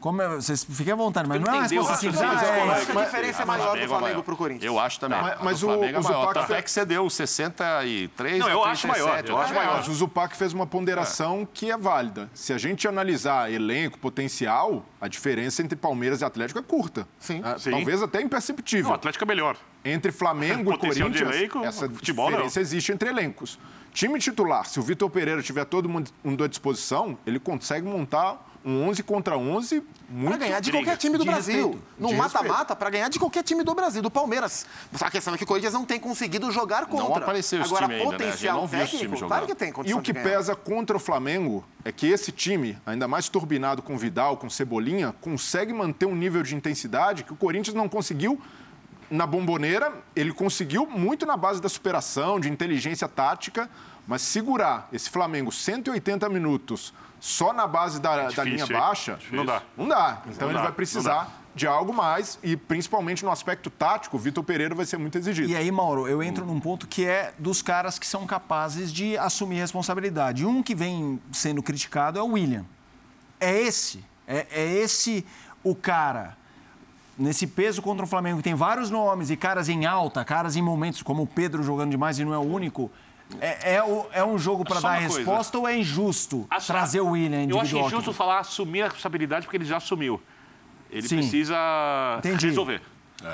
Como 0.00 0.22
é- 0.22 0.28
vocês 0.36 0.64
fiquem 0.64 0.94
à 0.94 0.96
vontade, 0.96 1.28
mas 1.28 1.38
Você 1.38 1.44
não 1.46 1.52
é 1.52 1.56
uma 1.58 1.62
o 1.62 1.64
Ah, 1.64 1.66
do 1.66 1.74
é, 1.74 2.84
que 2.86 2.98
a 2.98 3.04
diferença 3.04 3.42
é 3.42 3.44
maior 3.44 3.78
do 3.78 3.86
Flamengo 3.86 4.22
pro 4.22 4.34
Corinthians. 4.36 4.64
Eu 4.64 4.78
acho 4.80 4.98
também. 4.98 5.20
Mas- 5.20 5.36
mas 5.42 5.62
o- 5.62 5.66
Flamengo 5.66 5.96
é 5.96 6.00
o 6.00 6.02
maior. 6.04 6.20
Zupac 6.20 6.34
Tanto 6.40 6.54
é 6.54 6.62
que 6.62 6.70
cedeu 6.70 7.10
63 7.10 8.38
Não, 8.38 8.48
eu 8.48 8.64
acho 8.64 8.82
37. 8.88 8.88
maior, 8.88 9.24
eu 9.28 9.38
acho 9.38 9.54
maior. 9.54 9.76
Mas 9.76 9.88
o 9.88 9.94
Zupac 9.94 10.36
fez 10.36 10.52
uma 10.52 10.66
ponderação 10.66 11.46
que 11.52 11.70
é 11.70 11.76
válida. 11.76 12.30
Se 12.34 12.52
a 12.52 12.58
gente 12.58 12.88
analisar 12.88 13.52
elenco, 13.52 13.98
potencial, 13.98 14.84
a 15.00 15.08
diferença 15.08 15.62
entre 15.62 15.76
Palmeiras 15.76 16.20
e 16.20 16.24
Atlético 16.24 16.58
é 16.58 16.62
curta. 16.62 17.06
Sim. 17.18 17.40
Ah, 17.44 17.58
Sim. 17.58 17.70
Talvez 17.70 18.02
até 18.02 18.18
Não, 18.20 18.26
imperceptível. 18.26 18.90
o 18.90 18.94
Atlético 18.94 19.24
é 19.24 19.26
melhor. 19.28 19.56
Entre 19.84 20.10
Flamengo 20.12 20.72
e 20.74 20.78
Corinthians, 20.78 21.20
elenco, 21.20 21.64
essa 21.64 21.88
futebol 21.88 22.26
não. 22.26 22.32
diferença 22.32 22.60
existe 22.60 22.92
entre 22.92 23.08
elencos. 23.10 23.58
Time 23.92 24.18
titular, 24.18 24.66
se 24.66 24.78
o 24.78 24.82
Vitor 24.82 25.10
Pereira 25.10 25.42
tiver 25.42 25.64
todo 25.64 25.88
mundo 25.88 26.44
à 26.44 26.46
disposição, 26.48 27.18
ele 27.26 27.40
consegue 27.40 27.86
montar 27.86 28.46
um 28.64 28.88
11 28.88 29.02
contra 29.02 29.36
11 29.38 29.82
muito... 30.08 30.36
Pra 30.36 30.46
ganhar 30.46 30.60
de 30.60 30.70
briga. 30.70 30.84
qualquer 30.84 30.98
time 30.98 31.16
do 31.16 31.24
De 31.24 31.30
Brasil. 31.30 31.66
respeito. 31.68 31.84
No 31.98 32.12
mata-mata, 32.12 32.74
pra 32.74 32.90
ganhar 32.90 33.08
de 33.08 33.18
qualquer 33.18 33.42
time 33.42 33.62
do 33.62 33.74
Brasil, 33.74 34.02
do 34.02 34.10
Palmeiras. 34.10 34.66
Só 34.94 35.06
a 35.06 35.10
questão 35.10 35.34
é 35.34 35.38
que 35.38 35.44
o 35.44 35.46
Corinthians 35.46 35.72
não 35.72 35.84
tem 35.84 36.00
conseguido 36.00 36.50
jogar 36.50 36.86
contra. 36.86 37.22
apareceu 37.22 37.60
esse 37.60 37.68
Agora, 37.68 37.86
time 37.86 38.00
ainda, 38.00 38.10
né? 38.10 38.18
Potencial 38.18 38.56
não 38.56 38.64
esse 38.64 38.98
time 38.98 39.10
técnico, 39.10 39.28
claro 39.28 39.46
que 39.46 39.54
tem 39.54 39.72
E 39.84 39.94
o 39.94 40.02
que 40.02 40.12
pesa 40.12 40.56
contra 40.56 40.96
o 40.96 41.00
Flamengo 41.00 41.64
é 41.84 41.92
que 41.92 42.06
esse 42.06 42.32
time, 42.32 42.76
ainda 42.84 43.06
mais 43.06 43.28
turbinado 43.28 43.82
com 43.82 43.96
Vidal, 43.96 44.36
com 44.36 44.50
Cebolinha, 44.50 45.14
consegue 45.20 45.72
manter 45.72 46.06
um 46.06 46.14
nível 46.14 46.42
de 46.42 46.54
intensidade 46.54 47.24
que 47.24 47.32
o 47.32 47.36
Corinthians 47.36 47.74
não 47.74 47.88
conseguiu 47.88 48.40
na 49.10 49.26
bomboneira. 49.26 49.92
Ele 50.14 50.32
conseguiu 50.32 50.86
muito 50.86 51.24
na 51.24 51.36
base 51.36 51.60
da 51.60 51.68
superação, 51.68 52.40
de 52.40 52.50
inteligência 52.50 53.08
tática, 53.08 53.70
mas 54.06 54.22
segurar 54.22 54.88
esse 54.92 55.08
Flamengo 55.08 55.52
180 55.52 56.28
minutos 56.28 56.92
só 57.20 57.52
na 57.52 57.66
base 57.66 58.00
da, 58.00 58.16
da 58.16 58.22
difícil, 58.28 58.44
linha 58.44 58.64
hein? 58.64 58.72
baixa, 58.72 59.14
Difícil. 59.14 59.36
Não 59.36 59.44
dá. 59.44 59.62
Não 59.76 59.86
dá. 59.86 60.22
Então 60.26 60.48
Não 60.48 60.48
ele 60.48 60.58
dá, 60.58 60.62
vai 60.64 60.72
precisar 60.72 61.40
de 61.54 61.66
algo 61.66 61.92
mais 61.92 62.38
e 62.42 62.56
principalmente 62.56 63.24
no 63.24 63.30
aspecto 63.30 63.68
tático, 63.68 64.16
o 64.16 64.20
Vitor 64.20 64.42
Pereira 64.42 64.74
vai 64.74 64.86
ser 64.86 64.96
muito 64.96 65.18
exigido. 65.18 65.50
E 65.50 65.56
aí, 65.56 65.70
Mauro, 65.70 66.08
eu 66.08 66.22
entro 66.22 66.46
num 66.46 66.58
ponto 66.58 66.86
que 66.86 67.04
é 67.04 67.34
dos 67.38 67.60
caras 67.60 67.98
que 67.98 68.06
são 68.06 68.26
capazes 68.26 68.92
de 68.92 69.18
assumir 69.18 69.58
responsabilidade. 69.58 70.46
Um 70.46 70.62
que 70.62 70.74
vem 70.74 71.20
sendo 71.32 71.62
criticado 71.62 72.18
é 72.18 72.22
o 72.22 72.28
William. 72.28 72.64
É 73.38 73.60
esse. 73.60 74.04
É, 74.26 74.46
é 74.50 74.66
esse 74.66 75.26
o 75.62 75.74
cara. 75.74 76.36
Nesse 77.18 77.46
peso 77.46 77.82
contra 77.82 78.04
o 78.04 78.08
Flamengo, 78.08 78.38
que 78.38 78.44
tem 78.44 78.54
vários 78.54 78.88
nomes 78.88 79.28
e 79.28 79.36
caras 79.36 79.68
em 79.68 79.84
alta, 79.84 80.24
caras 80.24 80.56
em 80.56 80.62
momentos, 80.62 81.02
como 81.02 81.24
o 81.24 81.26
Pedro 81.26 81.62
jogando 81.62 81.90
demais 81.90 82.18
e 82.18 82.24
não 82.24 82.32
é 82.32 82.38
o 82.38 82.42
único. 82.42 82.90
É, 83.40 83.74
é, 83.74 83.82
o- 83.82 84.06
é 84.12 84.24
um 84.24 84.38
jogo 84.38 84.64
para 84.64 84.80
dar 84.80 84.88
uma 84.88 84.98
coisa. 85.00 85.16
resposta 85.18 85.58
ou 85.58 85.68
é 85.68 85.76
injusto 85.78 86.46
Acho- 86.50 86.66
trazer 86.66 87.00
o 87.00 87.10
William 87.10 87.38
Eu 87.42 87.56
acho 87.56 87.58
individual? 87.58 87.86
injusto 87.88 88.12
falar 88.12 88.38
assumir 88.40 88.82
a 88.82 88.84
responsabilidade 88.86 89.46
porque 89.46 89.56
ele 89.56 89.64
já 89.64 89.76
assumiu. 89.76 90.20
Ele 90.90 91.06
Sim. 91.06 91.16
precisa 91.18 91.56
Entendi. 92.18 92.46
resolver. 92.48 92.82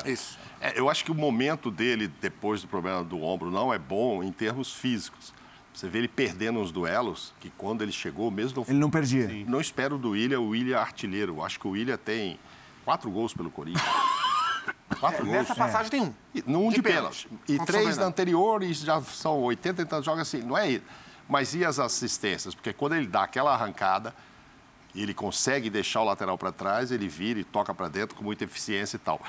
Isso. 0.05 0.38
É, 0.61 0.78
eu 0.78 0.90
acho 0.90 1.05
que 1.05 1.11
o 1.11 1.14
momento 1.14 1.70
dele, 1.70 2.09
depois 2.20 2.61
do 2.62 2.68
problema 2.68 3.05
do 3.05 3.22
ombro, 3.22 3.51
não 3.51 3.72
é 3.72 3.78
bom 3.78 4.22
em 4.22 4.32
termos 4.32 4.72
físicos. 4.74 5.32
Você 5.72 5.88
vê 5.88 5.99
ele 5.99 6.09
perdendo 6.09 6.59
uns 6.59 6.72
duelos, 6.72 7.34
que 7.38 7.51
quando 7.51 7.82
ele 7.82 7.92
chegou, 7.92 8.30
mesmo 8.30 8.57
não, 8.61 8.64
Ele 8.68 8.78
não 8.78 8.90
perdia. 8.90 9.28
não 9.47 9.61
espero 9.61 9.99
do 9.99 10.11
William, 10.11 10.40
o 10.40 10.49
William 10.49 10.76
é 10.76 10.80
artilheiro. 10.80 11.34
Eu 11.36 11.44
acho 11.44 11.61
que 11.61 11.66
o 11.68 11.70
William 11.72 11.97
tem 11.99 12.38
quatro 12.84 13.11
gols 13.11 13.34
pelo 13.34 13.51
Corinthians. 13.51 13.84
Quatro 15.00 15.24
gols. 15.24 15.36
Nessa 15.36 15.54
passagem 15.54 15.90
tem 15.90 16.00
um. 16.02 16.14
E- 16.34 16.42
Num 16.46 16.68
de, 16.70 16.76
De 16.76 16.82
pênalti. 16.82 17.28
pênalti. 17.28 17.62
E 17.62 17.66
três 17.66 17.96
da 17.96 18.04
anterior 18.06 18.62
e 18.62 18.72
já 18.72 19.00
são 19.02 19.40
80 19.42 19.82
e 19.82 19.84
tantos 19.84 20.04
jogos 20.04 20.20
assim. 20.22 20.42
Não 20.42 20.56
é 20.56 20.70
ele. 20.70 20.82
Mas 21.28 21.54
e 21.54 21.64
as 21.64 21.78
assistências? 21.78 22.54
Porque 22.54 22.72
quando 22.72 22.94
ele 22.94 23.06
dá 23.06 23.24
aquela 23.24 23.52
arrancada, 23.52 24.14
ele 24.94 25.12
consegue 25.12 25.68
deixar 25.68 26.00
o 26.00 26.04
lateral 26.04 26.38
para 26.38 26.52
trás, 26.52 26.90
ele 26.90 27.08
vira 27.08 27.40
e 27.40 27.44
toca 27.44 27.74
para 27.74 27.88
dentro 27.88 28.16
com 28.16 28.22
muita 28.24 28.44
eficiência 28.44 28.96
e 28.96 29.00
tal. 29.00 29.20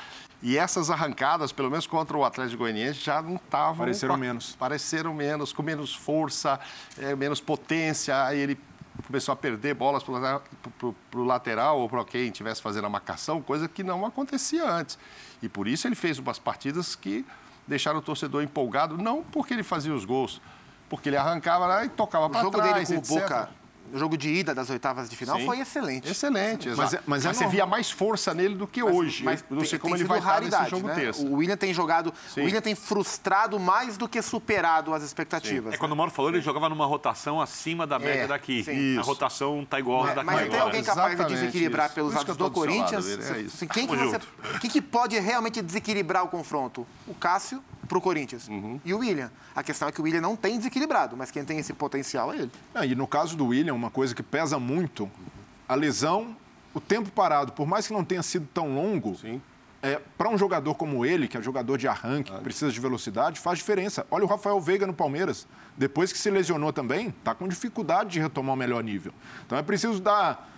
E 0.41 0.57
essas 0.57 0.91
arrancadas, 0.91 1.51
pelo 1.51 1.69
menos 1.71 1.87
contra 1.87 2.15
o 2.15 2.23
Atlético 2.23 2.59
Goianiense, 2.59 2.99
já 3.01 3.21
não 3.21 3.35
estavam... 3.37 3.77
Pareceram 3.77 4.15
menos. 4.15 4.55
Pareceram 4.55 5.13
menos, 5.13 5.51
com 5.51 5.63
menos 5.63 5.93
força, 5.95 6.59
eh, 6.99 7.15
menos 7.15 7.41
potência. 7.41 8.23
Aí 8.23 8.37
ele 8.39 8.57
começou 9.05 9.33
a 9.33 9.35
perder 9.35 9.73
bolas 9.73 10.03
para 10.03 10.41
o 11.15 11.23
lateral 11.23 11.79
ou 11.79 11.89
para 11.89 12.03
quem 12.05 12.27
estivesse 12.27 12.61
fazendo 12.61 12.85
a 12.85 12.89
marcação, 12.89 13.41
coisa 13.41 13.67
que 13.67 13.83
não 13.83 14.05
acontecia 14.05 14.69
antes. 14.69 14.97
E 15.41 15.47
por 15.47 15.67
isso 15.67 15.87
ele 15.87 15.95
fez 15.95 16.19
umas 16.19 16.39
partidas 16.39 16.95
que 16.95 17.25
deixaram 17.67 17.99
o 17.99 18.01
torcedor 18.01 18.43
empolgado, 18.43 18.97
não 18.97 19.23
porque 19.23 19.53
ele 19.53 19.63
fazia 19.63 19.93
os 19.93 20.05
gols, 20.05 20.41
porque 20.89 21.09
ele 21.09 21.17
arrancava 21.17 21.65
lá 21.65 21.85
e 21.85 21.89
tocava 21.89 22.25
O 22.25 22.29
para 22.29 22.41
jogo 22.41 22.57
trás, 22.57 22.87
dele 22.89 23.01
com 23.01 23.13
o. 23.13 23.19
Boca, 23.19 23.49
o 23.93 23.97
jogo 23.97 24.17
de 24.17 24.29
ida 24.29 24.53
das 24.53 24.69
oitavas 24.69 25.09
de 25.09 25.15
final, 25.15 25.37
Sim. 25.39 25.45
foi 25.45 25.59
excelente. 25.59 26.09
Excelente, 26.09 26.69
Mas 26.69 26.79
exato. 26.79 26.95
é- 26.95 27.01
mas 27.05 27.25
é 27.25 27.29
você 27.33 27.33
normal. 27.43 27.51
via 27.51 27.65
mais 27.65 27.89
força 27.91 28.33
nele 28.33 28.55
do 28.55 28.67
que 28.67 28.83
hoje. 28.83 29.23
Mas 29.23 29.43
Eu 29.49 29.55
não 29.55 29.61
sei 29.61 29.71
tem- 29.71 29.79
como 29.79 29.93
tem 29.95 30.01
ele 30.01 30.07
vai 30.07 30.19
estar 30.19 30.41
nesse 30.41 30.51
raridade, 30.51 30.69
jogo 30.69 30.87
né? 30.87 30.95
terça. 30.95 31.21
O 31.23 31.33
William 31.35 31.57
tem 31.57 31.73
jogado. 31.73 32.13
Sim. 32.33 32.41
O 32.41 32.43
William 32.45 32.61
tem 32.61 32.75
frustrado 32.75 33.59
mais 33.59 33.97
do 33.97 34.07
que 34.07 34.21
superado 34.21 34.93
as 34.93 35.03
expectativas. 35.03 35.73
É 35.73 35.77
quando 35.77 35.91
o 35.91 35.95
Mauro 35.95 36.11
falou, 36.11 36.31
ele 36.31 36.41
jogava 36.41 36.67
numa 36.69 36.85
rotação 36.85 37.39
acima 37.41 37.85
da 37.87 37.97
média 37.99 38.23
É, 38.23 38.27
daqui. 38.27 38.63
sim. 38.63 38.97
A 38.97 39.01
rotação 39.01 39.65
tá 39.69 39.79
igual 39.79 40.03
Mas, 40.03 40.15
daqui 40.15 40.25
mas 40.25 40.49
tem 40.49 40.59
alguém 40.59 40.83
capaz 40.83 41.07
de 41.09 41.13
Exatamente 41.15 41.39
desequilibrar 41.39 41.85
isso. 41.87 41.95
pelos 41.95 42.09
isso 42.11 42.19
lados 42.19 42.37
do 42.37 42.43
lado, 42.43 42.53
Corinthians? 42.53 43.07
É 43.07 43.41
isso. 43.41 43.55
Assim, 43.55 43.67
quem, 43.67 43.87
que 43.87 43.95
Tamo 43.97 44.09
você, 44.11 44.19
quem 44.59 44.69
que 44.69 44.81
pode 44.81 45.17
realmente 45.19 45.61
desequilibrar 45.61 46.23
o 46.23 46.27
confronto? 46.27 46.85
O 47.07 47.13
Cássio 47.13 47.63
pro 47.87 48.01
Corinthians. 48.01 48.47
Uhum. 48.47 48.79
E 48.83 48.93
o 48.93 48.99
William. 48.99 49.31
A 49.55 49.63
questão 49.63 49.87
é 49.87 49.91
que 49.91 50.01
o 50.01 50.03
William 50.03 50.21
não 50.21 50.35
tem 50.35 50.57
desequilibrado, 50.57 51.15
mas 51.15 51.31
quem 51.31 51.43
tem 51.43 51.57
esse 51.57 51.73
potencial 51.73 52.33
é 52.33 52.37
ele. 52.37 52.51
Ah, 52.73 52.85
e 52.85 52.95
no 52.95 53.07
caso 53.07 53.35
do 53.35 53.47
William, 53.47 53.73
uma 53.73 53.89
coisa 53.89 54.13
que 54.13 54.23
pesa 54.23 54.59
muito, 54.59 55.09
a 55.67 55.75
lesão, 55.75 56.35
o 56.73 56.79
tempo 56.79 57.09
parado, 57.09 57.51
por 57.53 57.65
mais 57.65 57.87
que 57.87 57.93
não 57.93 58.03
tenha 58.03 58.21
sido 58.21 58.47
tão 58.53 58.75
longo, 58.75 59.15
Sim. 59.15 59.41
é, 59.81 59.99
para 60.17 60.29
um 60.29 60.37
jogador 60.37 60.75
como 60.75 61.05
ele, 61.05 61.27
que 61.27 61.37
é 61.37 61.41
jogador 61.41 61.77
de 61.77 61.87
arranque, 61.87 62.31
que 62.31 62.41
precisa 62.41 62.71
de 62.71 62.79
velocidade, 62.79 63.39
faz 63.39 63.59
diferença. 63.59 64.05
Olha 64.11 64.25
o 64.25 64.27
Rafael 64.27 64.59
Veiga 64.59 64.85
no 64.85 64.93
Palmeiras. 64.93 65.47
Depois 65.75 66.11
que 66.11 66.19
se 66.19 66.29
lesionou 66.29 66.73
também, 66.73 67.09
está 67.09 67.33
com 67.33 67.47
dificuldade 67.47 68.11
de 68.11 68.19
retomar 68.19 68.53
o 68.53 68.57
melhor 68.57 68.83
nível. 68.83 69.13
Então 69.45 69.57
é 69.57 69.63
preciso 69.63 69.99
dar, 69.99 70.49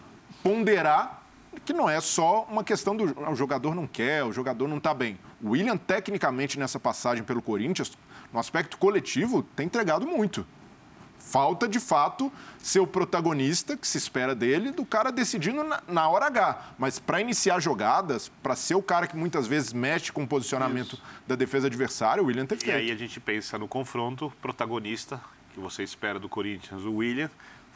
ponderar 0.44 1.20
que 1.66 1.74
não 1.74 1.90
é 1.90 2.00
só 2.00 2.46
uma 2.50 2.64
questão 2.64 2.96
do 2.96 3.16
ah, 3.24 3.32
o 3.32 3.36
jogador 3.36 3.76
não 3.76 3.88
quer, 3.88 4.24
o 4.24 4.32
jogador 4.32 4.68
não 4.68 4.78
está 4.78 4.94
bem. 4.94 5.18
O 5.42 5.52
William, 5.52 5.78
tecnicamente, 5.78 6.60
nessa 6.60 6.80
passagem 6.80 7.24
pelo 7.24 7.42
Corinthians, 7.42 7.98
no 8.34 8.40
aspecto 8.40 8.78
coletivo, 8.78 9.42
tem 9.56 9.66
entregado 9.66 10.06
muito. 10.06 10.46
Falta, 11.18 11.68
de 11.68 11.80
fato, 11.80 12.32
ser 12.58 12.80
o 12.80 12.88
protagonista 12.88 13.78
que 13.78 13.88
se 13.88 13.98
espera 13.98 14.34
dele, 14.34 14.72
do 14.72 14.86
cara 14.86 15.12
decidindo 15.12 15.64
na, 15.64 15.82
na 15.88 16.08
hora 16.10 16.26
H. 16.28 16.74
Mas 16.78 16.98
para 16.98 17.22
iniciar 17.22 17.60
jogadas, 17.60 18.30
para 18.42 18.56
ser 18.56 18.76
o 18.76 18.82
cara 18.82 19.06
que 19.06 19.16
muitas 19.16 19.46
vezes 19.46 19.72
mexe 19.74 20.12
com 20.12 20.24
o 20.24 20.28
posicionamento 20.28 20.98
da 21.28 21.36
defesa 21.36 21.68
adversária, 21.68 22.24
o 22.24 22.26
William 22.28 22.46
tem 22.46 22.58
E 22.58 22.62
feito. 22.62 22.78
aí 22.78 22.92
a 22.92 22.96
gente 22.96 23.20
pensa 23.20 23.58
no 23.60 23.68
confronto, 23.68 24.34
protagonista, 24.42 25.22
que 25.54 25.60
você 25.60 25.84
espera 25.84 26.18
do 26.20 26.28
Corinthians, 26.30 26.84
o 26.84 26.94
William, 26.96 27.30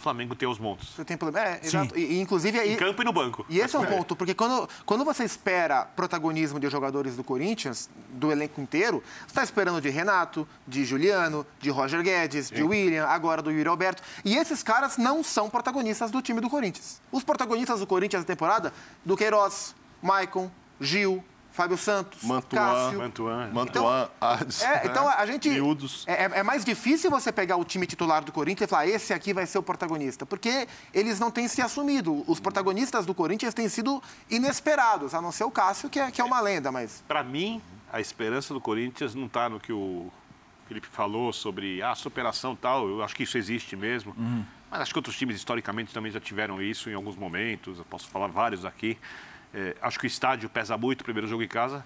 Flamengo 0.03 0.35
tem 0.35 0.47
os 0.47 0.59
montos. 0.59 0.89
Você 0.89 1.05
tem 1.05 1.17
problema. 1.17 1.47
É, 1.47 1.59
exato. 1.63 1.97
E, 1.97 2.19
inclusive 2.19 2.59
aí. 2.59 2.73
Em 2.73 2.77
campo 2.77 3.01
e 3.01 3.05
no 3.05 3.13
banco. 3.13 3.45
E 3.49 3.59
esse 3.59 3.75
é 3.75 3.79
um 3.79 3.85
ponto, 3.85 4.15
porque 4.15 4.33
quando, 4.33 4.69
quando 4.85 5.05
você 5.05 5.23
espera 5.23 5.85
protagonismo 5.85 6.59
de 6.59 6.69
jogadores 6.69 7.15
do 7.15 7.23
Corinthians, 7.23 7.89
do 8.09 8.31
elenco 8.31 8.59
inteiro, 8.59 9.01
você 9.21 9.27
está 9.27 9.43
esperando 9.43 9.81
de 9.81 9.89
Renato, 9.89 10.47
de 10.67 10.83
Juliano, 10.83 11.45
de 11.59 11.69
Roger 11.69 12.03
Guedes, 12.03 12.47
Sim. 12.47 12.55
de 12.55 12.63
William, 12.63 13.05
agora 13.05 13.41
do 13.41 13.49
Yuri 13.49 13.69
Alberto. 13.69 14.03
E 14.25 14.35
esses 14.35 14.61
caras 14.61 14.97
não 14.97 15.23
são 15.23 15.49
protagonistas 15.49 16.11
do 16.11 16.21
time 16.21 16.41
do 16.41 16.49
Corinthians. 16.49 17.01
Os 17.11 17.23
protagonistas 17.23 17.79
do 17.79 17.87
Corinthians 17.87 18.23
na 18.23 18.27
temporada, 18.27 18.73
do 19.05 19.15
Queiroz, 19.15 19.73
Maicon, 20.01 20.51
Gil, 20.81 21.23
Fábio 21.53 21.77
Santos, 21.77 22.23
Mantuan, 22.23 22.59
Cássio. 22.59 22.99
Mantuan. 22.99 23.51
Mantuan, 23.53 24.09
então, 24.09 24.67
é, 24.67 24.85
então 24.87 25.07
a 25.07 25.23
gente. 25.27 25.49
Miúdos. 25.49 26.03
É, 26.07 26.23
é, 26.39 26.43
mais 26.43 26.65
difícil 26.65 27.11
você 27.11 27.31
pegar 27.31 27.57
o 27.57 27.63
time 27.63 27.85
titular 27.85 28.23
do 28.23 28.31
Corinthians 28.31 28.67
e 28.67 28.71
falar, 28.71 28.87
esse 28.87 29.13
aqui 29.13 29.35
vai 29.35 29.45
ser 29.45 29.59
o 29.59 29.63
protagonista. 29.63 30.25
Porque 30.25 30.67
eles 30.91 31.19
não 31.19 31.29
têm 31.29 31.47
se 31.47 31.61
assumido. 31.61 32.23
Os 32.27 32.39
protagonistas 32.39 33.05
do 33.05 33.13
Corinthians 33.13 33.53
têm 33.53 33.69
sido 33.69 34.01
inesperados, 34.31 35.13
a 35.13 35.21
não 35.21 35.31
ser 35.31 35.43
o 35.43 35.51
Cássio, 35.51 35.91
que 35.91 35.99
é, 35.99 36.09
que 36.09 36.19
é 36.19 36.23
uma 36.23 36.41
lenda, 36.41 36.71
mas. 36.71 37.03
Para 37.07 37.23
mim, 37.23 37.61
a 37.91 38.01
esperança 38.01 38.51
do 38.51 38.59
Corinthians 38.59 39.13
não 39.13 39.27
está 39.27 39.47
no 39.47 39.59
que 39.59 39.71
o 39.71 40.11
Felipe 40.67 40.87
falou 40.87 41.31
sobre 41.31 41.83
a 41.83 41.91
ah, 41.91 41.95
superação 41.95 42.55
tal. 42.55 42.89
Eu 42.89 43.03
acho 43.03 43.15
que 43.15 43.21
isso 43.21 43.37
existe 43.37 43.75
mesmo. 43.75 44.15
Uhum. 44.17 44.43
Mas 44.71 44.81
acho 44.81 44.91
que 44.91 44.97
outros 44.97 45.15
times, 45.15 45.35
historicamente, 45.35 45.93
também 45.93 46.11
já 46.11 46.19
tiveram 46.19 46.59
isso 46.59 46.89
em 46.89 46.95
alguns 46.95 47.15
momentos. 47.15 47.77
Eu 47.77 47.85
posso 47.85 48.07
falar 48.09 48.25
vários 48.25 48.65
aqui. 48.65 48.97
É, 49.53 49.75
acho 49.81 49.99
que 49.99 50.05
o 50.05 50.07
estádio 50.07 50.49
pesa 50.49 50.77
muito 50.77 51.01
o 51.01 51.03
primeiro 51.03 51.27
jogo 51.27 51.43
em 51.43 51.47
casa. 51.47 51.85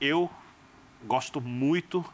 Eu 0.00 0.30
gosto 1.04 1.40
muito 1.40 2.04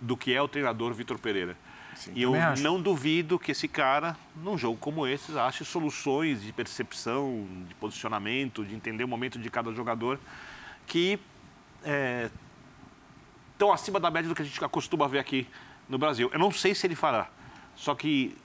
do 0.00 0.16
que 0.16 0.32
é 0.34 0.42
o 0.42 0.48
treinador 0.48 0.92
Vitor 0.92 1.18
Pereira. 1.18 1.56
Sim, 1.94 2.12
e 2.14 2.22
eu 2.22 2.32
não 2.60 2.80
duvido 2.80 3.38
que 3.38 3.52
esse 3.52 3.66
cara, 3.66 4.14
num 4.36 4.58
jogo 4.58 4.76
como 4.76 5.06
esse, 5.06 5.36
ache 5.38 5.64
soluções 5.64 6.42
de 6.42 6.52
percepção, 6.52 7.46
de 7.66 7.74
posicionamento, 7.76 8.64
de 8.64 8.74
entender 8.74 9.02
o 9.02 9.08
momento 9.08 9.38
de 9.38 9.48
cada 9.48 9.72
jogador 9.72 10.20
que 10.86 11.18
é, 11.82 12.30
estão 13.52 13.72
acima 13.72 13.98
da 13.98 14.10
média 14.10 14.28
do 14.28 14.34
que 14.34 14.42
a 14.42 14.44
gente 14.44 14.62
acostuma 14.62 15.08
ver 15.08 15.18
aqui 15.18 15.48
no 15.88 15.96
Brasil. 15.96 16.28
Eu 16.32 16.38
não 16.38 16.52
sei 16.52 16.74
se 16.74 16.86
ele 16.86 16.94
fará, 16.94 17.28
só 17.74 17.94
que 17.94 18.36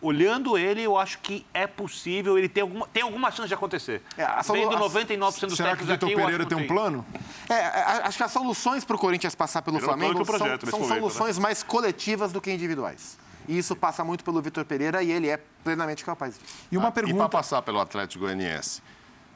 olhando 0.00 0.58
ele, 0.58 0.82
eu 0.82 0.96
acho 0.96 1.18
que 1.18 1.44
é 1.52 1.66
possível, 1.66 2.38
ele 2.38 2.48
tem 2.48 2.62
alguma, 2.62 2.86
tem 2.86 3.02
alguma 3.02 3.30
chance 3.30 3.48
de 3.48 3.54
acontecer. 3.54 4.02
É, 4.16 4.22
a 4.22 4.42
Vendo 4.42 4.76
99% 4.76 5.46
dos 5.46 5.56
Será 5.56 5.76
que 5.76 5.82
o 5.82 5.86
Vitor 5.86 6.14
Pereira 6.14 6.46
tem 6.46 6.56
um 6.56 6.66
plano? 6.66 7.04
É, 7.48 7.54
é 7.54 7.82
acho 8.04 8.16
que 8.16 8.22
as 8.22 8.32
soluções 8.32 8.84
para 8.84 8.96
o 8.96 8.98
Corinthians 8.98 9.34
passar 9.34 9.62
pelo 9.62 9.80
Flamengo 9.80 10.24
projeto, 10.24 10.68
são, 10.68 10.80
são 10.80 10.88
soluções 10.88 11.38
né? 11.38 11.42
mais 11.42 11.62
coletivas 11.62 12.32
do 12.32 12.40
que 12.40 12.50
individuais. 12.50 13.18
E 13.48 13.56
isso 13.58 13.76
passa 13.76 14.04
muito 14.04 14.24
pelo 14.24 14.42
Vitor 14.42 14.64
Pereira 14.64 15.02
e 15.02 15.10
ele 15.10 15.28
é 15.28 15.40
plenamente 15.62 16.04
capaz 16.04 16.34
disso. 16.34 16.44
E 16.70 16.76
uma 16.76 16.88
ah, 16.88 16.92
pergunta... 16.92 17.14
E 17.14 17.18
para 17.18 17.28
passar 17.28 17.62
pelo 17.62 17.80
Atlético 17.80 18.24
Goianiense? 18.24 18.82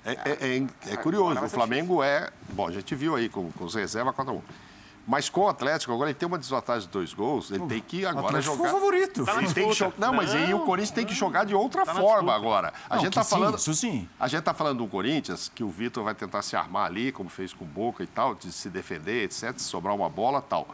É, 0.05 0.13
é, 0.13 0.59
é, 0.89 0.93
é 0.93 0.97
curioso, 0.97 1.45
o 1.45 1.49
Flamengo 1.49 2.03
é... 2.03 2.31
Bom, 2.53 2.67
a 2.67 2.73
gente 2.73 2.95
viu 2.95 3.15
aí 3.15 3.29
com, 3.29 3.53
com 3.53 3.65
os 3.65 3.75
reservas 3.75 4.15
contra 4.15 4.33
um. 4.33 4.43
Mas 5.11 5.29
com 5.29 5.41
o 5.41 5.49
Atlético, 5.49 5.93
agora 5.93 6.11
ele 6.11 6.17
tem 6.17 6.25
uma 6.25 6.39
desvantagem 6.39 6.87
de 6.87 6.93
dois 6.93 7.13
gols, 7.13 7.51
ele 7.51 7.67
tem 7.67 7.81
que 7.81 8.07
agora 8.07 8.41
jogar. 8.41 8.59
Foi 8.59 8.69
o 8.69 8.73
favorito. 8.73 9.25
Tá 9.25 9.39
ele 9.39 9.53
tem 9.53 9.69
que 9.69 9.75
jogar... 9.75 9.95
Não, 9.99 10.13
mas 10.13 10.33
aí 10.33 10.55
o 10.55 10.61
Corinthians 10.61 10.93
tem 10.93 11.05
que 11.05 11.13
jogar 11.13 11.45
de 11.45 11.53
outra 11.53 11.85
tá 11.85 11.97
forma 11.97 12.33
agora. 12.33 12.73
A 12.89 12.95
não, 12.95 13.03
gente 13.03 13.15
tá 13.15 13.25
falando. 13.25 13.59
Sim, 13.59 13.73
isso 13.73 13.81
sim. 13.81 14.09
A 14.21 14.29
gente 14.29 14.45
tá 14.45 14.55
falando 14.55 14.79
do 14.79 14.87
Corinthians, 14.87 15.51
que 15.53 15.65
o 15.65 15.69
Vitor 15.69 16.05
vai 16.05 16.15
tentar 16.15 16.43
se 16.43 16.55
armar 16.55 16.87
ali, 16.87 17.11
como 17.11 17.29
fez 17.29 17.53
com 17.53 17.65
o 17.65 17.67
Boca 17.67 18.05
e 18.05 18.07
tal, 18.07 18.37
de 18.37 18.53
se 18.53 18.71
defender, 18.71 19.25
etc., 19.25 19.53
se 19.59 19.65
sobrar 19.65 19.97
uma 19.97 20.09
bola 20.09 20.41
tal. 20.41 20.69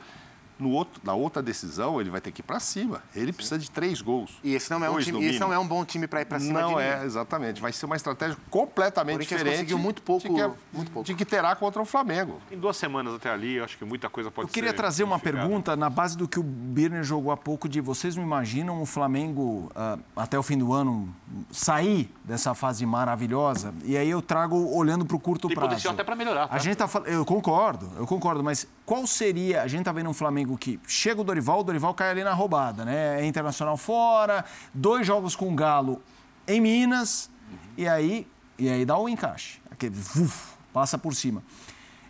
No 0.59 0.71
outro, 0.71 1.01
na 1.05 1.15
outra 1.15 1.43
decisão, 1.43 2.01
ele 2.01 2.11
vai 2.11 2.21
ter 2.21 2.33
que 2.33 2.41
ir 2.41 2.45
para 2.45 2.59
cima. 2.59 3.03
Ele 3.15 3.33
precisa 3.33 3.59
de 3.59 3.71
três 3.71 4.01
gols. 4.01 4.39
E 4.43 4.55
esse 4.55 4.71
não 4.71 4.85
é, 4.85 4.89
um, 4.89 4.99
time, 4.99 5.25
esse 5.25 5.39
não 5.39 5.53
é 5.53 5.59
um 5.59 5.67
bom 5.67 5.85
time 5.85 6.07
para 6.07 6.23
ir 6.23 6.25
para 6.25 6.41
cima 6.41 6.61
Não 6.61 6.81
é, 6.81 7.05
exatamente. 7.05 7.61
Vai 7.61 7.73
ser 7.73 7.87
uma 7.87 7.97
estratégia 7.97 8.37
completamente 8.51 9.21
diferente. 9.21 9.51
conseguiu 9.51 9.79
muito 9.79 10.03
pouco, 10.03 10.27
de 10.27 10.35
que, 10.35 10.41
é, 10.41 10.51
muito 10.73 10.91
pouco. 10.91 11.07
De 11.07 11.15
que 11.15 11.25
terá 11.25 11.55
contra 11.55 11.81
o 11.81 11.85
Flamengo. 11.85 12.41
Em 12.51 12.59
duas 12.59 12.77
semanas 12.77 13.15
até 13.15 13.31
ali, 13.31 13.55
eu 13.55 13.65
acho 13.65 13.77
que 13.77 13.85
muita 13.85 14.09
coisa 14.09 14.31
pode 14.31 14.49
ser. 14.49 14.51
Eu 14.51 14.55
queria 14.55 14.73
trazer 14.73 15.05
uma 15.05 15.19
pergunta 15.19 15.77
na 15.77 15.91
base 15.91 16.17
do 16.17 16.27
que 16.27 16.39
o 16.39 16.43
Birner 16.43 17.05
jogou 17.05 17.31
há 17.31 17.37
pouco 17.37 17.69
de 17.69 17.81
vocês 17.81 18.17
me 18.17 18.23
imaginam 18.23 18.81
o 18.81 18.87
Flamengo 18.87 19.71
uh, 19.75 20.01
até 20.17 20.39
o 20.39 20.43
fim 20.43 20.57
do 20.57 20.73
ano 20.73 21.15
sair 21.51 22.11
dessa 22.25 22.55
fase 22.55 22.87
maravilhosa? 22.87 23.75
E 23.85 23.97
aí 23.97 24.09
eu 24.09 24.23
trago 24.23 24.57
olhando 24.75 25.05
para 25.05 25.17
o 25.17 25.21
curto 25.21 25.49
Tem 25.49 25.55
prazo. 25.55 25.69
Tem 25.69 25.77
potencial 25.77 25.95
até 25.95 26.05
para 26.05 26.17
melhorar. 26.17 26.49
Tá? 26.49 26.57
A 26.57 26.59
gente 26.59 26.77
tá 26.77 26.89
eu 27.07 27.25
concordo, 27.25 27.91
eu 27.97 28.07
concordo, 28.07 28.43
mas 28.43 28.67
qual 28.85 29.07
seria, 29.07 29.63
a 29.63 29.69
gente 29.69 29.85
tá 29.85 29.93
vendo 29.93 30.09
um 30.09 30.15
Flamengo 30.15 30.46
que 30.55 30.79
chega 30.87 31.19
o 31.19 31.25
Dorival, 31.25 31.61
o 31.61 31.65
Dorival 31.65 31.95
cai 31.95 32.11
ali 32.11 32.23
na 32.23 32.35
roubada, 32.35 32.85
né? 32.85 33.23
É 33.23 33.27
internacional 33.27 33.79
fora, 33.79 34.45
dois 34.75 35.07
jogos 35.07 35.35
com 35.35 35.51
o 35.51 35.55
Galo 35.55 36.03
em 36.47 36.61
Minas, 36.61 37.31
uhum. 37.51 37.59
e 37.79 37.89
aí 37.89 38.27
e 38.59 38.69
aí 38.69 38.85
dá 38.85 38.97
o 38.97 39.05
um 39.05 39.09
encaixe, 39.09 39.61
aquele 39.71 39.97
uf, 39.99 40.55
passa 40.73 40.97
por 40.97 41.15
cima. 41.15 41.43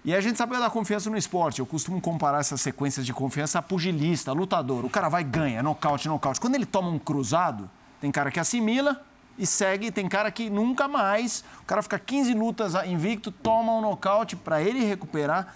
E 0.05 0.15
a 0.15 0.21
gente 0.21 0.39
sabe 0.39 0.57
da 0.57 0.71
confiança 0.71 1.11
no 1.11 1.17
esporte. 1.17 1.59
Eu 1.59 1.67
costumo 1.67 2.01
comparar 2.01 2.39
essas 2.39 2.61
sequências 2.61 3.05
de 3.05 3.13
confiança 3.13 3.59
a 3.59 3.63
pugilista, 3.63 4.31
a 4.31 4.35
lutador. 4.35 4.85
O 4.85 4.91
cara 4.91 5.09
vai 5.09 5.25
ganha, 5.25 5.61
nocaute, 5.65 6.07
nocaute. 6.07 6.41
Quando 6.41 6.55
ele 6.55 6.65
toma 6.65 6.89
um 6.89 6.99
cruzado, 6.99 7.69
tem 8.01 8.13
cara 8.13 8.31
que 8.31 8.39
assimila 8.39 9.05
e 9.37 9.45
segue, 9.45 9.91
tem 9.91 10.09
cara 10.09 10.31
que 10.31 10.49
nunca 10.49 10.87
mais. 10.87 11.43
O 11.63 11.65
cara 11.65 11.83
fica 11.83 11.99
15 11.99 12.35
lutas 12.35 12.75
invicto, 12.87 13.33
toma 13.33 13.73
um 13.73 13.81
nocaute 13.81 14.37
para 14.37 14.63
ele 14.63 14.85
recuperar. 14.85 15.53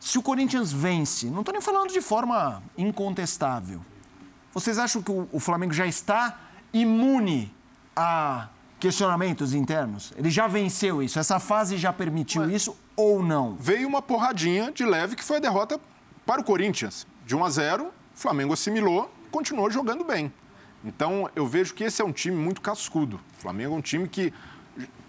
Se 0.00 0.18
o 0.18 0.22
Corinthians 0.22 0.72
vence, 0.72 1.26
não 1.26 1.40
estou 1.40 1.52
nem 1.52 1.60
falando 1.60 1.92
de 1.92 2.00
forma 2.00 2.62
incontestável, 2.76 3.80
vocês 4.52 4.78
acham 4.78 5.02
que 5.02 5.10
o, 5.10 5.38
Flamengo 5.38 5.72
já 5.72 5.86
está 5.86 6.40
imune 6.72 7.54
a 7.94 8.48
questionamentos 8.80 9.54
internos? 9.54 10.12
Ele 10.16 10.30
já 10.30 10.46
venceu 10.46 11.02
isso? 11.02 11.18
Essa 11.18 11.38
fase 11.38 11.76
já 11.76 11.92
permitiu 11.92 12.42
Mas 12.42 12.52
isso 12.52 12.76
ou 12.96 13.22
não? 13.22 13.54
Veio 13.56 13.86
uma 13.86 14.00
porradinha 14.00 14.72
de 14.72 14.84
leve 14.84 15.16
que 15.16 15.24
foi 15.24 15.36
a 15.36 15.40
derrota 15.40 15.80
para 16.24 16.40
o 16.40 16.44
Corinthians. 16.44 17.06
De 17.26 17.36
1 17.36 17.44
a 17.44 17.50
0, 17.50 17.86
o 17.86 17.92
Flamengo 18.14 18.52
assimilou, 18.52 19.12
continuou 19.30 19.70
jogando 19.70 20.04
bem. 20.04 20.32
Então, 20.84 21.28
eu 21.34 21.46
vejo 21.46 21.74
que 21.74 21.84
esse 21.84 22.00
é 22.00 22.04
um 22.04 22.12
time 22.12 22.36
muito 22.36 22.60
cascudo. 22.60 23.20
O 23.36 23.40
Flamengo 23.40 23.74
é 23.74 23.78
um 23.78 23.82
time 23.82 24.08
que 24.08 24.32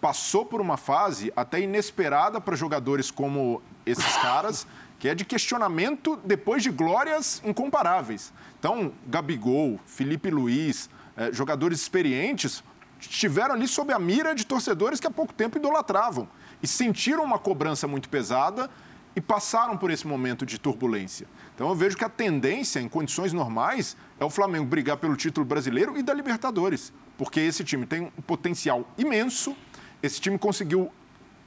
passou 0.02 0.46
por 0.46 0.62
uma 0.62 0.78
fase 0.78 1.32
até 1.36 1.62
inesperada 1.62 2.42
para 2.42 2.56
jogadores 2.56 3.12
como 3.12 3.62
esses 3.86 4.18
caras, 4.18 4.68
que 5.00 5.08
é 5.08 5.16
de 5.16 5.24
questionamento 5.24 6.20
depois 6.26 6.62
de 6.62 6.70
glórias 6.70 7.42
incomparáveis. 7.46 8.34
Então, 8.60 8.92
Gabigol, 9.08 9.80
Felipe 9.86 10.30
Luiz, 10.30 10.90
eh, 11.16 11.32
jogadores 11.32 11.82
experientes, 11.82 12.62
estiveram 13.00 13.56
ali 13.56 13.68
sob 13.68 13.94
a 13.94 13.98
mira 13.98 14.36
de 14.36 14.46
torcedores 14.46 15.00
que 15.00 15.08
há 15.08 15.12
pouco 15.12 15.34
tempo 15.34 15.58
idolatravam 15.58 16.28
e 16.62 16.68
sentiram 16.68 17.24
uma 17.24 17.40
cobrança 17.40 17.88
muito 17.88 18.10
pesada 18.10 18.70
e 19.16 19.22
passaram 19.22 19.78
por 19.78 19.90
esse 19.90 20.06
momento 20.06 20.46
de 20.46 20.60
turbulência. 20.60 21.28
Então 21.56 21.70
eu 21.70 21.76
vejo 21.76 21.98
que 21.98 22.04
a 22.04 22.10
tendência, 22.10 22.80
em 22.80 22.90
condições 22.90 23.34
normais, 23.34 23.96
é 24.20 24.26
o 24.26 24.30
Flamengo 24.30 24.66
brigar 24.66 24.98
pelo 24.98 25.16
título 25.16 25.46
brasileiro 25.46 25.98
e 25.98 26.04
da 26.04 26.14
Libertadores, 26.14 26.94
porque 27.18 27.40
esse 27.40 27.64
time 27.64 27.86
tem 27.86 28.12
um 28.18 28.22
potencial 28.22 28.86
imenso, 28.98 29.56
esse 30.04 30.20
time 30.22 30.38
conseguiu 30.38 30.92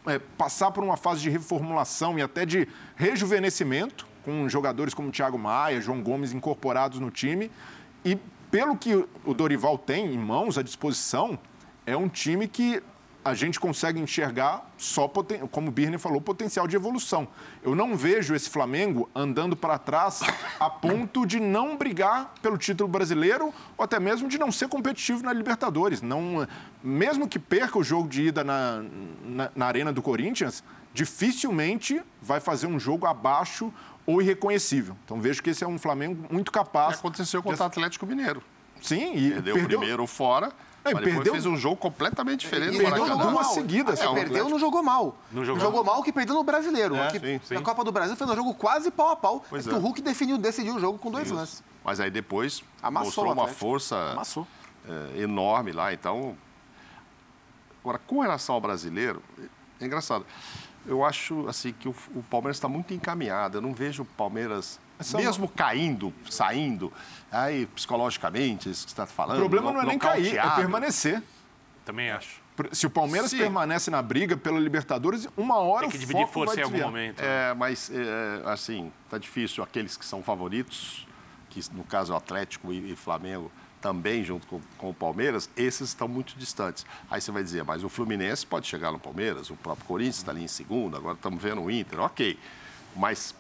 é, 0.07 0.19
passar 0.19 0.71
por 0.71 0.83
uma 0.83 0.97
fase 0.97 1.21
de 1.21 1.31
reformulação 1.31 2.19
e 2.19 2.23
até 2.23 2.45
de 2.45 2.69
rejuvenescimento, 2.97 4.07
com 4.25 4.49
jogadores 4.49 4.95
como 4.95 5.11
Thiago 5.11 5.39
Maia, 5.39 5.81
João 5.81 6.03
Gomes 6.03 6.33
incorporados 6.33 6.99
no 6.99 7.11
time. 7.11 7.51
E 8.05 8.17
pelo 8.51 8.77
que 8.77 9.07
o 9.25 9.35
Dorival 9.35 9.79
tem 9.79 10.13
em 10.13 10.19
mãos 10.19 10.59
à 10.59 10.63
disposição, 10.63 11.39
é 11.87 11.97
um 11.97 12.09
time 12.09 12.47
que 12.47 12.83
a 13.25 13.35
gente 13.35 13.61
consegue 13.61 14.01
enxergar 14.01 14.69
só, 14.77 15.09
como 15.51 15.69
o 15.69 15.71
Birne 15.71 15.97
falou, 15.97 16.21
potencial 16.21 16.67
de 16.67 16.75
evolução. 16.75 17.29
Eu 17.63 17.75
não 17.75 17.97
vejo 17.97 18.35
esse 18.35 18.51
Flamengo 18.51 19.09
andando 19.15 19.57
para 19.57 19.79
trás 19.79 20.21
a 20.59 20.69
ponto 20.69 21.25
de 21.25 21.39
não 21.39 21.77
brigar 21.77 22.35
pelo 22.43 22.59
título 22.59 22.89
brasileiro 22.89 23.55
ou 23.77 23.85
até 23.85 24.01
mesmo 24.01 24.29
de 24.29 24.39
não 24.39 24.51
ser 24.51 24.69
competitivo 24.69 25.23
na 25.23 25.33
Libertadores. 25.33 26.03
Não, 26.03 26.47
mesmo 26.83 27.29
que 27.29 27.39
perca 27.39 27.79
o 27.79 27.85
jogo 27.85 28.09
de 28.09 28.23
ida 28.29 28.43
na, 28.43 28.85
na, 29.25 29.51
na 29.55 29.67
Arena 29.67 29.93
do 29.93 30.03
Corinthians, 30.03 30.65
dificilmente 30.93 32.03
vai 32.21 32.41
fazer 32.41 32.67
um 32.67 32.79
jogo 32.79 33.07
abaixo 33.07 33.73
ou 34.05 34.21
irreconhecível. 34.21 34.97
Então 35.05 35.21
vejo 35.21 35.41
que 35.43 35.51
esse 35.51 35.63
é 35.63 35.67
um 35.67 35.79
Flamengo 35.79 36.27
muito 36.29 36.51
capaz. 36.51 36.99
Aconteceu 36.99 37.41
contra 37.41 37.57
de... 37.57 37.63
o 37.63 37.67
Atlético 37.67 38.05
Mineiro. 38.05 38.43
Sim, 38.81 39.15
e 39.15 39.31
perdeu, 39.31 39.55
perdeu... 39.55 39.79
o 39.79 39.81
primeiro 39.81 40.07
fora 40.09 40.53
é, 40.85 40.95
mas 40.95 41.05
perdeu... 41.05 41.33
fez 41.33 41.47
um 41.47 41.57
jogo 41.57 41.77
completamente 41.77 42.41
diferente. 42.41 42.77
Ele 42.77 42.91
perdeu 42.91 43.17
duas 43.17 43.47
seguidas. 43.49 44.01
É, 44.01 44.13
perdeu, 44.13 44.49
não 44.49 44.59
jogou 44.59 44.83
mal. 44.83 45.17
Não 45.31 45.45
jogou, 45.45 45.63
jogou 45.63 45.85
mal 45.85 46.03
que 46.03 46.13
perdeu 46.13 46.35
no 46.35 46.43
Brasileiro. 46.43 46.97
É, 46.97 47.11
sim, 47.11 47.41
sim. 47.45 47.55
Na 47.55 47.63
Copa 47.63 47.85
do 47.85 47.93
Brasil 47.93 48.17
fez 48.17 48.29
um 48.29 48.35
jogo 48.35 48.55
quase 48.55 48.91
pau 48.91 49.11
a 49.11 49.17
pau. 49.17 49.45
Pois 49.49 49.67
é. 49.67 49.73
O 49.73 49.79
Hulk 49.79 50.03
definiu, 50.03 50.37
decidiu 50.39 50.75
o 50.75 50.81
jogo 50.81 50.99
com 50.99 51.11
dois 51.11 51.27
Isso. 51.27 51.35
lances. 51.35 51.63
Mas 51.85 52.01
aí 52.01 52.11
depois 52.11 52.63
Amassou 52.83 53.25
mostrou 53.25 53.33
uma 53.33 53.49
força 53.49 54.17
é, 54.89 55.23
enorme 55.23 55.73
lá. 55.73 55.93
Então, 55.93 56.37
agora, 57.83 57.99
com 57.99 58.21
relação 58.21 58.57
ao 58.57 58.61
brasileiro, 58.61 59.23
é 59.81 59.87
engraçado. 59.87 60.27
Eu 60.85 61.05
acho 61.05 61.49
assim 61.49 61.73
que 61.73 61.89
o, 61.89 61.95
o 62.15 62.23
Palmeiras 62.25 62.57
está 62.57 62.69
muito 62.69 62.93
encaminhado. 62.93 63.59
Eu 63.59 63.63
não 63.63 63.73
vejo 63.73 64.03
o 64.03 64.07
Palmeiras 64.07 64.81
mesmo 65.15 65.49
caindo, 65.49 66.13
saindo, 66.29 66.93
aí 67.31 67.67
psicologicamente, 67.67 68.71
isso 68.71 68.85
que 68.85 68.91
você 68.91 68.95
está 69.03 69.07
falando. 69.07 69.37
O 69.37 69.41
problema 69.41 69.73
não 69.73 69.83
é 69.83 69.87
nem 69.87 69.99
cair, 69.99 70.37
é 70.37 70.51
permanecer. 70.51 71.23
Também 71.85 72.11
acho. 72.11 72.41
Se 72.71 72.87
o 72.87 72.91
Palmeiras 72.91 73.31
Sim. 73.31 73.39
permanece 73.39 73.91
na 73.91 74.03
briga 74.03 74.37
pela 74.37 74.61
Libertadores, 74.61 75.27
uma 75.37 75.57
hora 75.57 75.83
Tem 75.83 75.91
que 75.91 75.97
o 75.97 76.01
dividir 76.01 76.21
foco 76.23 76.33
força 76.33 76.55
vai 76.55 76.61
em 76.61 76.65
algum 76.65 76.77
desviar. 76.77 76.91
momento. 76.91 77.21
É, 77.21 77.55
mas, 77.55 77.91
é, 77.91 78.43
assim, 78.51 78.93
tá 79.09 79.17
difícil. 79.17 79.65
Aqueles 79.65 79.97
que 79.97 80.05
são 80.05 80.23
favoritos, 80.23 81.07
que 81.49 81.61
no 81.73 81.83
caso 81.83 82.13
o 82.13 82.17
Atlético 82.17 82.73
e, 82.73 82.93
e 82.93 82.97
Flamengo, 82.97 83.51
também 83.81 84.23
junto 84.23 84.47
com, 84.47 84.61
com 84.79 84.91
o 84.91 84.95
Palmeiras, 84.95 85.51
esses 85.57 85.89
estão 85.89 86.07
muito 86.07 86.37
distantes. 86.37 86.87
Aí 87.11 87.21
você 87.21 87.33
vai 87.33 87.43
dizer, 87.43 87.65
mas 87.65 87.83
o 87.83 87.89
Fluminense 87.89 88.47
pode 88.47 88.67
chegar 88.67 88.93
no 88.93 88.99
Palmeiras, 88.99 89.51
o 89.51 89.57
próprio 89.57 89.87
Corinthians 89.87 90.19
está 90.19 90.31
ali 90.31 90.45
em 90.45 90.49
segundo, 90.49 90.97
agora 90.97 91.15
estamos 91.15 91.43
vendo 91.43 91.63
o 91.63 91.71
Inter, 91.71 92.01
ok. 92.01 92.39
Mas 92.95 93.35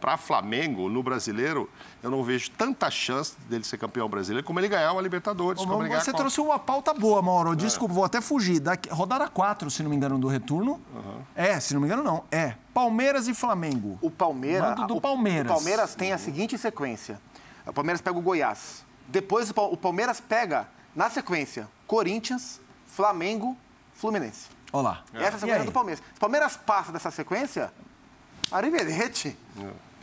para 0.00 0.16
Flamengo, 0.16 0.88
no 0.88 1.02
brasileiro, 1.02 1.68
eu 2.02 2.10
não 2.10 2.22
vejo 2.22 2.50
tanta 2.52 2.90
chance 2.90 3.34
dele 3.48 3.64
ser 3.64 3.78
campeão 3.78 4.08
brasileiro 4.08 4.46
como 4.46 4.60
ele 4.60 4.68
ganhar 4.68 4.92
uma 4.92 5.00
Libertadores. 5.02 5.62
como 5.64 5.82
ele 5.82 5.88
ganhar 5.88 6.02
Você 6.04 6.12
trouxe 6.12 6.40
uma 6.40 6.58
pauta 6.58 6.92
boa, 6.94 7.20
Mauro. 7.22 7.56
Desculpa, 7.56 7.94
vou 7.94 8.04
até 8.04 8.20
fugir. 8.20 8.60
Daqui, 8.60 8.88
rodada 8.90 9.28
4, 9.28 9.70
se 9.70 9.82
não 9.82 9.90
me 9.90 9.96
engano, 9.96 10.18
do 10.18 10.28
retorno. 10.28 10.80
É, 11.34 11.58
se 11.60 11.74
não 11.74 11.80
me 11.80 11.86
engano, 11.86 12.02
não. 12.02 12.24
É. 12.30 12.54
Palmeiras 12.74 13.26
e 13.28 13.34
Flamengo. 13.34 13.98
O 14.00 14.10
Palmeiras. 14.10 14.68
Mando 14.70 14.86
do 14.86 14.96
o- 14.96 15.00
Palmeiras. 15.00 15.50
O 15.50 15.54
Palmeiras 15.54 15.94
tem 15.94 16.12
a 16.12 16.18
seguinte 16.18 16.56
sequência: 16.58 17.20
o 17.66 17.72
Palmeiras 17.72 18.00
pega 18.00 18.18
o 18.18 18.22
Goiás. 18.22 18.84
Depois 19.08 19.50
o 19.50 19.54
Pal- 19.54 19.72
o 19.72 19.76
Palmeiras 19.76 20.20
pega, 20.20 20.68
na 20.94 21.08
sequência, 21.08 21.68
Corinthians, 21.86 22.60
Flamengo, 22.86 23.56
Fluminense. 23.94 24.48
Olha 24.72 24.82
lá. 24.82 25.02
Essa 25.14 25.22
é 25.24 25.28
a 25.28 25.38
sequência 25.38 25.64
do 25.64 25.72
Palmeiras. 25.72 26.04
Se 26.04 26.16
o 26.16 26.20
Palmeiras 26.20 26.56
passa 26.56 26.92
dessa 26.92 27.10
sequência, 27.10 27.72
arrivederci. 28.50 29.36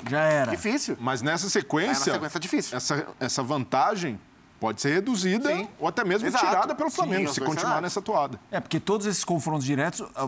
Já 0.10 0.22
era. 0.22 0.52
Difícil. 0.52 0.98
Mas 1.00 1.22
nessa 1.22 1.48
É, 1.48 1.50
sequência, 1.50 2.08
na 2.14 2.14
sequência 2.14 2.40
difícil. 2.40 2.78
essa, 2.78 3.08
essa 3.20 3.44
vantagem 3.44 4.20
pode 4.60 4.80
ser 4.82 4.94
reduzida 4.94 5.54
Sim. 5.54 5.68
ou 5.78 5.90
até 5.90 6.06
mesmo 6.06 6.26
Exato. 6.26 6.46
tirada 6.46 6.74
pelo 6.74 6.90
Sim, 6.90 6.96
Flamengo, 6.96 7.28
os 7.30 7.36
se 7.36 7.42
continuar 7.42 7.82
nessa 7.82 8.02
toada. 8.02 8.40
É, 8.50 8.62
porque 8.62 8.80
todos 8.80 9.06
esses 9.06 9.22
confrontos 9.26 9.66
diretos 9.66 10.08
ah, 10.16 10.26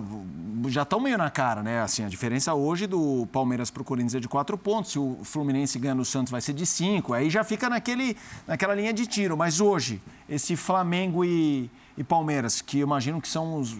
já 0.67 0.81
estão 0.81 0.99
meio 0.99 1.17
na 1.17 1.29
cara, 1.29 1.63
né? 1.63 1.81
Assim, 1.81 2.03
a 2.03 2.09
diferença 2.09 2.53
hoje 2.53 2.85
do 2.85 3.25
Palmeiras 3.31 3.71
pro 3.71 3.83
Corinthians 3.85 4.15
é 4.15 4.19
de 4.19 4.27
quatro 4.27 4.57
pontos. 4.57 4.91
Se 4.91 4.99
o 4.99 5.19
Fluminense 5.23 5.79
ganha 5.79 5.95
no 5.95 6.03
Santos, 6.03 6.31
vai 6.31 6.41
ser 6.41 6.51
de 6.51 6.65
cinco. 6.65 7.13
Aí 7.13 7.29
já 7.29 7.45
fica 7.45 7.69
naquele, 7.69 8.17
naquela 8.45 8.75
linha 8.75 8.91
de 8.91 9.07
tiro. 9.07 9.37
Mas 9.37 9.61
hoje, 9.61 10.01
esse 10.27 10.57
Flamengo 10.57 11.23
e, 11.23 11.71
e 11.97 12.03
Palmeiras, 12.03 12.61
que 12.61 12.79
imagino 12.79 13.21
que 13.21 13.27
são 13.27 13.59
os. 13.59 13.75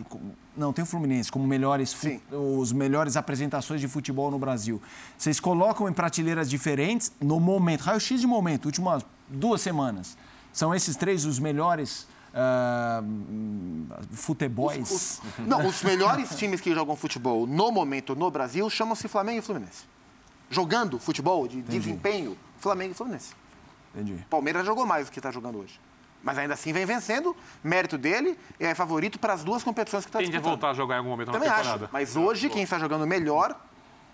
Não, 0.56 0.72
tem 0.72 0.84
o 0.84 0.86
Fluminense 0.86 1.30
como 1.32 1.46
melhores, 1.46 1.90
Sim. 1.90 2.22
os 2.32 2.72
melhores 2.72 3.18
apresentações 3.18 3.82
de 3.82 3.88
futebol 3.90 4.32
no 4.32 4.40
Brasil. 4.40 4.82
Vocês 5.18 5.40
colocam 5.40 5.90
em 5.90 5.94
prateleiras 5.94 6.50
diferentes 6.50 7.12
no 7.20 7.40
momento, 7.40 7.82
raio-x 7.82 8.22
de 8.22 8.28
momento, 8.28 8.66
últimas 8.66 9.06
duas 9.28 9.60
semanas. 9.62 10.18
São 10.54 10.74
esses 10.74 10.96
três 10.96 11.26
os 11.26 11.40
melhores 11.40 12.08
hum, 13.04 13.88
futebols? 14.12 14.92
Os- 14.92 15.22
não, 15.40 15.66
os 15.68 15.84
melhores 15.84 16.36
times 16.38 16.62
que 16.62 16.74
jogam 16.74 16.96
futebol 16.96 17.46
no 17.46 17.72
momento 17.72 18.16
no 18.16 18.32
Brasil 18.32 18.70
chamam-se 18.70 19.08
Flamengo 19.08 19.40
e 19.40 19.42
Fluminense. 19.42 19.84
Jogando 20.50 21.00
futebol 21.00 21.48
de 21.48 21.62
desempenho, 21.62 22.38
Flamengo 22.60 22.92
e 22.92 22.96
Fluminense. 22.96 23.34
Entendi. 23.94 24.26
Palmeiras 24.30 24.66
jogou 24.66 24.86
mais 24.86 25.08
do 25.08 25.12
que 25.12 25.20
está 25.20 25.32
jogando 25.32 25.58
hoje. 25.60 25.80
Mas 26.26 26.38
ainda 26.40 26.56
assim 26.56 26.74
vem 26.74 26.86
vencendo, 26.88 27.34
mérito 27.64 27.98
dele, 27.98 28.36
é 28.60 28.74
favorito 28.76 29.20
para 29.20 29.32
as 29.34 29.44
duas 29.44 29.64
competições 29.64 30.04
que 30.04 30.10
está 30.10 30.18
Tende 30.20 30.32
a 30.32 30.34
disputando. 30.40 30.52
voltar 30.60 30.72
a 30.72 30.74
jogar 30.74 30.96
em 30.96 30.98
algum 30.98 31.12
momento 31.12 31.32
Também 31.32 31.48
na 31.48 31.54
acho. 31.56 31.64
temporada. 31.64 31.90
Mas 31.94 32.16
hoje 32.16 32.50
quem 32.50 32.64
está 32.64 32.80
jogando 32.80 33.06
melhor 33.06 33.56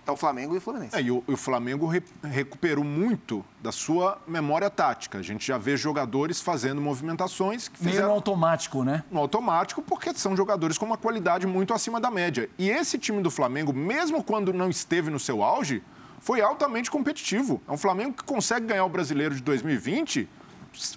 é 0.05 0.11
o 0.11 0.17
Flamengo 0.17 0.53
e 0.53 0.57
o 0.57 0.61
Fluminense. 0.61 0.93
É, 0.95 1.01
e 1.01 1.09
o, 1.09 1.23
e 1.27 1.31
o 1.33 1.37
Flamengo 1.37 1.85
re- 1.87 2.03
recuperou 2.23 2.83
muito 2.83 3.45
da 3.61 3.71
sua 3.71 4.19
memória 4.27 4.69
tática. 4.69 5.19
A 5.19 5.21
gente 5.21 5.47
já 5.47 5.57
vê 5.57 5.77
jogadores 5.77 6.41
fazendo 6.41 6.81
movimentações 6.81 7.69
que 7.69 7.79
Meio 7.81 7.85
no 7.85 7.91
fizeram 7.95 8.13
automático, 8.13 8.83
né? 8.83 9.03
no 9.09 9.19
automático, 9.19 9.81
porque 9.81 10.13
são 10.15 10.35
jogadores 10.35 10.77
com 10.77 10.85
uma 10.85 10.97
qualidade 10.97 11.47
muito 11.47 11.73
acima 11.73 11.97
da 12.01 12.11
média. 12.11 12.49
E 12.57 12.69
esse 12.69 12.97
time 12.97 13.21
do 13.21 13.31
Flamengo, 13.31 13.71
mesmo 13.71 14.21
quando 14.23 14.51
não 14.51 14.69
esteve 14.69 15.09
no 15.09 15.19
seu 15.19 15.41
auge, 15.43 15.81
foi 16.19 16.41
altamente 16.41 16.91
competitivo. 16.91 17.61
É 17.67 17.71
um 17.71 17.77
Flamengo 17.77 18.13
que 18.13 18.23
consegue 18.23 18.65
ganhar 18.65 18.83
o 18.83 18.89
brasileiro 18.89 19.33
de 19.33 19.41
2020 19.41 20.27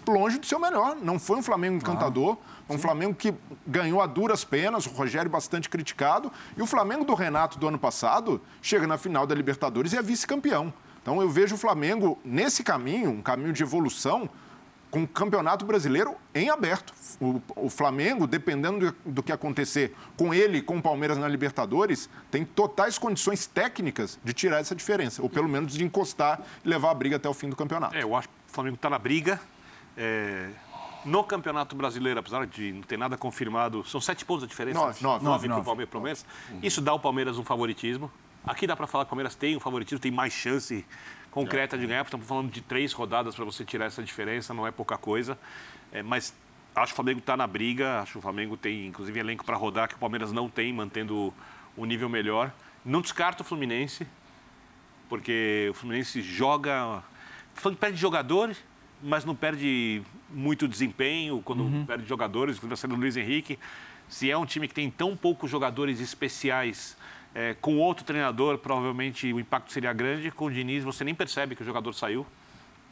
longe 0.06 0.38
do 0.38 0.46
seu 0.46 0.58
melhor. 0.58 0.96
Não 0.96 1.18
foi 1.18 1.38
um 1.38 1.42
Flamengo 1.42 1.76
encantador, 1.76 2.36
um 2.68 2.78
Flamengo 2.78 3.14
que 3.14 3.34
ganhou 3.66 4.00
a 4.00 4.06
duras 4.06 4.44
penas, 4.44 4.86
o 4.86 4.90
Rogério 4.90 5.30
bastante 5.30 5.68
criticado. 5.68 6.32
E 6.56 6.62
o 6.62 6.66
Flamengo 6.66 7.04
do 7.04 7.14
Renato 7.14 7.58
do 7.58 7.68
ano 7.68 7.78
passado 7.78 8.40
chega 8.62 8.86
na 8.86 8.96
final 8.96 9.26
da 9.26 9.34
Libertadores 9.34 9.92
e 9.92 9.96
é 9.96 10.02
vice-campeão. 10.02 10.72
Então 11.02 11.20
eu 11.20 11.28
vejo 11.28 11.54
o 11.54 11.58
Flamengo 11.58 12.18
nesse 12.24 12.62
caminho, 12.62 13.10
um 13.10 13.22
caminho 13.22 13.52
de 13.52 13.62
evolução, 13.62 14.28
com 14.94 15.02
o 15.02 15.08
Campeonato 15.08 15.66
Brasileiro 15.66 16.14
em 16.32 16.48
aberto. 16.50 16.94
O, 17.20 17.42
o 17.56 17.68
Flamengo, 17.68 18.28
dependendo 18.28 18.92
do, 18.92 19.12
do 19.12 19.22
que 19.24 19.32
acontecer 19.32 19.92
com 20.16 20.32
ele 20.32 20.58
e 20.58 20.62
com 20.62 20.78
o 20.78 20.82
Palmeiras 20.82 21.18
na 21.18 21.26
Libertadores, 21.26 22.08
tem 22.30 22.44
totais 22.44 22.96
condições 22.96 23.44
técnicas 23.44 24.20
de 24.22 24.32
tirar 24.32 24.60
essa 24.60 24.72
diferença, 24.72 25.20
ou 25.20 25.28
pelo 25.28 25.48
menos 25.48 25.72
de 25.72 25.82
encostar 25.82 26.40
e 26.64 26.68
levar 26.68 26.92
a 26.92 26.94
briga 26.94 27.16
até 27.16 27.28
o 27.28 27.34
fim 27.34 27.48
do 27.48 27.56
campeonato. 27.56 27.96
É, 27.96 28.04
eu 28.04 28.14
acho 28.14 28.28
que 28.28 28.34
o 28.48 28.54
Flamengo 28.54 28.76
está 28.76 28.88
na 28.88 28.98
briga. 28.98 29.40
É, 29.96 30.50
no 31.04 31.22
Campeonato 31.22 31.76
Brasileiro, 31.76 32.18
apesar 32.18 32.46
de 32.46 32.72
não 32.72 32.82
ter 32.82 32.96
nada 32.96 33.16
confirmado, 33.16 33.84
são 33.84 34.00
sete 34.00 34.24
pontos 34.24 34.44
a 34.44 34.46
diferença. 34.46 34.78
Nove. 34.78 35.02
Nove. 35.02 35.24
Nove 35.24 35.48
Nove. 35.48 35.60
o 35.60 35.64
Palmeiras. 35.64 35.92
Palmeiras. 35.92 36.26
Isso 36.62 36.80
dá 36.80 36.92
ao 36.92 37.00
Palmeiras 37.00 37.38
um 37.38 37.44
favoritismo. 37.44 38.10
Aqui 38.46 38.66
dá 38.66 38.76
para 38.76 38.86
falar 38.86 39.04
que 39.04 39.08
o 39.08 39.10
Palmeiras 39.10 39.34
tem 39.34 39.56
um 39.56 39.60
favoritismo, 39.60 39.98
tem 39.98 40.10
mais 40.10 40.32
chance 40.32 40.84
concreta 41.30 41.76
de 41.76 41.86
ganhar, 41.86 42.04
estamos 42.04 42.26
falando 42.26 42.50
de 42.50 42.60
três 42.60 42.92
rodadas 42.92 43.34
para 43.34 43.44
você 43.44 43.64
tirar 43.64 43.86
essa 43.86 44.02
diferença, 44.02 44.54
não 44.54 44.66
é 44.66 44.70
pouca 44.70 44.96
coisa. 44.96 45.36
É, 45.90 46.02
mas 46.02 46.34
acho 46.76 46.88
que 46.88 46.92
o 46.92 46.96
Flamengo 46.96 47.18
está 47.18 47.36
na 47.36 47.46
briga, 47.46 48.00
acho 48.00 48.12
que 48.12 48.18
o 48.18 48.22
Flamengo 48.22 48.56
tem, 48.56 48.86
inclusive, 48.86 49.18
elenco 49.18 49.44
para 49.44 49.56
rodar, 49.56 49.88
que 49.88 49.94
o 49.94 49.98
Palmeiras 49.98 50.30
não 50.30 50.48
tem, 50.48 50.72
mantendo 50.72 51.34
o 51.76 51.84
nível 51.84 52.08
melhor. 52.08 52.52
Não 52.84 53.00
descarto 53.00 53.42
o 53.42 53.46
Fluminense, 53.46 54.06
porque 55.08 55.68
o 55.70 55.74
Fluminense 55.74 56.22
joga. 56.22 57.02
O 57.56 57.60
Flamengo 57.60 57.80
perde 57.80 57.96
jogadores, 57.96 58.62
mas 59.04 59.24
não 59.24 59.34
perde 59.34 60.02
muito 60.30 60.66
desempenho 60.66 61.42
quando 61.44 61.86
perde 61.86 62.06
jogadores. 62.06 62.58
Quando 62.58 62.74
vai 62.74 62.88
do 62.88 62.96
Luiz 62.96 63.16
Henrique. 63.16 63.58
Se 64.08 64.30
é 64.30 64.36
um 64.36 64.46
time 64.46 64.66
que 64.66 64.74
tem 64.74 64.90
tão 64.90 65.16
poucos 65.16 65.50
jogadores 65.50 66.00
especiais, 66.00 66.96
é, 67.34 67.54
com 67.60 67.78
outro 67.78 68.04
treinador, 68.04 68.58
provavelmente 68.58 69.32
o 69.32 69.38
impacto 69.38 69.72
seria 69.72 69.92
grande. 69.92 70.30
Com 70.30 70.46
o 70.46 70.50
Diniz, 70.50 70.84
você 70.84 71.04
nem 71.04 71.14
percebe 71.14 71.54
que 71.54 71.62
o 71.62 71.64
jogador 71.64 71.92
saiu. 71.92 72.26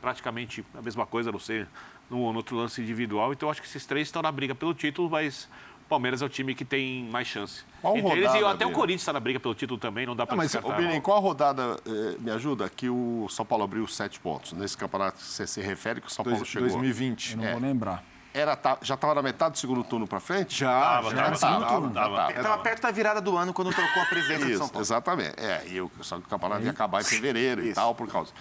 Praticamente 0.00 0.64
a 0.74 0.82
mesma 0.82 1.06
coisa, 1.06 1.30
a 1.30 1.32
não 1.32 1.38
ser 1.38 1.66
no, 2.10 2.30
no 2.30 2.36
outro 2.36 2.56
lance 2.56 2.82
individual. 2.82 3.32
Então, 3.32 3.46
eu 3.46 3.50
acho 3.50 3.62
que 3.62 3.66
esses 3.66 3.86
três 3.86 4.08
estão 4.08 4.20
na 4.20 4.32
briga 4.32 4.54
pelo 4.54 4.74
título, 4.74 5.08
mas 5.08 5.48
Palmeiras 5.92 6.22
é 6.22 6.24
o 6.24 6.28
time 6.28 6.54
que 6.54 6.64
tem 6.64 7.04
mais 7.04 7.26
chance. 7.28 7.62
Qual 7.82 7.96
Entre 7.96 8.10
eles, 8.12 8.30
e 8.32 8.36
rodada, 8.38 8.54
até 8.54 8.66
o? 8.66 8.70
Corinthians 8.72 9.02
está 9.02 9.12
na 9.12 9.20
briga 9.20 9.38
pelo 9.38 9.54
título 9.54 9.78
também, 9.78 10.06
não 10.06 10.16
dá 10.16 10.26
para 10.26 10.36
mas, 10.36 10.50
descartar. 10.50 10.78
Ô, 10.78 10.82
Birim, 10.86 11.00
qual 11.02 11.18
a 11.18 11.20
rodada 11.20 11.76
eh, 11.84 12.16
me 12.18 12.30
ajuda 12.30 12.68
que 12.70 12.88
o 12.88 13.26
São 13.28 13.44
Paulo 13.44 13.64
abriu 13.64 13.86
sete 13.86 14.18
pontos? 14.18 14.52
Nesse 14.54 14.76
campeonato 14.76 15.18
que 15.18 15.24
você 15.24 15.46
se 15.46 15.60
refere 15.60 16.00
que 16.00 16.06
o 16.06 16.10
São 16.10 16.24
Paulo 16.24 16.38
Dois- 16.38 16.48
chegou. 16.48 16.66
2020. 16.68 17.32
Eu 17.32 17.36
não 17.38 17.44
É. 17.44 17.52
vou 17.52 17.60
lembrar. 17.60 18.02
Era, 18.34 18.56
tá- 18.56 18.78
já 18.80 18.94
estava 18.94 19.14
na 19.16 19.20
metade 19.22 19.52
do 19.52 19.58
segundo 19.58 19.84
turno 19.84 20.06
para 20.06 20.18
frente? 20.18 20.58
Já, 20.58 21.02
já. 21.02 21.12
tava, 21.14 21.34
Sim, 21.36 21.40
tava, 21.42 21.66
tudo. 21.82 21.92
tava. 21.92 22.30
Estava 22.32 22.58
perto 22.62 22.80
da 22.82 22.90
virada 22.90 23.20
do 23.20 23.36
ano 23.36 23.52
quando 23.52 23.70
trocou 23.74 24.02
a 24.02 24.06
presença 24.06 24.46
de 24.46 24.56
São 24.56 24.64
Isso, 24.64 24.72
Paulo. 24.72 24.80
exatamente. 24.82 25.34
É, 25.38 25.62
e 25.68 25.78
o, 25.82 25.90
só 26.00 26.16
que 26.18 26.24
o 26.24 26.28
campeonato 26.28 26.62
ia 26.62 26.70
acabar 26.70 27.02
em 27.02 27.04
fevereiro 27.04 27.60
e 27.62 27.66
Isso. 27.66 27.74
tal, 27.74 27.94
por 27.94 28.08
causa. 28.08 28.32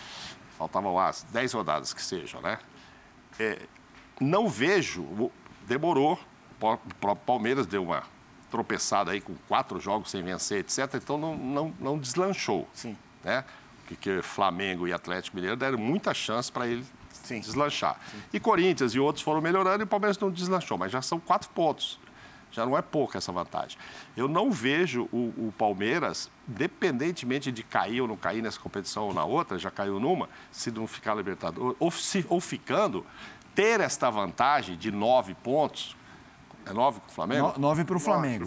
Faltavam 0.58 0.96
lá 0.96 1.10
as 1.10 1.24
10 1.24 1.52
rodadas 1.52 1.94
que 1.94 2.02
sejam, 2.02 2.40
né? 2.42 2.58
É, 3.38 3.60
não 4.20 4.48
vejo. 4.48 5.30
Demorou. 5.68 6.18
O 6.62 6.96
próprio 6.96 7.26
Palmeiras 7.26 7.66
deu 7.66 7.84
uma 7.84 8.04
tropeçada 8.50 9.12
aí 9.12 9.22
com 9.22 9.34
quatro 9.48 9.80
jogos 9.80 10.12
sem 10.12 10.22
vencer, 10.22 10.60
etc. 10.60 10.96
Então 10.96 11.18
não, 11.18 11.36
não, 11.36 11.74
não 11.80 11.98
deslanchou. 11.98 12.68
Sim. 12.74 12.98
Né? 13.24 13.44
Porque 13.88 14.22
Flamengo 14.22 14.88
e 14.88 14.94
Atlético 14.94 15.36
Mineiro 15.36 15.58
deram 15.58 15.78
muita 15.78 16.14
chance 16.14 16.52
para 16.52 16.68
ele 16.68 16.86
Sim. 17.12 17.40
deslanchar. 17.40 18.00
E 18.32 18.40
Corinthians 18.40 18.94
e 18.94 19.00
outros 19.00 19.24
foram 19.24 19.42
melhorando 19.42 19.84
e 19.84 19.86
o 19.86 19.88
Palmeiras 19.88 20.18
não 20.20 20.30
deslanchou, 20.32 20.78
mas 20.78 20.92
já 20.92 21.02
são 21.02 21.20
quatro 21.20 21.50
pontos. 21.50 22.00
Já 22.52 22.66
não 22.66 22.78
é 22.78 22.82
pouca 22.82 23.18
essa 23.18 23.32
vantagem. 23.32 23.78
Eu 24.16 24.28
não 24.28 24.52
vejo 24.52 25.08
o, 25.14 25.48
o 25.48 25.54
Palmeiras, 25.58 26.30
independentemente 26.50 27.50
de 27.52 27.64
cair 27.64 28.02
ou 28.02 28.08
não 28.08 28.18
cair 28.18 28.42
nessa 28.42 28.60
competição 28.60 29.06
ou 29.06 29.14
na 29.14 29.24
outra, 29.24 29.58
já 29.58 29.72
caiu 29.72 30.00
numa, 30.00 30.30
se 30.52 30.70
não 30.70 30.86
ficar 30.86 31.16
Libertador, 31.16 31.76
ou, 31.80 31.90
se- 31.92 32.26
ou 32.28 32.42
ficando, 32.42 33.06
ter 33.56 33.80
esta 33.80 34.10
vantagem 34.10 34.78
de 34.78 34.92
nove 34.92 35.34
pontos. 35.34 35.96
É 36.66 36.74
nove 36.74 37.00
com 37.00 37.08
o 37.08 37.12
Flamengo? 37.12 37.54
No- 37.56 37.60
nove 37.60 37.84
para 37.84 37.98
o 37.98 38.00
Flamengo. 38.00 38.46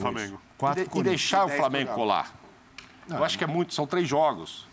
Quatro 0.59 0.83
e, 0.95 0.99
e 0.99 1.03
deixar 1.03 1.45
o 1.47 1.49
Flamengo 1.49 1.93
colar. 1.95 2.33
Eu 3.09 3.23
acho 3.25 3.37
que 3.37 3.45
é 3.45 3.47
muito, 3.47 3.75
são 3.75 3.87
três 3.87 4.09
jogos. 4.09 4.67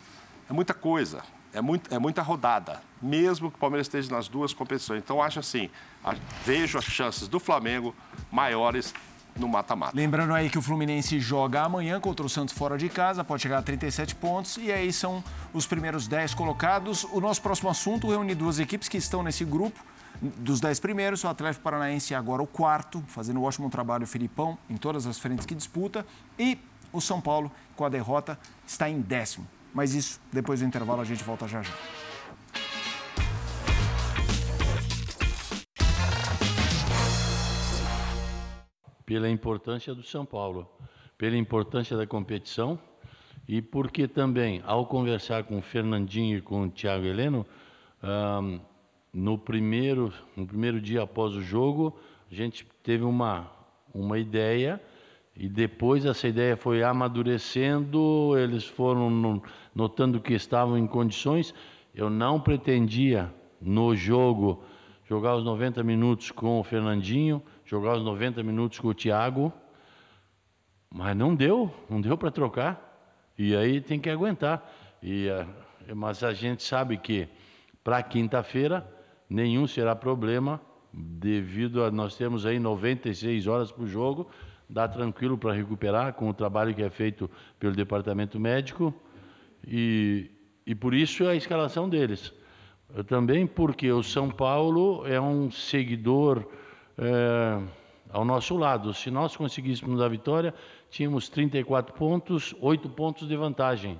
É 0.49 0.53
muita 0.53 0.73
coisa. 0.73 1.21
É, 1.53 1.59
muito, 1.59 1.93
é 1.93 1.99
muita 1.99 2.21
rodada, 2.21 2.81
mesmo 3.01 3.49
que 3.51 3.57
o 3.57 3.59
Palmeiras 3.59 3.85
esteja 3.87 4.09
nas 4.09 4.29
duas 4.29 4.53
competições. 4.53 4.99
Então, 5.03 5.21
acho 5.21 5.37
assim, 5.39 5.69
a- 6.03 6.15
vejo 6.45 6.77
as 6.77 6.85
chances 6.85 7.27
do 7.27 7.41
Flamengo 7.41 7.93
maiores 8.31 8.93
no 9.35 9.49
mata-mata. 9.49 9.91
Lembrando 9.95 10.33
aí 10.33 10.49
que 10.49 10.57
o 10.57 10.61
Fluminense 10.61 11.19
joga 11.19 11.61
amanhã 11.63 11.99
contra 11.99 12.25
o 12.25 12.29
Santos 12.29 12.53
fora 12.57 12.77
de 12.77 12.87
casa, 12.87 13.21
pode 13.23 13.41
chegar 13.43 13.57
a 13.57 13.61
37 13.61 14.15
pontos 14.15 14.55
e 14.57 14.71
aí 14.71 14.93
são 14.93 15.21
os 15.53 15.65
primeiros 15.65 16.07
10 16.07 16.33
colocados. 16.33 17.03
O 17.11 17.19
nosso 17.19 17.41
próximo 17.41 17.69
assunto 17.69 18.09
reúne 18.09 18.33
duas 18.33 18.57
equipes 18.59 18.87
que 18.87 18.97
estão 18.97 19.21
nesse 19.21 19.43
grupo. 19.43 19.77
Dos 20.21 20.59
10 20.59 20.79
primeiros, 20.79 21.23
o 21.23 21.27
Atlético 21.27 21.63
Paranaense 21.63 22.13
é 22.13 22.17
agora 22.17 22.43
o 22.43 22.47
quarto, 22.47 23.03
fazendo 23.07 23.39
um 23.39 23.43
ótimo 23.43 23.69
trabalho 23.69 24.03
o 24.03 24.07
Filipão 24.07 24.57
em 24.69 24.77
todas 24.77 25.07
as 25.07 25.17
frentes 25.17 25.45
que 25.45 25.55
disputa. 25.55 26.05
E 26.37 26.59
o 26.93 27.01
São 27.01 27.19
Paulo, 27.19 27.51
com 27.75 27.83
a 27.83 27.89
derrota, 27.89 28.37
está 28.65 28.87
em 28.87 29.01
décimo. 29.01 29.47
Mas 29.73 29.95
isso, 29.95 30.21
depois 30.31 30.59
do 30.59 30.65
intervalo, 30.65 31.01
a 31.01 31.05
gente 31.05 31.23
volta 31.23 31.47
já 31.47 31.63
já. 31.63 31.73
pela 39.11 39.29
importância 39.29 39.93
do 39.93 40.01
São 40.01 40.25
Paulo, 40.25 40.69
pela 41.17 41.35
importância 41.35 41.97
da 41.97 42.07
competição 42.07 42.79
e 43.45 43.61
porque 43.61 44.07
também, 44.07 44.63
ao 44.65 44.85
conversar 44.85 45.43
com 45.43 45.57
o 45.57 45.61
Fernandinho 45.61 46.37
e 46.37 46.41
com 46.41 46.63
o 46.63 46.69
Thiago 46.69 47.05
Heleno, 47.05 47.45
no, 49.13 49.37
primeiro, 49.37 50.13
no 50.35 50.45
primeiro 50.45 50.79
dia 50.79 51.03
após 51.03 51.33
o 51.35 51.41
jogo, 51.41 51.97
a 52.31 52.33
gente 52.33 52.65
teve 52.83 53.03
uma, 53.03 53.51
uma 53.93 54.17
ideia 54.17 54.81
e 55.35 55.47
depois 55.47 56.05
essa 56.05 56.27
ideia 56.27 56.55
foi 56.55 56.83
amadurecendo, 56.83 58.37
eles 58.37 58.65
foram 58.65 59.09
no, 59.09 59.43
notando 59.73 60.19
que 60.19 60.33
estavam 60.33 60.77
em 60.77 60.87
condições. 60.87 61.53
Eu 61.93 62.09
não 62.09 62.39
pretendia, 62.39 63.33
no 63.59 63.95
jogo, 63.95 64.63
jogar 65.07 65.35
os 65.35 65.43
90 65.43 65.83
minutos 65.83 66.31
com 66.31 66.59
o 66.59 66.63
Fernandinho, 66.63 67.41
jogar 67.65 67.97
os 67.97 68.03
90 68.03 68.41
minutos 68.43 68.79
com 68.79 68.87
o 68.87 68.93
Thiago, 68.93 69.53
mas 70.89 71.15
não 71.15 71.35
deu, 71.35 71.73
não 71.89 72.01
deu 72.01 72.17
para 72.17 72.31
trocar. 72.31 72.89
E 73.37 73.55
aí 73.55 73.79
tem 73.79 73.99
que 73.99 74.09
aguentar. 74.09 74.69
E, 75.01 75.27
uh, 75.29 75.95
mas 75.95 76.23
a 76.23 76.33
gente 76.33 76.63
sabe 76.63 76.97
que 76.97 77.27
para 77.83 78.03
quinta-feira 78.03 78.85
nenhum 79.31 79.65
será 79.65 79.95
problema, 79.95 80.59
devido 80.91 81.85
a 81.85 81.89
nós 81.89 82.17
temos 82.17 82.45
aí 82.45 82.59
96 82.59 83.47
horas 83.47 83.71
para 83.71 83.83
o 83.83 83.87
jogo, 83.87 84.29
dá 84.69 84.89
tranquilo 84.89 85.37
para 85.37 85.53
recuperar 85.53 86.13
com 86.13 86.29
o 86.29 86.33
trabalho 86.33 86.75
que 86.75 86.83
é 86.83 86.89
feito 86.89 87.31
pelo 87.57 87.73
departamento 87.73 88.37
médico 88.37 88.93
e, 89.65 90.29
e 90.65 90.75
por 90.75 90.93
isso 90.93 91.25
a 91.25 91.35
escalação 91.35 91.87
deles. 91.87 92.33
Também 93.07 93.47
porque 93.47 93.89
o 93.89 94.03
São 94.03 94.29
Paulo 94.29 95.07
é 95.07 95.19
um 95.19 95.49
seguidor 95.49 96.45
é, 96.97 97.57
ao 98.09 98.25
nosso 98.25 98.57
lado. 98.57 98.93
Se 98.93 99.09
nós 99.09 99.33
conseguíssemos 99.33 100.01
a 100.01 100.09
vitória, 100.09 100.53
tínhamos 100.89 101.29
34 101.29 101.95
pontos, 101.95 102.53
8 102.59 102.89
pontos 102.89 103.29
de 103.29 103.37
vantagem. 103.37 103.97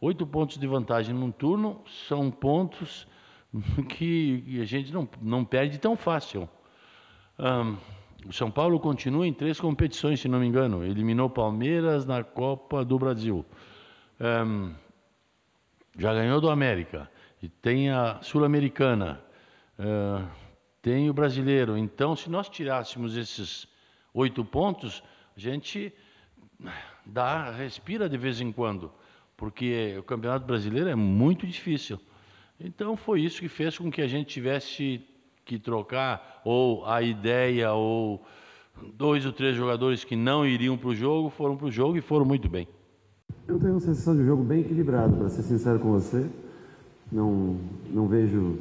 8 0.00 0.26
pontos 0.26 0.56
de 0.56 0.66
vantagem 0.66 1.14
num 1.14 1.30
turno 1.30 1.82
são 2.08 2.30
pontos 2.30 3.06
que 3.88 4.60
a 4.60 4.64
gente 4.64 4.92
não, 4.92 5.08
não 5.20 5.44
perde 5.44 5.78
tão 5.78 5.96
fácil. 5.96 6.48
Um, 7.38 7.76
o 8.28 8.32
São 8.32 8.50
Paulo 8.50 8.78
continua 8.78 9.26
em 9.26 9.32
três 9.32 9.60
competições, 9.60 10.20
se 10.20 10.28
não 10.28 10.40
me 10.40 10.46
engano. 10.46 10.84
Eliminou 10.84 11.28
Palmeiras 11.28 12.06
na 12.06 12.22
Copa 12.22 12.84
do 12.84 12.98
Brasil. 12.98 13.44
Um, 14.20 14.72
já 15.98 16.14
ganhou 16.14 16.40
do 16.40 16.48
América. 16.48 17.10
E 17.42 17.48
tem 17.48 17.90
a 17.90 18.20
Sul-Americana. 18.22 19.20
Uh, 19.78 20.24
tem 20.80 21.10
o 21.10 21.12
brasileiro. 21.12 21.76
Então, 21.76 22.14
se 22.14 22.30
nós 22.30 22.48
tirássemos 22.48 23.16
esses 23.16 23.66
oito 24.14 24.44
pontos, 24.44 25.02
a 25.36 25.40
gente 25.40 25.92
dá, 27.04 27.50
respira 27.50 28.08
de 28.08 28.16
vez 28.16 28.40
em 28.40 28.52
quando, 28.52 28.92
porque 29.36 29.96
o 29.98 30.02
Campeonato 30.02 30.46
Brasileiro 30.46 30.88
é 30.88 30.94
muito 30.94 31.46
difícil. 31.46 32.00
Então, 32.64 32.96
foi 32.96 33.20
isso 33.20 33.40
que 33.40 33.48
fez 33.48 33.76
com 33.76 33.90
que 33.90 34.00
a 34.00 34.06
gente 34.06 34.26
tivesse 34.26 35.00
que 35.44 35.58
trocar, 35.58 36.40
ou 36.44 36.86
a 36.86 37.02
ideia, 37.02 37.72
ou 37.72 38.24
dois 38.94 39.26
ou 39.26 39.32
três 39.32 39.56
jogadores 39.56 40.04
que 40.04 40.14
não 40.14 40.46
iriam 40.46 40.76
para 40.78 40.88
o 40.88 40.94
jogo, 40.94 41.28
foram 41.30 41.56
para 41.56 41.66
o 41.66 41.70
jogo 41.70 41.96
e 41.96 42.00
foram 42.00 42.24
muito 42.24 42.48
bem. 42.48 42.68
Eu 43.48 43.58
tenho 43.58 43.72
uma 43.72 43.80
sensação 43.80 44.16
de 44.16 44.24
jogo 44.24 44.44
bem 44.44 44.60
equilibrado, 44.60 45.16
para 45.16 45.28
ser 45.28 45.42
sincero 45.42 45.80
com 45.80 45.90
você. 45.90 46.26
Não, 47.10 47.58
não 47.90 48.06
vejo 48.06 48.58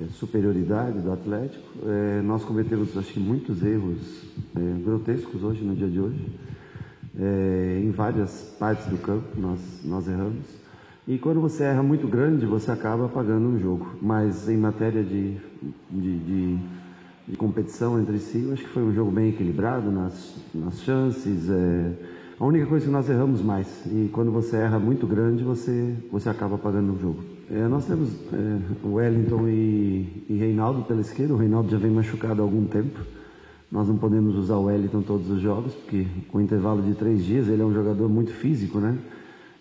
é, 0.00 0.04
superioridade 0.12 1.00
do 1.00 1.10
Atlético. 1.10 1.66
É, 1.86 2.20
nós 2.22 2.44
cometemos, 2.44 2.96
acho 2.96 3.12
que, 3.12 3.20
muitos 3.20 3.62
erros 3.62 4.24
é, 4.54 4.82
grotescos 4.84 5.42
hoje, 5.42 5.64
no 5.64 5.74
dia 5.74 5.88
de 5.88 6.00
hoje. 6.00 6.20
Em 7.16 7.92
várias 7.92 8.56
partes 8.58 8.86
do 8.86 8.98
campo 8.98 9.40
nós, 9.40 9.60
nós 9.84 10.08
erramos. 10.08 10.63
E 11.06 11.18
quando 11.18 11.40
você 11.40 11.64
erra 11.64 11.82
muito 11.82 12.08
grande, 12.08 12.46
você 12.46 12.70
acaba 12.70 13.04
apagando 13.04 13.46
um 13.46 13.58
jogo. 13.58 13.86
Mas 14.00 14.48
em 14.48 14.56
matéria 14.56 15.02
de, 15.02 15.36
de, 15.90 16.18
de, 16.18 16.58
de 17.28 17.36
competição 17.36 18.00
entre 18.00 18.18
si, 18.18 18.42
eu 18.42 18.54
acho 18.54 18.62
que 18.62 18.70
foi 18.70 18.82
um 18.82 18.94
jogo 18.94 19.10
bem 19.10 19.28
equilibrado 19.28 19.90
nas, 19.90 20.34
nas 20.54 20.80
chances. 20.80 21.50
É, 21.50 21.92
a 22.40 22.44
única 22.44 22.66
coisa 22.66 22.86
que 22.86 22.90
nós 22.90 23.08
erramos 23.10 23.42
mais. 23.42 23.84
E 23.86 24.08
quando 24.12 24.30
você 24.30 24.56
erra 24.56 24.78
muito 24.78 25.06
grande, 25.06 25.44
você, 25.44 25.94
você 26.10 26.30
acaba 26.30 26.54
apagando 26.54 26.94
o 26.94 26.98
jogo. 26.98 27.22
É, 27.50 27.68
nós 27.68 27.84
temos 27.84 28.08
é, 28.32 28.86
Wellington 28.86 29.46
e, 29.46 30.24
e 30.28 30.36
Reinaldo 30.38 30.84
pela 30.84 31.02
esquerda. 31.02 31.34
O 31.34 31.36
Reinaldo 31.36 31.70
já 31.70 31.76
vem 31.76 31.90
machucado 31.90 32.40
há 32.40 32.44
algum 32.44 32.64
tempo. 32.64 32.98
Nós 33.70 33.88
não 33.88 33.98
podemos 33.98 34.36
usar 34.36 34.56
o 34.56 34.64
Wellington 34.64 35.02
todos 35.02 35.28
os 35.28 35.40
jogos, 35.40 35.74
porque 35.74 36.06
com 36.28 36.40
intervalo 36.40 36.80
de 36.80 36.94
três 36.94 37.22
dias 37.24 37.48
ele 37.48 37.60
é 37.60 37.64
um 37.64 37.74
jogador 37.74 38.08
muito 38.08 38.32
físico, 38.32 38.78
né? 38.78 38.96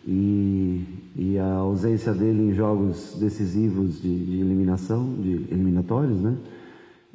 E, 0.08 0.84
e 1.16 1.38
a 1.38 1.54
ausência 1.56 2.14
dele 2.14 2.50
em 2.50 2.54
jogos 2.54 3.16
decisivos 3.20 4.02
de, 4.02 4.26
de 4.26 4.40
eliminação, 4.40 5.14
de 5.16 5.46
eliminatórios, 5.52 6.20
né? 6.20 6.36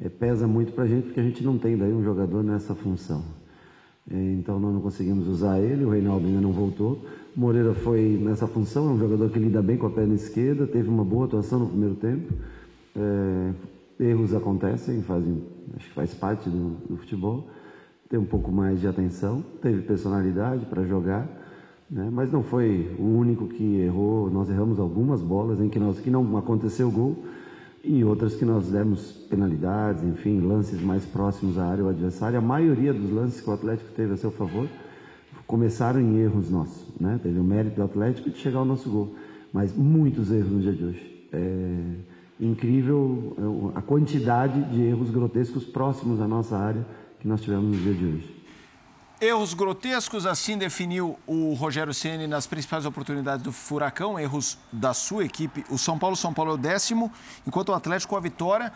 É, 0.01 0.07
pesa 0.07 0.47
muito 0.47 0.71
para 0.71 0.85
a 0.85 0.87
gente, 0.87 1.05
porque 1.05 1.19
a 1.19 1.23
gente 1.23 1.43
não 1.43 1.57
tem 1.57 1.77
daí 1.77 1.91
um 1.91 2.03
jogador 2.03 2.41
nessa 2.41 2.73
função. 2.73 3.23
É, 4.09 4.15
então 4.33 4.59
nós 4.59 4.73
não 4.73 4.81
conseguimos 4.81 5.27
usar 5.27 5.59
ele, 5.59 5.83
o 5.83 5.89
Reinaldo 5.89 6.25
ainda 6.25 6.41
não 6.41 6.51
voltou. 6.51 7.03
Moreira 7.35 7.73
foi 7.73 8.19
nessa 8.21 8.47
função, 8.47 8.89
é 8.89 8.91
um 8.93 8.99
jogador 8.99 9.29
que 9.29 9.39
lida 9.39 9.61
bem 9.61 9.77
com 9.77 9.87
a 9.87 9.89
perna 9.89 10.15
esquerda, 10.15 10.65
teve 10.65 10.89
uma 10.89 11.03
boa 11.03 11.25
atuação 11.25 11.59
no 11.59 11.67
primeiro 11.67 11.95
tempo. 11.95 12.33
É, 12.95 13.53
erros 13.99 14.33
acontecem, 14.33 15.01
fazem, 15.01 15.43
acho 15.75 15.87
que 15.87 15.93
faz 15.93 16.13
parte 16.13 16.49
do, 16.49 16.77
do, 16.87 16.97
futebol. 16.97 17.47
Tem 18.09 18.19
um 18.19 18.25
pouco 18.25 18.51
mais 18.51 18.79
de 18.79 18.87
atenção, 18.87 19.43
teve 19.61 19.81
personalidade 19.83 20.65
para 20.65 20.83
jogar, 20.83 21.27
né? 21.89 22.09
mas 22.11 22.31
não 22.31 22.43
foi 22.43 22.95
o 22.99 23.03
único 23.03 23.47
que 23.47 23.81
errou. 23.81 24.29
Nós 24.29 24.49
erramos 24.49 24.79
algumas 24.79 25.21
bolas 25.21 25.59
em 25.59 25.69
que, 25.69 25.79
nós, 25.79 25.99
que 25.99 26.09
não 26.09 26.37
aconteceu 26.37 26.91
gol 26.91 27.17
e 27.83 28.03
outras 28.03 28.35
que 28.35 28.45
nós 28.45 28.67
demos 28.67 29.11
penalidades, 29.29 30.03
enfim, 30.03 30.41
lances 30.41 30.81
mais 30.81 31.05
próximos 31.05 31.57
à 31.57 31.65
área 31.65 31.83
do 31.83 31.89
adversário. 31.89 32.37
A 32.37 32.41
maioria 32.41 32.93
dos 32.93 33.09
lances 33.11 33.41
que 33.41 33.49
o 33.49 33.53
Atlético 33.53 33.91
teve 33.95 34.13
a 34.13 34.17
seu 34.17 34.31
favor 34.31 34.67
começaram 35.47 35.99
em 35.99 36.17
erros 36.17 36.49
nossos. 36.49 36.85
Né? 36.99 37.19
Teve 37.23 37.39
o 37.39 37.43
mérito 37.43 37.77
do 37.77 37.83
Atlético 37.83 38.29
de 38.29 38.37
chegar 38.37 38.59
ao 38.59 38.65
nosso 38.65 38.89
gol, 38.89 39.15
mas 39.51 39.75
muitos 39.75 40.31
erros 40.31 40.51
no 40.51 40.59
dia 40.59 40.73
de 40.73 40.83
hoje. 40.83 41.27
É 41.31 41.95
incrível 42.39 43.35
é, 43.75 43.79
a 43.79 43.81
quantidade 43.81 44.61
de 44.71 44.81
erros 44.81 45.09
grotescos 45.09 45.65
próximos 45.65 46.21
à 46.21 46.27
nossa 46.27 46.57
área 46.57 46.85
que 47.19 47.27
nós 47.27 47.41
tivemos 47.41 47.65
no 47.65 47.83
dia 47.83 47.93
de 47.93 48.05
hoje. 48.05 48.38
Erros 49.21 49.53
grotescos, 49.53 50.25
assim 50.25 50.57
definiu 50.57 51.19
o 51.27 51.53
Rogério 51.53 51.93
Ceni 51.93 52.25
nas 52.25 52.47
principais 52.47 52.85
oportunidades 52.85 53.43
do 53.43 53.51
Furacão, 53.51 54.17
erros 54.17 54.57
da 54.71 54.93
sua 54.93 55.25
equipe. 55.25 55.65
O 55.69 55.77
São 55.77 55.99
Paulo, 55.99 56.15
São 56.15 56.33
Paulo 56.33 56.51
é 56.51 56.53
o 56.53 56.57
décimo, 56.57 57.11
enquanto 57.45 57.69
o 57.69 57.73
Atlético 57.73 58.15
a 58.15 58.19
vitória 58.19 58.71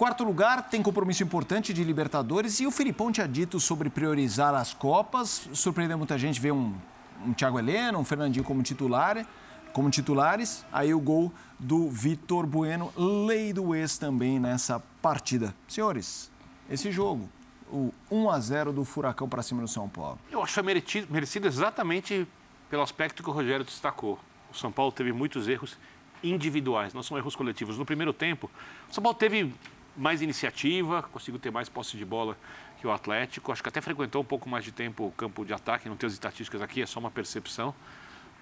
Quarto 0.00 0.24
lugar, 0.24 0.70
tem 0.70 0.82
compromisso 0.82 1.22
importante 1.22 1.74
de 1.74 1.84
Libertadores 1.84 2.58
e 2.58 2.66
o 2.66 2.70
Filipão 2.70 3.12
tinha 3.12 3.28
dito 3.28 3.60
sobre 3.60 3.90
priorizar 3.90 4.54
as 4.54 4.72
Copas. 4.72 5.46
Surpreendeu 5.52 5.98
muita 5.98 6.16
gente 6.16 6.40
ver 6.40 6.52
um, 6.52 6.74
um 7.22 7.34
Thiago 7.34 7.58
Heleno, 7.58 7.98
um 7.98 8.04
Fernandinho 8.06 8.42
como 8.42 8.62
titular, 8.62 9.26
como 9.74 9.90
titulares. 9.90 10.64
Aí 10.72 10.94
o 10.94 10.98
gol 10.98 11.30
do 11.58 11.90
Vitor 11.90 12.46
Bueno, 12.46 12.90
lei 12.96 13.52
do 13.52 13.74
ex 13.74 13.98
também 13.98 14.40
nessa 14.40 14.82
partida. 15.02 15.54
Senhores, 15.68 16.30
esse 16.70 16.90
jogo, 16.90 17.28
o 17.70 17.94
1 18.10 18.30
a 18.30 18.40
0 18.40 18.72
do 18.72 18.84
Furacão 18.84 19.28
para 19.28 19.42
cima 19.42 19.62
do 19.62 19.68
São 19.68 19.88
Paulo. 19.88 20.18
Eu 20.30 20.42
acho 20.42 20.62
merecido, 20.62 21.06
merecido 21.10 21.46
exatamente 21.46 22.26
pelo 22.68 22.82
aspecto 22.82 23.22
que 23.22 23.30
o 23.30 23.32
Rogério 23.32 23.64
destacou. 23.64 24.18
O 24.52 24.56
São 24.56 24.72
Paulo 24.72 24.92
teve 24.92 25.12
muitos 25.12 25.48
erros 25.48 25.78
individuais, 26.22 26.92
não 26.92 27.02
são 27.02 27.16
erros 27.16 27.36
coletivos. 27.36 27.78
No 27.78 27.86
primeiro 27.86 28.12
tempo, 28.12 28.50
o 28.88 28.94
São 28.94 29.02
Paulo 29.02 29.16
teve 29.16 29.52
mais 29.96 30.22
iniciativa, 30.22 31.02
conseguiu 31.02 31.40
ter 31.40 31.50
mais 31.50 31.68
posse 31.68 31.96
de 31.96 32.04
bola 32.04 32.36
que 32.80 32.86
o 32.86 32.92
Atlético. 32.92 33.52
Acho 33.52 33.62
que 33.62 33.68
até 33.68 33.80
frequentou 33.80 34.22
um 34.22 34.24
pouco 34.24 34.48
mais 34.48 34.64
de 34.64 34.72
tempo 34.72 35.06
o 35.06 35.12
campo 35.12 35.44
de 35.44 35.52
ataque, 35.52 35.88
não 35.88 35.96
tenho 35.96 36.08
as 36.08 36.14
estatísticas 36.14 36.62
aqui, 36.62 36.82
é 36.82 36.86
só 36.86 36.98
uma 36.98 37.10
percepção. 37.10 37.74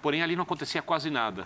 Porém, 0.01 0.21
ali 0.21 0.35
não 0.35 0.43
acontecia 0.43 0.81
quase 0.81 1.09
nada. 1.09 1.45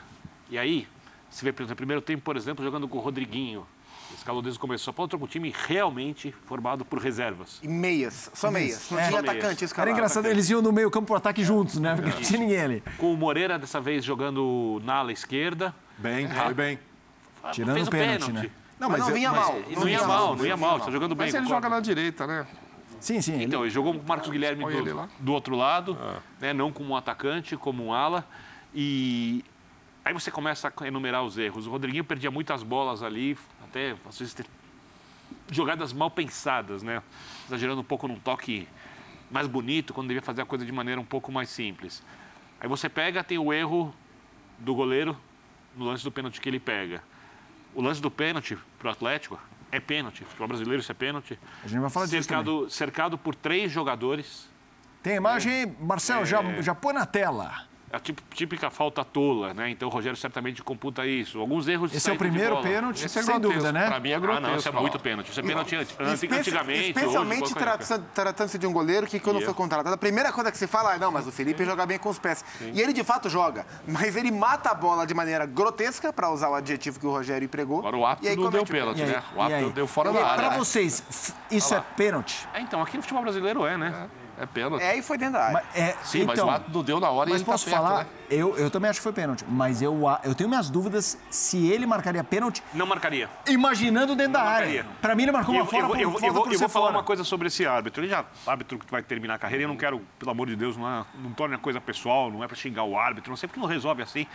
E 0.50 0.58
aí, 0.58 0.88
se 1.30 1.44
vê, 1.44 1.54
no 1.64 1.76
primeiro 1.76 2.02
tempo, 2.02 2.22
por 2.24 2.38
exemplo, 2.38 2.64
jogando 2.64 2.88
com 2.88 2.98
o 2.98 3.02
Rodriguinho, 3.02 3.66
escalou 4.16 4.42
desde 4.42 4.58
o 4.58 4.62
começo. 4.62 4.84
São 4.84 4.94
Paulo 4.94 5.08
entrou 5.08 5.20
com 5.20 5.26
um 5.26 5.30
time 5.30 5.54
realmente 5.68 6.34
formado 6.46 6.84
por 6.86 7.00
reservas. 7.00 7.60
E 7.64 7.68
meias, 7.68 8.30
só 8.34 8.50
meias. 8.52 8.90
Não 8.92 8.98
É. 9.00 9.08
tinha 9.08 9.18
Só 9.18 9.22
meias. 9.24 9.44
atacante 9.46 9.80
Era 9.82 9.92
engraçado, 9.92 10.26
eles 10.28 10.50
iam 10.50 10.62
no 10.62 10.72
meio 10.72 10.90
campo 10.92 11.08
pro 11.08 11.16
ataque 11.16 11.44
juntos, 11.44 11.80
né? 11.80 11.96
Porque 11.96 12.10
não 12.10 12.22
tinha 12.22 12.40
ninguém 12.40 12.62
ali. 12.62 12.84
Com 12.98 13.14
o 13.14 13.18
Moreira, 13.18 13.58
dessa 13.60 13.80
vez, 13.82 14.04
jogando 14.04 14.82
na 14.84 14.96
ala 14.96 15.12
esquerda. 15.12 15.74
Bem, 15.98 16.28
foi 16.28 16.54
bem. 16.54 16.80
Tirando 17.52 17.76
fez 17.76 17.88
o 17.88 17.92
pênalti, 17.92 18.32
né? 18.32 18.50
Não, 18.80 18.90
Mas 18.90 19.00
não 19.02 19.10
é- 19.10 19.14
vinha 19.14 19.32
mas- 19.32 19.40
mal. 19.48 19.60
E 19.70 19.76
não 19.76 19.88
ia 19.88 20.04
mal, 20.08 20.36
não 20.36 20.46
ia 20.46 20.58
mal. 20.58 20.78
Está 20.78 20.92
jogando 20.92 21.16
bem. 21.16 21.28
Mas 21.28 21.36
ele 21.36 21.46
joga 21.48 21.70
na 21.70 21.80
direita, 21.80 22.26
né? 22.28 22.46
Sim, 23.00 23.22
sim. 23.22 23.34
ele- 23.34 23.44
Então, 23.46 23.62
ele 23.62 23.70
jogou 23.70 23.94
com 23.94 24.00
o 24.00 24.08
Marcos 24.08 24.30
Guilherme 24.30 24.64
do, 24.64 24.72
ele 24.72 24.92
do 25.20 25.34
outro 25.34 25.56
lado, 25.56 25.98
né, 26.40 26.54
não 26.54 26.72
como 26.72 26.94
um 26.94 26.96
atacante, 26.96 27.56
como 27.58 27.86
um 27.86 27.94
ala. 27.94 28.26
E 28.74 29.44
aí 30.04 30.14
você 30.14 30.32
começa 30.32 30.72
a 30.76 30.88
enumerar 30.88 31.24
os 31.24 31.38
erros. 31.38 31.68
O 31.68 31.72
Rodriguinho 31.72 32.04
perdia 32.04 32.32
muitas 32.32 32.64
bolas 32.64 33.04
ali, 33.04 33.38
até 33.64 33.96
às 34.08 34.20
vezes 34.20 34.36
jogadas 35.52 35.94
mal 35.94 36.10
pensadas, 36.10 36.84
né? 36.84 37.02
Exagerando 37.48 37.82
um 37.82 37.84
pouco 37.84 38.08
num 38.08 38.20
toque 38.20 38.68
mais 39.32 39.48
bonito, 39.48 39.94
quando 39.94 40.08
devia 40.08 40.22
fazer 40.22 40.42
a 40.42 40.46
coisa 40.46 40.66
de 40.66 40.72
maneira 40.72 41.00
um 41.00 41.06
pouco 41.06 41.32
mais 41.32 41.50
simples. 41.50 42.04
Aí 42.60 42.68
você 42.68 42.88
pega, 42.88 43.24
tem 43.24 43.38
o 43.38 43.52
erro 43.52 43.94
do 44.60 44.76
goleiro 44.76 45.18
no 45.76 45.86
lance 45.86 46.04
do 46.04 46.12
pênalti 46.12 46.40
que 46.40 46.48
ele 46.48 46.60
pega. 46.60 47.02
O 47.74 47.82
lance 47.82 48.02
do 48.02 48.12
pênalti 48.12 48.58
pro 48.78 48.90
Atlético 48.90 49.40
é 49.72 49.80
pênalti. 49.80 50.24
Futebol 50.24 50.48
brasileiro, 50.48 50.82
isso 50.82 50.92
é 50.92 50.96
pênalti. 50.96 51.40
A 51.64 51.68
gente 51.68 51.80
vai 51.80 51.90
falar 51.90 52.06
disso 52.06 52.28
também. 52.28 52.46
cercado, 52.46 52.70
cercado 52.70 53.18
por 53.18 53.34
três 53.34 53.72
jogadores. 53.72 54.48
Tem 55.02 55.16
imagem 55.16 55.52
aí? 55.52 55.76
Marcelo, 55.80 56.26
já, 56.26 56.62
já 56.62 56.76
põe 56.76 56.94
na 56.94 57.06
tela. 57.06 57.68
A 57.94 58.00
típica 58.00 58.72
falta 58.72 59.06
tola, 59.06 59.54
né? 59.54 59.70
Então 59.70 59.88
o 59.88 59.92
Rogério 59.92 60.18
certamente 60.18 60.64
computa 60.64 61.06
isso. 61.06 61.40
Alguns 61.40 61.68
erros 61.68 61.92
de 61.92 61.98
Esse 61.98 62.10
é 62.10 62.14
o 62.14 62.18
primeiro 62.18 62.60
pênalti, 62.62 63.06
é 63.06 63.08
sem 63.08 63.22
grotesco. 63.24 63.40
dúvida, 63.54 63.72
né? 63.72 63.86
Pra 63.88 64.00
mim 64.00 64.10
é 64.10 64.16
Ah, 64.16 64.20
grotesco. 64.20 64.48
não, 64.50 64.56
isso 64.58 64.68
é 64.68 64.72
muito 64.72 65.00
pênalti. 65.00 65.30
Isso 65.30 65.40
é 65.40 65.44
pênalti 65.44 65.76
anti- 65.76 65.96
Espe- 66.14 66.34
antigamente. 66.36 66.88
Especialmente 66.88 67.44
hoje, 67.44 67.54
tratando-se 68.16 68.58
de 68.58 68.66
um 68.66 68.74
goleiro 68.74 69.06
que, 69.06 69.20
quando 69.20 69.36
Yeah. 69.38 69.46
foi 69.46 69.54
contratado, 69.54 69.94
a 69.94 69.98
primeira 69.98 70.32
coisa 70.34 70.52
que 70.52 70.58
se 70.58 70.66
fala 70.66 70.96
é: 70.96 70.98
não, 70.98 71.12
mas 71.12 71.28
o 71.28 71.32
Felipe 71.32 71.64
joga 71.64 71.86
bem 71.86 72.00
com 72.00 72.10
os 72.10 72.18
pés. 72.18 72.44
E 72.74 72.82
ele 72.82 72.94
de 72.94 73.04
fato 73.04 73.30
joga, 73.30 73.64
mas 73.88 74.16
ele 74.16 74.32
mata 74.32 74.72
a 74.72 74.74
bola 74.74 75.06
de 75.06 75.14
maneira 75.14 75.46
grotesca, 75.46 76.12
para 76.12 76.32
usar 76.32 76.50
o 76.50 76.56
adjetivo 76.56 77.00
que 77.00 77.06
o 77.06 77.12
Rogério 77.12 77.46
empregou. 77.46 77.78
Agora 77.80 77.96
o 77.98 78.06
árbitro 78.08 78.36
não 78.42 78.50
deu 78.50 78.66
comete 78.66 78.72
o 78.72 78.74
pênalti, 78.76 79.04
né? 79.04 79.24
O 79.36 79.42
árbitro 79.42 79.70
deu 79.70 79.86
fora 79.88 80.12
da 80.12 80.20
E 80.20 80.24
área. 80.24 80.36
Pra 80.50 80.58
vocês, 80.58 81.36
isso 81.52 81.76
é 81.76 81.80
pênalti? 81.96 82.48
É, 82.56 82.60
então, 82.60 82.82
aqui 82.82 82.98
no 82.98 83.04
futebol 83.04 83.22
brasileiro 83.22 83.68
é, 83.68 83.78
né? 83.78 84.10
É 84.20 84.23
pênalti. 84.48 84.84
É, 84.84 84.98
e 84.98 85.02
foi 85.02 85.18
dentro 85.18 85.34
da 85.34 85.44
área. 85.44 85.54
Mas, 85.54 85.76
é, 85.82 85.96
Sim, 86.04 86.24
mas 86.26 86.38
então, 86.40 86.64
não 86.74 86.84
deu 86.84 87.00
na 87.00 87.10
hora 87.10 87.30
e 87.30 87.34
Mas 87.34 87.42
ele 87.42 87.46
tá 87.46 87.52
posso 87.52 87.66
perto, 87.66 87.78
falar, 87.78 88.04
né? 88.04 88.10
eu, 88.30 88.58
eu 88.58 88.70
também 88.72 88.90
acho 88.90 89.00
que 89.00 89.04
foi 89.04 89.14
pênalti, 89.14 89.46
mas 89.48 89.82
eu, 89.82 90.02
eu 90.24 90.34
tenho 90.36 90.50
minhas 90.50 90.70
dúvidas 90.70 91.18
se 91.30 91.68
ele 91.72 91.86
marcaria 91.86 92.24
pênalti 92.24 92.64
Não 92.74 92.86
marcaria. 92.86 93.30
imaginando 93.48 94.16
dentro 94.16 94.34
da 94.34 94.44
marcaria. 94.44 94.82
área. 94.82 94.86
Pra 95.02 95.16
mim, 95.16 95.24
ele 95.24 95.32
marcou 95.32 95.54
E 95.54 95.58
uma 95.58 95.62
eu, 95.64 95.66
fora 95.68 95.82
eu, 95.84 95.88
vou- 95.88 95.96
por, 95.96 96.02
eu, 96.02 96.28
eu 96.28 96.34
vou, 96.34 96.52
eu 96.52 96.60
vou 96.60 96.70
falar 96.70 96.86
fora. 96.88 96.98
uma 96.98 97.04
coisa 97.04 97.24
sobre 97.24 97.48
esse 97.48 97.66
árbitro. 97.66 98.02
Ele 98.04 98.10
já 98.10 98.26
árbitro 98.48 98.80
que 98.80 98.92
vai 98.92 99.04
terminar 99.04 99.36
a 99.36 99.38
carreira. 99.38 99.64
Eu 99.64 99.68
não 99.68 99.78
quero, 99.78 100.02
pelo 100.18 100.32
amor 100.32 100.48
de 100.48 100.56
Deus, 100.56 100.76
não, 100.78 100.88
é, 100.88 101.06
não 101.20 101.32
torne 101.32 101.56
a 101.56 101.60
coisa 101.60 101.80
pessoal, 101.80 102.32
não 102.32 102.44
é 102.44 102.48
para 102.48 102.56
xingar 102.56 102.84
o 102.84 102.98
árbitro. 102.98 103.30
Não 103.30 103.38
sei 103.38 103.48
porque 103.48 103.60
não 103.60 103.68
resolve 103.68 104.02
assim. 104.02 104.26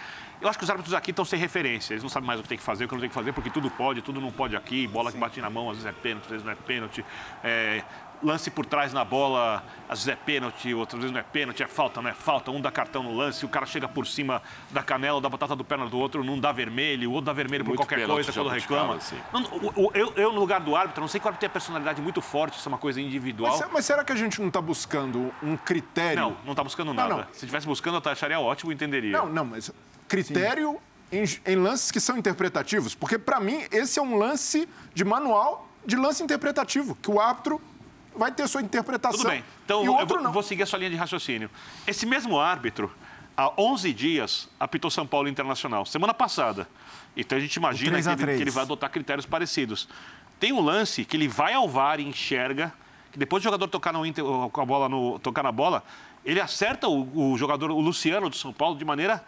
Eu 0.40 0.48
acho 0.48 0.56
que 0.58 0.64
os 0.64 0.70
árbitros 0.70 0.94
aqui 0.94 1.10
estão 1.10 1.24
sem 1.24 1.38
referência. 1.38 1.92
Eles 1.94 2.02
não 2.02 2.10
sabem 2.10 2.26
mais 2.26 2.38
o 2.38 2.42
que 2.42 2.48
tem 2.48 2.58
que 2.58 2.64
fazer, 2.64 2.84
o 2.84 2.88
que 2.88 2.94
não 2.94 3.00
tem 3.00 3.08
que 3.08 3.14
fazer, 3.14 3.32
porque 3.32 3.50
tudo 3.50 3.68
pode, 3.70 4.00
tudo 4.02 4.20
não 4.20 4.30
pode 4.30 4.54
aqui. 4.56 4.86
Bola 4.86 5.10
que 5.10 5.18
bate 5.18 5.40
na 5.40 5.50
mão, 5.50 5.70
às 5.70 5.78
vezes 5.78 5.86
é 5.86 5.92
pênalti, 5.92 6.24
às 6.24 6.30
vezes 6.30 6.44
não 6.44 6.52
é 6.52 6.56
pênalti. 6.56 7.04
É, 7.42 7.82
lance 8.22 8.50
por 8.50 8.66
trás 8.66 8.92
na 8.92 9.04
bola, 9.04 9.62
às 9.88 10.04
vezes 10.04 10.08
é 10.08 10.16
pênalti, 10.16 10.74
outras 10.74 11.00
vezes 11.00 11.12
não 11.12 11.20
é 11.20 11.22
pênalti, 11.22 11.62
é 11.62 11.66
falta, 11.66 12.00
não 12.02 12.10
é 12.10 12.14
falta. 12.14 12.50
Um 12.50 12.60
dá 12.60 12.70
cartão 12.70 13.02
no 13.02 13.14
lance, 13.14 13.44
o 13.44 13.48
cara 13.48 13.64
chega 13.66 13.88
por 13.88 14.06
cima 14.06 14.42
da 14.70 14.82
canela, 14.82 15.20
da 15.20 15.28
batata 15.28 15.54
do 15.54 15.64
perna 15.64 15.86
do 15.86 15.98
outro, 15.98 16.22
não 16.24 16.38
dá 16.38 16.50
vermelho, 16.52 17.10
o 17.10 17.12
outro 17.14 17.26
dá 17.26 17.32
vermelho 17.32 17.64
por 17.64 17.70
Muito 17.70 17.80
qualquer 17.80 17.96
pênalti 18.00 18.24
coisa 18.24 18.32
quando 18.32 18.48
reclama. 18.48 18.94
assim. 18.96 19.16
Não, 19.32 19.42
o- 19.42 19.86
o- 19.86 19.90
eu, 19.94 20.12
eu, 20.16 20.32
no 20.32 20.40
lugar 20.40 20.60
do 20.60 20.74
árbitro, 20.74 21.00
não 21.00 21.08
sei 21.08 21.20
que 21.20 21.26
o 21.26 21.28
árbitro 21.28 21.40
tem 21.40 21.46
a 21.48 21.52
personalidade 21.52 22.00
muito 22.02 22.20
forte, 22.20 22.58
isso 22.58 22.68
é 22.68 22.72
uma 22.72 22.78
coisa 22.78 23.00
individual. 23.00 23.56
Mas, 23.58 23.70
mas 23.72 23.84
será 23.84 24.02
que 24.04 24.12
a 24.12 24.16
gente 24.16 24.40
não 24.40 24.48
está 24.48 24.60
buscando 24.60 25.32
um 25.42 25.56
critério? 25.56 26.20
Não, 26.22 26.36
não 26.44 26.52
está 26.52 26.64
buscando 26.64 26.88
Não, 26.88 26.94
nada. 26.94 27.14
não. 27.16 27.24
Se 27.32 27.44
estivesse 27.44 27.66
buscando, 27.66 28.02
eu 28.04 28.10
acharia 28.12 28.40
ótimo 28.40 28.72
e 28.72 28.74
entenderia. 28.74 29.12
Não, 29.12 29.26
não, 29.26 29.44
mas 29.44 29.70
critério 30.08 30.78
em, 31.12 31.24
em 31.46 31.56
lances 31.56 31.90
que 31.90 32.00
são 32.00 32.16
interpretativos. 32.16 32.94
Porque, 32.94 33.18
para 33.18 33.38
mim, 33.40 33.64
esse 33.70 33.98
é 33.98 34.02
um 34.02 34.16
lance 34.16 34.68
de 34.94 35.04
manual 35.04 35.66
de 35.86 35.96
lance 35.96 36.22
interpretativo, 36.22 36.94
que 37.00 37.10
o 37.10 37.18
árbitro 37.20 37.60
vai 38.18 38.32
ter 38.32 38.46
sua 38.48 38.60
interpretação. 38.60 39.18
Tudo 39.20 39.30
bem. 39.30 39.44
Então, 39.64 39.82
e 39.82 39.86
eu 39.86 39.92
o 39.92 39.96
outro 39.96 40.16
vou, 40.16 40.24
não. 40.24 40.32
vou 40.32 40.42
seguir 40.42 40.62
a 40.64 40.66
sua 40.66 40.78
linha 40.78 40.90
de 40.90 40.96
raciocínio. 40.96 41.50
Esse 41.86 42.04
mesmo 42.04 42.38
árbitro, 42.38 42.92
há 43.36 43.52
11 43.60 43.92
dias, 43.92 44.48
apitou 44.58 44.90
São 44.90 45.06
Paulo 45.06 45.28
Internacional, 45.28 45.86
semana 45.86 46.12
passada. 46.12 46.68
Então, 47.16 47.38
a 47.38 47.40
gente 47.40 47.54
imagina 47.56 48.00
que 48.02 48.22
ele, 48.22 48.36
que 48.36 48.42
ele 48.42 48.50
vai 48.50 48.64
adotar 48.64 48.90
critérios 48.90 49.24
parecidos. 49.26 49.88
Tem 50.38 50.52
um 50.52 50.60
lance 50.60 51.04
que 51.04 51.16
ele 51.16 51.26
vai 51.28 51.54
ao 51.54 51.68
VAR 51.68 51.98
e 52.00 52.04
enxerga, 52.04 52.72
que 53.10 53.18
depois 53.18 53.42
do 53.42 53.44
jogador 53.44 53.66
tocar, 53.68 53.92
no, 53.92 54.04
Inter- 54.06 54.24
com 54.24 54.60
a 54.60 54.64
bola 54.64 54.88
no- 54.88 55.18
tocar 55.18 55.42
na 55.42 55.50
bola, 55.50 55.82
ele 56.24 56.40
acerta 56.40 56.88
o, 56.88 57.32
o 57.32 57.38
jogador, 57.38 57.70
o 57.70 57.80
Luciano 57.80 58.28
do 58.28 58.36
São 58.36 58.52
Paulo, 58.52 58.76
de 58.76 58.84
maneira 58.84 59.24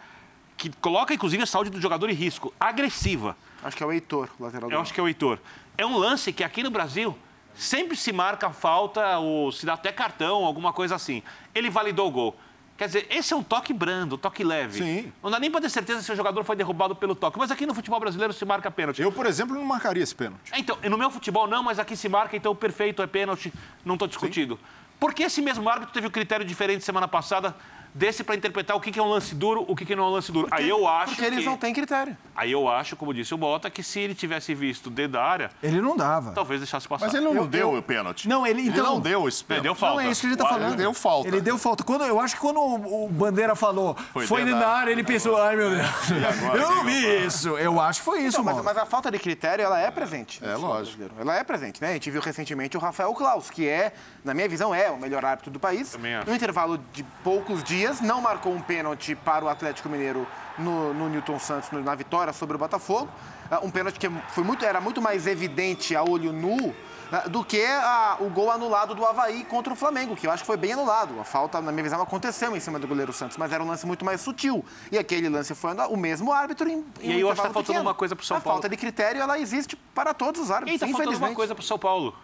que 0.56 0.68
coloca, 0.76 1.14
inclusive, 1.14 1.42
a 1.42 1.46
saúde 1.46 1.70
do 1.70 1.80
jogador 1.80 2.10
em 2.10 2.12
risco, 2.12 2.52
agressiva. 2.60 3.34
Acho 3.64 3.76
que 3.76 3.82
é 3.82 3.86
o 3.86 3.90
Heitor, 3.92 4.28
lateral 4.38 4.68
do 4.68 4.74
Eu 4.76 4.80
acho 4.80 4.92
que 4.92 5.00
é 5.00 5.02
o 5.02 5.08
Heitor. 5.08 5.38
É 5.78 5.86
um 5.86 5.96
lance 5.96 6.32
que 6.34 6.44
aqui 6.44 6.62
no 6.62 6.70
Brasil 6.70 7.16
sempre 7.60 7.94
se 7.94 8.10
marca 8.10 8.50
falta 8.50 9.18
ou 9.18 9.52
se 9.52 9.66
dá 9.66 9.74
até 9.74 9.92
cartão, 9.92 10.44
alguma 10.44 10.72
coisa 10.72 10.94
assim. 10.94 11.22
Ele 11.54 11.68
validou 11.68 12.08
o 12.08 12.10
gol. 12.10 12.36
Quer 12.78 12.86
dizer, 12.86 13.06
esse 13.10 13.34
é 13.34 13.36
um 13.36 13.42
toque 13.42 13.74
brando, 13.74 14.14
um 14.14 14.18
toque 14.18 14.42
leve. 14.42 14.78
Sim. 14.78 15.12
Não 15.22 15.30
dá 15.30 15.38
nem 15.38 15.50
para 15.50 15.60
ter 15.60 15.68
certeza 15.68 16.00
se 16.00 16.10
o 16.10 16.16
jogador 16.16 16.42
foi 16.44 16.56
derrubado 16.56 16.96
pelo 16.96 17.14
toque. 17.14 17.38
Mas 17.38 17.50
aqui 17.50 17.66
no 17.66 17.74
futebol 17.74 18.00
brasileiro 18.00 18.32
se 18.32 18.42
marca 18.46 18.70
pênalti. 18.70 19.02
Eu, 19.02 19.12
por 19.12 19.26
exemplo, 19.26 19.54
não 19.54 19.62
marcaria 19.62 20.02
esse 20.02 20.14
pênalti. 20.14 20.50
É, 20.50 20.58
Então, 20.58 20.78
no 20.82 20.96
meu 20.96 21.10
futebol 21.10 21.46
não, 21.46 21.62
mas 21.62 21.78
aqui 21.78 21.94
se 21.94 22.08
marca, 22.08 22.34
então 22.34 22.56
perfeito, 22.56 23.02
é 23.02 23.06
pênalti, 23.06 23.52
não 23.84 23.96
estou 23.96 24.08
discutindo. 24.08 24.58
Por 24.98 25.12
que 25.12 25.22
esse 25.22 25.42
mesmo 25.42 25.68
árbitro 25.68 25.92
teve 25.92 26.06
um 26.06 26.10
critério 26.10 26.46
diferente 26.46 26.82
semana 26.82 27.06
passada 27.06 27.54
desse 27.94 28.22
para 28.24 28.34
interpretar 28.36 28.76
o 28.76 28.80
que 28.80 28.90
que 28.92 28.98
é 28.98 29.02
um 29.02 29.08
lance 29.08 29.34
duro, 29.34 29.64
o 29.68 29.74
que 29.76 29.84
que 29.84 29.94
não 29.96 30.04
é 30.04 30.06
um 30.08 30.10
lance 30.10 30.30
duro? 30.32 30.48
aí 30.50 30.68
eu 30.68 30.86
acho 30.86 31.14
Porque 31.14 31.24
eles 31.24 31.40
que... 31.40 31.44
não 31.46 31.56
têm 31.56 31.72
critério. 31.74 32.16
Aí 32.34 32.52
eu 32.52 32.68
acho, 32.68 32.96
como 32.96 33.12
disse 33.12 33.34
o 33.34 33.36
Bota, 33.38 33.68
que 33.70 33.82
se 33.82 34.00
ele 34.00 34.14
tivesse 34.14 34.54
visto 34.54 34.88
dentro 34.88 35.12
da 35.12 35.22
área, 35.24 35.50
Ele 35.62 35.80
não 35.80 35.96
dava. 35.96 36.32
talvez 36.32 36.60
deixasse 36.60 36.88
passar. 36.88 37.06
Mas 37.06 37.14
ele 37.14 37.24
não 37.24 37.34
Eu- 37.34 37.46
deu 37.46 37.72
eu- 37.72 37.78
o 37.78 37.82
pênalti. 37.82 38.28
Não, 38.28 38.46
ele- 38.46 38.68
então- 38.68 38.84
não 38.84 39.00
deu 39.00 39.28
esse 39.28 39.44
pênalti. 39.44 39.64
Deu 39.64 39.74
falta. 39.74 40.00
Não, 40.02 40.08
é 40.08 40.10
isso 40.12 40.20
que 40.22 40.26
a 40.26 40.30
gente 40.30 40.38
tá 40.38 40.44
falando. 40.46 40.62
árbitro 40.62 40.82
deu 40.84 40.94
falta. 40.94 41.28
Ele 41.28 41.40
deu 41.40 41.58
falta. 41.58 41.84
Quando, 41.84 42.04
eu 42.04 42.18
acho 42.20 42.34
que 42.36 42.40
quando 42.40 42.58
o, 42.60 43.04
o 43.04 43.08
Bandeira 43.08 43.54
falou 43.54 43.94
foi, 44.12 44.26
Foi 44.26 44.44
dentro 44.44 44.60
da 44.60 44.68
área, 44.68 44.90
ele 44.90 45.04
pensou, 45.04 45.36
ai 45.40 45.56
meu 45.56 45.70
Deus. 45.70 45.86
agora, 45.86 46.58
Eu 46.62 46.70
não 46.76 46.84
vi 46.84 47.26
isso. 47.26 47.58
Eu 47.58 47.80
acho 47.80 48.00
que 48.00 48.04
foi 48.04 48.20
isso, 48.22 48.38
Não, 48.38 48.44
mas, 48.44 48.54
mano. 48.56 48.64
mas 48.64 48.76
a 48.78 48.86
falta 48.86 49.10
de 49.10 49.18
critério, 49.18 49.62
ela 49.64 49.78
é 49.80 49.90
presente. 49.90 50.42
no 50.42 50.48
É, 50.50 50.54
lógico. 50.56 51.10
Ela 51.20 51.36
é 51.36 51.44
presente, 51.44 51.80
né? 51.82 51.90
A 51.90 51.92
gente 51.94 52.10
viu 52.10 52.20
recentemente 52.20 52.76
o 52.76 52.80
Rafael 52.80 53.12
Klaus, 53.14 53.50
que 53.50 53.68
é, 53.68 53.92
na 54.24 54.32
minha 54.32 54.48
visão, 54.48 54.74
é 54.74 54.90
o 54.90 54.96
melhor 54.98 55.24
árbitro 55.24 55.50
do 55.50 55.58
país. 55.60 55.90
Também 55.90 56.14
acho. 56.14 56.28
No 56.28 56.34
intervalo 56.34 56.78
de 56.92 57.02
poucos 57.24 57.62
dias, 57.62 57.79
não 58.02 58.20
marcou 58.20 58.52
um 58.52 58.60
pênalti 58.60 59.14
para 59.14 59.44
o 59.44 59.48
Atlético 59.48 59.88
Mineiro 59.88 60.26
no, 60.58 60.92
no 60.94 61.08
Newton 61.08 61.38
Santos, 61.38 61.70
na 61.84 61.94
vitória 61.94 62.32
sobre 62.32 62.56
o 62.56 62.58
Botafogo. 62.58 63.08
Ah, 63.50 63.60
Um 63.62 63.70
pênalti 63.70 63.98
que 63.98 64.08
foi 64.28 64.44
muito, 64.44 64.64
era 64.64 64.80
muito 64.80 65.00
mais 65.02 65.26
evidente 65.26 65.96
a 65.96 66.02
olho 66.04 66.32
nu 66.32 66.74
ah, 67.12 67.28
do 67.28 67.44
que 67.44 67.64
a- 67.64 68.16
o 68.20 68.28
gol 68.30 68.50
anulado 68.50 68.94
do 68.94 69.04
Havaí 69.04 69.42
contra 69.44 69.72
o 69.72 69.76
Flamengo, 69.76 70.14
que 70.14 70.26
eu 70.26 70.30
acho 70.30 70.42
que 70.42 70.46
foi 70.46 70.56
bem 70.56 70.72
anulado. 70.74 71.18
A 71.20 71.24
falta, 71.24 71.60
na 71.60 71.72
minha 71.72 71.82
visão, 71.82 72.00
aconteceu 72.00 72.56
em 72.56 72.60
cima 72.60 72.78
do 72.78 72.86
goleiro 72.86 73.12
Santos, 73.12 73.36
mas 73.36 73.50
era 73.52 73.62
um 73.62 73.66
lance 73.66 73.84
muito 73.86 74.04
mais 74.04 74.20
sutil. 74.20 74.64
E 74.92 74.98
aquele 74.98 75.28
lance 75.28 75.54
foi 75.54 75.72
o 75.88 75.96
mesmo 75.96 76.32
árbitro 76.32 76.68
em, 76.68 76.84
em 77.00 77.10
E 77.10 77.12
aí 77.14 77.20
eu 77.20 77.28
acho 77.28 77.36
que 77.40 77.42
tá 77.42 77.48
intervalo 77.48 77.54
faltando 77.54 77.64
pequeno. 77.66 77.82
uma 77.82 77.94
coisa 77.94 78.14
pro 78.14 78.24
São 78.24 78.36
a 78.36 78.40
Paulo. 78.40 78.56
falta 78.58 78.68
de 78.68 78.76
critério, 78.76 79.20
ela 79.20 79.38
existe 79.38 79.74
para 79.76 80.14
todos 80.14 80.40
os 80.42 80.48
E 80.48 80.52
aí 80.52 80.56
árbitros, 80.58 80.80
tá 80.80 80.86
faltando 80.96 81.16
uma 81.18 81.34
coisa 81.34 81.54
pro 81.54 81.64
São 81.64 81.78
Paulo 81.78 82.14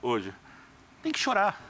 hoje. 0.00 0.32
Tem 1.02 1.12
que 1.12 1.18
chorar. 1.18 1.60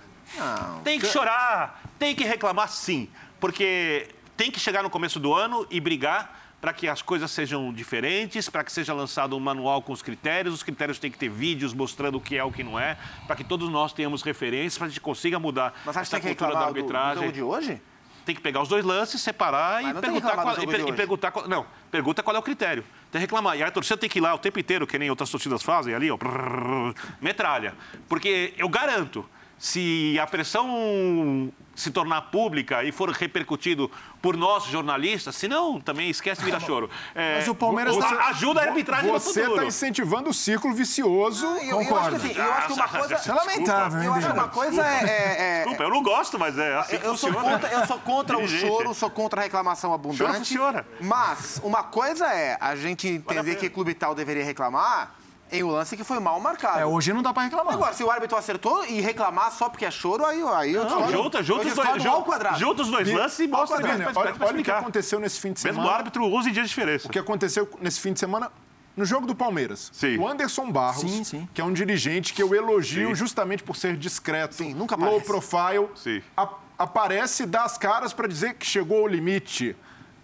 Tem 0.84 1.00
que 1.00 1.06
chorar. 1.06 1.80
Tem 1.98 2.14
que 2.14 2.22
reclamar 2.24 2.68
sim. 2.68 3.08
Porque 3.40 4.08
tem 4.36 4.50
que 4.50 4.60
chegar 4.60 4.82
no 4.82 4.90
começo 4.90 5.18
do 5.18 5.34
ano 5.34 5.66
e 5.70 5.80
brigar 5.80 6.38
para 6.60 6.74
que 6.74 6.86
as 6.86 7.00
coisas 7.00 7.30
sejam 7.30 7.72
diferentes, 7.72 8.50
para 8.50 8.62
que 8.62 8.70
seja 8.70 8.92
lançado 8.92 9.34
um 9.34 9.40
manual 9.40 9.80
com 9.80 9.92
os 9.94 10.02
critérios. 10.02 10.54
Os 10.54 10.62
critérios 10.62 10.98
têm 10.98 11.10
que 11.10 11.16
ter 11.16 11.30
vídeos 11.30 11.72
mostrando 11.72 12.18
o 12.18 12.20
que 12.20 12.36
é 12.36 12.44
o 12.44 12.52
que 12.52 12.62
não 12.62 12.78
é, 12.78 12.98
para 13.26 13.34
que 13.34 13.42
todos 13.42 13.68
nós 13.70 13.94
tenhamos 13.94 14.22
referências, 14.22 14.76
para 14.76 14.86
a 14.86 14.90
gente 14.90 15.00
consiga 15.00 15.38
mudar 15.38 15.72
Mas 15.86 15.96
acho 15.96 16.10
que 16.10 16.16
essa 16.16 16.20
que 16.20 16.28
cultura 16.28 16.50
da 16.52 16.66
reclamar 16.66 16.74
do, 16.74 16.74
do 16.74 16.94
arbitragem. 16.96 17.32
de 17.32 17.42
hoje? 17.42 17.80
Tem 18.26 18.34
que 18.34 18.42
pegar 18.42 18.60
os 18.60 18.68
dois 18.68 18.84
lances, 18.84 19.22
separar 19.22 19.82
Mas 19.82 19.90
e 19.90 19.94
que 19.94 20.00
perguntar, 20.02 20.34
qual, 20.36 20.62
e, 20.62 20.66
per- 20.66 20.80
e 20.88 20.92
perguntar 20.92 21.30
qual, 21.30 21.48
não, 21.48 21.66
pergunta 21.90 22.22
qual 22.22 22.36
é 22.36 22.38
o 22.38 22.42
critério. 22.42 22.84
Tem 23.10 23.18
que 23.18 23.24
reclamar. 23.24 23.56
E 23.56 23.62
a 23.62 23.70
torcida 23.70 23.96
tem 23.96 24.10
que 24.10 24.18
ir 24.18 24.20
lá 24.22 24.34
o 24.34 24.38
tempo 24.38 24.60
inteiro, 24.60 24.86
que 24.86 24.98
nem 24.98 25.08
outras 25.08 25.30
torcidas 25.30 25.62
fazem 25.62 25.94
ali, 25.94 26.10
ó, 26.10 26.18
prrr, 26.18 26.94
metralha. 27.20 27.74
Porque 28.06 28.52
eu 28.58 28.68
garanto, 28.68 29.26
se 29.60 30.18
a 30.18 30.26
pressão 30.26 31.52
se 31.74 31.90
tornar 31.90 32.22
pública 32.22 32.82
e 32.82 32.90
for 32.90 33.10
repercutido 33.10 33.90
por 34.20 34.36
nós 34.36 34.64
jornalistas, 34.64 35.34
se 35.36 35.46
não, 35.48 35.78
também 35.80 36.08
esquece 36.10 36.42
vira 36.42 36.58
choro. 36.60 36.88
É, 37.14 37.36
Mas 37.36 37.48
o 37.48 37.54
Palmeiras 37.54 37.94
você- 37.94 38.14
tá- 38.16 38.28
ajuda 38.28 38.60
a 38.60 38.64
arbitragem 38.64 39.06
no 39.12 39.18
Você 39.18 39.40
futuro. 39.40 39.56
está 39.56 39.64
incentivando 39.66 40.30
o 40.30 40.34
círculo 40.34 40.74
vicioso. 40.74 41.46
Eu, 41.46 41.52
eu 41.52 41.78
acho 41.80 41.88
Concordo. 41.88 42.20
que, 42.20 42.26
assim, 42.26 42.38
eu 42.38 42.52
acho 42.52 42.66
que 42.68 42.72
uma 42.72 42.88
coisa... 42.88 43.14
Isso 43.14 43.30
é 43.30 43.34
lamentável, 43.34 44.00
hein, 44.00 44.06
Eu 44.06 44.14
acho 44.14 44.26
que 44.26 44.32
uma 44.32 44.48
coisa 44.48 44.82
é... 44.86 45.04
é- 45.04 45.36
é- 45.42 45.56
Desculpa, 45.60 45.82
eu 45.84 45.90
não 45.90 46.02
gosto, 46.02 46.38
mas 46.38 46.58
é 46.58 46.76
assim 46.76 46.98
eu, 47.02 47.16
sou 47.16 47.32
contra, 47.32 47.68
eu 47.68 47.86
sou 47.86 47.98
contra 48.00 48.38
o 48.38 48.48
choro, 48.48 48.94
sou 48.94 49.10
contra 49.10 49.40
a 49.40 49.44
reclamação 49.44 49.92
abundante. 49.92 50.18
Choro 50.18 50.34
funciona. 50.34 50.86
Mas 51.00 51.60
uma 51.62 51.82
coisa 51.82 52.26
é 52.26 52.56
a 52.60 52.74
gente 52.76 53.08
entender 53.08 53.56
que 53.56 53.68
clube 53.70 53.92
tal 53.94 54.14
deveria 54.14 54.44
reclamar 54.44 55.14
Em 55.52 55.64
um 55.64 55.68
lance 55.70 55.96
que 55.96 56.04
foi 56.04 56.20
mal 56.20 56.38
marcado. 56.40 56.78
É, 56.78 56.86
hoje 56.86 57.12
não 57.12 57.22
dá 57.22 57.32
pra 57.32 57.42
reclamar. 57.42 57.74
Agora, 57.74 57.92
se 57.92 58.04
o 58.04 58.10
árbitro 58.10 58.36
acertou 58.36 58.84
e 58.86 59.00
reclamar 59.00 59.50
só 59.52 59.68
porque 59.68 59.84
é 59.84 59.90
choro, 59.90 60.24
aí, 60.24 60.40
aí 60.54 60.72
eu 60.72 60.82
Não, 60.84 60.88
discordo. 60.88 61.12
junta, 61.12 61.42
junta 61.42 61.66
os 61.68 61.74
dois, 61.74 62.02
junta, 62.02 62.22
quadrado. 62.22 62.58
junta 62.58 62.82
os 62.82 62.88
dois 62.90 63.12
lances 63.12 63.38
e 63.40 63.48
mostra 63.48 63.80
quadrado. 63.80 64.18
olha, 64.18 64.34
olha 64.40 64.60
o 64.60 64.62
que 64.64 64.70
aconteceu 64.70 65.18
nesse 65.18 65.40
fim 65.40 65.52
de 65.52 65.62
Mesmo 65.64 65.76
semana. 65.80 65.92
o 65.92 65.94
árbitro, 65.96 66.24
11 66.24 66.50
dias 66.52 66.64
de 66.66 66.68
diferença. 66.68 67.08
O 67.08 67.10
que 67.10 67.18
aconteceu 67.18 67.68
nesse 67.80 68.00
fim 68.00 68.12
de 68.12 68.20
semana 68.20 68.50
no 68.96 69.04
jogo 69.04 69.26
do 69.26 69.34
Palmeiras. 69.34 69.90
Sim. 69.92 70.18
O 70.18 70.28
Anderson 70.28 70.70
Barros, 70.70 71.00
Sim, 71.00 71.24
sim. 71.24 71.48
que 71.54 71.60
é 71.60 71.64
um 71.64 71.72
dirigente 71.72 72.32
que 72.34 72.42
eu 72.42 72.54
elogio 72.54 73.08
Sim. 73.08 73.14
justamente 73.14 73.62
por 73.62 73.74
ser 73.76 73.96
discreto, 73.96 74.54
Sim, 74.54 74.74
nunca 74.74 74.94
low 74.96 75.20
profile, 75.20 75.88
Sim. 75.96 76.22
a- 76.36 76.48
aparece 76.78 77.42
e 77.42 77.46
dá 77.46 77.64
as 77.64 77.76
caras 77.78 78.12
para 78.12 78.28
dizer 78.28 78.54
que 78.54 78.66
chegou 78.66 79.00
ao 79.00 79.06
limite. 79.06 79.74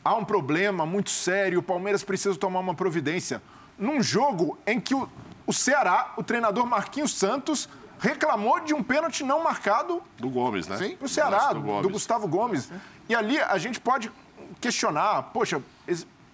Há 0.04 0.14
um 0.14 0.24
problema 0.24 0.86
muito 0.86 1.10
sério, 1.10 1.58
o 1.58 1.62
Palmeiras 1.62 2.04
precisa 2.04 2.36
tomar 2.36 2.60
uma 2.60 2.74
providência. 2.74 3.42
Num 3.78 4.02
jogo 4.02 4.58
em 4.66 4.80
que 4.80 4.94
o, 4.94 5.08
o 5.46 5.52
Ceará, 5.52 6.12
o 6.16 6.22
treinador 6.22 6.66
Marquinhos 6.66 7.14
Santos, 7.14 7.68
reclamou 7.98 8.60
de 8.60 8.74
um 8.74 8.82
pênalti 8.82 9.24
não 9.24 9.42
marcado 9.42 10.02
Do 10.18 10.28
Gomes, 10.28 10.66
né? 10.66 10.96
do 11.00 11.08
Ceará, 11.08 11.52
Do 11.52 11.82
do. 11.82 11.88
Gustavo 11.90 12.26
Gomes. 12.28 12.70
E 13.08 13.14
ali 13.14 13.38
a 13.40 13.56
gente 13.58 13.80
pode 13.80 14.10
questionar, 14.60 15.22
poxa, 15.32 15.62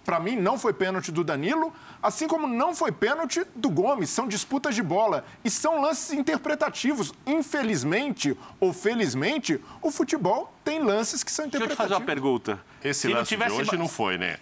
para 0.04 0.18
mim 0.18 0.34
não 0.36 0.58
foi 0.58 0.72
pênalti 0.72 1.12
do 1.12 1.22
Danilo, 1.22 1.72
assim 2.02 2.26
como 2.26 2.46
não 2.48 2.74
foi 2.74 2.90
pênalti 2.90 3.44
do 3.54 3.70
Gomes. 3.70 4.10
São 4.10 4.26
disputas 4.26 4.74
de 4.74 4.82
bola 4.82 5.24
e 5.44 5.50
são 5.50 5.80
lances 5.80 6.12
interpretativos. 6.12 7.12
Infelizmente 7.24 8.36
ou 8.58 8.72
felizmente, 8.72 9.60
o 9.80 9.90
futebol 9.90 10.52
tem 10.64 10.80
lances 10.82 11.22
que 11.22 11.30
são 11.30 11.44
Deixa 11.46 11.58
eu 11.58 11.60
te 11.68 11.72
interpretativos. 11.72 11.76
fazer 11.76 11.94
uma 11.94 12.06
pergunta. 12.06 12.60
Esse 12.82 13.02
Se 13.02 13.08
não 13.08 13.16
lance 13.18 13.28
tivesse 13.28 13.54
de 13.54 13.60
hoje 13.60 13.76
não 13.76 13.88
foi, 13.88 14.18
né? 14.18 14.38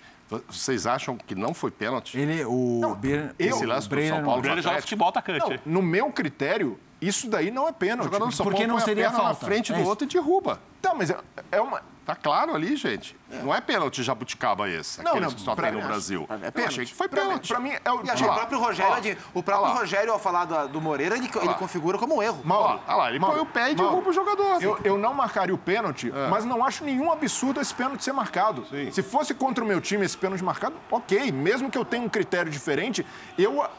Vocês 0.48 0.86
acham 0.86 1.16
que 1.16 1.34
não 1.34 1.52
foi 1.52 1.70
pênalti? 1.70 2.18
Ele, 2.18 2.44
o 2.44 2.94
Bir- 2.98 3.34
Esse 3.38 3.64
o 3.64 3.68
lance 3.68 3.88
do 3.88 3.94
São 4.08 4.18
não- 4.18 4.24
Paulo 4.24 4.42
O 4.42 4.62
joga 4.62 4.80
futebol 4.80 5.08
atacante. 5.08 5.60
Não, 5.64 5.72
no 5.74 5.82
meu 5.82 6.10
critério, 6.12 6.78
isso 7.00 7.28
daí 7.28 7.50
não 7.50 7.66
é 7.66 7.70
O 7.70 7.74
pênalti. 7.74 8.04
jogador 8.04 8.26
do 8.26 8.32
São 8.32 8.44
Por 8.44 8.52
que 8.54 8.58
Paulo 8.60 8.68
não 8.68 8.74
põe 8.76 8.82
a 8.82 8.86
seria 8.86 9.04
perna 9.04 9.18
falta? 9.18 9.28
na 9.32 9.34
frente 9.34 9.72
É 9.72 9.74
do 9.74 9.80
isso. 9.80 9.88
outro 9.90 10.06
e 10.06 10.08
derruba. 10.08 10.60
Tá, 10.80 10.94
mas 10.94 11.10
é, 11.10 11.16
é 11.52 11.60
uma. 11.60 11.82
Tá 12.10 12.16
claro 12.16 12.56
ali, 12.56 12.74
gente. 12.74 13.16
Não 13.44 13.54
é 13.54 13.60
pênalti 13.60 14.02
jabuticaba 14.02 14.68
esse, 14.68 15.00
Não, 15.00 15.12
aqueles 15.12 15.28
não, 15.28 15.34
que 15.36 15.40
só 15.42 15.54
tem 15.54 15.70
no 15.70 15.80
Brasil. 15.82 16.26
É 16.28 16.34
Eu 16.48 16.52
pênalti. 16.52 16.64
achei 16.72 16.84
que 16.86 16.92
foi 16.94 17.08
pênalti. 17.08 17.46
pra 17.46 17.60
mim 17.60 17.70
é 17.84 17.92
o. 17.92 18.04
E 18.04 18.10
acho 18.10 18.24
que 18.24 18.28
o 18.28 18.34
próprio 18.34 18.58
Rogério, 18.58 18.92
ó, 18.92 18.96
é 18.96 19.00
de- 19.00 19.18
o 19.32 19.42
próprio 19.44 19.70
ó. 19.72 19.78
Rogério, 19.78 20.12
ao 20.12 20.18
falar 20.18 20.44
do, 20.44 20.68
do 20.68 20.80
Moreira, 20.80 21.16
ele, 21.16 21.30
ele 21.40 21.54
configura 21.54 21.96
como 21.98 22.16
um 22.16 22.22
erro. 22.22 22.40
Mauro, 22.44 22.80
Olha 22.84 22.96
lá, 22.96 23.10
ele 23.10 23.20
Mauro, 23.20 23.36
põe 23.36 23.42
o 23.44 23.46
pé 23.46 23.70
e 23.70 23.74
derruba 23.76 24.08
o 24.10 24.12
jogador. 24.12 24.60
Eu, 24.60 24.80
eu 24.82 24.98
não 24.98 25.14
marcaria 25.14 25.54
o 25.54 25.58
pênalti, 25.58 26.10
É. 26.12 26.28
mas 26.28 26.44
não 26.44 26.64
acho 26.64 26.84
nenhum 26.84 27.12
absurdo 27.12 27.60
esse 27.60 27.72
pênalti 27.72 28.02
ser 28.02 28.12
marcado. 28.12 28.66
Sim. 28.68 28.90
Se 28.90 29.04
fosse 29.04 29.32
contra 29.32 29.62
o 29.62 29.66
meu 29.66 29.80
time 29.80 30.04
esse 30.04 30.18
pênalti 30.18 30.42
marcado, 30.42 30.74
ok. 30.90 31.30
Mesmo 31.30 31.70
que 31.70 31.78
eu 31.78 31.84
tenha 31.84 32.02
um 32.04 32.08
critério 32.08 32.50
diferente, 32.50 33.06
eu 33.38 33.62
a- 33.62 33.70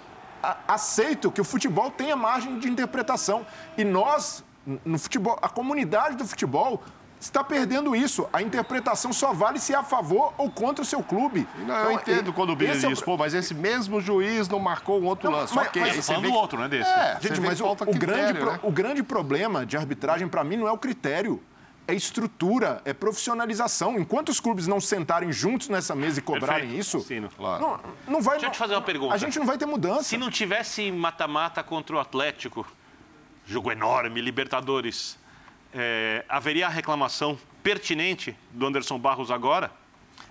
a- 0.41 0.57
aceito 0.69 1.29
que 1.29 1.41
o 1.41 1.43
futebol 1.43 1.91
tenha 1.91 2.15
margem 2.15 2.57
de 2.59 2.69
interpretação. 2.69 3.45
E 3.77 3.83
nós, 3.83 4.41
no 4.85 4.97
futebol, 4.97 5.37
a 5.41 5.49
comunidade 5.49 6.15
do 6.15 6.25
futebol 6.25 6.81
está 7.21 7.43
perdendo 7.43 7.95
isso. 7.95 8.27
A 8.33 8.41
interpretação 8.41 9.13
só 9.13 9.31
vale 9.31 9.59
se 9.59 9.73
é 9.73 9.77
a 9.77 9.83
favor 9.83 10.33
ou 10.37 10.49
contra 10.51 10.81
o 10.81 10.85
seu 10.85 11.01
clube. 11.03 11.47
Não, 11.59 11.75
eu 11.75 11.91
Então, 11.91 12.01
entendo 12.01 12.33
quando 12.33 12.49
o 12.49 12.55
Bira 12.55 12.73
esse 12.73 12.83
é 12.85 12.89
o 12.89 12.91
diz, 12.91 13.01
pô, 13.01 13.15
mas 13.15 13.33
esse 13.33 13.53
mesmo 13.53 14.01
juiz 14.01 14.49
não 14.49 14.59
marcou 14.59 14.99
um 14.99 15.05
outro 15.05 15.29
Não, 15.29 15.37
lance. 15.37 15.55
mas- 15.55 15.67
ok, 15.67 15.81
mas- 15.81 15.95
você 15.95 16.01
falando 16.13 16.29
que- 16.29 16.35
outro, 16.35 16.59
né, 16.59 16.67
desse. 16.67 16.89
É, 16.89 17.17
Gente, 17.21 17.39
mas 17.39 17.61
o, 17.61 17.63
falta 17.63 17.83
o 17.83 17.93
grande, 17.93 18.03
critério, 18.33 18.41
pro- 18.41 18.51
né? 18.53 18.59
o 18.63 18.71
grande 18.71 19.03
problema 19.03 19.65
de 19.65 19.77
arbitragem, 19.77 20.27
para 20.27 20.43
mim, 20.43 20.57
não 20.57 20.67
é 20.67 20.71
o 20.71 20.77
critério. 20.77 21.41
É 21.87 21.93
estrutura, 21.95 22.81
é 22.85 22.93
profissionalização. 22.93 23.99
Enquanto 23.99 24.29
os 24.29 24.39
clubes 24.39 24.65
não 24.67 24.79
sentarem 24.79 25.31
juntos 25.31 25.67
nessa 25.67 25.93
mesa 25.95 26.19
e 26.19 26.21
cobrarem 26.21 26.69
Perfeito, 26.69 26.79
isso. 26.97 27.29
Claro. 27.35 27.61
não, 27.61 27.79
não 28.15 28.21
vai. 28.21 28.35
Deixa 28.35 28.47
eu 28.47 28.51
te 28.51 28.57
fazer 28.57 28.75
uma 28.75 28.81
pergunta. 28.81 29.13
A 29.13 29.17
gente 29.17 29.37
não 29.39 29.45
vai 29.45 29.57
ter 29.57 29.65
mudança. 29.65 30.03
Se 30.03 30.15
não 30.17 30.29
tivesse 30.29 30.91
mata-mata 30.91 31.61
contra 31.63 31.95
o 31.95 31.99
Atlético, 31.99 32.65
jogo 33.45 33.71
enorme, 33.71 34.21
Libertadores, 34.21 35.17
é, 35.73 36.25
haveria 36.29 36.67
a 36.67 36.69
reclamação 36.69 37.37
pertinente 37.63 38.35
do 38.51 38.65
Anderson 38.65 38.97
Barros 38.99 39.31
agora? 39.31 39.71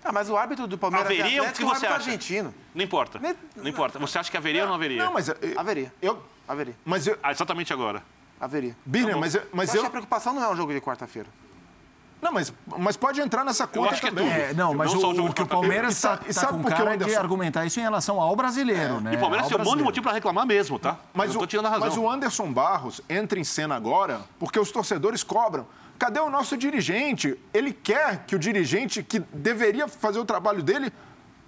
Ah, 0.03 0.13
mas 0.13 0.31
o 0.31 0.37
árbitro 0.37 0.67
do 0.67 0.79
Palmeiras 0.79 1.11
e 1.11 1.21
Haveria? 1.21 1.43
O 1.43 1.45
que 1.45 1.49
Atlético 1.51 1.63
é 1.63 1.67
um 1.67 1.69
você 1.69 1.87
árbitro 1.87 1.95
acha? 2.03 2.11
argentino. 2.11 2.55
Não 2.75 2.83
importa. 2.85 3.19
Ne- 3.19 3.37
Não 3.57 3.69
importa. 3.69 3.99
Você 3.99 4.19
acha 4.19 4.31
que 4.31 4.37
haveria 4.37 4.63
ou 4.63 4.69
não 4.69 4.75
haveria? 4.75 5.05
Não, 5.05 5.13
mas 5.13 5.29
eu- 5.29 5.37
Haveria. 5.57 5.93
eu, 6.01 6.23
Haveria. 6.49 6.75
mas 6.85 7.07
eu, 7.07 7.19
Ah, 7.23 7.31
exatamente 7.31 7.73
agora. 7.73 8.03
Haveria. 8.41 8.75
Birner, 8.87 9.19
mas 9.19 9.35
eu, 9.35 9.43
mas 9.53 9.75
eu 9.75 9.83
que 9.83 9.87
a 9.87 9.91
preocupação 9.91 10.33
não 10.33 10.43
é 10.43 10.49
um 10.49 10.57
jogo 10.57 10.73
de 10.73 10.81
quarta-feira. 10.81 11.29
Não, 12.23 12.33
mas, 12.33 12.53
mas 12.79 12.97
pode 12.97 13.21
entrar 13.21 13.45
nessa 13.45 13.67
conta 13.67 13.93
acho 13.93 14.01
que 14.01 14.09
é 14.09 14.11
também. 14.11 14.29
tudo. 14.31 14.41
É, 14.41 14.53
não, 14.55 14.75
mas 14.75 14.93
Não 14.93 15.01
o, 15.01 15.05
o 15.05 15.27
o 15.29 15.33
que 15.33 15.43
o 15.43 15.45
de. 15.45 15.51
Palmeiras 15.51 15.95
E 15.95 15.97
está 15.97 16.19
e 16.27 16.33
sabe 16.33 16.53
com 16.53 16.63
por 16.63 16.69
que 16.69 16.75
o 16.75 16.77
cara 16.77 16.97
de 16.97 17.05
Anderson- 17.05 17.21
argumentar 17.21 17.65
isso 17.65 17.81
em 17.81 17.83
relação 17.83 18.21
ao 18.21 18.37
brasileiro, 18.37 19.01
né? 19.01 19.15
E 19.15 19.17
o 19.17 19.21
Palmeiras 19.21 19.49
tem 19.49 19.57
um 19.57 19.65
monte 19.65 19.79
de 19.79 19.85
motivo 19.85 20.05
para 20.05 20.13
reclamar 20.13 20.47
mesmo, 20.47 20.79
tá? 20.79 20.99
Mas 21.15 21.31
não 21.31 21.37
o, 21.37 21.41
tô 21.41 21.47
tirando 21.47 21.67
a 21.67 21.71
razão. 21.71 21.87
mas 21.89 21.97
o 21.97 22.09
Anderson 22.11 22.53
Barros 22.53 23.01
entra 23.09 23.39
em 23.39 23.45
cena 23.45 23.75
agora 23.75 24.21
porque 24.39 24.59
os 24.59 24.71
torcedores 24.71 25.23
cobram. 25.23 25.67
Cadê 25.99 26.19
o 26.21 26.31
nosso 26.31 26.57
dirigente? 26.57 27.39
Ele 27.53 27.73
quer 27.73 28.25
que 28.27 28.35
o 28.35 28.39
dirigente 28.39 29.03
que 29.03 29.19
deveria 29.19 29.87
fazer 29.89 30.19
o 30.19 30.25
trabalho 30.25 30.63
dele 30.63 30.93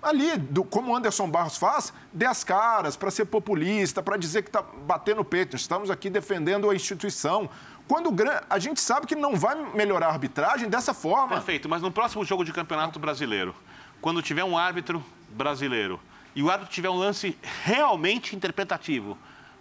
ali, 0.02 0.36
do- 0.36 0.64
como 0.64 0.90
o 0.92 0.96
Anderson 0.96 1.28
Barros 1.30 1.56
faz, 1.56 1.92
dê 2.12 2.26
as 2.26 2.42
caras 2.42 2.96
para 2.96 3.10
ser 3.10 3.24
populista, 3.26 4.02
para 4.02 4.16
dizer 4.16 4.42
que 4.42 4.48
está 4.48 4.60
batendo 4.60 5.20
o 5.20 5.24
peito. 5.24 5.54
Estamos 5.54 5.90
aqui 5.90 6.10
defendendo 6.10 6.68
a 6.68 6.74
instituição. 6.74 7.48
Quando 7.88 8.08
o 8.08 8.12
gran- 8.12 8.40
a 8.48 8.58
gente 8.58 8.80
sabe 8.80 9.06
que 9.06 9.14
não 9.14 9.36
vai 9.36 9.54
melhorar 9.74 10.06
a 10.06 10.10
arbitragem 10.10 10.68
dessa 10.68 10.94
forma. 10.94 11.34
Perfeito, 11.36 11.68
mas 11.68 11.82
no 11.82 11.90
próximo 11.90 12.24
jogo 12.24 12.44
de 12.44 12.52
campeonato 12.52 12.98
brasileiro, 12.98 13.54
quando 14.00 14.22
tiver 14.22 14.44
um 14.44 14.56
árbitro 14.56 15.04
brasileiro 15.30 16.00
e 16.34 16.42
o 16.42 16.50
árbitro 16.50 16.72
tiver 16.72 16.88
um 16.90 16.96
lance 16.96 17.36
realmente 17.64 18.34
interpretativo, 18.34 19.18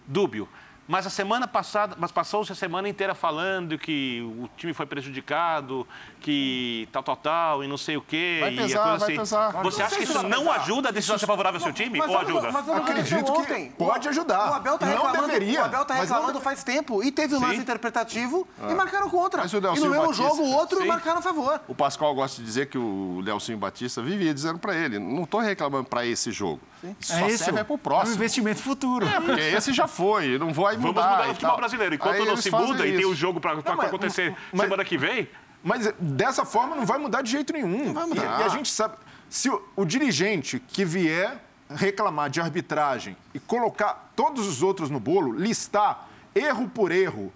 dúbio, 0.07 0.47
mas 0.87 1.05
a 1.05 1.09
semana 1.09 1.47
passada, 1.47 1.95
mas 1.99 2.11
passou-se 2.11 2.51
a 2.51 2.55
semana 2.55 2.87
inteira 2.89 3.13
falando 3.13 3.77
que 3.77 4.21
o 4.39 4.49
time 4.57 4.73
foi 4.73 4.85
prejudicado, 4.85 5.87
que 6.21 6.87
tal, 6.91 7.01
tal, 7.03 7.15
tal, 7.17 7.63
e 7.63 7.67
não 7.67 7.77
sei 7.77 7.97
o 7.97 8.01
quê. 8.01 8.37
Vai 8.41 8.53
e 8.53 8.57
pesar, 8.57 8.79
a 8.79 8.83
coisa 8.83 8.97
vai 8.99 9.07
assim. 9.09 9.17
pesar. 9.19 9.51
Você 9.63 9.79
Não 9.79 9.85
acha 9.87 9.95
que 9.97 10.03
isso 10.03 10.23
não 10.27 10.39
pesar. 10.43 10.55
ajuda 10.61 10.89
a 10.89 10.91
decisão 10.91 11.17
ser 11.17 11.25
favorável 11.25 11.57
ao 11.59 11.63
seu 11.63 11.73
time? 11.73 11.97
Mas 11.99 12.09
ou 12.09 12.17
ajuda? 12.19 12.51
mas 12.51 12.67
o 12.67 12.71
que 12.73 12.79
Acredito 12.79 13.15
aconteceu 13.15 13.23
que 13.23 13.31
ontem? 13.53 13.71
pode 13.71 14.07
ajudar. 14.07 14.51
O 14.51 14.53
Abel 14.53 14.77
tá 14.77 14.85
Não 14.85 14.93
reclamando, 14.93 15.27
deveria, 15.27 15.61
O 15.61 15.65
Abel 15.65 15.85
tá 15.85 15.93
não 15.95 16.01
reclamando 16.01 16.37
de- 16.37 16.43
faz 16.43 16.63
tempo. 16.63 17.03
E 17.03 17.11
teve 17.11 17.35
um 17.35 17.39
lance 17.41 17.55
Sim. 17.55 17.61
interpretativo 17.61 18.47
e 18.69 18.73
marcaram 18.73 19.09
contra. 19.09 19.41
Mas 19.41 19.53
o 19.53 19.57
e 19.57 19.61
no 19.61 19.71
mesmo 19.71 19.89
Batista- 20.07 20.23
jogo, 20.23 20.41
o 20.43 20.51
outro 20.53 20.79
Sim. 20.81 20.87
marcaram 20.87 21.19
a 21.19 21.21
favor. 21.21 21.59
O 21.67 21.75
Pascoal 21.75 22.13
gosta 22.15 22.39
de 22.39 22.45
dizer 22.45 22.67
que 22.67 22.77
o 22.77 23.21
Nelson 23.23 23.57
Batista 23.57 24.01
vivia 24.01 24.33
dizendo 24.33 24.59
para 24.59 24.75
ele, 24.75 24.99
não 24.99 25.23
estou 25.23 25.39
reclamando 25.39 25.89
para 25.89 26.05
esse 26.05 26.31
jogo. 26.31 26.59
Isso 26.99 27.13
É 27.13 27.19
só 27.19 27.27
isso. 27.27 27.43
serve 27.43 27.59
é 27.59 27.63
pro 27.63 27.73
É 27.73 27.75
um 27.75 27.79
próximo. 27.79 28.15
investimento 28.15 28.59
futuro. 28.61 29.05
Porque 29.25 29.39
esse 29.41 29.71
já 29.73 29.87
foi, 29.87 30.37
não 30.39 30.51
vai 30.53 30.75
Vamos 30.75 30.87
mudar. 30.87 31.09
mudar 31.11 31.25
e 31.25 31.27
no 31.29 31.33
futebol 31.35 31.57
brasileiro. 31.57 31.95
Enquanto 31.95 32.25
não 32.25 32.37
se 32.37 32.49
muda 32.51 32.85
e 32.87 32.95
tem 32.97 33.05
o 33.05 33.13
jogo 33.15 33.39
para 33.39 33.53
acontecer 33.53 34.35
semana 34.55 34.83
que 34.83 34.97
vem, 34.97 35.27
Mas 35.63 35.93
dessa 35.99 36.43
forma 36.43 36.75
não 36.75 36.85
vai 36.85 36.97
mudar 36.97 37.21
de 37.21 37.31
jeito 37.31 37.53
nenhum. 37.53 37.93
vai 37.93 38.05
mudar. 38.05 38.39
E, 38.39 38.41
e 38.41 38.45
a 38.45 38.49
gente 38.49 38.69
sabe, 38.69 38.95
se 39.29 39.49
o, 39.49 39.61
o 39.75 39.85
dirigente 39.85 40.59
que 40.59 40.83
vier 40.83 41.41
reclamar 41.69 42.29
de 42.29 42.41
arbitragem 42.41 43.15
e 43.33 43.39
colocar 43.39 44.11
todos 44.15 44.47
os 44.47 44.61
outros 44.61 44.89
no 44.89 44.99
bolo, 44.99 45.31
listar 45.31 46.09
erro 46.35 46.69
por 46.69 46.91
erro 46.91 47.31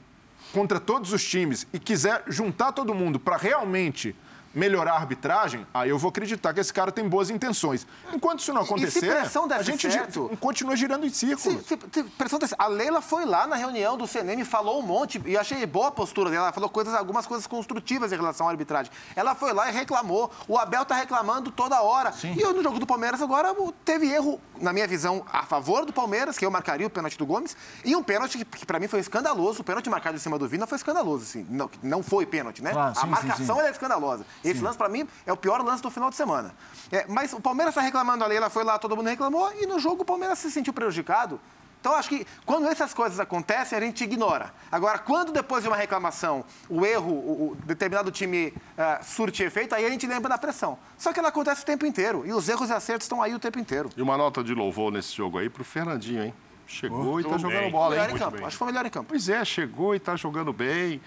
contra 0.53 0.79
todos 0.79 1.13
os 1.13 1.23
times 1.23 1.67
e 1.73 1.79
quiser 1.79 2.23
juntar 2.27 2.71
todo 2.71 2.93
mundo 2.93 3.19
para 3.19 3.37
realmente 3.37 4.15
melhorar 4.55 4.93
a 4.93 4.95
arbitragem, 4.95 5.67
aí 5.73 5.89
eu 5.89 5.97
vou 5.99 6.09
acreditar 6.09 6.53
que 6.53 6.59
esse 6.61 6.73
cara 6.73 6.91
tem 6.91 7.07
boas 7.07 7.29
intenções. 7.29 7.85
Enquanto 8.13 8.39
isso 8.39 8.53
não 8.53 8.61
acontecer, 8.61 9.11
a 9.11 9.61
gente 9.61 9.91
certo- 9.91 10.31
continua 10.39 10.75
girando 10.75 11.05
em 11.05 11.09
círculos. 11.09 11.65
se, 11.67 11.77
se, 11.91 12.03
pressão 12.17 12.39
desse- 12.39 12.55
a 12.57 12.67
Leila 12.67 13.01
foi 13.01 13.25
lá 13.25 13.45
na 13.45 13.55
reunião 13.57 13.97
do 13.97 14.07
CNM, 14.07 14.43
falou 14.45 14.79
um 14.79 14.81
monte, 14.81 15.21
e 15.25 15.37
achei 15.37 15.65
boa 15.65 15.89
a 15.89 15.91
postura 15.91 16.29
dela. 16.29 16.45
Ela 16.45 16.53
falou 16.53 16.69
coisas, 16.69 16.93
algumas 16.93 17.27
coisas 17.27 17.45
construtivas 17.45 18.11
em 18.13 18.15
relação 18.15 18.47
à 18.47 18.51
arbitragem. 18.51 18.91
Ela 19.15 19.35
foi 19.35 19.51
lá 19.51 19.69
e 19.69 19.73
reclamou. 19.73 20.31
O 20.47 20.57
Abel 20.57 20.85
tá 20.85 20.95
reclamando 20.95 21.51
toda 21.51 21.81
hora. 21.81 22.13
E 22.23 22.39
eu, 22.41 22.53
no 22.53 22.63
jogo 22.63 22.79
do 22.79 22.87
Palmeiras 22.87 23.21
agora 23.21 23.53
teve 23.83 24.07
erro, 24.09 24.39
na 24.61 24.71
minha 24.71 24.87
visão, 24.87 25.25
a 25.31 25.43
favor 25.43 25.85
do 25.85 25.91
Palmeiras, 25.91 26.37
que 26.37 26.45
eu 26.45 26.51
marcaria 26.51 26.87
o 26.87 26.89
pênalti 26.89 27.17
do 27.17 27.25
Gomes, 27.25 27.57
e 27.83 27.95
um 27.95 28.01
pênalti 28.03 28.37
que, 28.37 28.45
que 28.45 28.65
para 28.65 28.79
mim 28.79 28.87
foi 28.87 28.99
escandaloso. 29.01 29.61
O 29.61 29.63
pênalti 29.63 29.89
marcado 29.89 30.15
em 30.15 30.19
cima 30.19 30.39
do 30.39 30.47
Vina 30.47 30.65
foi 30.65 30.77
escandaloso, 30.77 31.23
assim. 31.23 31.45
Não, 31.49 31.69
não 31.83 32.01
foi 32.01 32.25
pênalti, 32.25 32.61
né? 32.63 32.71
Claro, 32.71 32.93
sim, 32.95 32.99
a 33.01 33.03
sim, 33.03 33.09
marcação 33.09 33.55
sim. 33.57 33.61
é 33.63 33.69
escandalosa. 33.71 34.25
Esse 34.49 34.61
lance, 34.61 34.77
para 34.77 34.89
mim, 34.89 35.07
é 35.25 35.33
o 35.33 35.37
pior 35.37 35.61
lance 35.61 35.81
do 35.81 35.89
final 35.89 36.09
de 36.09 36.15
semana. 36.15 36.53
É, 36.91 37.05
mas 37.07 37.33
o 37.33 37.41
Palmeiras 37.41 37.73
está 37.73 37.81
reclamando 37.81 38.23
ali, 38.23 38.35
ela 38.35 38.49
foi 38.49 38.63
lá, 38.63 38.77
todo 38.77 38.95
mundo 38.95 39.07
reclamou, 39.07 39.51
e 39.59 39.65
no 39.65 39.79
jogo 39.79 40.03
o 40.03 40.05
Palmeiras 40.05 40.39
se 40.39 40.51
sentiu 40.51 40.73
prejudicado. 40.73 41.39
Então, 41.85 41.93
acho 41.93 42.09
que 42.09 42.25
quando 42.47 42.65
essas 42.65 42.95
coisas 42.95 43.19
acontecem, 43.19 43.77
a 43.77 43.81
gente 43.81 44.03
ignora. 44.03 44.51
Agora, 44.71 44.97
quando 44.97 45.31
depois 45.31 45.61
de 45.61 45.69
uma 45.69 45.77
reclamação, 45.77 46.43
o 46.67 46.83
erro, 46.83 47.11
o, 47.11 47.51
o 47.51 47.57
determinado 47.63 48.09
time 48.09 48.51
ah, 48.75 49.01
surte 49.03 49.43
efeito, 49.43 49.75
aí 49.75 49.85
a 49.85 49.89
gente 49.91 50.07
lembra 50.07 50.27
da 50.27 50.35
pressão. 50.35 50.79
Só 50.97 51.13
que 51.13 51.19
ela 51.19 51.29
acontece 51.29 51.61
o 51.61 51.65
tempo 51.65 51.85
inteiro. 51.85 52.23
E 52.25 52.33
os 52.33 52.49
erros 52.49 52.71
e 52.71 52.73
acertos 52.73 53.05
estão 53.05 53.21
aí 53.21 53.35
o 53.35 53.39
tempo 53.39 53.59
inteiro. 53.59 53.91
E 53.95 54.01
uma 54.01 54.17
nota 54.17 54.43
de 54.43 54.55
louvor 54.55 54.91
nesse 54.91 55.15
jogo 55.15 55.37
aí 55.37 55.47
pro 55.47 55.63
Fernandinho, 55.63 56.23
hein? 56.23 56.33
Chegou 56.65 57.19
e 57.19 57.23
tá 57.23 57.37
jogando 57.37 57.61
bem. 57.61 57.71
bola, 57.71 57.91
melhor 57.91 58.09
hein? 58.09 58.15
em 58.15 58.17
campo. 58.17 58.37
Acho 58.37 58.49
que 58.49 58.57
foi 58.57 58.67
melhor 58.67 58.85
em 58.87 58.89
campo. 58.89 59.05
Pois 59.09 59.29
é, 59.29 59.45
chegou 59.45 59.93
e 59.93 59.99
tá 59.99 60.15
jogando 60.15 60.51
bem. 60.51 60.99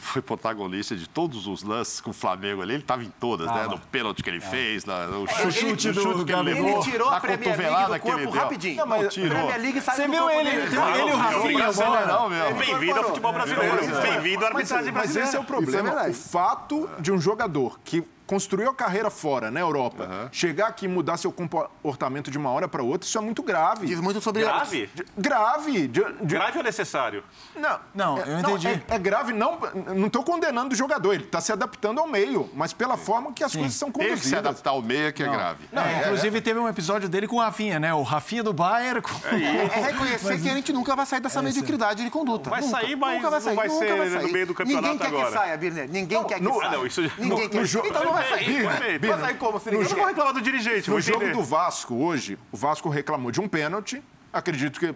Foi 0.00 0.20
protagonista 0.20 0.94
de 0.94 1.08
todos 1.08 1.46
os 1.46 1.62
lances 1.62 2.00
com 2.00 2.10
o 2.10 2.12
Flamengo 2.12 2.60
ali. 2.62 2.74
Ele 2.74 2.82
estava 2.82 3.02
em 3.02 3.10
todas, 3.18 3.46
né? 3.46 3.66
No 3.68 3.78
pênalti 3.78 4.22
que 4.22 4.28
ele 4.28 4.40
fez, 4.40 4.84
na- 4.84 5.06
no 5.06 5.26
chute, 5.26 5.52
chute 5.52 5.88
no 5.88 5.94
do 5.94 6.00
chute 6.02 6.24
que 6.26 6.32
ele 6.32 6.42
levou, 6.42 6.68
Ele 6.70 6.82
tirou 6.82 7.10
na 7.10 7.16
a 7.16 7.20
Premier 7.20 7.40
League 7.40 7.56
cotovelada 7.62 7.94
do 7.94 8.00
que 8.00 8.08
ele 8.08 8.16
corpo 8.18 8.32
deu. 8.32 8.42
rapidinho. 8.42 8.76
Não, 8.76 8.86
mas 8.86 9.14
tirou. 9.14 9.30
Premier 9.30 9.60
League 9.60 9.80
saiu 9.80 9.96
Você 9.96 10.08
viu 10.08 10.18
corpo 10.20 10.30
ele, 10.40 10.50
dele. 10.50 10.60
ele 10.62 11.10
e 11.10 11.12
o 11.12 11.16
Rafinha 11.16 11.58
Não, 11.58 11.70
agora? 11.70 12.06
não. 12.06 12.58
Bem-vindo 12.58 12.98
ao 12.98 13.04
futebol 13.04 13.32
brasileiro. 13.32 13.76
Bem-vindo 14.02 14.44
à 14.44 14.48
arbitragem 14.48 14.92
mas 14.92 15.10
esse 15.16 15.18
é 15.18 15.22
brasileira. 15.22 15.40
o 15.40 15.44
problema. 15.44 15.82
verdade. 15.90 16.10
o 16.10 16.14
fato 16.14 16.90
de 17.00 17.10
um 17.12 17.20
jogador 17.20 17.78
que 17.84 18.02
construiu 18.28 18.70
a 18.70 18.74
carreira 18.74 19.08
fora, 19.10 19.50
na 19.50 19.58
Europa, 19.58 20.28
chegar 20.30 20.66
aqui 20.68 20.84
e 20.84 20.88
mudar 20.88 21.16
seu 21.16 21.32
comportamento 21.32 22.30
de 22.30 22.36
uma 22.38 22.50
hora 22.50 22.68
para 22.68 22.82
outra, 22.82 23.08
isso 23.08 23.16
é 23.16 23.20
muito 23.20 23.42
grave. 23.42 23.86
Diz 23.86 23.98
muito 24.00 24.20
sobre 24.20 24.42
Grave? 24.42 24.88
De- 24.94 25.04
Grave. 25.16 25.88
de- 25.88 26.04
de- 26.04 26.12
Grave 26.26 26.58
ou 26.58 26.62
necessário? 26.64 27.24
Não, 27.56 27.80
Não, 27.94 28.18
é- 28.18 28.28
eu 28.28 28.38
entendi. 28.40 28.68
é, 28.68 28.82
é 28.90 28.98
grave, 28.98 29.32
não 29.32 29.58
não 29.96 30.06
estou 30.06 30.22
condenando 30.22 30.74
o 30.74 30.76
jogador, 30.76 31.14
ele 31.14 31.24
está 31.24 31.40
se 31.40 31.50
adaptando 31.50 31.98
ao 32.00 32.06
meio, 32.06 32.50
mas 32.54 32.72
pela 32.74 32.96
forma 32.98 33.32
que 33.32 33.42
as 33.42 33.52
coisas 33.54 33.72
são 33.74 33.90
Teve 33.90 34.04
que 34.10 34.16
se 34.16 34.16
conduzidas. 34.16 34.38
adaptar 34.46 34.70
ao 34.70 34.82
meia, 34.82 35.10
que 35.10 35.22
é 35.22 35.26
grave. 35.28 35.64
É, 35.72 36.00
inclusive, 36.04 36.40
teve 36.42 36.60
um 36.60 36.68
episódio 36.68 37.08
dele 37.08 37.26
com 37.26 37.36
o 37.36 37.40
Rafinha, 37.40 37.80
né? 37.80 37.94
O 37.94 38.02
Rafinha 38.02 38.42
do 38.42 38.52
Bayern. 38.52 39.00
com- 39.00 39.10
É 39.26 39.80
reconhecer 39.92 40.38
que 40.40 40.48
a 40.50 40.54
gente 40.54 40.72
nunca 40.72 40.94
vai 40.94 41.06
sair 41.06 41.20
dessa 41.20 41.40
mediocridade 41.40 42.04
de 42.04 42.10
conduta. 42.10 42.50
Vai 42.50 42.60
Nunca. 42.60 42.78
sair, 42.80 42.94
mas 42.96 43.14
Nunca 43.22 43.30
não 43.40 43.54
vai 43.54 43.68
nunca 43.68 43.86
ser 43.86 44.20
no 44.22 44.28
meio 44.32 44.46
do 44.46 44.54
campeonato 44.54 44.86
Ninguém 44.86 44.98
quer 44.98 45.06
agora. 45.08 45.26
que 45.26 45.32
saia, 45.32 45.56
Birner. 45.56 45.88
Ninguém 45.88 46.24
quer 46.24 46.34
que 46.38 46.42
no- 46.44 46.54
saia. 46.56 46.68
Ah, 46.68 46.72
não, 46.72 46.86
isso- 46.86 47.00
Ninguém 47.18 47.28
no- 47.44 47.48
quer. 47.50 47.58
no 47.60 47.64
jo- 47.66 47.82
Então 47.86 48.04
não 48.04 48.17
vai 48.18 48.28
sair. 48.28 48.66
Perfeito. 48.66 49.06
Vai 49.08 49.20
sair 49.20 49.34
como? 49.38 49.60
Se 49.60 49.68
Eu 49.68 49.72
ninguém 49.72 49.88
não 49.90 49.96
vou 49.96 50.06
reclamar 50.06 50.32
do 50.34 50.40
dirigente, 50.40 50.90
No 50.90 51.00
jogo 51.00 51.30
do 51.32 51.42
Vasco 51.42 51.94
hoje, 51.94 52.38
o 52.52 52.56
Vasco 52.56 52.88
reclamou 52.88 53.30
de 53.30 53.40
um 53.40 53.48
pênalti. 53.48 54.02
Acredito 54.32 54.78
que 54.78 54.94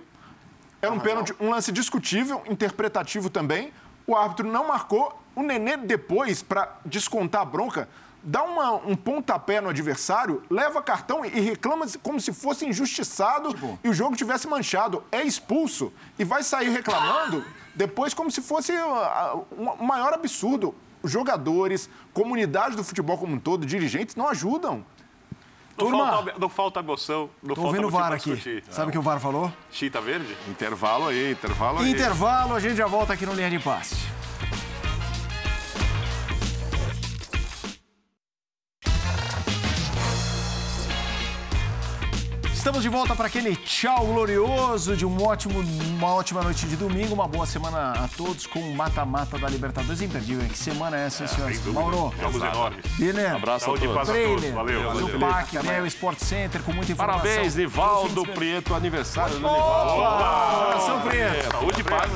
era 0.81 0.93
um 0.93 0.99
pênalti, 1.01 1.35
um 1.40 1.51
lance 1.51 1.70
discutível, 1.73 2.43
interpretativo 2.49 3.31
também. 3.31 3.73
O 4.07 4.16
árbitro 4.16 4.47
não 4.51 4.66
marcou. 4.69 5.19
O 5.35 5.43
Nenê 5.43 5.77
depois, 5.77 6.43
para 6.43 6.69
descontar 6.85 7.43
a 7.43 7.44
bronca, 7.44 7.89
dá 8.23 8.43
uma- 8.44 8.74
um 8.74 8.94
pontapé 8.94 9.61
no 9.61 9.69
adversário, 9.70 10.43
leva 10.51 10.82
cartão 10.82 11.24
e 11.24 11.40
reclama 11.40 11.86
como 12.03 12.20
se 12.20 12.32
fosse 12.32 12.66
injustiçado 12.66 13.78
e 13.82 13.89
o 13.89 13.94
jogo 13.94 14.15
tivesse 14.16 14.47
manchado. 14.47 15.03
É 15.11 15.23
expulso 15.23 15.93
e 16.19 16.24
vai 16.24 16.43
sair 16.43 16.69
reclamando 16.69 17.44
depois 17.74 18.12
como 18.12 18.31
se 18.31 18.43
fosse 18.43 18.73
ah, 18.73 19.36
um 19.57 19.85
maior 19.85 20.12
absurdo. 20.12 20.74
Jogadores, 21.04 21.88
comunidade 22.12 22.76
do 22.76 22.84
futebol 22.84 23.18
como 23.18 23.34
um 23.34 23.38
todo, 23.38 23.66
dirigentes, 23.66 24.16
não 24.16 24.28
ajudam. 24.28 24.84
Não 25.76 25.86
Turma. 25.86 26.06
falta, 26.06 26.34
não 26.38 26.48
falta 26.48 26.80
emoção. 26.80 27.30
Não 27.42 27.54
Tô 27.54 27.62
falta 27.62 27.68
ouvindo 27.68 27.86
o 27.88 27.90
VAR 27.90 28.12
aqui. 28.12 28.30
discutir. 28.34 28.62
Sabe 28.70 28.90
o 28.90 28.92
que 28.92 28.98
o 28.98 29.02
VAR 29.02 29.18
falou? 29.18 29.50
Chita 29.70 30.00
verde? 30.00 30.36
Intervalo 30.48 31.06
aí, 31.08 31.32
intervalo 31.32 31.78
aí. 31.80 31.90
Intervalo, 31.90 32.54
a 32.54 32.60
gente 32.60 32.76
já 32.76 32.86
volta 32.86 33.12
aqui 33.14 33.24
no 33.24 33.32
Linha 33.32 33.50
de 33.50 33.58
Passe. 33.58 33.96
Estamos 42.62 42.80
de 42.80 42.89
volta 42.89 43.16
para 43.16 43.26
aquele 43.26 43.56
tchau 43.56 44.06
glorioso 44.06 44.97
de 44.97 45.05
um 45.05 45.20
ótimo, 45.20 45.59
uma 45.98 46.14
ótima 46.14 46.43
noite 46.43 46.64
de 46.64 46.76
domingo, 46.76 47.12
uma 47.12 47.26
boa 47.26 47.44
semana 47.44 47.90
a 47.90 48.09
todos 48.16 48.47
com 48.47 48.60
o 48.60 48.72
mata-mata 48.72 49.36
da 49.36 49.48
Libertadores 49.48 50.01
imperdível. 50.01 50.48
Que 50.48 50.56
semana 50.56 50.97
é 50.97 51.06
essa, 51.06 51.24
hein, 51.24 51.28
senhores? 51.28 51.66
Mauro, 51.66 52.14
Jogos 52.20 52.40
enormes. 52.40 52.86
Bilner, 52.97 53.34
Abraço 53.34 53.64
Saúde 53.64 53.84
a 53.84 53.89
todos. 53.89 54.09
Trailer, 54.10 54.55
Valeu, 54.55 54.84
valeu. 54.84 55.09
Zupac, 55.09 55.56
né, 55.56 55.82
o 55.82 55.86
Sport 55.86 56.20
Center 56.20 56.62
com 56.62 56.72
muita 56.72 56.93
informação. 56.93 57.22
Parabéns, 57.24 57.56
Nivaldo 57.56 58.24
Prieto, 58.26 58.76
aniversário 58.76 59.34
do 59.34 59.40
Nivaldo. 59.40 60.64
Coração 60.64 61.01
preto. 61.01 61.51
Saúde 61.51 61.80
e 61.80 61.82
paz. 61.82 62.12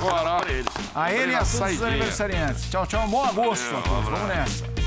A 0.95 1.13
ele 1.13 1.33
e 1.33 1.35
a 1.35 1.39
todos 1.39 1.73
os 1.73 1.83
aniversariantes. 1.83 2.71
Tchau, 2.71 2.87
tchau. 2.87 3.09
Bom 3.09 3.25
agosto 3.25 3.75
a 3.75 3.81
todos. 3.81 4.05
Vamos 4.05 4.29
nessa. 4.29 4.86